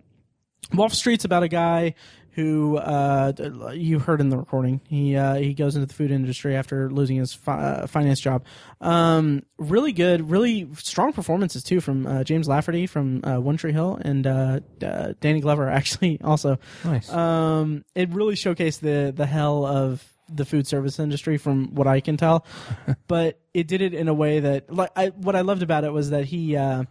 Waffle 0.73 0.95
Street's 0.95 1.25
about 1.25 1.43
a 1.43 1.47
guy 1.47 1.95
who 2.35 2.75
uh, 2.77 3.31
you 3.73 3.97
heard 3.97 4.19
in 4.19 4.27
the 4.27 4.37
recording. 4.37 4.81
He 4.87 5.15
uh, 5.15 5.35
he 5.35 5.53
goes 5.53 5.75
into 5.75 5.87
the 5.87 5.93
food 5.93 6.11
industry 6.11 6.55
after 6.55 6.89
losing 6.89 7.15
his 7.15 7.33
fi- 7.33 7.57
uh, 7.57 7.87
finance 7.87 8.19
job. 8.19 8.43
Um, 8.81 9.43
really 9.57 9.93
good, 9.93 10.29
really 10.29 10.67
strong 10.75 11.13
performances 11.13 11.63
too 11.63 11.79
from 11.79 12.05
uh, 12.05 12.23
James 12.25 12.49
Lafferty 12.49 12.87
from 12.87 13.23
uh, 13.23 13.37
One 13.39 13.55
Tree 13.55 13.71
Hill 13.71 13.99
and 14.01 14.27
uh, 14.27 14.59
uh, 14.83 15.13
Danny 15.21 15.39
Glover 15.39 15.69
actually 15.71 16.19
also. 16.21 16.59
nice. 16.83 17.09
Um, 17.11 17.85
it 17.95 18.09
really 18.09 18.35
showcased 18.35 18.81
the 18.81 19.13
the 19.15 19.25
hell 19.25 19.65
of 19.65 20.03
the 20.27 20.43
food 20.43 20.67
service 20.67 20.99
industry 20.99 21.37
from 21.37 21.73
what 21.73 21.87
I 21.87 22.01
can 22.01 22.17
tell, 22.17 22.45
but 23.07 23.39
it 23.53 23.67
did 23.67 23.81
it 23.81 23.93
in 23.93 24.09
a 24.09 24.13
way 24.13 24.41
that 24.41 24.73
like 24.73 24.91
I 24.97 25.07
what 25.07 25.37
I 25.37 25.41
loved 25.41 25.63
about 25.63 25.85
it 25.85 25.93
was 25.93 26.09
that 26.09 26.25
he 26.25 26.57
uh, 26.57 26.83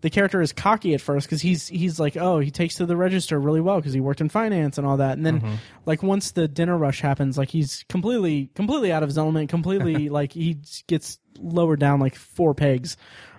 the 0.00 0.10
character 0.10 0.40
is 0.40 0.52
cocky 0.52 0.94
at 0.94 1.00
first 1.00 1.26
because 1.26 1.42
he's 1.42 1.68
he's 1.68 1.98
like 1.98 2.16
oh 2.16 2.38
he 2.38 2.50
takes 2.50 2.76
to 2.76 2.86
the 2.86 2.96
register 2.96 3.38
really 3.38 3.60
well 3.60 3.76
because 3.76 3.92
he 3.92 4.00
worked 4.00 4.20
in 4.20 4.28
finance 4.28 4.78
and 4.78 4.86
all 4.86 4.96
that 4.98 5.16
and 5.16 5.26
then 5.26 5.58
like 5.86 6.02
once 6.02 6.30
the 6.32 6.46
dinner 6.46 6.76
rush 6.76 7.00
happens 7.00 7.36
like 7.36 7.48
he's 7.48 7.84
completely 7.88 8.50
completely 8.54 8.92
out 8.92 9.02
of 9.02 9.08
his 9.08 9.18
element 9.18 9.48
completely 9.48 10.08
like 10.10 10.32
he 10.32 10.58
gets 10.86 11.18
lowered 11.38 11.80
down 11.80 12.00
like 12.00 12.14
four 12.14 12.54
pegs 12.54 12.96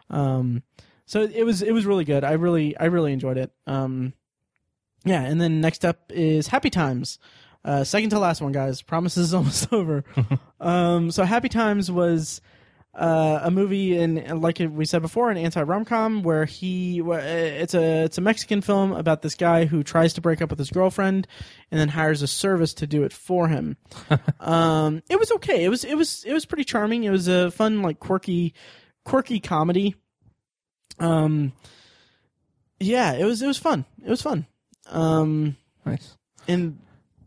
um 0.09 0.63
so 1.05 1.21
it 1.21 1.43
was 1.43 1.61
it 1.61 1.71
was 1.71 1.85
really 1.85 2.05
good 2.05 2.23
i 2.23 2.33
really 2.33 2.77
i 2.77 2.85
really 2.85 3.13
enjoyed 3.13 3.37
it 3.37 3.51
um 3.67 4.13
yeah, 5.05 5.21
and 5.21 5.39
then 5.39 5.61
next 5.61 5.85
up 5.85 6.11
is 6.13 6.47
Happy 6.47 6.69
Times. 6.69 7.19
Uh, 7.63 7.83
second 7.83 8.09
to 8.11 8.19
last 8.19 8.41
one, 8.41 8.51
guys. 8.51 8.81
Promises 8.81 9.27
is 9.27 9.33
almost 9.33 9.71
over. 9.71 10.03
um, 10.59 11.11
so 11.11 11.23
Happy 11.23 11.49
Times 11.49 11.91
was 11.91 12.41
uh, 12.95 13.39
a 13.43 13.51
movie, 13.51 13.97
and 13.97 14.41
like 14.41 14.59
we 14.59 14.85
said 14.85 15.01
before, 15.01 15.29
an 15.29 15.37
anti 15.37 15.61
rom 15.61 15.85
com 15.85 16.23
where 16.23 16.45
he 16.45 16.99
it's 16.99 17.73
a 17.73 18.03
it's 18.03 18.17
a 18.17 18.21
Mexican 18.21 18.61
film 18.61 18.91
about 18.91 19.21
this 19.21 19.35
guy 19.35 19.65
who 19.65 19.83
tries 19.83 20.13
to 20.13 20.21
break 20.21 20.41
up 20.41 20.49
with 20.49 20.59
his 20.59 20.71
girlfriend, 20.71 21.27
and 21.71 21.79
then 21.79 21.89
hires 21.89 22.21
a 22.21 22.27
service 22.27 22.73
to 22.75 22.87
do 22.87 23.03
it 23.03 23.13
for 23.13 23.47
him. 23.47 23.77
um, 24.39 25.03
it 25.09 25.19
was 25.19 25.31
okay. 25.33 25.63
It 25.63 25.69
was 25.69 25.83
it 25.83 25.95
was 25.95 26.23
it 26.25 26.33
was 26.33 26.45
pretty 26.45 26.63
charming. 26.63 27.03
It 27.03 27.11
was 27.11 27.27
a 27.27 27.51
fun 27.51 27.81
like 27.81 27.99
quirky 27.99 28.53
quirky 29.05 29.39
comedy. 29.39 29.95
Um, 30.99 31.53
yeah, 32.79 33.13
it 33.13 33.23
was 33.23 33.41
it 33.41 33.47
was 33.47 33.57
fun. 33.57 33.85
It 34.03 34.09
was 34.09 34.21
fun. 34.21 34.47
Um, 34.87 35.55
nice. 35.85 36.17
and 36.47 36.79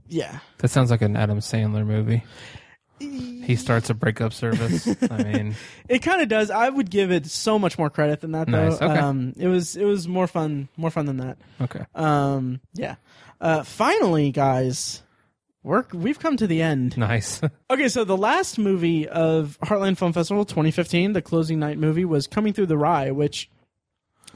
yeah, 0.08 0.40
That 0.58 0.68
sounds 0.68 0.90
like 0.90 1.02
an 1.02 1.16
Adam 1.16 1.38
Sandler 1.38 1.86
movie. 1.86 2.24
He 3.44 3.56
starts 3.56 3.90
a 3.90 3.94
breakup 3.94 4.32
service. 4.32 4.86
I 5.10 5.22
mean, 5.22 5.54
it 5.88 6.00
kind 6.00 6.22
of 6.22 6.28
does. 6.28 6.50
I 6.50 6.68
would 6.68 6.90
give 6.90 7.10
it 7.10 7.26
so 7.26 7.58
much 7.58 7.78
more 7.78 7.90
credit 7.90 8.20
than 8.20 8.32
that, 8.32 8.46
though. 8.46 8.68
Nice, 8.68 8.80
okay. 8.80 8.98
Um, 8.98 9.32
it 9.36 9.48
was 9.48 9.76
it 9.76 9.84
was 9.84 10.06
more 10.06 10.26
fun, 10.26 10.68
more 10.76 10.90
fun 10.90 11.06
than 11.06 11.16
that. 11.18 11.38
okay. 11.60 11.84
Um, 11.94 12.60
yeah. 12.74 12.96
Uh, 13.40 13.64
finally, 13.64 14.30
guys, 14.30 15.02
we're 15.64 15.84
we've 15.92 16.18
come 16.18 16.36
to 16.36 16.46
the 16.46 16.62
end. 16.62 16.96
Nice. 16.96 17.40
Okay, 17.70 17.88
so 17.88 18.04
the 18.04 18.16
last 18.18 18.58
movie 18.58 19.08
of 19.08 19.58
Heartland 19.62 19.96
Film 19.96 20.12
Festival 20.12 20.44
2015, 20.44 21.14
the 21.14 21.22
closing 21.22 21.58
night 21.58 21.78
movie, 21.78 22.04
was 22.04 22.26
Coming 22.26 22.52
Through 22.52 22.66
the 22.66 22.76
Rye. 22.76 23.10
Which, 23.12 23.50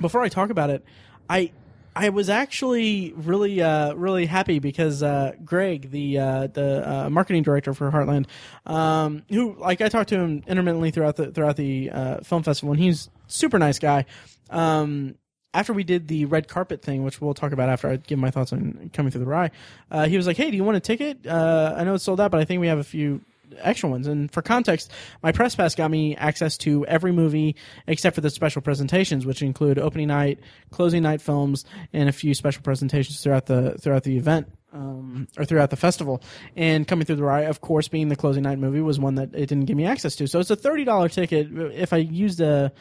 before 0.01 0.23
I 0.23 0.29
talk 0.31 0.49
about 0.51 0.71
it, 0.71 0.85
I 1.29 1.53
I 1.97 2.11
was 2.11 2.29
actually 2.29 3.15
really 3.17 3.63
uh, 3.63 3.95
really 3.95 4.27
happy 4.27 4.59
because 4.59 5.03
uh, 5.03 5.33
Greg, 5.43 5.91
the 5.91 6.19
uh, 6.19 6.47
the 6.49 6.89
uh, 6.89 7.11
marketing 7.11 7.43
director 7.43 7.73
for 7.73 7.91
Heartland, 7.91 8.27
um, 8.67 9.23
who 9.31 9.57
like 9.59 9.81
I 9.81 9.89
talked 9.89 10.11
to 10.11 10.19
him 10.19 10.43
intermittently 10.47 10.91
throughout 10.91 11.17
the 11.17 11.33
throughout 11.33 11.57
the 11.57 11.91
uh, 11.91 12.21
film 12.21 12.43
festival, 12.43 12.73
and 12.73 12.81
he's 12.83 13.09
super 13.29 13.59
nice 13.59 13.79
guy. 13.79 14.05
Um, 14.51 15.15
after 15.55 15.73
we 15.73 15.85
did 15.85 16.07
the 16.09 16.27
red 16.27 16.49
carpet 16.49 16.83
thing, 16.83 17.03
which 17.03 17.23
we'll 17.23 17.33
talk 17.33 17.53
about 17.53 17.71
after 17.71 17.89
I 17.89 17.97
give 17.97 18.19
my 18.19 18.31
thoughts 18.31 18.53
on 18.53 18.91
coming 18.93 19.11
through 19.11 19.25
the 19.25 19.31
rye, 19.31 19.51
uh, 19.91 20.07
he 20.07 20.19
was 20.19 20.27
like, 20.27 20.37
"Hey, 20.37 20.51
do 20.51 20.57
you 20.59 20.65
want 20.65 20.77
a 20.77 20.81
ticket? 20.81 21.27
I 21.27 21.83
know 21.83 21.95
it's 21.95 22.05
sold 22.05 22.21
out, 22.21 22.31
but 22.31 22.41
I 22.43 22.45
think 22.45 22.61
we 22.61 22.67
have 22.67 22.79
a 22.79 22.85
few 22.85 23.23
extra 23.59 23.89
ones." 23.89 24.07
And 24.07 24.31
for 24.31 24.43
context, 24.43 24.93
my 25.23 25.33
press 25.33 25.55
pass 25.55 25.75
got 25.75 25.91
me 25.91 26.17
access 26.17 26.57
to 26.59 26.87
every 26.87 27.13
movie 27.13 27.57
except 27.87 28.15
for 28.15 28.21
the 28.21 28.31
special 28.31 28.63
presentations, 28.63 29.27
which 29.27 29.43
include 29.43 29.79
opening 29.79 30.09
night, 30.09 30.41
closing 30.71 31.03
night 31.03 31.21
films, 31.21 31.65
and 31.93 32.09
a 32.09 32.13
few 32.13 32.35
special 32.35 32.63
presentations 32.63 33.21
throughout 33.21 33.47
the 33.47 33.77
throughout 33.79 34.05
the 34.05 34.17
event. 34.17 34.49
Um, 34.73 35.27
or 35.39 35.47
throughout 35.47 35.71
the 35.71 35.77
festival, 35.77 36.23
and 36.55 36.87
coming 36.87 37.07
through 37.07 37.17
the 37.17 37.23
rye, 37.23 37.43
of 37.43 37.63
course, 37.63 37.89
being 37.89 38.09
the 38.11 38.17
closing 38.17 38.43
night 38.43 38.59
movie 38.59 38.83
was 38.83 39.01
one 39.01 39.15
that 39.15 39.31
it 39.33 39.47
didn't 39.47 39.65
give 39.65 39.77
me 39.77 39.87
access 39.87 40.17
to. 40.17 40.27
So 40.27 40.39
it's 40.39 40.51
a 40.51 40.57
thirty 40.57 40.85
dollar 40.85 41.09
ticket. 41.09 41.49
If 41.73 41.95
I 41.95 41.99
used 41.99 42.43
a 42.43 42.73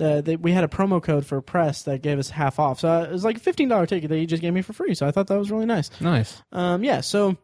uh, 0.00 0.20
they, 0.20 0.36
we 0.36 0.52
had 0.52 0.62
a 0.62 0.68
promo 0.68 1.02
code 1.02 1.26
for 1.26 1.40
press 1.40 1.82
that 1.84 2.02
gave 2.02 2.18
us 2.18 2.30
half 2.30 2.60
off. 2.60 2.80
So 2.80 3.02
it 3.02 3.10
was 3.10 3.24
like 3.24 3.38
a 3.38 3.40
fifteen 3.40 3.68
dollar 3.68 3.86
ticket 3.86 4.10
that 4.10 4.18
you 4.18 4.26
just 4.26 4.42
gave 4.42 4.52
me 4.52 4.62
for 4.62 4.72
free. 4.72 4.94
So 4.94 5.06
I 5.06 5.10
thought 5.10 5.26
that 5.26 5.38
was 5.38 5.50
really 5.50 5.66
nice. 5.66 5.90
nice. 6.00 6.40
Um, 6.52 6.84
yeah, 6.84 7.00
so 7.00 7.36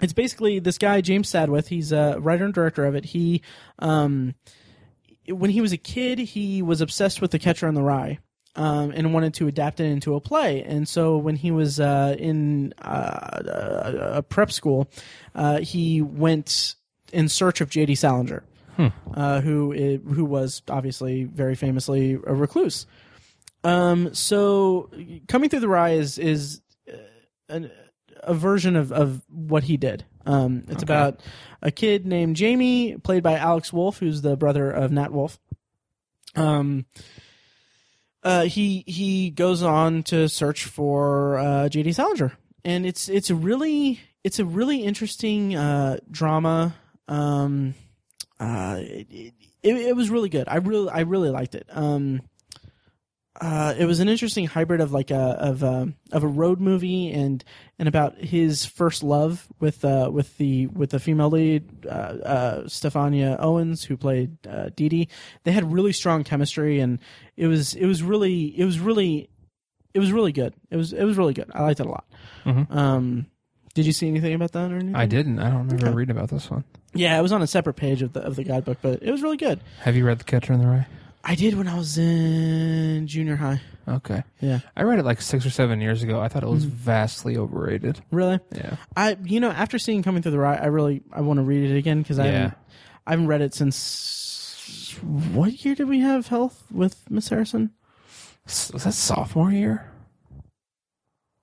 it's 0.00 0.12
basically 0.12 0.58
this 0.58 0.78
guy 0.78 1.00
James 1.00 1.30
Sadwith. 1.30 1.68
He's 1.68 1.92
a 1.92 2.18
writer 2.20 2.44
and 2.44 2.52
director 2.54 2.84
of 2.84 2.94
it. 2.94 3.04
He, 3.06 3.42
um, 3.78 4.34
when 5.28 5.50
he 5.50 5.60
was 5.60 5.72
a 5.72 5.76
kid, 5.78 6.18
he 6.18 6.62
was 6.62 6.80
obsessed 6.80 7.20
with 7.20 7.30
The 7.30 7.38
Catcher 7.38 7.66
in 7.68 7.74
the 7.74 7.82
Rye. 7.82 8.18
Um, 8.58 8.90
and 8.96 9.12
wanted 9.12 9.34
to 9.34 9.48
adapt 9.48 9.80
it 9.80 9.84
into 9.84 10.14
a 10.14 10.20
play. 10.22 10.62
And 10.62 10.88
so 10.88 11.18
when 11.18 11.36
he 11.36 11.50
was 11.50 11.78
uh, 11.78 12.16
in 12.18 12.72
uh, 12.80 13.42
a, 14.14 14.22
prep 14.22 14.50
school, 14.50 14.88
uh, 15.34 15.58
he 15.58 16.00
went 16.00 16.74
in 17.12 17.28
search 17.28 17.60
of 17.60 17.68
J.D. 17.68 17.96
Salinger, 17.96 18.42
uh, 19.12 19.42
who 19.42 19.74
i- 19.74 20.00
who 20.14 20.24
was 20.24 20.62
obviously 20.70 21.24
very 21.24 21.54
famously 21.54 22.14
a 22.14 22.32
recluse. 22.34 22.86
Um, 23.62 24.14
so 24.14 24.88
coming 25.28 25.50
through 25.50 25.60
the 25.60 25.68
rye 25.68 25.90
is 25.90 26.16
is 26.16 26.62
uh, 26.90 26.96
an, 27.50 27.70
a 28.22 28.34
version 28.34 28.76
of, 28.76 28.92
of 28.92 29.22
what 29.28 29.64
he 29.64 29.76
did. 29.76 30.04
Um, 30.24 30.64
it's 30.68 30.82
about 30.82 31.20
a 31.62 31.70
kid 31.70 32.06
named 32.06 32.36
Jamie, 32.36 32.96
played 32.96 33.22
by 33.22 33.36
Alex 33.36 33.72
Wolff, 33.72 33.98
who's 33.98 34.22
the 34.22 34.36
brother 34.36 34.70
of 34.70 34.90
Nat 34.90 35.12
Wolff. 35.12 35.38
Um, 36.34 36.86
uh, 38.22 38.42
he 38.42 38.82
he 38.86 39.30
goes 39.30 39.62
on 39.62 40.02
to 40.04 40.28
search 40.28 40.64
for 40.64 41.38
uh, 41.38 41.68
J.D. 41.68 41.92
Salinger, 41.92 42.32
and 42.64 42.84
it's 42.84 43.08
it's 43.08 43.30
a 43.30 43.36
really 43.36 44.00
it's 44.24 44.40
a 44.40 44.44
really 44.44 44.82
interesting 44.82 45.54
uh, 45.54 45.98
drama. 46.10 46.74
Um, 47.06 47.74
uh, 48.40 48.78
it, 48.80 49.34
it, 49.62 49.76
it 49.76 49.96
was 49.96 50.10
really 50.10 50.28
good. 50.28 50.48
I 50.48 50.56
really 50.56 50.90
I 50.90 51.00
really 51.00 51.30
liked 51.30 51.54
it. 51.54 51.68
Um, 51.70 52.20
uh, 53.40 53.74
it 53.78 53.84
was 53.86 54.00
an 54.00 54.08
interesting 54.08 54.46
hybrid 54.46 54.80
of 54.80 54.92
like 54.92 55.10
a 55.10 55.16
of 55.16 55.62
a 55.62 55.92
of 56.12 56.22
a 56.24 56.26
road 56.26 56.60
movie 56.60 57.10
and 57.12 57.42
and 57.78 57.88
about 57.88 58.16
his 58.18 58.64
first 58.64 59.02
love 59.02 59.46
with 59.60 59.84
uh 59.84 60.08
with 60.12 60.36
the 60.38 60.66
with 60.68 60.90
the 60.90 60.98
female 61.00 61.30
lead 61.30 61.86
uh, 61.86 61.88
uh 61.88 62.62
Stefania 62.64 63.36
Owens 63.38 63.84
who 63.84 63.96
played 63.96 64.36
uh, 64.46 64.70
Dee 64.74 64.88
Dee. 64.88 65.08
They 65.44 65.52
had 65.52 65.70
really 65.72 65.92
strong 65.92 66.24
chemistry 66.24 66.80
and 66.80 66.98
it 67.36 67.46
was 67.46 67.74
it 67.74 67.86
was 67.86 68.02
really 68.02 68.58
it 68.58 68.64
was 68.64 68.78
really 68.80 69.28
it 69.94 69.98
was 69.98 70.12
really 70.12 70.32
good. 70.32 70.54
It 70.70 70.76
was 70.76 70.92
it 70.92 71.04
was 71.04 71.16
really 71.16 71.34
good. 71.34 71.50
I 71.54 71.62
liked 71.62 71.80
it 71.80 71.86
a 71.86 71.88
lot. 71.88 72.04
Um, 72.70 73.26
Did 73.74 73.86
you 73.86 73.92
see 73.92 74.08
anything 74.08 74.34
about 74.34 74.52
that 74.52 74.70
or 74.72 74.76
anything? 74.76 74.94
I 74.96 75.06
didn't. 75.06 75.38
I 75.38 75.50
don't 75.50 75.66
remember 75.66 75.86
Okay. 75.88 75.94
reading 75.94 76.16
about 76.16 76.30
this 76.30 76.50
one. 76.50 76.64
Yeah, 76.94 77.18
it 77.18 77.22
was 77.22 77.32
on 77.32 77.42
a 77.42 77.46
separate 77.46 77.74
page 77.74 78.00
of 78.02 78.12
the 78.14 78.20
of 78.20 78.36
the 78.36 78.44
guidebook, 78.44 78.78
but 78.80 79.02
it 79.02 79.10
was 79.10 79.22
really 79.22 79.36
good. 79.36 79.60
Have 79.80 79.96
you 79.96 80.06
read 80.06 80.18
The 80.18 80.24
Catcher 80.24 80.52
in 80.54 80.60
the 80.60 80.66
Rye? 80.66 80.86
I 81.28 81.34
did 81.34 81.54
when 81.54 81.66
I 81.66 81.76
was 81.76 81.98
in 81.98 83.06
junior 83.08 83.34
high. 83.34 83.60
Okay. 83.88 84.22
Yeah. 84.40 84.60
I 84.76 84.84
read 84.84 85.00
it 85.00 85.04
like 85.04 85.20
six 85.20 85.44
or 85.44 85.50
seven 85.50 85.80
years 85.80 86.02
ago. 86.04 86.20
I 86.20 86.28
thought 86.28 86.44
it 86.44 86.48
was 86.48 86.64
vastly 86.64 87.36
overrated. 87.36 88.00
Really? 88.12 88.38
Yeah. 88.54 88.76
I 88.96 89.16
you 89.24 89.40
know 89.40 89.50
after 89.50 89.78
seeing 89.78 90.02
Coming 90.04 90.22
Through 90.22 90.32
the 90.32 90.38
Rye, 90.38 90.56
I 90.56 90.66
really 90.66 91.02
I 91.12 91.20
want 91.22 91.38
to 91.38 91.42
read 91.42 91.68
it 91.68 91.76
again 91.76 92.00
because 92.02 92.18
I 92.20 92.26
Yeah. 92.26 92.32
haven't, 92.32 92.54
I 93.06 93.10
haven't 93.10 93.26
read 93.26 93.40
it 93.42 93.54
since 93.54 94.96
what 95.32 95.64
year 95.64 95.74
did 95.74 95.88
we 95.88 96.00
have 96.00 96.28
Health 96.28 96.62
with 96.70 97.10
Miss 97.10 97.28
Harrison? 97.28 97.70
S- 98.46 98.70
Was 98.72 98.84
that 98.84 98.94
sophomore 98.94 99.50
year? 99.50 99.90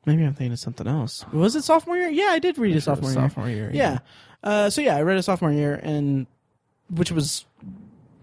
Maybe 0.06 0.24
I'm 0.24 0.34
thinking 0.34 0.54
of 0.54 0.60
something 0.60 0.88
else. 0.88 1.26
Was 1.32 1.56
it 1.56 1.64
sophomore 1.64 1.98
year? 1.98 2.10
Yeah, 2.10 2.28
I 2.32 2.40
did 2.40 2.58
read 2.58 2.72
it 2.76 2.82
Sure, 2.84 2.96
sophomore 2.96 3.12
year. 3.12 3.20
sophomore 3.22 3.50
year. 3.50 3.72
Yeah. 3.74 4.00
Uh, 4.44 4.70
so 4.70 4.82
yeah, 4.82 4.96
I 4.98 5.02
read 5.02 5.18
it 5.18 5.24
sophomore 5.24 5.52
year, 5.52 5.80
and 5.82 6.28
which 6.90 7.12
was 7.12 7.46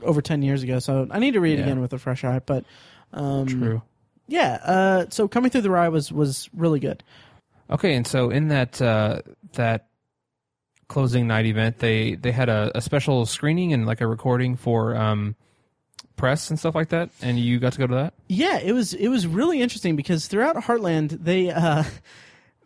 over 0.02 0.22
ten 0.22 0.42
years 0.42 0.62
ago. 0.62 0.78
So 0.78 1.06
I 1.10 1.18
need 1.18 1.32
to 1.32 1.40
read 1.40 1.54
it 1.54 1.58
Yeah. 1.58 1.64
again 1.66 1.80
with 1.80 1.92
a 1.92 1.98
fresh 1.98 2.24
eye. 2.24 2.40
But 2.44 2.64
um, 3.12 3.46
True. 3.46 3.82
Yeah. 4.28 4.58
Uh, 4.64 5.06
so 5.10 5.26
coming 5.28 5.50
through 5.50 5.62
the 5.62 5.70
rye 5.70 5.88
was 5.88 6.12
was 6.12 6.48
really 6.54 6.80
good. 6.80 7.02
Okay, 7.70 7.94
and 7.94 8.06
so 8.06 8.30
in 8.30 8.48
that 8.48 8.80
uh, 8.82 9.22
that 9.52 9.86
closing 10.88 11.26
night 11.26 11.46
event, 11.46 11.78
they 11.78 12.14
they 12.16 12.32
had 12.32 12.48
a, 12.48 12.70
a 12.76 12.80
special 12.80 13.26
screening 13.26 13.72
and 13.72 13.86
like 13.86 14.00
a 14.00 14.06
recording 14.06 14.56
for 14.56 14.96
um, 14.96 15.36
press 16.16 16.50
and 16.50 16.58
stuff 16.58 16.74
like 16.74 16.88
that, 16.88 17.10
and 17.22 17.38
you 17.38 17.58
got 17.60 17.72
to 17.74 17.78
go 17.78 17.86
to 17.86 17.94
that. 17.94 18.14
Yeah, 18.28 18.58
it 18.58 18.72
was 18.72 18.92
it 18.94 19.08
was 19.08 19.26
really 19.26 19.60
interesting 19.62 19.94
because 19.96 20.26
throughout 20.26 20.56
Heartland 20.56 21.22
they 21.24 21.50
uh 21.50 21.84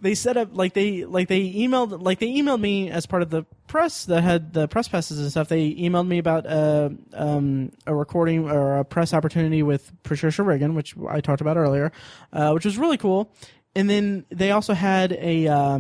they 0.05 0.15
set 0.15 0.37
up 0.37 0.51
like 0.53 0.75
they 0.75 1.07
like 1.07 1.29
they 1.29 1.51
emailed 1.51 2.03
like 2.03 2.19
they 2.19 2.29
emailed 2.29 2.61
me 2.61 2.91
as 2.91 3.07
part 3.07 3.23
of 3.23 3.31
the 3.31 3.43
press 3.67 4.05
that 4.05 4.23
had 4.23 4.53
the 4.53 4.69
press 4.69 4.87
passes 4.87 5.19
and 5.19 5.31
stuff. 5.31 5.49
They 5.49 5.73
emailed 5.75 6.07
me 6.07 6.19
about 6.19 6.45
uh, 6.47 6.91
um, 7.15 7.73
a 7.87 7.95
recording 7.95 8.51
or 8.51 8.77
a 8.77 8.85
press 8.85 9.15
opportunity 9.15 9.63
with 9.63 9.91
Patricia 10.03 10.43
Riggen, 10.43 10.75
which 10.75 10.95
I 11.09 11.23
talked 11.23 11.41
about 11.41 11.57
earlier, 11.57 11.91
uh, 12.35 12.51
which 12.53 12.67
was 12.67 12.77
really 12.77 12.99
cool. 12.99 13.33
And 13.75 13.89
then 13.89 14.27
they 14.29 14.51
also 14.51 14.75
had 14.75 15.13
a 15.13 15.49
uh, 15.49 15.79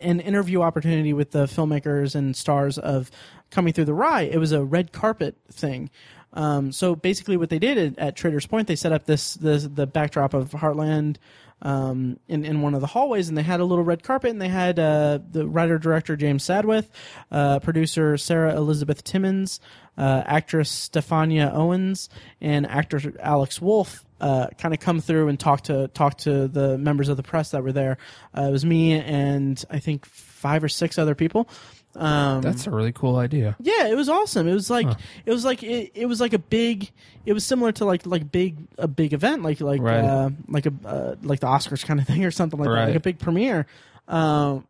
an 0.00 0.18
interview 0.18 0.62
opportunity 0.62 1.12
with 1.12 1.30
the 1.30 1.44
filmmakers 1.44 2.16
and 2.16 2.34
stars 2.34 2.78
of 2.78 3.12
Coming 3.50 3.72
Through 3.72 3.84
the 3.84 3.94
Rye. 3.94 4.22
It 4.22 4.38
was 4.38 4.50
a 4.50 4.64
red 4.64 4.90
carpet 4.90 5.36
thing. 5.52 5.88
Um, 6.34 6.72
so 6.72 6.94
basically, 6.96 7.36
what 7.36 7.48
they 7.48 7.58
did 7.58 7.98
at, 7.98 8.16
Trader's 8.16 8.46
Point, 8.46 8.68
they 8.68 8.76
set 8.76 8.92
up 8.92 9.06
this, 9.06 9.34
this 9.34 9.64
the 9.64 9.86
backdrop 9.86 10.34
of 10.34 10.50
Heartland 10.50 11.16
um, 11.62 12.18
in 12.28 12.44
in 12.44 12.60
one 12.60 12.74
of 12.74 12.80
the 12.80 12.86
hallways, 12.86 13.28
and 13.28 13.38
they 13.38 13.42
had 13.42 13.60
a 13.60 13.64
little 13.64 13.84
red 13.84 14.02
carpet, 14.02 14.30
and 14.30 14.40
they 14.40 14.48
had 14.48 14.78
uh, 14.78 15.18
the 15.30 15.46
writer 15.46 15.78
director 15.78 16.16
James 16.16 16.44
Sadwith, 16.44 16.88
uh, 17.30 17.60
producer 17.60 18.18
Sara 18.18 18.54
Elizabeth 18.54 19.02
Timmins, 19.02 19.60
uh, 19.96 20.22
actress 20.26 20.90
Stefania 20.90 21.52
Owens, 21.54 22.08
and 22.40 22.66
actor 22.66 23.14
Alex 23.20 23.60
Wolff. 23.60 24.04
Uh, 24.20 24.46
kind 24.58 24.72
of 24.72 24.80
come 24.80 25.00
through 25.00 25.28
and 25.28 25.38
talk 25.38 25.62
to 25.62 25.88
talk 25.88 26.16
to 26.18 26.48
the 26.48 26.78
members 26.78 27.08
of 27.08 27.16
the 27.16 27.22
press 27.22 27.50
that 27.50 27.62
were 27.62 27.72
there. 27.72 27.98
Uh, 28.36 28.42
it 28.42 28.50
was 28.50 28.64
me 28.64 28.92
and 28.92 29.62
I 29.70 29.80
think 29.80 30.06
five 30.06 30.64
or 30.64 30.68
six 30.68 30.98
other 30.98 31.14
people. 31.14 31.48
Um, 31.96 32.40
That's 32.42 32.66
a 32.66 32.70
really 32.70 32.92
cool 32.92 33.16
idea. 33.16 33.56
yeah, 33.60 33.86
it 33.86 33.96
was 33.96 34.08
awesome. 34.08 34.48
It 34.48 34.54
was 34.54 34.68
like 34.70 34.86
it 35.24 35.30
was 35.32 35.44
like 35.44 35.62
it, 35.62 35.92
it 35.94 36.06
was 36.06 36.20
like 36.20 36.32
a 36.32 36.38
big. 36.38 36.90
It 37.26 37.32
was 37.32 37.44
similar 37.44 37.72
to 37.72 37.84
like 37.84 38.04
like 38.06 38.30
big 38.32 38.56
a 38.78 38.88
big 38.88 39.12
event 39.12 39.42
like 39.42 39.60
like 39.60 39.80
Right. 39.80 40.04
uh, 40.04 40.30
like 40.48 40.66
a 40.66 40.72
uh, 40.84 41.14
like 41.22 41.40
the 41.40 41.46
Oscars 41.46 41.84
kind 41.84 42.00
of 42.00 42.06
thing 42.10 42.24
or 42.24 42.30
something 42.30 42.58
like 42.58 42.68
that, 42.68 42.74
Right. 42.74 42.86
like 42.88 42.96
a 42.96 43.00
big 43.00 43.18
premiere. 43.18 43.66
Um, 44.08 44.66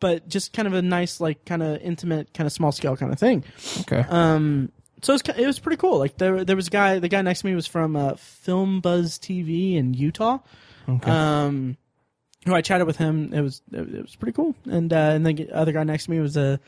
but 0.00 0.28
just 0.28 0.52
kind 0.52 0.68
of 0.68 0.74
a 0.74 0.82
nice 0.82 1.20
like 1.20 1.44
kind 1.44 1.62
of 1.62 1.80
intimate 1.80 2.34
kind 2.34 2.46
of 2.46 2.52
small 2.52 2.72
scale 2.72 2.96
kind 2.96 3.12
of 3.12 3.18
thing. 3.18 3.44
Okay. 3.80 4.04
Um, 4.08 4.70
so 5.02 5.14
it 5.14 5.22
was, 5.26 5.36
it 5.38 5.46
was 5.46 5.58
pretty 5.58 5.76
cool. 5.76 5.98
Like 5.98 6.18
there 6.18 6.44
there 6.44 6.56
was 6.56 6.66
a 6.66 6.70
guy. 6.70 6.98
The 6.98 7.08
guy 7.08 7.22
next 7.22 7.40
to 7.40 7.46
me 7.46 7.54
was 7.54 7.66
from 7.66 7.96
uh, 7.96 8.14
Film 8.16 8.80
Buzz 8.80 9.18
TV 9.18 9.76
in 9.76 9.94
Utah. 9.94 10.38
okay. 10.88 11.10
Um, 11.10 11.76
who 12.46 12.54
I 12.54 12.62
chatted 12.62 12.86
with 12.86 12.96
him. 12.96 13.32
It 13.34 13.40
was 13.40 13.60
it, 13.72 13.80
it 13.94 14.02
was 14.02 14.16
pretty 14.16 14.32
cool. 14.32 14.54
And 14.64 14.92
uh, 14.92 14.96
and 14.96 15.26
the 15.26 15.50
other 15.52 15.72
guy 15.72 15.84
next 15.84 16.04
to 16.04 16.10
me 16.10 16.20
was 16.20 16.36
a, 16.36 16.58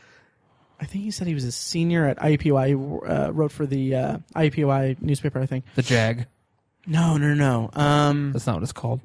I 0.80 0.84
think 0.84 1.04
he 1.04 1.10
said 1.10 1.26
he 1.26 1.34
was 1.34 1.44
a 1.44 1.52
senior 1.52 2.06
at 2.06 2.18
IUPUI. 2.18 2.66
He 2.68 3.08
uh, 3.10 3.30
wrote 3.30 3.52
for 3.52 3.66
the 3.66 3.94
uh, 3.94 4.18
IUPUI 4.34 5.00
newspaper. 5.00 5.40
I 5.40 5.46
think. 5.46 5.64
the 5.74 5.82
Jag. 5.82 6.26
No, 6.86 7.16
no, 7.18 7.34
no. 7.34 7.70
Um, 7.74 8.32
That's 8.32 8.46
not 8.46 8.56
what 8.56 8.62
it's 8.62 8.72
called. 8.72 9.00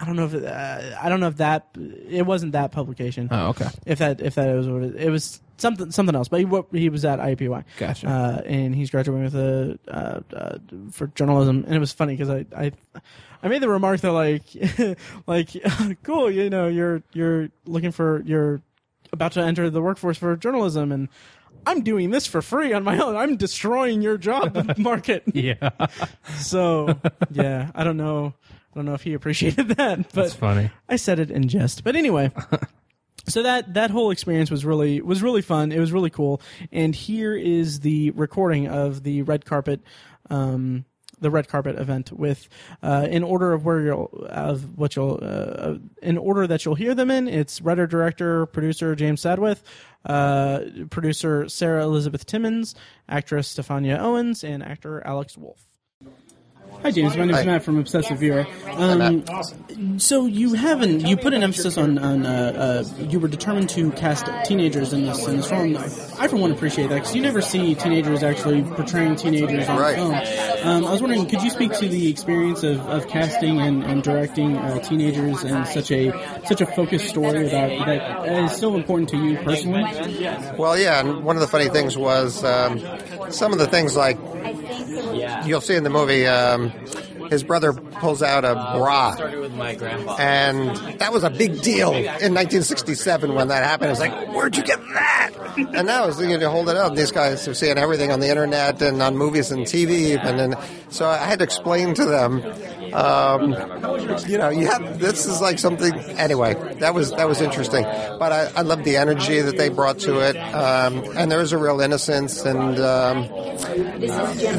I 0.00 0.06
don't 0.06 0.16
know 0.16 0.24
if 0.24 0.34
it, 0.34 0.44
uh, 0.44 0.98
I 1.00 1.08
don't 1.08 1.20
know 1.20 1.28
if 1.28 1.36
that 1.36 1.68
it 1.76 2.26
wasn't 2.26 2.52
that 2.52 2.72
publication. 2.72 3.28
Oh, 3.30 3.48
okay. 3.50 3.68
If 3.86 4.00
that 4.00 4.20
if 4.20 4.34
that 4.34 4.52
was 4.54 4.68
what 4.68 4.82
it, 4.82 4.96
it 4.96 5.10
was 5.10 5.40
something 5.56 5.92
something 5.92 6.16
else. 6.16 6.26
But 6.26 6.40
he 6.40 6.46
wo- 6.46 6.66
he 6.72 6.88
was 6.88 7.04
at 7.04 7.20
IUPUI. 7.20 7.64
Gotcha. 7.78 8.08
Uh, 8.08 8.42
and 8.44 8.74
he's 8.74 8.90
graduating 8.90 9.22
with 9.24 9.36
a 9.36 9.78
uh, 9.86 10.20
uh, 10.36 10.58
for 10.90 11.06
journalism. 11.08 11.62
And 11.64 11.74
it 11.76 11.78
was 11.78 11.92
funny 11.92 12.16
because 12.16 12.28
I, 12.28 12.44
I 12.56 12.72
I 13.44 13.48
made 13.48 13.60
the 13.60 13.68
remark 13.68 14.00
that 14.00 14.12
like 14.12 14.42
like 15.26 15.50
cool, 16.02 16.30
you 16.30 16.48
know, 16.48 16.66
you're 16.66 17.02
you're 17.12 17.50
looking 17.66 17.92
for 17.92 18.22
you're 18.24 18.62
about 19.12 19.32
to 19.32 19.40
enter 19.42 19.68
the 19.68 19.82
workforce 19.82 20.16
for 20.16 20.34
journalism, 20.34 20.90
and 20.90 21.08
I'm 21.66 21.82
doing 21.82 22.10
this 22.10 22.26
for 22.26 22.40
free 22.40 22.72
on 22.72 22.82
my 22.84 22.98
own. 22.98 23.16
I'm 23.16 23.36
destroying 23.36 24.00
your 24.00 24.16
job 24.16 24.72
market. 24.78 25.24
yeah. 25.32 25.70
So 26.36 26.98
yeah, 27.30 27.70
I 27.74 27.84
don't 27.84 27.98
know. 27.98 28.32
I 28.50 28.74
don't 28.74 28.86
know 28.86 28.94
if 28.94 29.02
he 29.02 29.12
appreciated 29.12 29.68
that, 29.68 29.98
but 29.98 30.12
That's 30.14 30.34
funny. 30.34 30.70
I 30.88 30.96
said 30.96 31.20
it 31.20 31.30
in 31.30 31.46
jest. 31.46 31.84
But 31.84 31.96
anyway, 31.96 32.32
so 33.28 33.42
that 33.42 33.74
that 33.74 33.90
whole 33.90 34.10
experience 34.10 34.50
was 34.50 34.64
really 34.64 35.02
was 35.02 35.22
really 35.22 35.42
fun. 35.42 35.70
It 35.70 35.78
was 35.78 35.92
really 35.92 36.10
cool. 36.10 36.40
And 36.72 36.94
here 36.94 37.36
is 37.36 37.80
the 37.80 38.10
recording 38.12 38.68
of 38.68 39.02
the 39.02 39.20
red 39.20 39.44
carpet. 39.44 39.80
Um, 40.30 40.86
the 41.20 41.30
red 41.30 41.48
carpet 41.48 41.78
event 41.78 42.12
with 42.12 42.48
uh, 42.82 43.06
in 43.10 43.22
order 43.22 43.52
of 43.52 43.64
where 43.64 43.80
you'll 43.80 44.10
of 44.28 44.78
what 44.78 44.96
you'll 44.96 45.18
uh, 45.22 45.74
in 46.02 46.18
order 46.18 46.46
that 46.46 46.64
you'll 46.64 46.74
hear 46.74 46.94
them 46.94 47.10
in 47.10 47.28
it's 47.28 47.60
writer 47.60 47.86
director 47.86 48.46
producer 48.46 48.94
James 48.94 49.22
Sadwith 49.22 49.62
uh, 50.04 50.60
producer 50.90 51.48
Sara 51.48 51.84
Elizabeth 51.84 52.26
Timmins 52.26 52.74
actress 53.08 53.54
Stefania 53.54 53.98
Owens 53.98 54.44
and 54.44 54.62
actor 54.62 55.04
Alex 55.06 55.36
Wolff 55.36 55.66
Hi 56.82 56.90
James, 56.90 57.16
my 57.16 57.24
name 57.24 57.30
is 57.30 57.36
Hi. 57.36 57.44
Matt 57.46 57.62
from 57.62 57.78
Obsessive 57.78 58.18
Viewer. 58.18 58.46
Um, 58.66 59.24
so 59.98 60.26
you 60.26 60.52
haven't 60.52 61.06
you 61.06 61.16
put 61.16 61.32
an 61.32 61.42
emphasis 61.42 61.78
on 61.78 61.96
on 61.98 62.26
uh, 62.26 62.84
uh, 62.90 63.04
you 63.04 63.18
were 63.18 63.28
determined 63.28 63.70
to 63.70 63.90
cast 63.92 64.26
teenagers 64.44 64.92
in 64.92 65.06
this 65.06 65.26
in 65.26 65.36
this 65.38 65.48
film. 65.48 65.72
I 66.18 66.28
for 66.28 66.36
one 66.36 66.52
appreciate 66.52 66.88
that 66.88 66.94
because 66.96 67.14
you 67.14 67.22
never 67.22 67.40
see 67.40 67.74
teenagers 67.74 68.22
actually 68.22 68.62
portraying 68.62 69.16
teenagers 69.16 69.68
on 69.68 69.78
Right. 69.78 69.96
film. 69.96 70.14
Um, 70.62 70.84
I 70.86 70.90
was 70.92 71.00
wondering, 71.00 71.26
could 71.26 71.42
you 71.42 71.50
speak 71.50 71.72
to 71.74 71.88
the 71.88 72.08
experience 72.08 72.62
of, 72.62 72.80
of 72.86 73.08
casting 73.08 73.60
and, 73.60 73.82
and 73.84 74.02
directing 74.02 74.56
uh, 74.56 74.78
teenagers 74.80 75.42
in 75.44 75.64
such 75.66 75.90
a 75.90 76.12
such 76.46 76.60
a 76.60 76.66
focused 76.66 77.08
story 77.08 77.46
about 77.48 77.86
that 77.86 78.28
is 78.44 78.52
so 78.56 78.74
important 78.76 79.08
to 79.10 79.16
you 79.16 79.36
personally? 79.38 79.82
Well, 80.58 80.78
yeah, 80.78 81.00
and 81.00 81.24
one 81.24 81.36
of 81.36 81.40
the 81.40 81.48
funny 81.48 81.68
things 81.68 81.96
was 81.96 82.42
um, 82.44 82.80
some 83.30 83.52
of 83.52 83.58
the 83.58 83.66
things 83.66 83.96
like 83.96 84.18
you'll 85.46 85.60
see 85.60 85.74
in 85.74 85.84
the 85.84 85.90
movie. 85.90 86.26
Um, 86.26 86.70
his 87.30 87.42
brother 87.42 87.72
pulls 88.04 88.22
out 88.22 88.44
a 88.44 88.52
bra, 88.76 89.14
and 90.18 90.76
that 90.98 91.10
was 91.10 91.24
a 91.24 91.30
big 91.30 91.62
deal 91.62 91.94
in 91.94 92.34
1967 92.34 93.32
when 93.32 93.48
that 93.48 93.64
happened. 93.64 93.86
It 93.86 93.92
was 93.92 94.00
like, 94.00 94.28
where'd 94.28 94.54
you 94.58 94.62
get 94.62 94.78
that? 94.92 95.30
And 95.56 95.86
now 95.86 96.08
it's 96.08 96.20
you 96.20 96.38
to 96.38 96.50
hold 96.50 96.68
it 96.68 96.76
up. 96.76 96.94
These 96.94 97.12
guys 97.12 97.48
are 97.48 97.54
seeing 97.54 97.78
everything 97.78 98.12
on 98.12 98.20
the 98.20 98.28
internet 98.28 98.82
and 98.82 99.00
on 99.00 99.16
movies 99.16 99.50
and 99.50 99.64
TV, 99.64 100.22
and 100.22 100.38
then 100.38 100.54
so 100.90 101.06
I 101.06 101.16
had 101.16 101.38
to 101.38 101.44
explain 101.44 101.94
to 101.94 102.04
them. 102.04 102.44
Um, 102.92 103.52
you 104.28 104.38
know, 104.38 104.50
you 104.50 104.66
have 104.66 104.98
this 104.98 105.26
is 105.26 105.40
like 105.40 105.58
something. 105.58 105.92
Anyway, 106.16 106.54
that 106.80 106.94
was 106.94 107.10
that 107.12 107.26
was 107.26 107.40
interesting. 107.40 107.84
But 107.84 108.32
I, 108.32 108.52
I 108.56 108.62
love 108.62 108.84
the 108.84 108.98
energy 108.98 109.40
that 109.40 109.56
they 109.56 109.70
brought 109.70 109.98
to 110.00 110.20
it, 110.20 110.36
um, 110.36 111.02
and 111.16 111.30
there 111.32 111.38
was 111.38 111.52
a 111.52 111.58
real 111.58 111.80
innocence, 111.80 112.44
and 112.44 112.78
um, 112.78 113.28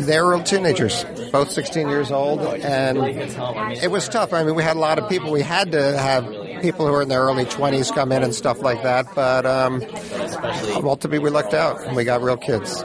they're 0.05 0.26
real 0.26 0.43
teenagers, 0.43 1.05
both 1.31 1.51
16 1.51 1.88
years 1.88 2.11
old, 2.11 2.41
and 2.41 3.34
it 3.83 3.91
was 3.91 4.07
tough. 4.09 4.33
I 4.33 4.43
mean, 4.43 4.55
we 4.55 4.63
had 4.63 4.75
a 4.75 4.79
lot 4.79 4.99
of 4.99 5.09
people. 5.09 5.31
We 5.31 5.41
had 5.41 5.71
to 5.73 5.97
have 5.97 6.25
people 6.61 6.85
who 6.85 6.91
were 6.91 7.01
in 7.01 7.09
their 7.09 7.21
early 7.21 7.45
20s 7.45 7.93
come 7.93 8.11
in 8.11 8.23
and 8.23 8.33
stuff 8.33 8.61
like 8.61 8.81
that, 8.83 9.13
but 9.13 9.45
um, 9.45 9.83
ultimately 10.83 11.19
we 11.19 11.29
lucked 11.29 11.53
out, 11.53 11.81
and 11.83 11.95
we 11.95 12.03
got 12.03 12.21
real 12.21 12.37
kids. 12.37 12.83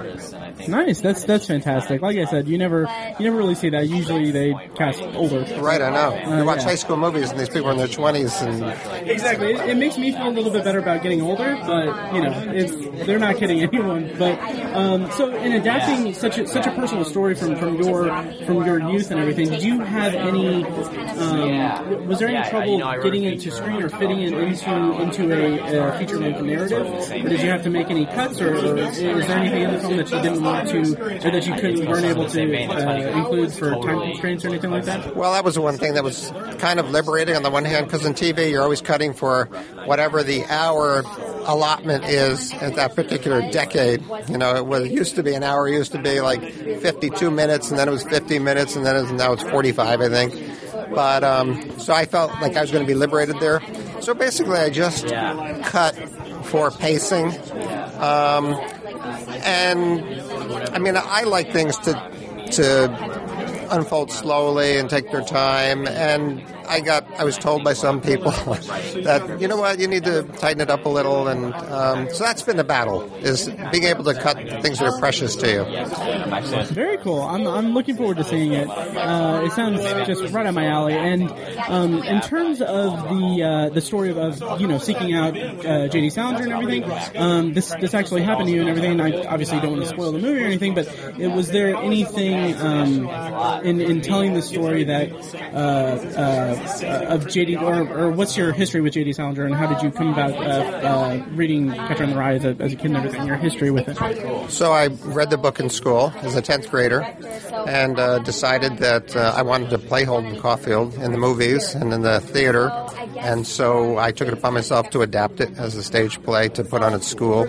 Nice. 0.69 1.01
That's 1.01 1.25
that's 1.25 1.47
fantastic. 1.47 2.03
Like 2.03 2.17
I 2.19 2.25
said, 2.25 2.49
you 2.49 2.59
never 2.59 2.89
you 3.19 3.25
never 3.27 3.37
really 3.37 3.55
see 3.55 3.71
that. 3.71 3.89
Usually 3.89 4.31
they 4.31 4.55
cast 4.75 5.03
older. 5.15 5.41
Right, 5.61 5.81
I 5.83 5.91
know. 5.91 6.15
You 6.17 6.43
Uh, 6.43 6.45
watch 6.45 6.59
yeah. 6.59 6.65
high 6.65 6.75
school 6.77 6.97
movies 6.97 7.31
and 7.31 7.39
these 7.41 7.49
people 7.49 7.69
are 7.69 7.73
in 7.73 7.79
their 7.79 7.87
20s 7.89 8.43
and 8.43 9.09
Exactly. 9.11 9.53
It, 9.55 9.71
it 9.71 9.77
makes 9.77 9.97
me 9.99 10.13
feel 10.13 10.29
a 10.29 10.31
little 10.31 10.51
bit 10.53 10.65
better 10.65 10.79
about 10.79 11.03
getting 11.03 11.23
older, 11.23 11.57
but 11.67 12.15
you 12.15 12.23
know, 12.23 12.33
it's 12.55 13.07
they're 13.07 13.19
not 13.19 13.37
kidding 13.37 13.61
anyone. 13.69 14.13
But 14.19 14.39
um, 14.75 15.11
so 15.13 15.35
in 15.35 15.53
adapting 15.53 16.13
such 16.15 16.39
a, 16.39 16.47
such 16.47 16.67
a 16.67 16.71
personal 16.73 17.05
story 17.05 17.35
from, 17.35 17.57
from 17.57 17.77
your 17.83 18.07
from 18.47 18.65
your 18.65 18.79
youth 18.93 19.11
and 19.11 19.21
everything, 19.21 19.49
did 19.51 19.63
you 19.63 19.81
have 19.81 20.15
any? 20.15 20.65
Um, 20.65 22.07
was 22.07 22.19
there 22.19 22.29
any 22.29 22.49
trouble 22.49 22.79
getting 23.03 23.25
it 23.25 23.41
to 23.41 23.51
screen 23.51 23.83
or 23.83 23.89
fitting 23.89 24.21
it 24.23 24.33
into 24.33 24.93
into 25.01 25.33
a, 25.33 25.81
uh 25.89 25.99
feature 25.99 26.19
length 26.19 26.41
narrative? 26.43 26.87
Or 26.87 27.29
did 27.29 27.41
you 27.41 27.51
have 27.51 27.63
to 27.65 27.71
make 27.71 27.91
any 27.91 28.07
cuts, 28.07 28.41
or, 28.41 28.55
or 28.55 28.77
is 28.79 28.99
there 29.01 29.39
anything 29.39 29.63
in 29.63 29.73
the 29.75 29.79
film 29.81 29.97
that 29.97 30.11
you 30.11 30.21
didn't 30.23 30.43
want 30.51 30.69
to, 30.69 31.27
or 31.27 31.31
that 31.31 31.47
you 31.47 31.55
couldn't 31.55 31.89
weren't 31.89 32.05
able 32.05 32.29
to 32.29 32.43
uh, 32.43 33.19
include 33.19 33.53
for 33.53 33.71
time 33.71 34.01
constraints 34.01 34.45
or 34.45 34.49
anything 34.49 34.71
like 34.71 34.85
that? 34.85 35.17
Well, 35.17 35.33
that 35.33 35.45
was 35.45 35.55
the 35.55 35.63
one 35.63 35.77
thing 35.79 35.95
that 35.95 36.05
was 36.05 36.33
kind 36.59 36.81
of 36.81 36.91
liberating 36.91 37.37
on 37.37 37.43
the 37.43 37.51
one 37.51 37.65
hand, 37.65 37.87
because 37.87 38.05
in 38.05 38.15
TV 38.15 38.51
you're 38.51 38.63
always 38.63 38.81
cutting 38.81 39.13
for 39.13 39.47
whatever 39.85 40.23
the 40.23 40.45
hour 40.45 41.03
allotment 41.47 42.05
is 42.05 42.53
at 42.55 42.77
that 42.77 42.95
particular 42.95 43.41
decade. 43.51 44.03
You 44.29 44.39
know, 44.39 44.57
it 44.57 44.67
was 44.67 44.85
it 44.85 44.93
used 44.93 45.17
to 45.17 45.23
be 45.23 45.35
an 45.35 45.43
hour, 45.43 45.69
it 45.69 45.73
used 45.73 45.93
to 45.93 46.03
be 46.03 46.21
like 46.21 46.43
52 46.43 47.31
minutes, 47.31 47.71
and 47.71 47.79
then 47.79 47.89
it 47.89 47.93
was 47.93 48.03
50 48.05 48.39
minutes, 48.39 48.77
and 48.77 48.85
then 48.85 48.97
it 48.97 49.03
was, 49.03 49.13
now 49.13 49.33
it's 49.33 49.43
45, 49.43 50.01
I 50.01 50.09
think. 50.09 50.35
But 50.95 51.23
um, 51.23 51.79
so 51.79 51.95
I 51.95 52.05
felt 52.05 52.33
like 52.41 52.57
I 52.57 52.63
was 52.63 52.71
going 52.71 52.85
to 52.85 52.89
be 52.89 52.95
liberated 52.99 53.39
there. 53.41 53.61
So 54.01 54.15
basically, 54.15 54.59
I 54.59 54.71
just 54.71 55.07
cut 55.07 55.95
for 56.45 56.71
pacing. 56.71 57.29
Um, 58.01 58.61
and 59.01 60.03
I 60.75 60.79
mean, 60.79 60.97
I 60.97 61.23
like 61.25 61.53
things 61.53 61.77
to 61.79 61.93
to 62.53 63.69
unfold 63.71 64.11
slowly 64.11 64.79
and 64.79 64.91
take 64.91 65.11
their 65.11 65.23
time. 65.23 65.87
And 65.87 66.43
I 66.71 66.81
got, 66.81 67.05
I 67.19 67.25
was 67.25 67.37
told 67.37 67.65
by 67.65 67.73
some 67.73 68.01
people 68.01 68.31
that 68.31 69.39
you 69.41 69.49
know 69.49 69.57
what, 69.57 69.81
you 69.81 69.89
need 69.89 70.05
to 70.05 70.23
tighten 70.23 70.61
it 70.61 70.71
up 70.71 70.87
a 70.87 70.89
little. 70.89 71.27
And 71.27 71.53
um, 71.53 72.09
so 72.11 72.25
that's 72.25 72.43
been 72.43 72.57
the 72.57 72.65
battle: 72.65 73.03
is 73.17 73.49
being 73.73 73.85
able 73.85 74.05
to 74.05 74.15
cut 74.15 74.37
things 74.63 74.79
that 74.79 74.87
are 74.87 74.99
precious 74.99 75.35
to 75.37 75.51
you. 75.51 76.65
Very 76.73 76.97
cool. 76.99 77.23
I'm, 77.23 77.47
I'm 77.47 77.75
looking 77.75 77.97
forward 77.97 78.19
to 78.19 78.25
seeing 78.25 78.53
it. 78.53 78.69
Uh, 78.69 79.43
it 79.45 79.53
sounds 79.53 79.83
just 80.07 80.33
right 80.33 80.47
up 80.47 80.55
my 80.55 80.67
alley. 80.67 80.95
And 80.95 81.31
um, 81.69 82.03
in 82.05 82.21
terms 82.21 82.63
of 82.63 82.93
the 83.09 83.43
uh, 83.43 83.75
the 83.75 83.81
story 83.81 84.11
of, 84.11 84.19
of 84.19 84.61
you 84.61 84.69
know 84.69 84.79
seeking 84.79 85.13
out 85.15 85.37
uh, 85.37 85.89
J.D. 85.89 86.11
Salinger 86.11 86.45
and 86.45 86.53
everything, 86.53 87.17
um, 87.17 87.53
this 87.53 87.75
this 87.81 87.95
actually 87.95 88.23
happened 88.23 88.47
to 88.47 88.55
you 88.55 88.61
and 88.61 88.71
everything. 88.71 89.01
I 89.01 89.25
obviously 89.27 89.59
don't 89.61 89.73
want 89.73 89.83
to 89.83 89.89
spoil 89.89 90.13
the 90.13 90.19
movie 90.19 90.43
or 90.43 90.47
anything, 90.47 90.75
but 90.75 90.87
it, 91.19 91.29
was 91.29 91.49
there 91.51 91.75
anything 91.75 92.55
um, 92.59 93.09
in 93.65 93.81
in 93.81 94.01
telling 94.03 94.35
the 94.35 94.43
story 94.43 94.85
that 94.85 95.11
uh, 95.53 96.21
uh, 96.21 96.60
of 96.85 97.29
J.D. 97.29 97.57
Or, 97.57 97.89
or 97.89 98.11
what's 98.11 98.37
your 98.37 98.53
history 98.53 98.81
with 98.81 98.95
J.D. 98.95 99.13
Salinger 99.13 99.45
and 99.45 99.55
how 99.55 99.67
did 99.67 99.83
you 99.83 99.91
come 99.91 100.13
about 100.13 100.33
uh, 100.33 100.87
uh, 100.87 101.25
reading 101.33 101.71
Catcher 101.73 102.05
in 102.05 102.11
the 102.11 102.17
Rye 102.17 102.35
as 102.35 102.45
a, 102.45 102.57
as 102.61 102.73
a 102.73 102.77
kid 102.77 102.87
and 102.87 102.97
everything? 102.97 103.27
Your 103.27 103.37
history 103.37 103.71
with 103.71 103.89
it. 103.89 104.51
So 104.51 104.73
I 104.73 104.89
read 105.05 105.31
the 105.31 105.39
book 105.39 105.61
in 105.61 105.71
school 105.71 106.13
as 106.23 106.37
a 106.37 106.43
10th 106.43 106.71
grader 106.71 107.03
and 107.67 107.99
uh, 107.99 108.19
decided 108.21 108.79
that 108.79 109.15
uh, 109.17 109.35
I 109.37 109.43
wanted 109.43 109.71
to 109.71 109.79
play 109.79 110.05
Holden 110.05 110.39
Caulfield 110.41 110.95
in 110.95 111.13
the 111.13 111.19
movies 111.19 111.75
and 111.75 111.93
in 111.93 112.03
the 112.03 112.21
theater. 112.21 112.71
And 113.19 113.47
so 113.47 113.99
I 113.99 114.13
took 114.13 114.29
it 114.29 114.35
upon 114.35 114.55
myself 114.55 114.91
to 114.91 115.03
adapt 115.03 115.41
it 115.41 115.57
as 115.59 115.77
a 115.77 115.83
stage 115.83 116.23
play 116.23 116.49
to 116.51 116.65
put 116.65 116.83
on 116.83 116.95
at 116.95 117.03
school. 117.03 117.43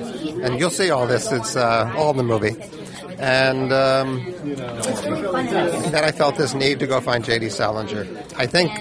And 0.43 0.59
you'll 0.59 0.69
see 0.69 0.89
all 0.89 1.07
this. 1.07 1.31
It's 1.31 1.55
uh, 1.55 1.93
all 1.95 2.11
in 2.11 2.17
the 2.17 2.23
movie. 2.23 2.55
And 3.21 3.71
um, 3.71 4.25
then 4.43 6.03
I 6.03 6.11
felt 6.11 6.37
this 6.37 6.55
need 6.55 6.79
to 6.79 6.87
go 6.87 6.99
find 6.99 7.23
J.D. 7.23 7.49
Salinger. 7.49 8.07
I 8.35 8.47
think, 8.47 8.71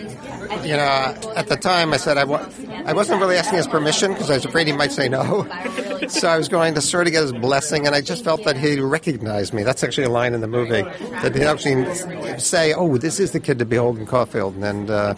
you 0.64 0.77
know, 0.77 1.32
at 1.36 1.48
the 1.48 1.56
time 1.56 1.93
I 1.93 1.97
said 1.97 2.18
I, 2.18 2.24
wa- 2.24 2.47
I 2.85 2.93
wasn't 2.93 3.20
really 3.20 3.36
asking 3.36 3.59
his 3.59 3.66
permission 3.66 4.12
because 4.12 4.31
I 4.31 4.35
was 4.35 4.44
afraid 4.44 4.66
he 4.66 4.72
might 4.72 4.93
say 4.93 5.09
no. 5.09 5.47
so 6.09 6.28
I 6.28 6.36
was 6.36 6.48
going 6.48 6.74
to 6.74 6.81
sort 6.81 7.06
of 7.06 7.12
get 7.12 7.22
his 7.22 7.32
blessing, 7.32 7.86
and 7.86 7.94
I 7.94 8.01
just 8.01 8.24
felt 8.24 8.44
that 8.44 8.56
he 8.56 8.81
recognized 8.81 9.52
me. 9.55 9.62
That's 9.62 9.85
actually 9.85 10.05
a 10.05 10.10
line 10.10 10.35
in 10.35 10.40
the 10.40 10.48
movie 10.48 10.82
that 11.22 11.35
he 11.35 11.43
actually 11.43 12.39
say, 12.39 12.72
"Oh, 12.72 12.97
this 12.98 13.20
is 13.20 13.32
the 13.32 13.40
kid 13.40 13.59
to 13.59 13.64
be 13.64 13.77
Holden 13.77 14.06
Caulfield," 14.06 14.56
and 14.56 14.90
uh, 14.90 15.14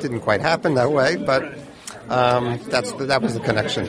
didn't 0.00 0.20
quite 0.20 0.40
happen 0.40 0.74
that 0.74 0.90
way, 0.92 1.16
but. 1.16 1.54
Um, 2.08 2.60
that's 2.68 2.92
that 2.92 3.22
was 3.22 3.34
the 3.34 3.40
connection. 3.40 3.88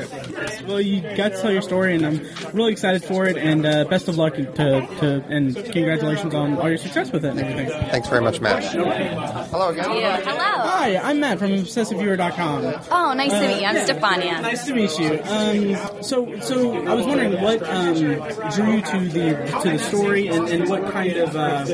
Well, 0.67 0.79
you 0.79 1.01
got 1.15 1.33
to 1.33 1.41
tell 1.41 1.51
your 1.51 1.61
story, 1.61 1.95
and 1.95 2.05
I'm 2.05 2.21
really 2.53 2.71
excited 2.71 3.03
for 3.03 3.25
it. 3.25 3.37
And 3.37 3.65
uh, 3.65 3.85
best 3.85 4.07
of 4.07 4.17
luck 4.17 4.35
to, 4.35 4.45
to 4.45 5.23
and 5.27 5.55
congratulations 5.55 6.33
on 6.33 6.57
all 6.57 6.69
your 6.69 6.77
success 6.77 7.11
with 7.11 7.25
it 7.25 7.29
and 7.29 7.39
everything. 7.39 7.67
Thanks 7.89 8.07
very 8.07 8.21
much, 8.21 8.39
Matt. 8.41 8.63
Hello 8.63 9.69
again. 9.69 9.85
Hello. 9.85 10.37
Hi, 10.37 10.97
I'm 10.97 11.19
Matt 11.19 11.39
from 11.39 11.49
ObsessiveViewer.com. 11.49 12.81
Oh, 12.91 13.13
nice 13.13 13.31
to 13.31 13.47
meet 13.47 13.61
you. 13.61 13.67
I'm 13.67 13.75
yeah. 13.75 13.85
Stefania. 13.85 14.41
Nice 14.41 14.65
to 14.65 14.73
meet 14.73 14.99
you. 14.99 15.21
Um, 15.23 16.03
so, 16.03 16.39
so 16.39 16.73
I 16.87 16.93
was 16.93 17.05
wondering 17.05 17.41
what 17.41 17.63
um, 17.63 17.93
drew 17.93 18.73
you 18.73 18.81
to 18.81 19.09
the 19.09 19.59
to 19.63 19.69
the 19.71 19.79
story, 19.79 20.27
and, 20.27 20.47
and 20.49 20.69
what 20.69 20.91
kind 20.91 21.15
of 21.17 21.35
uh, 21.35 21.65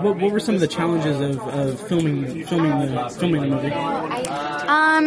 what, 0.00 0.16
what 0.16 0.32
were 0.32 0.40
some 0.40 0.54
of 0.54 0.60
the 0.60 0.68
challenges 0.68 1.20
of, 1.20 1.40
of 1.40 1.88
filming 1.88 2.46
filming 2.46 2.94
the 2.94 3.08
filming 3.18 3.42
the 3.42 3.48
movie? 3.48 3.72
Um, 3.72 5.06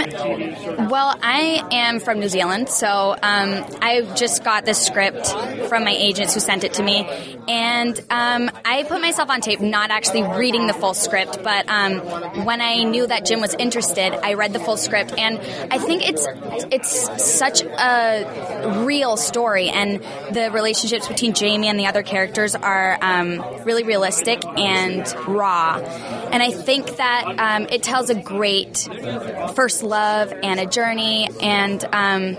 well, 0.78 1.18
I 1.22 1.68
am 1.72 2.00
from 2.00 2.20
New 2.20 2.30
Zealand, 2.30 2.70
so 2.70 2.88
um, 2.88 3.66
I 3.82 4.08
just 4.16 4.44
got 4.44 4.66
the 4.66 4.74
script 4.74 5.28
from 5.68 5.84
my 5.84 5.96
agents 5.98 6.34
who 6.34 6.40
sent 6.40 6.64
it 6.64 6.74
to 6.74 6.84
me, 6.84 7.08
and 7.48 7.98
um, 8.10 8.52
I 8.64 8.84
put 8.84 9.02
myself 9.02 9.30
on 9.30 9.42
tape, 9.42 9.60
not 9.60 9.90
actually 9.92 10.24
reading 10.24 10.68
the 10.68 10.74
full 10.74 10.94
script, 10.94 11.44
but 11.44 11.68
um, 11.68 12.46
when 12.46 12.62
I 12.62 12.84
knew 12.84 13.08
that 13.08 13.26
Jim 13.26 13.42
was 13.42 13.54
interested, 13.56 14.14
I 14.14 14.34
read 14.34 14.54
the 14.54 14.60
full 14.60 14.78
script, 14.78 15.14
and 15.18 15.40
I 15.72 15.78
think 15.80 16.08
it's 16.08 16.28
it's 16.72 17.24
such 17.24 17.64
a 17.64 18.84
real 18.86 19.18
story, 19.18 19.70
and 19.70 20.02
the 20.32 20.52
relationships 20.52 21.08
between 21.08 21.34
Jamie 21.34 21.68
and 21.68 21.80
the 21.80 21.88
other 21.88 22.04
characters 22.04 22.56
are 22.56 22.98
um, 23.02 23.44
really 23.64 23.84
realistic 23.84 24.46
and 24.46 25.12
raw, 25.28 25.78
and 26.32 26.44
I 26.44 26.52
think 26.52 26.98
that 26.98 27.26
um, 27.40 27.68
it 27.72 27.84
tells 27.84 28.10
a 28.10 28.16
great 28.16 28.88
first 29.56 29.84
love 29.84 30.34
and 30.44 30.59
a 30.60 30.66
journey 30.66 31.30
and 31.42 31.84
um, 31.94 32.38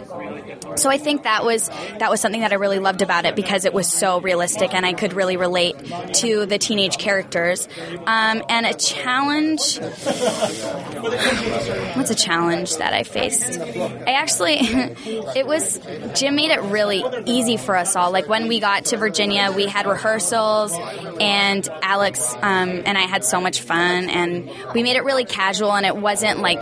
so 0.76 0.88
I 0.88 0.98
think 0.98 1.24
that 1.24 1.44
was 1.44 1.68
that 1.98 2.10
was 2.10 2.20
something 2.20 2.40
that 2.42 2.52
I 2.52 2.56
really 2.56 2.78
loved 2.78 3.02
about 3.02 3.24
it 3.24 3.34
because 3.36 3.64
it 3.64 3.72
was 3.72 3.90
so 3.92 4.20
realistic 4.20 4.74
and 4.74 4.86
I 4.86 4.92
could 4.92 5.12
really 5.12 5.36
relate 5.36 5.76
to 6.14 6.46
the 6.46 6.58
teenage 6.58 6.98
characters. 6.98 7.68
Um, 8.06 8.42
and 8.48 8.66
a 8.66 8.74
challenge. 8.74 9.78
What's 11.96 12.10
a 12.10 12.14
challenge 12.14 12.76
that 12.76 12.92
I 12.92 13.02
faced? 13.02 13.60
I 13.60 14.12
actually, 14.12 14.56
it 14.60 15.46
was 15.46 15.80
Jim 16.14 16.36
made 16.36 16.50
it 16.50 16.60
really 16.62 17.04
easy 17.26 17.56
for 17.56 17.76
us 17.76 17.96
all. 17.96 18.10
Like 18.10 18.28
when 18.28 18.48
we 18.48 18.60
got 18.60 18.86
to 18.86 18.96
Virginia, 18.96 19.52
we 19.54 19.66
had 19.66 19.86
rehearsals, 19.86 20.72
and 21.20 21.68
Alex 21.82 22.34
um, 22.36 22.82
and 22.84 22.96
I 22.98 23.02
had 23.02 23.24
so 23.24 23.40
much 23.40 23.60
fun, 23.60 24.08
and 24.08 24.50
we 24.74 24.82
made 24.82 24.96
it 24.96 25.04
really 25.04 25.24
casual, 25.24 25.72
and 25.72 25.86
it 25.86 25.96
wasn't 25.96 26.40
like 26.40 26.60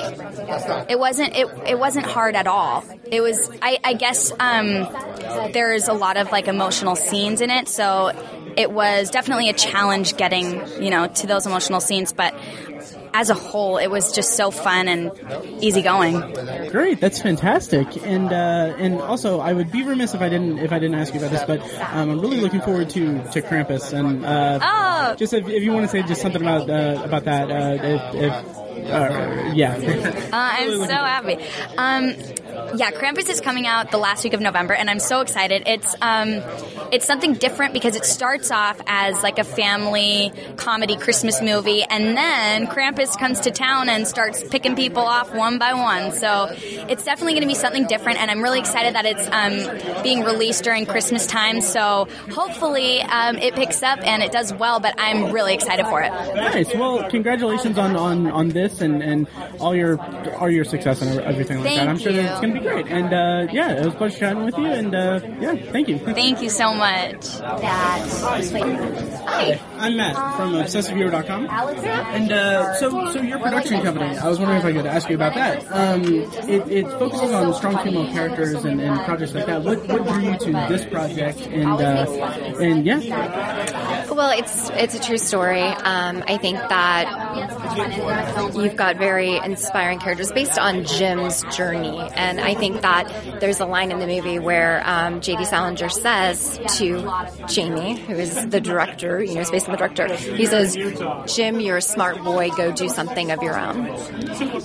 it 0.89 0.98
wasn't 0.98 1.36
it, 1.36 1.47
it 1.66 1.78
wasn't 1.78 2.06
hard 2.06 2.34
at 2.36 2.46
all. 2.46 2.84
It 3.06 3.20
was 3.20 3.50
I, 3.62 3.78
I 3.84 3.94
guess 3.94 4.32
um, 4.38 4.88
there's 5.52 5.88
a 5.88 5.92
lot 5.94 6.16
of 6.16 6.30
like 6.32 6.48
emotional 6.48 6.96
scenes 6.96 7.40
in 7.40 7.50
it, 7.50 7.68
so 7.68 8.12
it 8.56 8.70
was 8.72 9.10
definitely 9.10 9.48
a 9.48 9.52
challenge 9.54 10.16
getting 10.16 10.60
you 10.82 10.90
know 10.90 11.06
to 11.06 11.26
those 11.26 11.46
emotional 11.46 11.80
scenes, 11.80 12.12
but 12.12 12.34
as 13.14 13.30
a 13.30 13.34
whole, 13.34 13.78
it 13.78 13.88
was 13.88 14.12
just 14.12 14.36
so 14.36 14.50
fun 14.50 14.86
and 14.86 15.10
easygoing. 15.62 16.20
Great, 16.70 17.00
that's 17.00 17.20
fantastic. 17.20 17.96
And 18.06 18.30
uh, 18.32 18.74
and 18.78 19.00
also, 19.00 19.40
I 19.40 19.52
would 19.54 19.72
be 19.72 19.82
remiss 19.82 20.14
if 20.14 20.20
I 20.20 20.28
didn't 20.28 20.58
if 20.58 20.72
I 20.72 20.78
didn't 20.78 20.96
ask 20.96 21.14
you 21.14 21.20
about 21.20 21.30
this, 21.32 21.42
but 21.44 21.60
um, 21.94 22.10
I'm 22.10 22.20
really 22.20 22.40
looking 22.40 22.60
forward 22.60 22.90
to 22.90 23.22
to 23.32 23.42
Krampus. 23.42 23.92
And 23.92 24.24
uh, 24.24 24.60
Oh. 24.62 25.14
just 25.16 25.32
if, 25.32 25.48
if 25.48 25.62
you 25.62 25.72
want 25.72 25.84
to 25.84 25.88
say 25.88 26.02
just 26.02 26.20
something 26.20 26.42
about 26.42 26.68
uh, 26.68 27.02
about 27.02 27.24
that, 27.24 27.50
uh, 27.50 27.78
if, 27.82 28.14
if 28.14 28.57
uh, 28.89 29.52
yeah. 29.55 29.74
Uh, 29.74 30.28
I'm 30.32 30.78
so 30.81 30.86
happy. 30.86 31.39
Um, 31.77 32.15
yeah, 32.76 32.90
Krampus 32.90 33.28
is 33.28 33.40
coming 33.40 33.66
out 33.66 33.90
the 33.90 33.98
last 33.98 34.24
week 34.24 34.32
of 34.32 34.40
November, 34.40 34.74
and 34.74 34.90
I'm 34.90 34.98
so 34.98 35.20
excited. 35.20 35.62
It's 35.66 35.94
um, 36.00 36.42
it's 36.92 37.06
something 37.06 37.34
different 37.34 37.72
because 37.72 37.96
it 37.96 38.04
starts 38.04 38.50
off 38.50 38.80
as 38.86 39.22
like 39.22 39.38
a 39.38 39.44
family 39.44 40.32
comedy 40.56 40.96
Christmas 40.96 41.40
movie, 41.40 41.82
and 41.82 42.16
then 42.16 42.66
Krampus 42.66 43.18
comes 43.18 43.40
to 43.40 43.50
town 43.50 43.88
and 43.88 44.06
starts 44.06 44.42
picking 44.42 44.76
people 44.76 45.02
off 45.02 45.34
one 45.34 45.58
by 45.58 45.74
one. 45.74 46.12
So 46.12 46.48
it's 46.52 47.04
definitely 47.04 47.32
going 47.34 47.42
to 47.42 47.48
be 47.48 47.54
something 47.54 47.86
different, 47.86 48.18
and 48.20 48.30
I'm 48.30 48.42
really 48.42 48.60
excited 48.60 48.94
that 48.94 49.06
it's 49.06 49.28
um, 49.28 50.02
being 50.02 50.24
released 50.24 50.64
during 50.64 50.86
Christmas 50.86 51.26
time. 51.26 51.60
So 51.60 52.08
hopefully 52.32 53.00
um, 53.02 53.36
it 53.36 53.54
picks 53.54 53.82
up 53.82 54.00
and 54.02 54.22
it 54.22 54.32
does 54.32 54.52
well. 54.54 54.80
But 54.80 54.94
I'm 54.98 55.32
really 55.32 55.54
excited 55.54 55.86
for 55.86 56.02
it. 56.02 56.10
Nice. 56.10 56.74
Well, 56.74 57.08
congratulations 57.10 57.78
on, 57.78 57.96
on, 57.96 58.30
on 58.30 58.48
this 58.48 58.80
and, 58.80 59.02
and 59.02 59.26
all 59.58 59.74
your 59.74 59.98
all 60.36 60.50
your 60.50 60.64
success 60.64 61.02
and 61.02 61.20
everything 61.20 61.58
like 61.58 61.68
Thank 61.68 61.80
that. 61.80 61.88
I'm 61.88 61.98
sure 61.98 62.12
that 62.12 62.22
you. 62.22 62.28
it's 62.28 62.40
going 62.40 62.54
to 62.54 62.57
be 62.57 62.57
great. 62.60 62.86
And 62.89 63.12
uh, 63.12 63.52
yeah, 63.52 63.72
it 63.72 63.85
was 63.85 63.94
a 63.94 63.97
pleasure 63.97 64.18
chatting 64.18 64.44
with 64.44 64.56
you. 64.59 64.66
And 64.66 64.94
uh, 64.94 65.20
yeah, 65.40 65.55
thank 65.72 65.89
you. 65.89 65.98
Thank 65.98 66.43
you 66.43 66.51
so 66.51 66.74
much. 66.74 67.26
Hi. 69.28 69.60
I'm 69.78 69.97
Matt 69.97 70.16
from 70.36 70.52
ObsessiveViewer.com. 70.52 71.48
And 71.48 72.32
uh, 72.32 72.74
so, 72.74 73.12
so 73.12 73.20
your 73.20 73.39
production 73.39 73.82
company, 73.82 74.18
I 74.18 74.28
was 74.28 74.39
wondering 74.39 74.59
if 74.60 74.64
I 74.64 74.72
could 74.72 74.86
ask 74.86 75.09
you 75.09 75.14
about 75.14 75.35
that. 75.35 75.64
Um, 75.70 76.02
it, 76.05 76.68
it 76.68 76.86
focuses 76.98 77.30
on 77.32 77.55
strong 77.55 77.78
female 77.85 78.10
characters 78.12 78.64
and, 78.64 78.80
and 78.80 78.98
projects 79.05 79.35
like 79.35 79.47
that. 79.47 79.62
What, 79.62 79.86
what 79.86 80.06
drew 80.06 80.20
you 80.32 80.39
to 80.39 80.52
this 80.68 80.85
project? 80.85 81.40
And 81.47 81.80
uh, 81.80 82.06
and 82.59 82.85
yeah, 82.85 84.10
Well, 84.10 84.36
it's 84.36 84.70
it's 84.70 84.94
a 84.94 85.01
true 85.01 85.18
story. 85.18 85.62
Um, 85.62 86.24
I 86.26 86.39
think 86.39 86.59
that 86.59 87.06
you've 88.55 88.76
got 88.76 88.97
very 88.97 89.36
inspiring 89.36 89.98
characters 90.01 90.32
based 90.32 90.59
on 90.59 90.85
Jim's 90.85 91.44
journey, 91.56 92.01
and 92.14 92.40
I 92.48 92.54
think 92.54 92.80
that 92.80 93.40
there's 93.40 93.60
a 93.60 93.66
line 93.66 93.92
in 93.92 93.98
the 93.98 94.06
movie 94.06 94.38
where 94.38 94.82
um, 94.86 95.20
J.D. 95.20 95.44
Salinger 95.44 95.90
says 95.90 96.58
to 96.78 97.12
Jamie, 97.46 97.98
who 97.98 98.14
is 98.14 98.46
the 98.46 98.58
director, 98.58 99.22
you 99.22 99.34
know, 99.34 99.42
is 99.42 99.50
based 99.50 99.68
on 99.68 99.72
the 99.72 99.76
director, 99.76 100.16
he 100.16 100.46
says, 100.46 100.74
"Jim, 101.26 101.60
you're 101.60 101.76
a 101.76 101.82
smart 101.82 102.24
boy. 102.24 102.48
Go 102.48 102.72
do 102.72 102.88
something 102.88 103.32
of 103.32 103.42
your 103.42 103.58
own." 103.58 103.88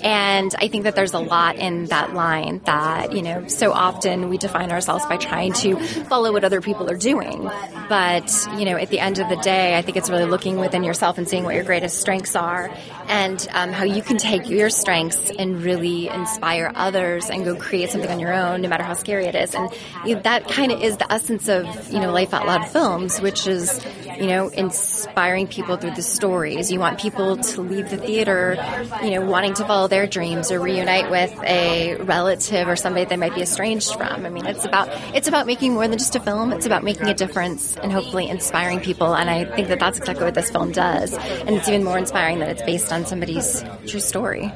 And 0.02 0.56
I 0.58 0.70
think 0.70 0.86
that 0.86 0.96
there's 0.96 1.14
a 1.14 1.20
lot 1.20 1.58
in 1.58 1.88
that 1.88 2.14
line 2.14 2.62
that 2.64 3.12
you 3.12 3.22
know. 3.22 3.50
So 3.50 3.74
often 3.74 4.30
we 4.30 4.38
define 4.38 4.72
ourselves 4.72 5.06
by 5.08 5.18
trying 5.18 5.52
to 5.64 5.76
follow 6.06 6.32
what 6.32 6.46
other 6.46 6.62
people 6.62 6.90
are 6.90 6.96
doing, 6.96 7.50
but 7.90 8.48
you 8.58 8.64
know, 8.64 8.78
at 8.78 8.92
the 8.92 9.00
end 9.02 9.20
of 9.20 9.28
the 9.28 9.36
day, 9.36 9.78
I 9.78 9.82
think 9.82 9.98
it's 9.98 10.10
really 10.10 10.24
looking 10.24 10.58
within 10.58 10.86
yourself 10.86 11.18
and 11.18 11.28
seeing 11.28 11.44
what 11.44 11.56
your 11.56 11.66
greatest 11.66 12.00
strengths 12.00 12.38
are, 12.38 12.72
and 13.10 13.46
um, 13.52 13.74
how 13.74 13.84
you 13.84 14.02
can 14.02 14.16
take 14.16 14.50
your 14.50 14.70
strengths 14.70 15.32
and 15.38 15.62
really 15.62 16.08
inspire 16.08 16.72
others 16.74 17.30
and 17.30 17.44
go 17.44 17.58
create 17.58 17.73
something 17.88 18.10
on 18.10 18.20
your 18.20 18.34
own, 18.34 18.62
no 18.62 18.70
matter 18.70 18.84
how 18.84 18.94
scary 18.94 19.26
it 19.26 19.36
is. 19.36 19.54
And 19.56 19.70
you 20.06 20.16
that 20.22 20.48
kind 20.48 20.72
of 20.72 20.82
is 20.82 20.98
the 20.98 21.12
essence 21.12 21.48
of 21.48 21.92
you 21.92 22.00
know 22.00 22.12
Life 22.12 22.34
Out 22.34 22.46
Loud 22.46 22.68
films, 22.70 23.20
which 23.20 23.48
is 23.48 23.84
you 24.20 24.28
know 24.28 24.50
inspiring 24.50 25.48
people 25.48 25.78
through 25.78 25.96
the 25.96 26.02
stories. 26.02 26.72
You 26.72 26.80
want 26.80 27.00
people 27.00 27.38
to 27.38 27.62
leave 27.62 27.90
the 27.90 27.98
theater, 27.98 28.58
you 29.04 29.12
know, 29.12 29.26
wanting 29.26 29.54
to 29.56 29.66
follow 29.66 29.88
their 29.88 30.08
dreams 30.08 30.52
or 30.52 30.60
reunite 30.60 31.10
with 31.10 31.34
a 31.44 31.96
relative 31.96 32.68
or 32.68 32.76
somebody 32.76 33.06
they 33.06 33.18
might 33.18 33.36
be 33.36 33.42
estranged 33.42 33.96
from. 33.96 34.26
I 34.26 34.30
mean, 34.30 34.46
it's 34.46 34.66
about 34.66 34.90
it's 35.16 35.28
about 35.28 35.48
making 35.48 35.74
more 35.74 35.88
than 35.88 35.98
just 35.98 36.16
a 36.16 36.20
film. 36.20 36.54
It's 36.54 36.66
about 36.66 36.84
making 36.84 37.08
a 37.08 37.14
difference 37.14 37.76
and 37.78 37.92
hopefully 37.92 38.30
inspiring 38.30 38.80
people. 38.80 39.14
And 39.16 39.30
I 39.30 39.46
think 39.46 39.68
that 39.70 39.80
that's 39.80 39.98
exactly 39.98 40.26
what 40.26 40.36
this 40.36 40.50
film 40.50 40.72
does. 40.72 41.14
And 41.14 41.50
it's 41.50 41.68
even 41.68 41.84
more 41.84 41.98
inspiring 41.98 42.40
that 42.40 42.50
it's 42.50 42.64
based 42.64 42.92
on 42.92 43.06
somebody's 43.06 43.64
true 43.88 44.00
story. 44.00 44.52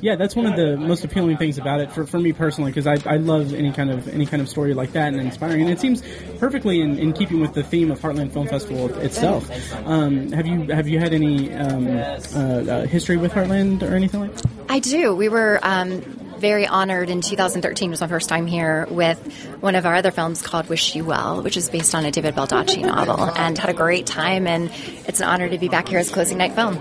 Yeah, 0.00 0.16
that's 0.16 0.34
one 0.34 0.46
of 0.46 0.56
the 0.56 0.76
most 0.76 1.04
appealing 1.04 1.36
things 1.36 1.58
about 1.58 1.80
it 1.80 1.92
for, 1.92 2.06
for 2.06 2.18
me 2.18 2.32
personally 2.32 2.70
because 2.72 2.86
I, 2.86 2.96
I 3.06 3.16
love 3.16 3.54
any 3.54 3.72
kind 3.72 3.90
of 3.90 4.08
any 4.08 4.26
kind 4.26 4.40
of 4.40 4.48
story 4.48 4.74
like 4.74 4.92
that 4.92 5.12
and 5.12 5.20
inspiring, 5.20 5.62
and 5.62 5.70
it 5.70 5.80
seems 5.80 6.02
perfectly 6.38 6.80
in, 6.80 6.98
in 6.98 7.12
keeping 7.12 7.40
with 7.40 7.54
the 7.54 7.62
theme 7.62 7.90
of 7.90 8.00
Heartland 8.00 8.32
Film 8.32 8.48
Festival 8.48 8.92
itself. 9.00 9.50
Um, 9.86 10.32
have 10.32 10.46
you 10.46 10.62
have 10.70 10.88
you 10.88 10.98
had 10.98 11.12
any 11.12 11.52
um, 11.52 11.86
uh, 11.88 12.00
uh, 12.00 12.86
history 12.86 13.16
with 13.16 13.32
Heartland 13.32 13.82
or 13.82 13.94
anything 13.94 14.20
like? 14.20 14.34
that? 14.34 14.50
I 14.68 14.78
do. 14.78 15.14
We 15.14 15.28
were 15.28 15.58
um, 15.62 16.02
very 16.40 16.66
honored 16.66 17.10
in 17.10 17.20
2013 17.20 17.90
was 17.90 18.00
my 18.00 18.08
first 18.08 18.28
time 18.28 18.46
here 18.46 18.86
with 18.90 19.18
one 19.60 19.74
of 19.74 19.84
our 19.84 19.94
other 19.94 20.10
films 20.10 20.40
called 20.42 20.68
Wish 20.68 20.96
You 20.96 21.04
Well, 21.04 21.42
which 21.42 21.56
is 21.56 21.68
based 21.68 21.94
on 21.94 22.04
a 22.06 22.10
David 22.10 22.34
Baldacci 22.34 22.82
novel, 22.82 23.30
and 23.36 23.56
had 23.56 23.70
a 23.70 23.74
great 23.74 24.06
time. 24.06 24.46
And 24.46 24.70
it's 25.06 25.20
an 25.20 25.28
honor 25.28 25.48
to 25.48 25.58
be 25.58 25.68
back 25.68 25.88
here 25.88 25.98
as 25.98 26.10
closing 26.10 26.38
night 26.38 26.54
film. 26.54 26.76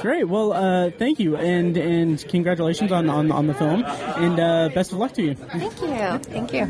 Great. 0.00 0.24
Well, 0.24 0.52
uh, 0.52 0.90
thank 0.90 1.20
you, 1.20 1.36
and 1.36 1.76
and 1.76 2.28
congratulations 2.28 2.90
on 2.92 3.08
on, 3.08 3.30
on 3.30 3.46
the 3.46 3.54
film, 3.54 3.84
and 3.84 4.40
uh, 4.40 4.68
best 4.74 4.92
of 4.92 4.98
luck 4.98 5.12
to 5.14 5.22
you. 5.22 5.34
Thank 5.34 5.80
you. 5.80 6.18
Thank 6.18 6.52
you. 6.52 6.66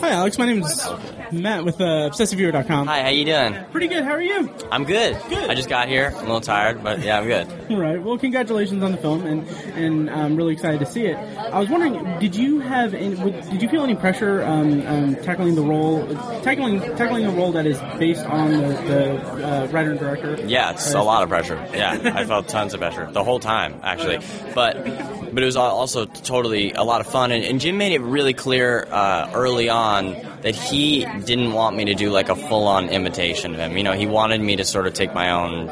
Hi, 0.00 0.10
Alex. 0.10 0.38
My 0.38 0.46
name 0.46 0.62
is 0.62 0.88
Matt 1.32 1.64
with 1.64 1.80
uh, 1.80 2.10
ObsessiveViewer.com. 2.10 2.86
Hi, 2.86 3.02
how 3.02 3.08
you 3.08 3.24
doing? 3.24 3.56
Pretty 3.70 3.88
good. 3.88 4.04
How 4.04 4.12
are 4.12 4.22
you? 4.22 4.52
I'm 4.70 4.84
good. 4.84 5.16
Good. 5.28 5.50
I 5.50 5.54
just 5.54 5.68
got 5.68 5.88
here. 5.88 6.08
I'm 6.08 6.16
a 6.16 6.20
little 6.20 6.40
tired, 6.40 6.82
but 6.82 7.00
yeah, 7.00 7.18
I'm 7.18 7.26
good. 7.26 7.46
All 7.70 7.78
right. 7.78 8.02
Well, 8.02 8.18
congratulations 8.18 8.82
on 8.82 8.92
the 8.92 8.98
film, 8.98 9.24
and 9.24 9.46
and 9.70 10.10
I'm 10.10 10.36
really 10.36 10.52
excited 10.52 10.80
to 10.80 10.86
see 10.86 11.06
it. 11.06 11.16
I 11.16 11.58
was 11.58 11.68
wondering, 11.68 12.18
did 12.18 12.34
you 12.36 12.60
have, 12.60 12.94
any, 12.94 13.14
did 13.14 13.62
you 13.62 13.68
feel 13.68 13.82
any 13.82 13.94
pressure 13.94 14.42
um, 14.42 14.86
um, 14.86 15.16
tackling 15.16 15.54
the 15.54 15.62
role, 15.62 16.06
tackling 16.42 16.80
tackling 16.96 17.26
a 17.26 17.30
role 17.30 17.52
that 17.52 17.66
is 17.66 17.78
based 17.98 18.24
on 18.26 18.52
the, 18.52 18.58
the 18.68 19.20
uh, 19.46 19.66
writer 19.68 19.90
and 19.90 20.00
director? 20.00 20.36
Yeah, 20.46 20.72
it's 20.72 20.92
a 20.92 21.02
lot 21.02 21.22
of 21.22 21.28
pressure. 21.28 21.56
Yeah, 21.72 22.12
I 22.14 22.24
felt 22.24 22.48
tons 22.48 22.74
of 22.74 22.80
pressure 22.80 23.10
the 23.10 23.24
whole 23.24 23.40
time, 23.40 23.80
actually. 23.82 24.18
But 24.54 24.84
but 25.32 25.42
it 25.42 25.46
was 25.46 25.56
also 25.56 26.06
totally 26.06 26.72
a 26.72 26.82
lot 26.82 27.00
of 27.00 27.06
fun. 27.06 27.32
And, 27.32 27.44
and 27.44 27.60
Jim 27.60 27.78
made 27.78 27.92
it 27.92 28.00
really 28.00 28.34
clear 28.34 28.86
uh, 28.90 29.30
early 29.32 29.68
on 29.68 30.16
that 30.42 30.56
he 30.56 31.04
didn't 31.24 31.52
want 31.52 31.76
me 31.76 31.86
to 31.86 31.94
do 31.94 32.10
like 32.10 32.28
a 32.28 32.36
full-on 32.36 32.88
imitation 32.88 33.52
of 33.52 33.60
him. 33.60 33.76
You 33.76 33.82
know, 33.82 33.92
he 33.92 34.06
wanted 34.06 34.40
me 34.40 34.56
to 34.56 34.64
sort 34.64 34.86
of 34.86 34.94
take 34.94 35.12
my 35.14 35.30
own 35.30 35.68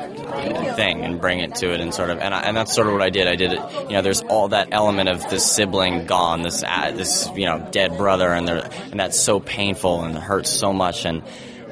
thing 0.74 1.02
and 1.04 1.20
bring 1.20 1.40
it 1.40 1.54
to 1.56 1.72
it, 1.72 1.80
and 1.80 1.94
sort 1.94 2.10
of, 2.10 2.18
and, 2.18 2.34
I, 2.34 2.40
and 2.40 2.56
that's 2.56 2.74
sort 2.74 2.86
of 2.86 2.92
what 2.92 3.02
I 3.02 3.10
did. 3.10 3.26
I 3.26 3.36
did 3.36 3.54
it. 3.54 3.60
You 3.88 3.96
know, 3.96 4.02
there's 4.02 4.22
all 4.22 4.48
that 4.48 4.68
element 4.72 5.08
of 5.08 5.28
this 5.30 5.50
sibling 5.50 6.06
gone, 6.06 6.42
this 6.42 6.62
uh, 6.62 6.92
this 6.92 7.28
you 7.34 7.46
know 7.46 7.66
dead 7.70 7.96
brother, 7.96 8.28
and 8.28 8.46
there, 8.46 8.70
and 8.90 9.00
that's 9.00 9.18
so 9.18 9.40
painful 9.40 10.02
and 10.02 10.16
hurts 10.16 10.50
so 10.50 10.72
much, 10.72 11.04
and 11.04 11.22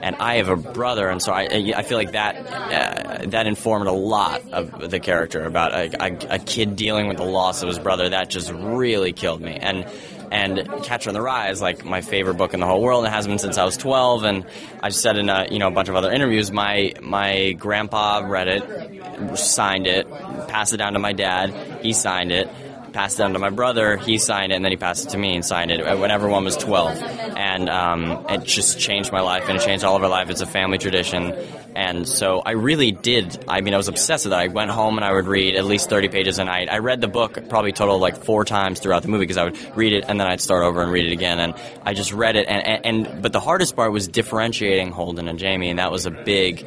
and 0.02 0.16
I 0.16 0.36
have 0.36 0.48
a 0.48 0.56
brother, 0.56 1.08
and 1.08 1.22
so 1.22 1.32
I, 1.32 1.72
I 1.76 1.82
feel 1.82 1.98
like 1.98 2.12
that 2.12 2.36
uh, 2.46 3.26
that 3.28 3.46
informed 3.46 3.88
a 3.88 3.92
lot 3.92 4.42
of 4.52 4.90
the 4.90 5.00
character 5.00 5.44
about 5.44 5.72
a, 5.72 6.04
a, 6.04 6.34
a 6.36 6.38
kid 6.38 6.76
dealing 6.76 7.08
with 7.08 7.16
the 7.16 7.24
loss 7.24 7.62
of 7.62 7.68
his 7.68 7.78
brother. 7.78 8.08
That 8.08 8.30
just 8.30 8.50
really 8.52 9.12
killed 9.12 9.40
me, 9.40 9.56
and 9.60 9.86
and 10.30 10.68
Catcher 10.82 11.10
in 11.10 11.14
the 11.14 11.22
Rye 11.22 11.50
is 11.50 11.60
like 11.60 11.84
my 11.84 12.00
favorite 12.00 12.34
book 12.34 12.54
in 12.54 12.60
the 12.60 12.66
whole 12.66 12.82
world. 12.82 13.04
and 13.04 13.12
It 13.12 13.16
has 13.16 13.26
been 13.26 13.38
since 13.38 13.58
I 13.58 13.64
was 13.64 13.76
12, 13.76 14.24
and 14.24 14.46
I 14.82 14.88
just 14.88 15.02
said 15.02 15.16
in 15.16 15.28
a, 15.28 15.46
you 15.50 15.58
know 15.58 15.68
a 15.68 15.70
bunch 15.70 15.88
of 15.88 15.96
other 15.96 16.10
interviews, 16.10 16.50
my 16.50 16.92
my 17.00 17.52
grandpa 17.52 18.22
read 18.24 18.48
it, 18.48 19.38
signed 19.38 19.86
it, 19.86 20.10
passed 20.48 20.72
it 20.72 20.78
down 20.78 20.94
to 20.94 20.98
my 20.98 21.12
dad. 21.12 21.80
He 21.82 21.92
signed 21.92 22.32
it 22.32 22.48
passed 22.96 23.18
it 23.18 23.22
down 23.22 23.34
to 23.34 23.38
my 23.38 23.50
brother. 23.50 23.98
He 23.98 24.16
signed 24.16 24.52
it, 24.52 24.56
and 24.56 24.64
then 24.64 24.72
he 24.72 24.78
passed 24.78 25.06
it 25.06 25.10
to 25.10 25.18
me 25.18 25.34
and 25.34 25.44
signed 25.44 25.70
it 25.70 25.84
when 25.98 26.10
everyone 26.10 26.44
was 26.44 26.56
12. 26.56 27.02
And 27.36 27.68
um, 27.68 28.24
it 28.30 28.44
just 28.44 28.80
changed 28.80 29.12
my 29.12 29.20
life, 29.20 29.44
and 29.48 29.58
it 29.58 29.62
changed 29.62 29.84
all 29.84 29.96
of 29.96 30.02
our 30.02 30.08
life. 30.08 30.30
It's 30.30 30.40
a 30.40 30.46
family 30.46 30.78
tradition. 30.78 31.32
And 31.76 32.08
so 32.08 32.40
I 32.40 32.52
really 32.52 32.92
did. 32.92 33.44
I 33.46 33.60
mean, 33.60 33.74
I 33.74 33.76
was 33.76 33.88
obsessed 33.88 34.24
with 34.24 34.32
it. 34.32 34.36
I 34.36 34.46
went 34.46 34.70
home 34.70 34.96
and 34.96 35.04
I 35.04 35.12
would 35.12 35.26
read 35.26 35.56
at 35.56 35.66
least 35.66 35.90
30 35.90 36.08
pages 36.08 36.38
a 36.38 36.44
night. 36.46 36.72
I 36.72 36.78
read 36.78 37.02
the 37.02 37.06
book 37.06 37.50
probably 37.50 37.72
total 37.72 37.98
like 37.98 38.24
four 38.24 38.46
times 38.46 38.80
throughout 38.80 39.02
the 39.02 39.08
movie 39.08 39.24
because 39.24 39.36
I 39.36 39.44
would 39.44 39.76
read 39.76 39.92
it 39.92 40.06
and 40.08 40.18
then 40.18 40.26
I'd 40.26 40.40
start 40.40 40.64
over 40.64 40.80
and 40.80 40.90
read 40.90 41.04
it 41.04 41.12
again. 41.12 41.38
And 41.38 41.52
I 41.82 41.92
just 41.92 42.14
read 42.14 42.36
it. 42.36 42.46
And, 42.48 42.66
and, 42.66 43.06
and 43.06 43.22
but 43.22 43.34
the 43.34 43.40
hardest 43.40 43.76
part 43.76 43.92
was 43.92 44.08
differentiating 44.08 44.90
Holden 44.90 45.28
and 45.28 45.38
Jamie, 45.38 45.68
and 45.68 45.78
that 45.78 45.92
was 45.92 46.06
a 46.06 46.10
big, 46.10 46.66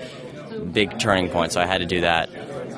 big 0.72 1.00
turning 1.00 1.30
point. 1.30 1.54
So 1.54 1.60
I 1.60 1.66
had 1.66 1.80
to 1.80 1.88
do 1.88 2.02
that. 2.02 2.30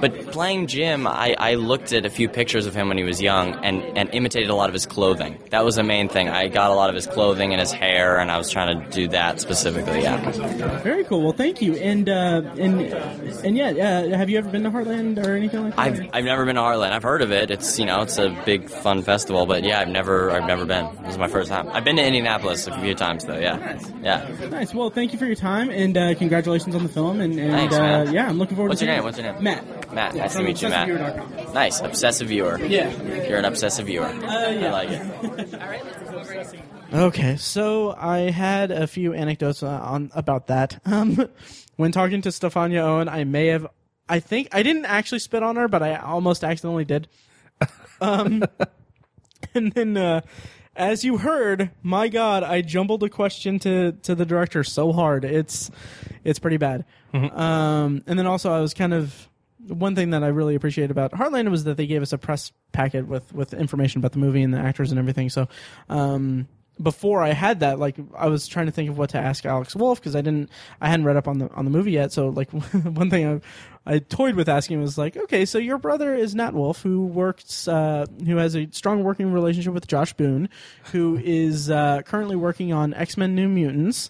But 0.01 0.31
playing 0.31 0.67
Jim, 0.67 1.07
I, 1.07 1.35
I 1.37 1.53
looked 1.55 1.93
at 1.93 2.05
a 2.05 2.09
few 2.09 2.27
pictures 2.27 2.65
of 2.65 2.73
him 2.75 2.87
when 2.87 2.97
he 2.97 3.03
was 3.03 3.21
young 3.21 3.53
and, 3.63 3.83
and 3.97 4.09
imitated 4.13 4.49
a 4.49 4.55
lot 4.55 4.69
of 4.69 4.73
his 4.73 4.85
clothing. 4.85 5.37
That 5.51 5.63
was 5.63 5.75
the 5.75 5.83
main 5.83 6.09
thing. 6.09 6.27
I 6.27 6.47
got 6.47 6.71
a 6.71 6.73
lot 6.73 6.89
of 6.89 6.95
his 6.95 7.07
clothing 7.07 7.51
and 7.53 7.59
his 7.59 7.71
hair, 7.71 8.19
and 8.19 8.31
I 8.31 8.37
was 8.37 8.49
trying 8.49 8.81
to 8.81 8.89
do 8.89 9.07
that 9.09 9.39
specifically. 9.39 10.01
Yeah. 10.01 10.79
Very 10.79 11.03
cool. 11.03 11.21
Well, 11.21 11.33
thank 11.33 11.61
you. 11.61 11.75
And 11.75 12.09
uh, 12.09 12.41
and 12.57 12.81
and 12.81 13.55
yeah, 13.55 13.69
uh, 13.69 14.17
have 14.17 14.29
you 14.29 14.37
ever 14.37 14.49
been 14.49 14.63
to 14.63 14.71
Heartland 14.71 15.23
or 15.25 15.35
anything 15.35 15.63
like 15.63 15.75
that? 15.75 15.79
I've, 15.79 16.09
I've 16.13 16.25
never 16.25 16.45
been 16.45 16.55
to 16.55 16.61
Heartland. 16.61 16.91
I've 16.91 17.03
heard 17.03 17.21
of 17.21 17.31
it. 17.31 17.51
It's 17.51 17.77
you 17.77 17.85
know 17.85 18.01
it's 18.01 18.17
a 18.17 18.29
big 18.45 18.69
fun 18.69 19.03
festival, 19.03 19.45
but 19.45 19.63
yeah, 19.63 19.79
I've 19.79 19.89
never 19.89 20.31
I've 20.31 20.47
never 20.47 20.65
been. 20.65 20.89
This 21.03 21.11
is 21.11 21.17
my 21.17 21.27
first 21.27 21.49
time. 21.49 21.69
I've 21.69 21.83
been 21.83 21.97
to 21.97 22.03
Indianapolis 22.05 22.67
a 22.67 22.79
few 22.79 22.95
times 22.95 23.25
though. 23.25 23.37
Yeah, 23.37 23.79
yeah. 24.01 24.27
Nice. 24.49 24.73
Well, 24.73 24.89
thank 24.89 25.13
you 25.13 25.19
for 25.19 25.25
your 25.25 25.35
time 25.35 25.69
and 25.69 25.97
uh, 25.97 26.15
congratulations 26.15 26.75
on 26.75 26.83
the 26.83 26.89
film. 26.89 27.21
And, 27.21 27.39
and 27.39 27.51
Thanks, 27.51 27.75
uh, 27.75 28.09
yeah, 28.11 28.27
I'm 28.27 28.37
looking 28.37 28.55
forward 28.55 28.69
What's 28.69 28.79
to 28.79 28.85
your 28.85 28.95
name? 28.95 29.03
What's 29.03 29.17
your 29.17 29.31
name? 29.31 29.43
Matt. 29.43 29.63
Matt. 29.93 30.15
Yeah, 30.15 30.21
nice 30.23 30.35
to 30.35 30.43
meet 30.43 30.61
you, 30.61 30.69
Matt. 30.69 30.87
ObsessiveViewer.com. 30.89 31.53
Nice, 31.53 31.79
obsessive 31.81 32.27
viewer. 32.29 32.59
Yeah. 32.59 32.89
You're 33.27 33.39
an 33.39 33.45
obsessive 33.45 33.85
viewer. 33.87 34.09
yeah. 34.21 34.67
I 34.67 34.69
like 34.71 34.89
it. 34.89 35.59
Okay, 36.93 37.37
so 37.37 37.93
I 37.97 38.31
had 38.31 38.69
a 38.69 38.85
few 38.85 39.13
anecdotes 39.13 39.63
uh, 39.63 39.67
on 39.69 40.11
about 40.13 40.47
that. 40.47 40.81
Um, 40.85 41.29
when 41.77 41.93
talking 41.93 42.21
to 42.23 42.29
Stefania 42.29 42.81
Owen, 42.81 43.07
I 43.07 43.23
may 43.23 43.47
have, 43.47 43.65
I 44.09 44.19
think 44.19 44.49
I 44.51 44.61
didn't 44.61 44.83
actually 44.83 45.19
spit 45.19 45.41
on 45.41 45.55
her, 45.55 45.69
but 45.69 45.81
I 45.81 45.95
almost 45.95 46.43
accidentally 46.43 46.83
did. 46.85 47.07
Um, 48.01 48.43
and 49.53 49.71
then, 49.73 49.95
uh, 49.95 50.21
as 50.75 51.03
you 51.05 51.17
heard, 51.19 51.69
my 51.83 52.07
God, 52.07 52.41
I 52.43 52.61
jumbled 52.61 53.03
a 53.03 53.09
question 53.09 53.59
to 53.59 53.91
to 53.91 54.15
the 54.15 54.25
director 54.25 54.63
so 54.63 54.91
hard. 54.91 55.23
It's 55.23 55.69
it's 56.23 56.39
pretty 56.39 56.57
bad. 56.57 56.83
Um, 57.13 58.01
and 58.07 58.17
then 58.17 58.25
also, 58.25 58.51
I 58.51 58.59
was 58.59 58.73
kind 58.73 58.91
of 58.93 59.29
one 59.67 59.95
thing 59.95 60.11
that 60.11 60.23
I 60.23 60.27
really 60.27 60.55
appreciate 60.55 60.91
about 60.91 61.11
Heartland 61.11 61.49
was 61.51 61.63
that 61.65 61.77
they 61.77 61.87
gave 61.87 62.01
us 62.01 62.13
a 62.13 62.17
press 62.17 62.51
packet 62.71 63.07
with 63.07 63.33
with 63.33 63.53
information 63.53 63.99
about 63.99 64.11
the 64.11 64.19
movie 64.19 64.41
and 64.41 64.53
the 64.53 64.59
actors 64.59 64.91
and 64.91 64.99
everything. 64.99 65.29
So, 65.29 65.47
um, 65.89 66.47
before 66.81 67.21
I 67.21 67.33
had 67.33 67.59
that, 67.59 67.79
like 67.79 67.97
I 68.15 68.27
was 68.27 68.47
trying 68.47 68.65
to 68.65 68.71
think 68.71 68.89
of 68.89 68.97
what 68.97 69.11
to 69.11 69.17
ask 69.17 69.45
Alex 69.45 69.75
Wolff 69.75 69.99
because 69.99 70.15
I 70.15 70.21
didn't, 70.21 70.49
I 70.79 70.89
hadn't 70.89 71.05
read 71.05 71.17
up 71.17 71.27
on 71.27 71.37
the 71.37 71.51
on 71.53 71.65
the 71.65 71.71
movie 71.71 71.91
yet. 71.91 72.11
So 72.11 72.29
like 72.29 72.49
one 72.51 73.09
thing 73.09 73.41
I, 73.85 73.93
I 73.95 73.99
toyed 73.99 74.35
with 74.35 74.47
asking 74.49 74.81
was 74.81 74.97
like, 74.97 75.17
okay, 75.17 75.45
so 75.45 75.57
your 75.57 75.77
brother 75.77 76.13
is 76.13 76.35
Nat 76.35 76.53
Wolff, 76.53 76.81
who 76.81 77.05
works, 77.05 77.67
uh, 77.67 78.05
who 78.25 78.37
has 78.37 78.55
a 78.55 78.67
strong 78.71 79.03
working 79.03 79.31
relationship 79.31 79.73
with 79.73 79.87
Josh 79.87 80.13
Boone, 80.13 80.49
who 80.91 81.17
is 81.23 81.69
uh, 81.69 82.01
currently 82.03 82.35
working 82.35 82.73
on 82.73 82.93
X 82.93 83.17
Men 83.17 83.35
New 83.35 83.49
Mutants, 83.49 84.09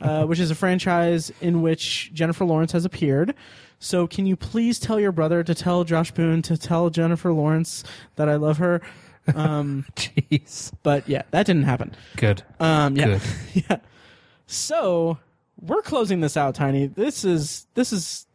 uh, 0.00 0.24
which 0.26 0.38
is 0.38 0.50
a 0.50 0.54
franchise 0.54 1.32
in 1.40 1.62
which 1.62 2.12
Jennifer 2.12 2.44
Lawrence 2.44 2.72
has 2.72 2.84
appeared. 2.84 3.34
So 3.82 4.06
can 4.06 4.26
you 4.26 4.36
please 4.36 4.78
tell 4.78 5.00
your 5.00 5.10
brother 5.10 5.42
to 5.42 5.56
tell 5.56 5.82
Josh 5.82 6.12
Boone 6.12 6.40
to 6.42 6.56
tell 6.56 6.88
Jennifer 6.88 7.32
Lawrence 7.32 7.82
that 8.14 8.28
I 8.28 8.36
love 8.36 8.58
her? 8.58 8.80
Um, 9.34 9.86
Jeez. 9.96 10.72
but 10.84 11.08
yeah, 11.08 11.22
that 11.32 11.46
didn't 11.46 11.64
happen. 11.64 11.92
Good. 12.16 12.44
Um, 12.60 12.96
yeah, 12.96 13.04
Good. 13.06 13.20
yeah. 13.68 13.76
So 14.46 15.18
we're 15.60 15.82
closing 15.82 16.20
this 16.20 16.36
out, 16.36 16.54
Tiny. 16.54 16.86
This 16.86 17.24
is 17.24 17.66
this 17.74 17.92
is 17.92 18.28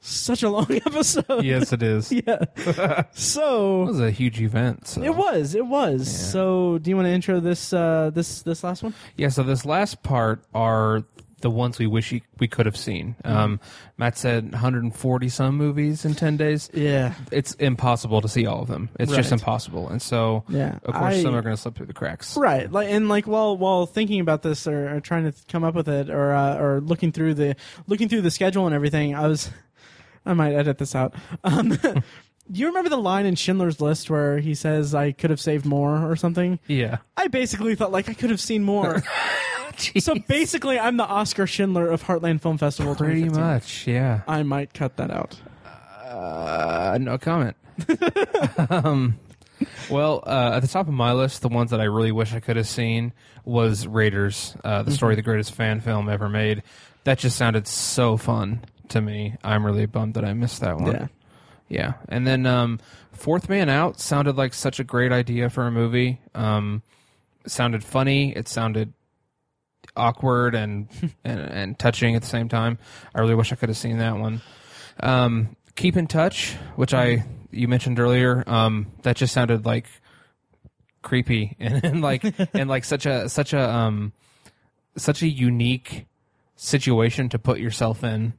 such 0.00 0.42
a 0.42 0.48
long 0.48 0.66
episode. 0.86 1.44
yes, 1.44 1.70
it 1.74 1.82
is. 1.82 2.10
yeah. 2.10 2.38
So 3.12 3.82
it 3.82 3.86
was 3.88 4.00
a 4.00 4.10
huge 4.10 4.40
event. 4.40 4.86
So. 4.88 5.02
it 5.02 5.14
was, 5.14 5.54
it 5.54 5.66
was. 5.66 6.08
So 6.32 6.78
do 6.78 6.88
you 6.88 6.96
want 6.96 7.06
to 7.08 7.12
intro 7.12 7.40
this 7.40 7.74
uh 7.74 8.10
this 8.14 8.40
this 8.40 8.64
last 8.64 8.82
one? 8.82 8.94
Yeah, 9.18 9.28
so 9.28 9.42
this 9.42 9.66
last 9.66 10.02
part 10.02 10.42
are 10.54 11.04
the 11.40 11.50
ones 11.50 11.78
we 11.78 11.86
wish 11.86 12.10
he, 12.10 12.22
we 12.40 12.48
could 12.48 12.66
have 12.66 12.76
seen. 12.76 13.14
Um, 13.24 13.60
Matt 13.96 14.18
said 14.18 14.50
140 14.52 15.28
some 15.28 15.56
movies 15.56 16.04
in 16.04 16.14
10 16.14 16.36
days. 16.36 16.68
Yeah. 16.74 17.14
It's 17.30 17.54
impossible 17.54 18.20
to 18.20 18.28
see 18.28 18.44
all 18.46 18.62
of 18.62 18.68
them. 18.68 18.88
It's 18.98 19.12
just 19.12 19.30
Right. 19.30 19.40
impossible. 19.40 19.88
And 19.88 20.02
so, 20.02 20.44
Yeah, 20.48 20.78
of 20.84 20.94
course, 20.94 21.14
I- 21.14 21.22
some 21.22 21.34
are 21.34 21.42
going 21.42 21.54
to 21.54 21.60
slip 21.60 21.76
through 21.76 21.86
the 21.86 21.92
cracks. 21.94 22.36
Right, 22.36 22.70
like 22.70 22.88
and 22.90 23.08
like 23.08 23.26
while 23.26 23.56
while 23.56 23.86
thinking 23.86 24.20
about 24.20 24.42
this 24.42 24.66
or, 24.66 24.96
or 24.96 25.00
trying 25.00 25.30
to 25.30 25.32
come 25.48 25.62
up 25.64 25.74
with 25.74 25.88
it 25.88 26.10
or 26.10 26.32
uh, 26.32 26.56
or 26.58 26.80
looking 26.80 27.12
through 27.12 27.34
the 27.34 27.54
looking 27.86 28.08
through 28.08 28.22
the 28.22 28.30
schedule 28.30 28.66
and 28.66 28.74
everything, 28.74 29.14
I 29.14 29.26
was 29.28 29.50
I 30.26 30.34
might 30.34 30.54
edit 30.54 30.78
this 30.78 30.94
out. 30.94 31.14
Um, 31.44 31.78
do 32.50 32.60
you 32.60 32.66
remember 32.66 32.88
the 32.88 32.96
line 32.96 33.26
in 33.26 33.34
Schindler's 33.34 33.80
List 33.80 34.10
where 34.10 34.38
he 34.38 34.54
says 34.54 34.94
I 34.94 35.12
could 35.12 35.30
have 35.30 35.40
saved 35.40 35.66
more 35.66 36.10
or 36.10 36.16
something? 36.16 36.58
Yeah. 36.66 36.98
I 37.16 37.28
basically 37.28 37.74
thought 37.74 37.92
like 37.92 38.08
I 38.08 38.14
could 38.14 38.30
have 38.30 38.40
seen 38.40 38.62
more. 38.62 39.02
so 39.98 40.14
basically, 40.14 40.78
I'm 40.78 40.96
the 40.96 41.06
Oskar 41.06 41.46
Schindler 41.46 41.88
of 41.88 42.02
Heartland 42.04 42.40
Film 42.40 42.58
Festival. 42.58 42.94
Pretty 42.94 43.28
much, 43.28 43.86
yeah. 43.86 44.22
I 44.26 44.42
might 44.42 44.72
cut 44.72 44.96
that 44.96 45.10
out. 45.10 45.38
Uh, 46.04 46.98
no 47.00 47.18
comment. 47.18 47.56
um, 48.70 49.18
well, 49.90 50.22
uh, 50.26 50.52
at 50.54 50.60
the 50.60 50.68
top 50.68 50.88
of 50.88 50.94
my 50.94 51.12
list, 51.12 51.42
the 51.42 51.48
ones 51.48 51.70
that 51.70 51.80
I 51.80 51.84
really 51.84 52.12
wish 52.12 52.32
I 52.32 52.40
could 52.40 52.56
have 52.56 52.66
seen 52.66 53.12
was 53.44 53.86
Raiders, 53.86 54.56
uh, 54.64 54.82
the 54.82 54.90
story 54.90 55.14
of 55.14 55.16
the 55.16 55.22
greatest 55.22 55.52
fan 55.52 55.80
film 55.80 56.08
ever 56.08 56.28
made. 56.28 56.62
That 57.04 57.18
just 57.18 57.36
sounded 57.36 57.66
so 57.66 58.16
fun 58.16 58.64
to 58.88 59.00
me. 59.00 59.36
I'm 59.44 59.64
really 59.64 59.86
bummed 59.86 60.14
that 60.14 60.24
I 60.24 60.32
missed 60.32 60.60
that 60.60 60.76
one. 60.76 60.92
Yeah. 60.92 61.06
Yeah. 61.68 61.94
And 62.08 62.26
then 62.26 62.46
um, 62.46 62.80
Fourth 63.12 63.48
Man 63.48 63.68
Out 63.68 64.00
sounded 64.00 64.36
like 64.36 64.54
such 64.54 64.80
a 64.80 64.84
great 64.84 65.12
idea 65.12 65.50
for 65.50 65.66
a 65.66 65.70
movie. 65.70 66.20
Um, 66.34 66.82
sounded 67.46 67.84
funny. 67.84 68.34
It 68.34 68.48
sounded 68.48 68.92
awkward 69.96 70.54
and, 70.54 70.88
and 71.24 71.40
and 71.40 71.78
touching 71.78 72.14
at 72.14 72.22
the 72.22 72.28
same 72.28 72.48
time. 72.48 72.78
I 73.14 73.20
really 73.20 73.34
wish 73.34 73.52
I 73.52 73.56
could 73.56 73.68
have 73.68 73.78
seen 73.78 73.98
that 73.98 74.16
one. 74.16 74.40
Um, 75.00 75.56
Keep 75.76 75.96
in 75.96 76.06
Touch, 76.08 76.54
which 76.74 76.92
I 76.92 77.24
you 77.50 77.68
mentioned 77.68 78.00
earlier, 78.00 78.42
um, 78.46 78.88
that 79.02 79.16
just 79.16 79.32
sounded 79.32 79.64
like 79.64 79.86
creepy 81.02 81.56
and, 81.60 81.84
and 81.84 82.00
like 82.02 82.24
and 82.54 82.68
like 82.68 82.84
such 82.84 83.06
a 83.06 83.28
such 83.28 83.52
a 83.52 83.60
um 83.60 84.12
such 84.96 85.22
a 85.22 85.28
unique 85.28 86.06
situation 86.60 87.28
to 87.30 87.38
put 87.38 87.60
yourself 87.60 88.02
in. 88.04 88.34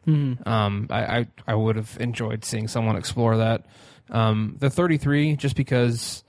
Um, 0.46 0.88
I, 0.90 1.02
I 1.20 1.28
I 1.48 1.56
would 1.56 1.78
have 1.78 1.98
enjoyed 2.00 2.44
seeing 2.46 2.68
someone 2.68 2.96
explore 2.98 3.38
that. 3.38 3.66
Um, 4.10 4.56
the 4.60 4.70
33, 4.70 5.36
just 5.36 5.56
because, 5.56 6.24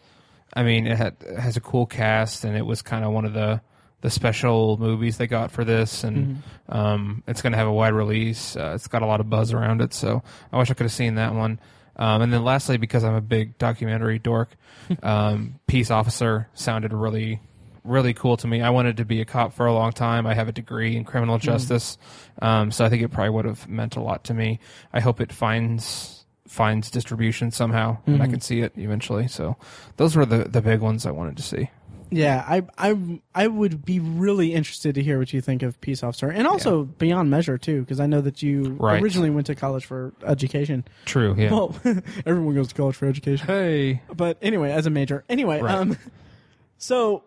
I 0.54 0.62
mean, 0.62 0.86
it, 0.86 0.96
had, 0.96 1.16
it 1.20 1.38
has 1.38 1.56
a 1.56 1.60
cool 1.60 1.86
cast 1.86 2.44
and 2.44 2.56
it 2.56 2.64
was 2.66 2.82
kind 2.82 3.04
of 3.04 3.12
one 3.12 3.24
of 3.24 3.32
the 3.32 3.60
the 4.02 4.10
special 4.10 4.78
movies 4.78 5.18
they 5.18 5.26
got 5.26 5.50
for 5.50 5.62
this, 5.62 6.04
and 6.04 6.42
um, 6.70 7.22
it's 7.26 7.42
going 7.42 7.52
to 7.52 7.58
have 7.58 7.66
a 7.66 7.72
wide 7.72 7.92
release. 7.92 8.56
Uh, 8.56 8.72
it's 8.74 8.88
got 8.88 9.02
a 9.02 9.06
lot 9.06 9.20
of 9.20 9.28
buzz 9.28 9.52
around 9.52 9.82
it, 9.82 9.92
so 9.92 10.22
I 10.52 10.58
wish 10.58 10.70
I 10.70 10.74
could 10.74 10.84
have 10.84 10.92
seen 10.92 11.16
that 11.16 11.34
one. 11.34 11.60
Um, 11.96 12.22
and 12.22 12.32
then 12.32 12.42
lastly, 12.42 12.78
because 12.78 13.04
I'm 13.04 13.14
a 13.14 13.20
big 13.20 13.58
documentary 13.58 14.18
dork, 14.18 14.56
um, 15.02 15.60
Peace 15.66 15.90
Officer 15.90 16.48
sounded 16.54 16.94
really, 16.94 17.40
really 17.84 18.14
cool 18.14 18.36
to 18.38 18.46
me. 18.46 18.62
I 18.62 18.70
wanted 18.70 18.96
to 18.98 19.04
be 19.04 19.20
a 19.20 19.24
cop 19.24 19.52
for 19.54 19.66
a 19.66 19.72
long 19.72 19.92
time. 19.92 20.26
I 20.26 20.34
have 20.34 20.48
a 20.48 20.52
degree 20.52 20.96
in 20.96 21.04
criminal 21.04 21.38
justice, 21.38 21.98
um, 22.42 22.70
so 22.70 22.84
I 22.84 22.88
think 22.88 23.02
it 23.02 23.08
probably 23.10 23.30
would 23.30 23.44
have 23.46 23.68
meant 23.68 23.96
a 23.96 24.00
lot 24.00 24.24
to 24.24 24.34
me. 24.34 24.60
I 24.92 25.00
hope 25.00 25.20
it 25.20 25.32
finds 25.32 26.24
finds 26.46 26.90
distribution 26.90 27.50
somehow, 27.52 27.98
and 28.06 28.22
I 28.22 28.26
can 28.26 28.40
see 28.40 28.60
it 28.60 28.72
eventually. 28.76 29.28
So 29.28 29.56
those 29.96 30.16
were 30.16 30.26
the 30.26 30.44
the 30.44 30.60
big 30.60 30.80
ones 30.80 31.06
I 31.06 31.10
wanted 31.12 31.36
to 31.36 31.42
see. 31.42 31.70
Yeah, 32.12 32.44
I 32.44 32.62
I 32.76 33.20
I 33.36 33.46
would 33.46 33.84
be 33.84 34.00
really 34.00 34.52
interested 34.52 34.96
to 34.96 35.02
hear 35.02 35.20
what 35.20 35.32
you 35.32 35.40
think 35.40 35.62
of 35.62 35.80
Peace 35.80 36.02
Officer, 36.02 36.28
and 36.28 36.44
also 36.48 36.82
Beyond 36.82 37.30
Measure 37.30 37.56
too, 37.56 37.82
because 37.82 38.00
I 38.00 38.06
know 38.06 38.20
that 38.20 38.42
you 38.42 38.76
Right. 38.80 39.00
originally 39.00 39.30
went 39.30 39.46
to 39.46 39.54
college 39.54 39.84
for 39.84 40.12
education. 40.26 40.84
True. 41.04 41.36
Yeah. 41.38 41.52
Well, 41.52 41.76
everyone 42.26 42.56
goes 42.56 42.66
to 42.68 42.74
college 42.74 42.96
for 42.96 43.06
education. 43.06 43.46
hey. 43.46 44.02
But 44.12 44.38
anyway, 44.42 44.72
as 44.72 44.86
a 44.86 44.90
major. 44.90 45.22
Anyway, 45.28 45.60
Right. 45.60 45.72
um, 45.76 45.96
so 46.78 47.22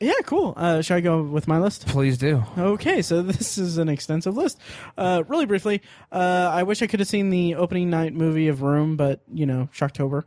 yeah, 0.00 0.12
cool. 0.24 0.54
Uh, 0.56 0.82
shall 0.82 0.98
I 0.98 1.00
go 1.00 1.22
with 1.22 1.48
my 1.48 1.58
list? 1.58 1.86
Please 1.86 2.18
do. 2.18 2.44
Okay, 2.58 3.02
so 3.02 3.22
this 3.22 3.58
is 3.58 3.78
an 3.78 3.88
extensive 3.88 4.36
list. 4.36 4.58
Uh, 4.96 5.22
really 5.28 5.46
briefly, 5.46 5.82
uh, 6.12 6.50
I 6.52 6.62
wish 6.64 6.82
I 6.82 6.86
could 6.86 7.00
have 7.00 7.08
seen 7.08 7.30
the 7.30 7.54
opening 7.54 7.90
night 7.90 8.12
movie 8.14 8.48
of 8.48 8.62
Room, 8.62 8.96
but 8.96 9.20
you 9.32 9.46
know, 9.46 9.68
Shocktober, 9.74 10.24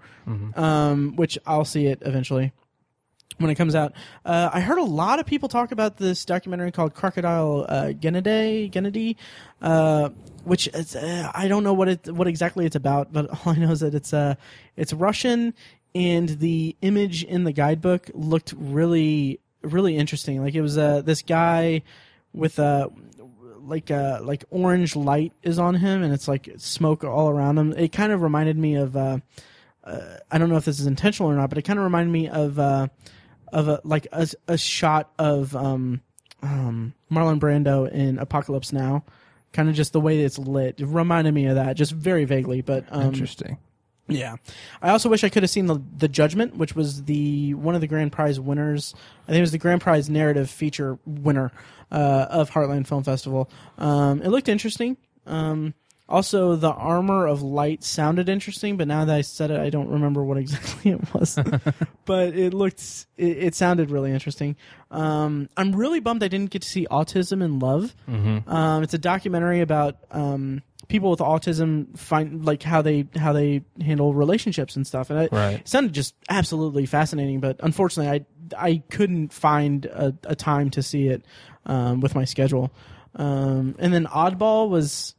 um, 0.58 1.16
which 1.16 1.38
I'll 1.46 1.66
see 1.66 1.86
it 1.88 2.00
eventually 2.02 2.52
when 3.40 3.50
it 3.50 3.56
comes 3.56 3.74
out. 3.76 3.94
Uh, 4.26 4.50
I 4.52 4.60
heard 4.60 4.78
a 4.78 4.84
lot 4.84 5.20
of 5.20 5.26
people 5.26 5.50
talk 5.50 5.72
about 5.72 5.98
this 5.98 6.26
documentary 6.26 6.72
called 6.72 6.94
Crocodile 6.94 7.66
uh, 7.68 7.84
Gennadiy, 7.94 8.72
Gennadiy, 8.72 9.16
uh, 9.62 10.10
which 10.44 10.68
is, 10.68 10.96
uh, 10.96 11.32
I 11.34 11.48
don't 11.48 11.64
know 11.64 11.74
what 11.74 11.88
it 11.88 12.12
what 12.12 12.28
exactly 12.28 12.66
it's 12.66 12.76
about, 12.76 13.12
but 13.12 13.30
all 13.46 13.54
I 13.54 13.56
know 13.56 13.72
is 13.72 13.80
that 13.80 13.96
it's 13.96 14.14
uh, 14.14 14.36
it's 14.76 14.94
Russian, 14.94 15.54
and 15.96 16.30
the 16.30 16.76
image 16.82 17.24
in 17.24 17.44
the 17.46 17.52
guidebook 17.52 18.10
looked 18.14 18.54
really 18.58 19.40
really 19.62 19.98
interesting. 19.98 20.42
Like 20.42 20.56
it 20.56 20.62
was 20.62 20.78
uh, 20.78 21.02
this 21.02 21.22
guy 21.22 21.84
with 22.34 22.60
a 22.60 22.90
like 23.62 23.92
uh 23.92 24.20
like 24.22 24.44
orange 24.50 24.96
light 24.96 25.34
is 25.44 25.60
on 25.60 25.76
him 25.76 26.02
and 26.04 26.14
it's 26.14 26.28
like 26.28 26.50
smoke 26.58 27.04
all 27.04 27.30
around 27.30 27.58
him. 27.58 27.74
It 27.74 27.92
kind 27.92 28.12
of 28.12 28.22
reminded 28.22 28.58
me 28.58 28.76
of 28.76 28.96
uh, 28.96 29.20
uh 29.84 30.18
I 30.32 30.38
don't 30.38 30.50
know 30.50 30.58
if 30.58 30.66
this 30.66 30.80
is 30.80 30.88
intentional 30.88 31.32
or 31.32 31.36
not, 31.36 31.50
but 31.50 31.58
it 31.58 31.64
kind 31.64 31.80
of 31.80 31.86
reminded 31.86 32.12
me 32.12 32.30
of 32.30 32.60
uh 32.60 32.88
of 33.52 33.68
a 33.68 33.82
like 33.84 34.08
a, 34.12 34.28
a 34.48 34.58
shot 34.58 35.12
of 35.18 35.56
um 35.56 36.02
um 36.42 36.94
Marlon 37.12 37.40
Brando 37.40 37.90
in 37.90 38.20
Apocalypse 38.20 38.74
Now. 38.74 39.04
Kind 39.52 39.68
of 39.68 39.74
just 39.76 39.94
the 39.94 40.02
way 40.02 40.20
it's 40.20 40.38
lit. 40.38 40.80
It 40.80 40.86
reminded 40.86 41.34
me 41.34 41.48
of 41.48 41.56
that, 41.56 41.76
just 41.76 41.92
very 41.92 42.26
vaguely, 42.26 42.62
but 42.62 42.86
um 42.90 43.04
Interesting. 43.04 43.58
Yeah, 44.10 44.36
I 44.82 44.90
also 44.90 45.10
wish 45.10 45.24
I 45.24 45.30
could 45.30 45.44
have 45.44 45.50
seen 45.50 45.68
the 45.68 45.82
the 45.98 46.08
Judgment, 46.08 46.58
which 46.58 46.76
was 46.76 47.04
the 47.04 47.54
one 47.54 47.76
of 47.76 47.82
the 47.82 47.88
grand 47.88 48.12
prize 48.12 48.40
winners. 48.40 48.94
I 49.24 49.28
think 49.28 49.38
it 49.38 49.42
was 49.42 49.52
the 49.52 49.58
grand 49.58 49.82
prize 49.82 50.10
narrative 50.10 50.50
feature 50.50 50.98
winner 51.06 51.52
uh, 51.92 52.28
of 52.30 52.52
Heartland 52.52 52.88
Film 52.88 53.04
Festival. 53.04 53.50
Um, 53.78 54.22
it 54.22 54.30
looked 54.30 54.50
interesting. 54.50 54.98
Um, 55.26 55.74
also, 56.10 56.56
the 56.56 56.72
Armor 56.72 57.28
of 57.28 57.44
Light 57.44 57.84
sounded 57.84 58.30
interesting, 58.30 58.78
but 58.78 58.88
now 58.88 59.06
that 59.06 59.16
I 59.16 59.22
said 59.22 59.52
it, 59.52 59.60
I 59.60 59.70
don't 59.70 59.90
remember 59.90 60.24
what 60.24 60.38
exactly 60.40 60.92
it 60.92 61.14
was. 61.14 61.38
but 62.06 62.34
it 62.36 62.54
looked, 62.54 63.06
it, 63.16 63.38
it 63.38 63.56
sounded 63.56 63.92
really 63.92 64.12
interesting. 64.12 64.56
Um, 64.90 65.50
I'm 65.56 65.76
really 65.76 66.00
bummed 66.00 66.24
I 66.24 66.28
didn't 66.28 66.50
get 66.50 66.64
to 66.64 66.68
see 66.68 66.88
Autism 66.90 67.44
in 67.44 67.60
Love. 67.60 67.96
Um, 68.48 68.82
it's 68.82 68.96
a 68.96 68.98
documentary 68.98 69.62
about 69.62 69.98
um, 70.10 70.64
people 70.90 71.10
with 71.10 71.20
autism 71.20 71.98
find 71.98 72.44
like 72.46 72.62
how 72.64 72.82
they 72.82 73.08
how 73.16 73.32
they 73.32 73.62
handle 73.82 74.14
relationships 74.14 74.76
and 74.76 74.86
stuff, 74.86 75.10
and 75.10 75.20
it, 75.22 75.32
Right. 75.32 75.60
it 75.62 75.68
sounded 75.70 75.94
just 75.94 76.14
absolutely 76.30 76.86
fascinating. 76.86 77.40
But 77.40 77.56
unfortunately, 77.64 78.26
I 78.60 78.66
I 78.70 78.84
couldn't 78.92 79.32
find 79.32 79.86
a, 79.86 80.14
a 80.26 80.36
time 80.36 80.70
to 80.72 80.84
see 80.84 81.08
it 81.08 81.24
um, 81.66 82.02
with 82.02 82.14
my 82.16 82.26
schedule. 82.26 82.72
Um, 83.16 83.76
and 83.80 83.94
then 83.94 84.06
Oddball 84.08 84.70
was 84.70 85.16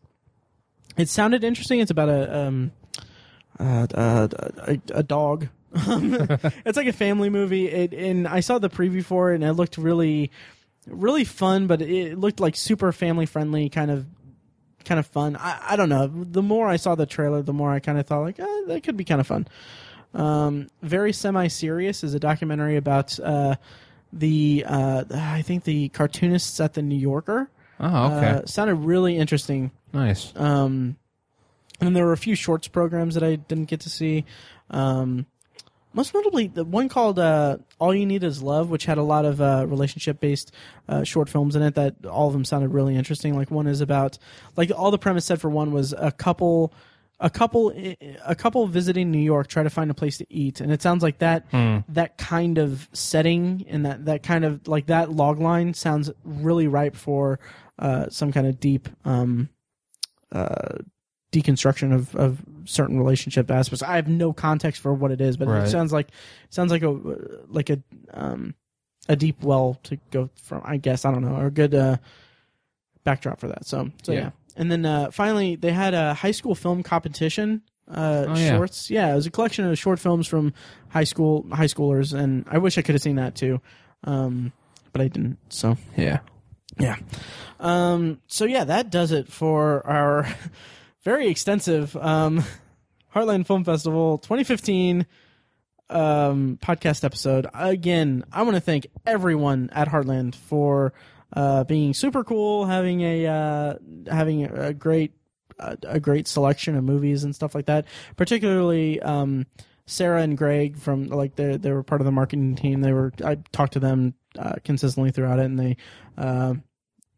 it 0.98 1.08
sounded 1.08 1.42
interesting. 1.44 1.80
It's 1.80 1.90
about 1.90 2.08
a 2.10 2.38
um, 2.38 2.72
uh, 3.58 3.86
uh, 3.94 4.28
a, 4.66 4.80
a 4.92 5.02
dog. 5.02 5.48
it's 5.74 6.76
like 6.76 6.88
a 6.88 6.92
family 6.92 7.30
movie. 7.30 7.68
It, 7.68 7.92
and 7.94 8.26
I 8.26 8.40
saw 8.40 8.58
the 8.58 8.68
preview 8.70 9.04
for 9.04 9.32
it, 9.32 9.36
and 9.36 9.44
it 9.44 9.52
looked 9.52 9.78
really, 9.78 10.30
really 10.88 11.24
fun. 11.24 11.68
But 11.68 11.80
it 11.82 12.18
looked 12.18 12.40
like 12.40 12.56
super 12.56 12.90
family 12.92 13.26
friendly, 13.26 13.68
kind 13.68 13.90
of, 13.90 14.06
kind 14.84 14.98
of 14.98 15.06
fun. 15.06 15.36
I, 15.36 15.60
I 15.70 15.76
don't 15.76 15.88
know. 15.88 16.06
The 16.06 16.42
more 16.42 16.68
I 16.68 16.76
saw 16.76 16.94
the 16.94 17.06
trailer, 17.06 17.42
the 17.42 17.52
more 17.52 17.70
I 17.70 17.80
kind 17.80 17.98
of 17.98 18.06
thought 18.06 18.20
like 18.20 18.38
eh, 18.38 18.60
that 18.66 18.82
could 18.82 18.96
be 18.96 19.04
kind 19.04 19.20
of 19.20 19.26
fun. 19.26 19.46
Um, 20.14 20.68
very 20.82 21.12
semi 21.12 21.46
serious 21.48 22.02
is 22.02 22.14
a 22.14 22.20
documentary 22.20 22.76
about 22.76 23.18
uh, 23.20 23.56
the 24.12 24.64
uh, 24.66 25.04
I 25.12 25.42
think 25.42 25.64
the 25.64 25.88
cartoonists 25.90 26.60
at 26.60 26.74
the 26.74 26.82
New 26.82 26.98
Yorker. 26.98 27.48
Oh, 27.78 28.16
okay. 28.16 28.28
Uh, 28.28 28.46
sounded 28.46 28.76
really 28.76 29.16
interesting. 29.16 29.70
Nice. 29.92 30.32
Um, 30.36 30.96
and 31.80 31.86
then 31.86 31.92
there 31.94 32.04
were 32.04 32.12
a 32.12 32.18
few 32.18 32.34
shorts 32.34 32.68
programs 32.68 33.14
that 33.14 33.22
I 33.22 33.36
didn't 33.36 33.66
get 33.66 33.80
to 33.80 33.90
see. 33.90 34.26
Um, 34.68 35.26
most 35.92 36.14
notably, 36.14 36.46
the 36.46 36.64
one 36.64 36.88
called 36.88 37.18
uh, 37.18 37.58
"All 37.78 37.94
You 37.94 38.06
Need 38.06 38.24
Is 38.24 38.42
Love," 38.42 38.70
which 38.70 38.84
had 38.86 38.98
a 38.98 39.02
lot 39.02 39.24
of 39.24 39.40
uh, 39.40 39.64
relationship-based 39.68 40.52
uh, 40.88 41.04
short 41.04 41.28
films 41.28 41.56
in 41.56 41.62
it. 41.62 41.74
That 41.74 42.06
all 42.06 42.26
of 42.28 42.32
them 42.32 42.44
sounded 42.44 42.68
really 42.68 42.96
interesting. 42.96 43.36
Like 43.36 43.50
one 43.50 43.66
is 43.66 43.80
about, 43.80 44.18
like 44.56 44.70
all 44.76 44.90
the 44.90 44.98
premise 44.98 45.24
said 45.24 45.40
for 45.40 45.50
one 45.50 45.72
was 45.72 45.92
a 45.96 46.12
couple, 46.12 46.72
a 47.18 47.28
couple, 47.30 47.72
a 48.24 48.34
couple 48.34 48.66
visiting 48.66 49.10
New 49.10 49.18
York 49.18 49.48
try 49.48 49.62
to 49.62 49.70
find 49.70 49.90
a 49.90 49.94
place 49.94 50.18
to 50.18 50.26
eat, 50.30 50.60
and 50.60 50.70
it 50.72 50.80
sounds 50.80 51.02
like 51.02 51.18
that 51.18 51.46
Hmm. 51.50 51.78
that 51.88 52.16
kind 52.18 52.58
of 52.58 52.88
setting 52.92 53.64
and 53.68 53.84
that 53.84 54.04
that 54.04 54.22
kind 54.22 54.44
of 54.44 54.68
like 54.68 54.86
that 54.86 55.10
log 55.10 55.40
line 55.40 55.74
sounds 55.74 56.10
really 56.24 56.68
ripe 56.68 56.96
for 56.96 57.40
uh, 57.78 58.08
some 58.10 58.30
kind 58.30 58.46
of 58.46 58.60
deep. 58.60 58.88
Um, 59.04 59.48
uh, 60.32 60.78
deconstruction 61.32 61.94
of, 61.94 62.14
of 62.16 62.38
certain 62.64 62.98
relationship 62.98 63.50
aspects. 63.50 63.82
I 63.82 63.96
have 63.96 64.08
no 64.08 64.32
context 64.32 64.80
for 64.82 64.92
what 64.92 65.10
it 65.12 65.20
is, 65.20 65.36
but 65.36 65.48
Right. 65.48 65.64
it 65.66 65.70
sounds 65.70 65.92
like 65.92 66.08
sounds 66.50 66.70
like 66.72 66.82
a 66.82 66.90
like 67.48 67.70
a 67.70 67.80
um 68.12 68.54
a 69.08 69.16
deep 69.16 69.42
well 69.42 69.78
to 69.84 69.98
go 70.10 70.28
from. 70.42 70.62
I 70.64 70.76
guess 70.76 71.04
I 71.04 71.10
don't 71.12 71.22
know 71.24 71.36
or 71.36 71.46
a 71.46 71.50
good 71.50 71.74
uh, 71.74 71.96
backdrop 73.04 73.40
for 73.40 73.48
that. 73.48 73.66
So 73.66 73.90
so 74.02 74.12
yeah. 74.12 74.18
Yeah. 74.20 74.30
And 74.56 74.70
then 74.70 74.84
uh, 74.84 75.10
finally, 75.10 75.56
they 75.56 75.72
had 75.72 75.94
a 75.94 76.12
high 76.14 76.32
school 76.32 76.54
film 76.54 76.82
competition. 76.82 77.62
Uh, 77.88 78.26
Oh, 78.28 78.34
yeah. 78.36 78.56
shorts, 78.56 78.90
yeah. 78.90 79.10
It 79.12 79.14
was 79.16 79.26
a 79.26 79.30
collection 79.30 79.64
of 79.64 79.76
short 79.78 79.98
films 79.98 80.26
from 80.26 80.52
high 80.88 81.04
school 81.04 81.46
high 81.52 81.66
schoolers, 81.66 82.12
and 82.12 82.44
I 82.48 82.58
wish 82.58 82.76
I 82.78 82.82
could 82.82 82.94
have 82.94 83.02
seen 83.02 83.16
that 83.16 83.34
too, 83.34 83.60
um, 84.04 84.52
but 84.92 85.00
I 85.02 85.08
didn't. 85.08 85.38
So 85.48 85.76
Yeah. 85.96 86.18
yeah. 86.78 86.96
Um, 87.58 88.20
so 88.26 88.44
yeah, 88.44 88.64
that 88.64 88.90
does 88.90 89.12
it 89.12 89.28
for 89.32 89.84
our 89.86 90.26
very 91.02 91.28
extensive 91.28 91.96
um, 91.96 92.44
Heartland 93.14 93.46
Film 93.46 93.64
Festival 93.64 94.18
2015 94.18 95.06
um, 95.88 96.58
podcast 96.62 97.04
episode. 97.04 97.46
Again, 97.52 98.24
I 98.32 98.42
want 98.42 98.54
to 98.54 98.60
thank 98.60 98.86
everyone 99.06 99.70
at 99.72 99.88
Heartland 99.88 100.34
for 100.34 100.92
uh, 101.32 101.64
being 101.64 101.94
super 101.94 102.24
cool, 102.24 102.66
having 102.66 103.00
a 103.00 103.26
uh, 103.26 103.74
having 104.10 104.44
a 104.44 104.72
great 104.72 105.12
a, 105.58 105.76
a 105.84 106.00
great 106.00 106.28
selection 106.28 106.76
of 106.76 106.84
movies 106.84 107.24
and 107.24 107.34
stuff 107.34 107.54
like 107.54 107.66
that. 107.66 107.86
Particularly 108.16 109.00
um, 109.00 109.46
Sarah 109.86 110.22
and 110.22 110.36
Greg 110.36 110.76
from 110.76 111.08
like 111.08 111.36
they 111.36 111.56
they 111.56 111.72
were 111.72 111.82
part 111.82 112.00
of 112.00 112.04
the 112.04 112.12
marketing 112.12 112.54
team. 112.56 112.80
They 112.80 112.92
were 112.92 113.12
I 113.24 113.36
talked 113.52 113.72
to 113.74 113.80
them 113.80 114.14
uh, 114.38 114.54
consistently 114.64 115.10
throughout 115.10 115.38
it, 115.38 115.46
and 115.46 115.58
they 115.58 115.76
uh, 116.16 116.54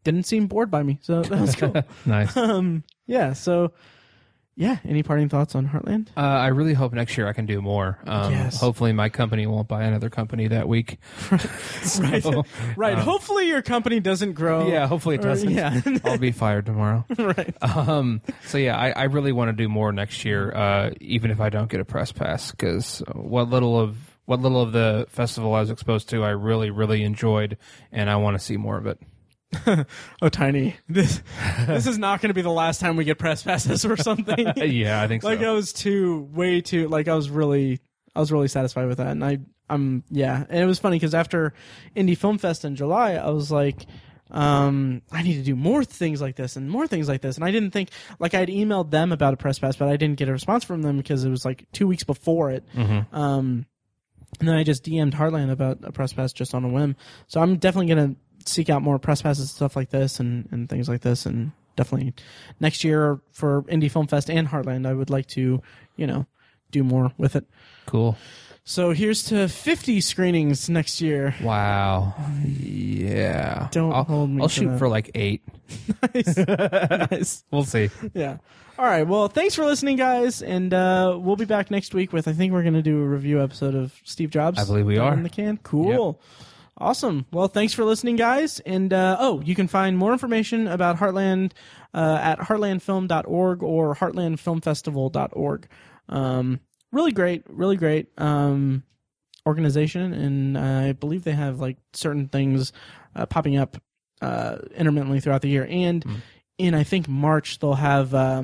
didn't 0.03 0.23
seem 0.23 0.47
bored 0.47 0.69
by 0.71 0.83
me. 0.83 0.99
So 1.01 1.21
that 1.23 1.39
was 1.41 1.55
cool. 1.55 1.73
Nice. 2.05 2.35
um, 2.37 2.83
yeah. 3.07 3.33
So 3.33 3.71
yeah. 4.55 4.77
Any 4.85 5.01
parting 5.01 5.29
thoughts 5.29 5.55
on 5.55 5.67
Heartland? 5.67 6.09
Uh, 6.15 6.19
I 6.19 6.47
really 6.49 6.75
hope 6.75 6.93
next 6.93 7.17
year 7.17 7.27
I 7.27 7.33
can 7.33 7.47
do 7.47 7.59
more. 7.59 7.97
Um, 8.05 8.31
Yes. 8.31 8.59
Hopefully, 8.59 8.93
my 8.93 9.09
company 9.09 9.47
won't 9.47 9.67
buy 9.67 9.83
another 9.83 10.11
company 10.11 10.47
that 10.49 10.67
week. 10.67 10.99
right. 11.31 12.21
So, 12.21 12.43
right. 12.75 12.93
um, 12.93 12.99
Hopefully 13.03 13.47
your 13.47 13.63
company 13.63 13.99
doesn't 13.99 14.33
grow. 14.33 14.67
yeah, 14.67 14.85
hopefully 14.85 15.15
it 15.15 15.21
Or- 15.21 15.29
doesn't. 15.29 15.49
yeah. 15.49 15.81
I'll 16.05 16.19
be 16.19 16.31
fired 16.31 16.67
tomorrow. 16.67 17.03
right. 17.17 17.55
Um, 17.63 18.21
so 18.45 18.59
yeah, 18.59 18.77
I, 18.77 18.91
I 18.91 19.03
really 19.05 19.31
want 19.31 19.49
to 19.49 19.53
do 19.53 19.67
more 19.67 19.91
next 19.91 20.23
year, 20.23 20.51
uh, 20.55 20.91
even 21.01 21.31
if 21.31 21.39
I 21.41 21.49
don't 21.49 21.67
get 21.69 21.79
a 21.79 21.85
press 21.85 22.11
pass, 22.11 22.51
because 22.51 23.01
what 23.13 23.49
little 23.49 23.79
of 23.79 23.97
what 24.25 24.39
little 24.39 24.61
of 24.61 24.71
the 24.71 25.07
festival 25.09 25.55
I 25.55 25.61
was 25.61 25.71
exposed 25.71 26.09
to, 26.11 26.23
I 26.23 26.29
really 26.29 26.69
really 26.69 27.03
enjoyed, 27.03 27.57
and 27.91 28.07
I 28.07 28.17
want 28.17 28.37
to 28.37 28.43
see 28.45 28.57
more 28.57 28.77
of 28.77 28.85
it. 28.85 28.99
Oh, 30.21 30.29
tiny. 30.29 30.75
This 30.87 31.21
this 31.67 31.87
is 31.87 31.97
not 31.97 32.21
going 32.21 32.29
to 32.29 32.33
be 32.33 32.41
the 32.41 32.49
last 32.49 32.79
time 32.79 32.95
we 32.95 33.03
get 33.03 33.17
press 33.19 33.43
passes 33.43 33.85
or 33.85 33.97
something. 33.97 34.53
yeah, 34.57 35.01
I 35.01 35.07
think 35.07 35.21
so. 35.21 35.29
like 35.29 35.41
I 35.41 35.51
was 35.51 35.73
too 35.73 36.29
way 36.33 36.61
too 36.61 36.87
like 36.87 37.07
I 37.07 37.15
was 37.15 37.29
really 37.29 37.79
I 38.15 38.19
was 38.19 38.31
really 38.31 38.47
satisfied 38.47 38.87
with 38.87 38.97
that, 38.97 39.07
and 39.07 39.23
I 39.23 39.39
I'm 39.69 40.03
yeah, 40.09 40.45
and 40.49 40.59
it 40.59 40.65
was 40.65 40.79
funny 40.79 40.97
because 40.97 41.13
after 41.13 41.53
Indie 41.95 42.17
Film 42.17 42.37
Fest 42.37 42.65
in 42.65 42.75
July, 42.75 43.13
I 43.13 43.29
was 43.29 43.51
like. 43.51 43.85
Um, 44.31 45.03
I 45.11 45.21
need 45.21 45.35
to 45.35 45.43
do 45.43 45.55
more 45.55 45.83
things 45.83 46.19
like 46.19 46.35
this 46.35 46.55
and 46.55 46.67
more 46.67 46.87
things 46.87 47.07
like 47.07 47.21
this, 47.21 47.35
and 47.35 47.45
I 47.45 47.51
didn't 47.51 47.69
think 47.69 47.89
like 48.17 48.33
I 48.33 48.39
had 48.39 48.49
emailed 48.49 48.89
them 48.89 49.11
about 49.11 49.35
a 49.35 49.37
press 49.37 49.59
pass, 49.59 49.75
but 49.75 49.89
I 49.89 49.95
didn't 49.95 50.17
get 50.17 50.27
a 50.27 50.31
response 50.31 50.63
from 50.63 50.81
them 50.81 50.97
because 50.97 51.23
it 51.23 51.29
was 51.29 51.45
like 51.45 51.67
two 51.71 51.85
weeks 51.85 52.03
before 52.03 52.49
it. 52.49 52.63
Um, 53.11 53.67
and 54.39 54.47
then 54.49 54.55
I 54.55 54.63
just 54.63 54.85
DM'd 54.85 55.13
Heartland 55.13 55.51
about 55.51 55.79
a 55.83 55.91
press 55.91 56.13
pass 56.13 56.33
just 56.33 56.55
on 56.55 56.63
a 56.63 56.67
whim. 56.67 56.95
So 57.27 57.41
I'm 57.41 57.57
definitely 57.57 57.93
gonna 57.93 58.15
seek 58.45 58.69
out 58.69 58.81
more 58.81 58.99
press 58.99 59.21
passes 59.21 59.41
and 59.45 59.49
stuff 59.49 59.75
like 59.75 59.89
this 59.89 60.19
and, 60.19 60.47
and 60.51 60.69
things 60.69 60.87
like 60.89 61.01
this 61.01 61.25
and 61.25 61.51
definitely 61.75 62.13
next 62.59 62.83
year 62.83 63.19
for 63.31 63.63
Indie 63.63 63.89
Film 63.91 64.07
Fest 64.07 64.29
and 64.29 64.47
Heartland 64.47 64.87
I 64.87 64.93
would 64.93 65.09
like 65.09 65.27
to, 65.29 65.61
you 65.95 66.07
know, 66.07 66.25
do 66.71 66.83
more 66.83 67.11
with 67.17 67.35
it. 67.35 67.45
cool. 67.85 68.17
So 68.65 68.91
here's 68.91 69.23
to 69.25 69.49
50 69.49 69.99
screenings 69.99 70.69
next 70.69 71.01
year. 71.01 71.35
Wow. 71.43 72.13
Yeah. 72.45 73.67
Don't 73.71 73.91
I'll, 73.91 74.05
hold 74.05 74.29
me 74.29 74.41
I'll 74.41 74.47
to 74.47 74.53
shoot 74.53 74.67
that. 74.69 74.79
for 74.79 74.87
like 74.87 75.11
eight. 75.15 75.41
nice. 76.15 76.37
nice. 77.11 77.43
We'll 77.51 77.65
see. 77.65 77.89
Yeah. 78.13 78.37
All 78.79 78.85
right. 78.85 79.05
Well, 79.05 79.27
thanks 79.27 79.53
for 79.53 79.65
listening, 79.65 79.97
guys, 79.97 80.41
and 80.41 80.73
uh, 80.73 81.17
we'll 81.19 81.35
be 81.35 81.43
back 81.45 81.71
next 81.71 81.93
week 81.93 82.13
with 82.13 82.27
I 82.27 82.33
think 82.33 82.53
we're 82.53 82.61
going 82.63 82.73
to 82.73 82.81
do 82.81 83.01
a 83.01 83.05
review 83.05 83.43
episode 83.43 83.75
of 83.75 83.93
Steve 84.05 84.29
Jobs. 84.29 84.57
I 84.57 84.63
believe 84.65 84.85
we 84.85 84.97
are. 84.97 85.13
in 85.13 85.23
the 85.23 85.29
can. 85.29 85.57
Cool. 85.57 86.19
Awesome. 86.77 87.25
Well, 87.31 87.47
thanks 87.47 87.73
for 87.73 87.83
listening, 87.83 88.15
guys. 88.15 88.59
And 88.61 88.91
uh, 88.91 89.17
oh, 89.19 89.41
you 89.41 89.53
can 89.53 89.67
find 89.67 89.97
more 89.97 90.11
information 90.11 90.67
about 90.67 90.97
Heartland 90.97 91.51
uh, 91.93 92.19
at 92.21 92.39
heartlandfilm.org 92.39 93.61
or 93.61 93.95
heartlandfilmfestival.org. 93.95 95.67
Um, 96.09 96.59
really 96.91 97.11
great, 97.11 97.43
really 97.47 97.77
great 97.77 98.07
um, 98.17 98.83
organization, 99.45 100.13
and 100.13 100.57
I 100.57 100.93
believe 100.93 101.23
they 101.23 101.33
have 101.33 101.59
like 101.59 101.77
certain 101.93 102.27
things 102.27 102.73
uh, 103.15 103.27
popping 103.27 103.57
up 103.57 103.77
uh, 104.21 104.57
intermittently 104.75 105.19
throughout 105.19 105.41
the 105.41 105.49
year. 105.49 105.67
And 105.69 106.03
in 106.57 106.73
I 106.73 106.83
think 106.83 107.07
March 107.07 107.59
they'll 107.59 107.73
have. 107.75 108.13
Uh, 108.13 108.43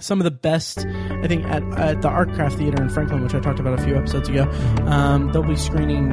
some 0.00 0.20
of 0.20 0.24
the 0.24 0.30
best, 0.30 0.86
I 0.86 1.28
think, 1.28 1.44
at, 1.44 1.62
at 1.78 2.00
the 2.00 2.08
Artcraft 2.08 2.56
Theater 2.56 2.82
in 2.82 2.88
Franklin, 2.88 3.22
which 3.22 3.34
I 3.34 3.40
talked 3.40 3.60
about 3.60 3.78
a 3.78 3.82
few 3.82 3.94
episodes 3.94 4.26
ago. 4.26 4.48
Um, 4.86 5.30
they'll 5.32 5.42
be 5.42 5.54
screening 5.54 6.10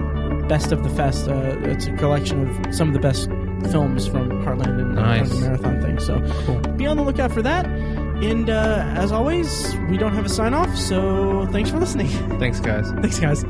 Best 0.49 0.71
of 0.71 0.84
the 0.84 0.89
Fest. 0.89 1.27
Uh, 1.30 1.57
it's 1.61 1.85
a 1.85 1.93
collection 1.93 2.47
of 2.67 2.76
some 2.76 2.88
of 2.89 2.93
the 2.93 2.99
best 2.99 3.27
films 3.71 4.07
from 4.07 4.30
Heartland 4.43 4.81
and 4.81 4.95
Nice. 4.95 5.31
a 5.31 5.35
marathon 5.41 5.81
thing. 5.81 5.99
So 5.99 6.19
be 6.76 6.85
on 6.88 6.97
the 6.97 7.03
lookout 7.03 7.31
for 7.31 7.41
that. 7.43 7.65
And 7.67 8.49
uh, 8.49 8.84
as 8.95 9.11
always, 9.11 9.73
we 9.89 9.97
don't 9.97 10.13
have 10.13 10.26
a 10.26 10.30
sign 10.30 10.53
off, 10.53 10.76
so 10.76 11.45
thanks 11.51 11.69
for 11.69 11.77
listening. 11.77 12.07
Thanks, 12.39 12.59
guys. 12.59 12.89
thanks, 13.01 13.19
guys. 13.19 13.43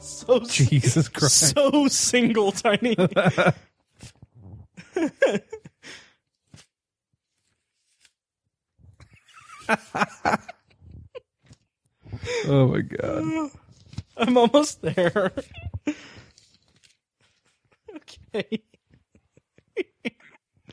So 0.00 0.40
Jesus 0.40 1.08
Christ. 1.14 1.54
so 1.54 1.88
single, 1.88 2.52
tiny. 2.52 2.96
Oh 12.46 12.68
my 12.68 12.80
god. 12.80 13.50
I'm 14.16 14.36
almost 14.36 14.82
there. 14.82 15.32
okay. 17.94 18.62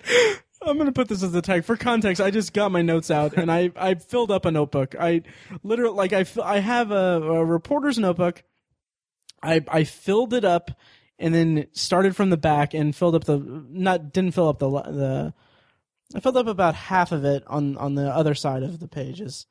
I'm 0.61 0.77
gonna 0.77 0.91
put 0.91 1.07
this 1.07 1.21
as 1.21 1.31
the 1.31 1.41
tag 1.41 1.63
for 1.63 1.77
context. 1.77 2.21
I 2.21 2.31
just 2.31 2.53
got 2.53 2.71
my 2.71 2.81
notes 2.81 3.11
out 3.11 3.33
and 3.33 3.51
I 3.51 3.71
I 3.75 3.95
filled 3.95 4.31
up 4.31 4.45
a 4.45 4.51
notebook. 4.51 4.95
I 4.99 5.21
literally 5.63 5.95
like 5.95 6.13
I 6.13 6.25
I 6.43 6.59
have 6.59 6.91
a, 6.91 7.21
a 7.21 7.45
reporter's 7.45 7.99
notebook. 7.99 8.43
I 9.43 9.63
I 9.67 9.83
filled 9.83 10.33
it 10.33 10.43
up 10.43 10.71
and 11.19 11.33
then 11.33 11.67
started 11.73 12.15
from 12.15 12.29
the 12.29 12.37
back 12.37 12.73
and 12.73 12.95
filled 12.95 13.15
up 13.15 13.25
the 13.25 13.37
not 13.69 14.11
didn't 14.11 14.33
fill 14.33 14.49
up 14.49 14.59
the 14.59 14.69
the 14.69 15.33
I 16.15 16.19
filled 16.19 16.37
up 16.37 16.47
about 16.47 16.75
half 16.75 17.11
of 17.11 17.25
it 17.25 17.43
on 17.47 17.77
on 17.77 17.95
the 17.95 18.09
other 18.09 18.33
side 18.33 18.63
of 18.63 18.79
the 18.79 18.87
pages 18.87 19.45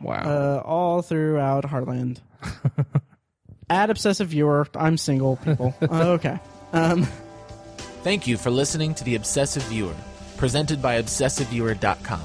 Wow. 0.00 0.22
uh, 0.22 0.62
all 0.64 1.02
throughout 1.02 1.64
Heartland. 1.64 2.18
Add 3.70 3.90
obsessive 3.90 4.28
viewer. 4.28 4.66
I'm 4.74 4.96
single, 4.96 5.36
people. 5.36 5.74
Uh, 5.82 6.10
okay. 6.12 6.38
Um, 6.72 7.06
Thank 8.02 8.26
you 8.26 8.36
for 8.38 8.50
listening 8.50 8.94
to 8.94 9.04
The 9.04 9.16
Obsessive 9.16 9.62
Viewer, 9.64 9.94
presented 10.36 10.80
by 10.80 11.02
ObsessiveViewer.com. 11.02 12.22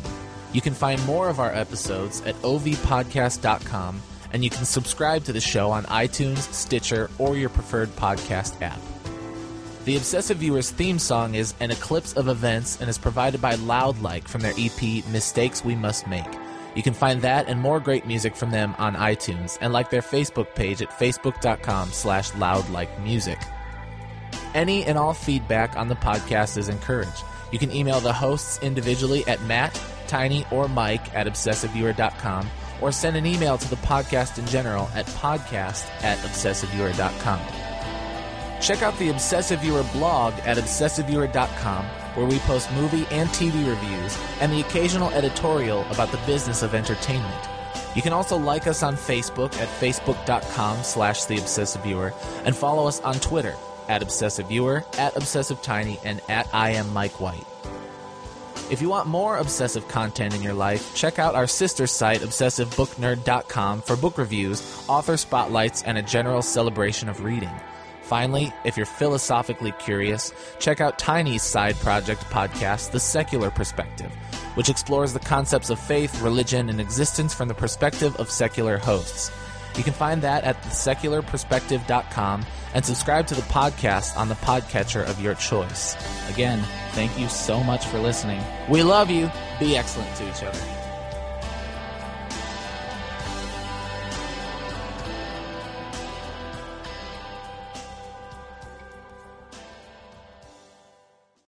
You 0.53 0.61
can 0.61 0.73
find 0.73 1.03
more 1.05 1.29
of 1.29 1.39
our 1.39 1.51
episodes 1.51 2.21
at 2.21 2.35
ovpodcast.com, 2.43 4.01
and 4.31 4.43
you 4.43 4.49
can 4.51 4.65
subscribe 4.65 5.23
to 5.25 5.33
the 5.33 5.41
show 5.41 5.71
on 5.71 5.83
iTunes, 5.85 6.51
Stitcher, 6.53 7.09
or 7.17 7.35
your 7.35 7.49
preferred 7.49 7.89
podcast 7.95 8.61
app. 8.61 8.79
The 9.85 9.97
Obsessive 9.97 10.37
Viewer's 10.37 10.71
theme 10.71 10.99
song 10.99 11.35
is 11.35 11.55
An 11.59 11.71
Eclipse 11.71 12.13
of 12.13 12.27
Events 12.29 12.79
and 12.79 12.89
is 12.89 12.97
provided 12.97 13.41
by 13.41 13.55
Loudlike 13.55 14.27
from 14.27 14.41
their 14.41 14.53
EP 14.57 15.05
Mistakes 15.11 15.65
We 15.65 15.75
Must 15.75 16.07
Make. 16.07 16.23
You 16.75 16.83
can 16.83 16.93
find 16.93 17.21
that 17.21 17.47
and 17.47 17.59
more 17.59 17.79
great 17.79 18.05
music 18.05 18.35
from 18.35 18.51
them 18.51 18.75
on 18.77 18.95
iTunes 18.95 19.57
and 19.61 19.73
like 19.73 19.89
their 19.89 20.01
Facebook 20.01 20.55
page 20.55 20.81
at 20.81 20.89
facebook.com 20.89 21.91
slash 21.91 22.31
loudlikemusic. 22.31 23.43
Any 24.53 24.85
and 24.85 24.97
all 24.97 25.13
feedback 25.13 25.75
on 25.75 25.87
the 25.87 25.95
podcast 25.95 26.57
is 26.57 26.69
encouraged. 26.69 27.23
You 27.51 27.59
can 27.59 27.71
email 27.71 27.99
the 27.99 28.13
hosts 28.13 28.59
individually 28.61 29.25
at 29.27 29.41
Matt, 29.43 29.79
Tiny, 30.07 30.45
or 30.51 30.67
Mike 30.67 31.13
at 31.15 31.27
obsessiveviewer.com 31.27 32.49
or 32.81 32.91
send 32.91 33.15
an 33.15 33.25
email 33.25 33.57
to 33.57 33.69
the 33.69 33.75
podcast 33.77 34.39
in 34.39 34.45
general 34.47 34.89
at 34.93 35.05
podcast 35.07 35.87
at 36.03 36.17
obsessiveviewer.com. 36.19 37.39
Check 38.61 38.81
out 38.81 38.97
the 38.97 39.09
Obsessive 39.09 39.59
Viewer 39.59 39.83
blog 39.91 40.33
at 40.45 40.57
obsessiveviewer.com 40.57 41.85
where 42.15 42.25
we 42.25 42.39
post 42.39 42.71
movie 42.73 43.05
and 43.11 43.29
TV 43.29 43.67
reviews 43.67 44.17
and 44.39 44.51
the 44.51 44.61
occasional 44.61 45.09
editorial 45.11 45.81
about 45.91 46.11
the 46.11 46.19
business 46.25 46.63
of 46.63 46.73
entertainment. 46.73 47.49
You 47.95 48.01
can 48.01 48.13
also 48.13 48.37
like 48.37 48.67
us 48.67 48.83
on 48.83 48.95
Facebook 48.95 49.55
at 49.57 49.67
facebook.com 49.67 50.83
slash 50.83 51.25
the 51.25 51.37
obsessive 51.37 51.83
viewer 51.83 52.13
and 52.43 52.55
follow 52.55 52.87
us 52.87 53.01
on 53.01 53.15
Twitter 53.15 53.55
at 53.87 54.01
obsessive 54.01 54.47
viewer, 54.47 54.83
at 54.97 55.15
obsessive 55.15 55.61
tiny, 55.61 55.99
and 56.03 56.21
at 56.29 56.47
I 56.53 56.71
am 56.71 56.91
Mike 56.93 57.19
White. 57.19 57.45
If 58.71 58.81
you 58.81 58.89
want 58.89 59.07
more 59.07 59.37
obsessive 59.37 59.87
content 59.87 60.33
in 60.33 60.41
your 60.41 60.53
life, 60.53 60.95
check 60.95 61.19
out 61.19 61.35
our 61.35 61.47
sister 61.47 61.85
site, 61.85 62.21
obsessivebooknerd.com, 62.21 63.81
for 63.81 63.95
book 63.95 64.17
reviews, 64.17 64.83
author 64.87 65.17
spotlights, 65.17 65.83
and 65.83 65.97
a 65.97 66.01
general 66.01 66.41
celebration 66.41 67.09
of 67.09 67.23
reading. 67.23 67.51
Finally, 68.03 68.53
if 68.65 68.77
you're 68.77 68.85
philosophically 68.85 69.71
curious, 69.79 70.33
check 70.59 70.81
out 70.81 70.99
Tiny's 70.99 71.41
side 71.41 71.75
project 71.77 72.21
podcast, 72.25 72.91
The 72.91 72.99
Secular 72.99 73.49
Perspective, 73.49 74.11
which 74.55 74.69
explores 74.69 75.13
the 75.13 75.19
concepts 75.19 75.69
of 75.69 75.79
faith, 75.79 76.21
religion, 76.21 76.69
and 76.69 76.79
existence 76.81 77.33
from 77.33 77.47
the 77.47 77.53
perspective 77.53 78.15
of 78.17 78.29
secular 78.29 78.77
hosts. 78.77 79.31
You 79.77 79.83
can 79.83 79.93
find 79.93 80.21
that 80.21 80.43
at 80.43 80.61
thesecularperspective.com 80.63 82.45
and 82.75 82.85
subscribe 82.85 83.27
to 83.27 83.35
the 83.35 83.41
podcast 83.43 84.17
on 84.17 84.29
the 84.29 84.35
podcatcher 84.35 85.03
of 85.09 85.19
your 85.21 85.35
choice. 85.35 85.95
Again, 86.29 86.63
thank 86.91 87.17
you 87.17 87.27
so 87.29 87.63
much 87.63 87.85
for 87.85 87.99
listening. 87.99 88.43
We 88.69 88.83
love 88.83 89.09
you. 89.09 89.31
Be 89.59 89.77
excellent 89.77 90.15
to 90.17 90.29
each 90.29 90.43
other. 90.43 90.82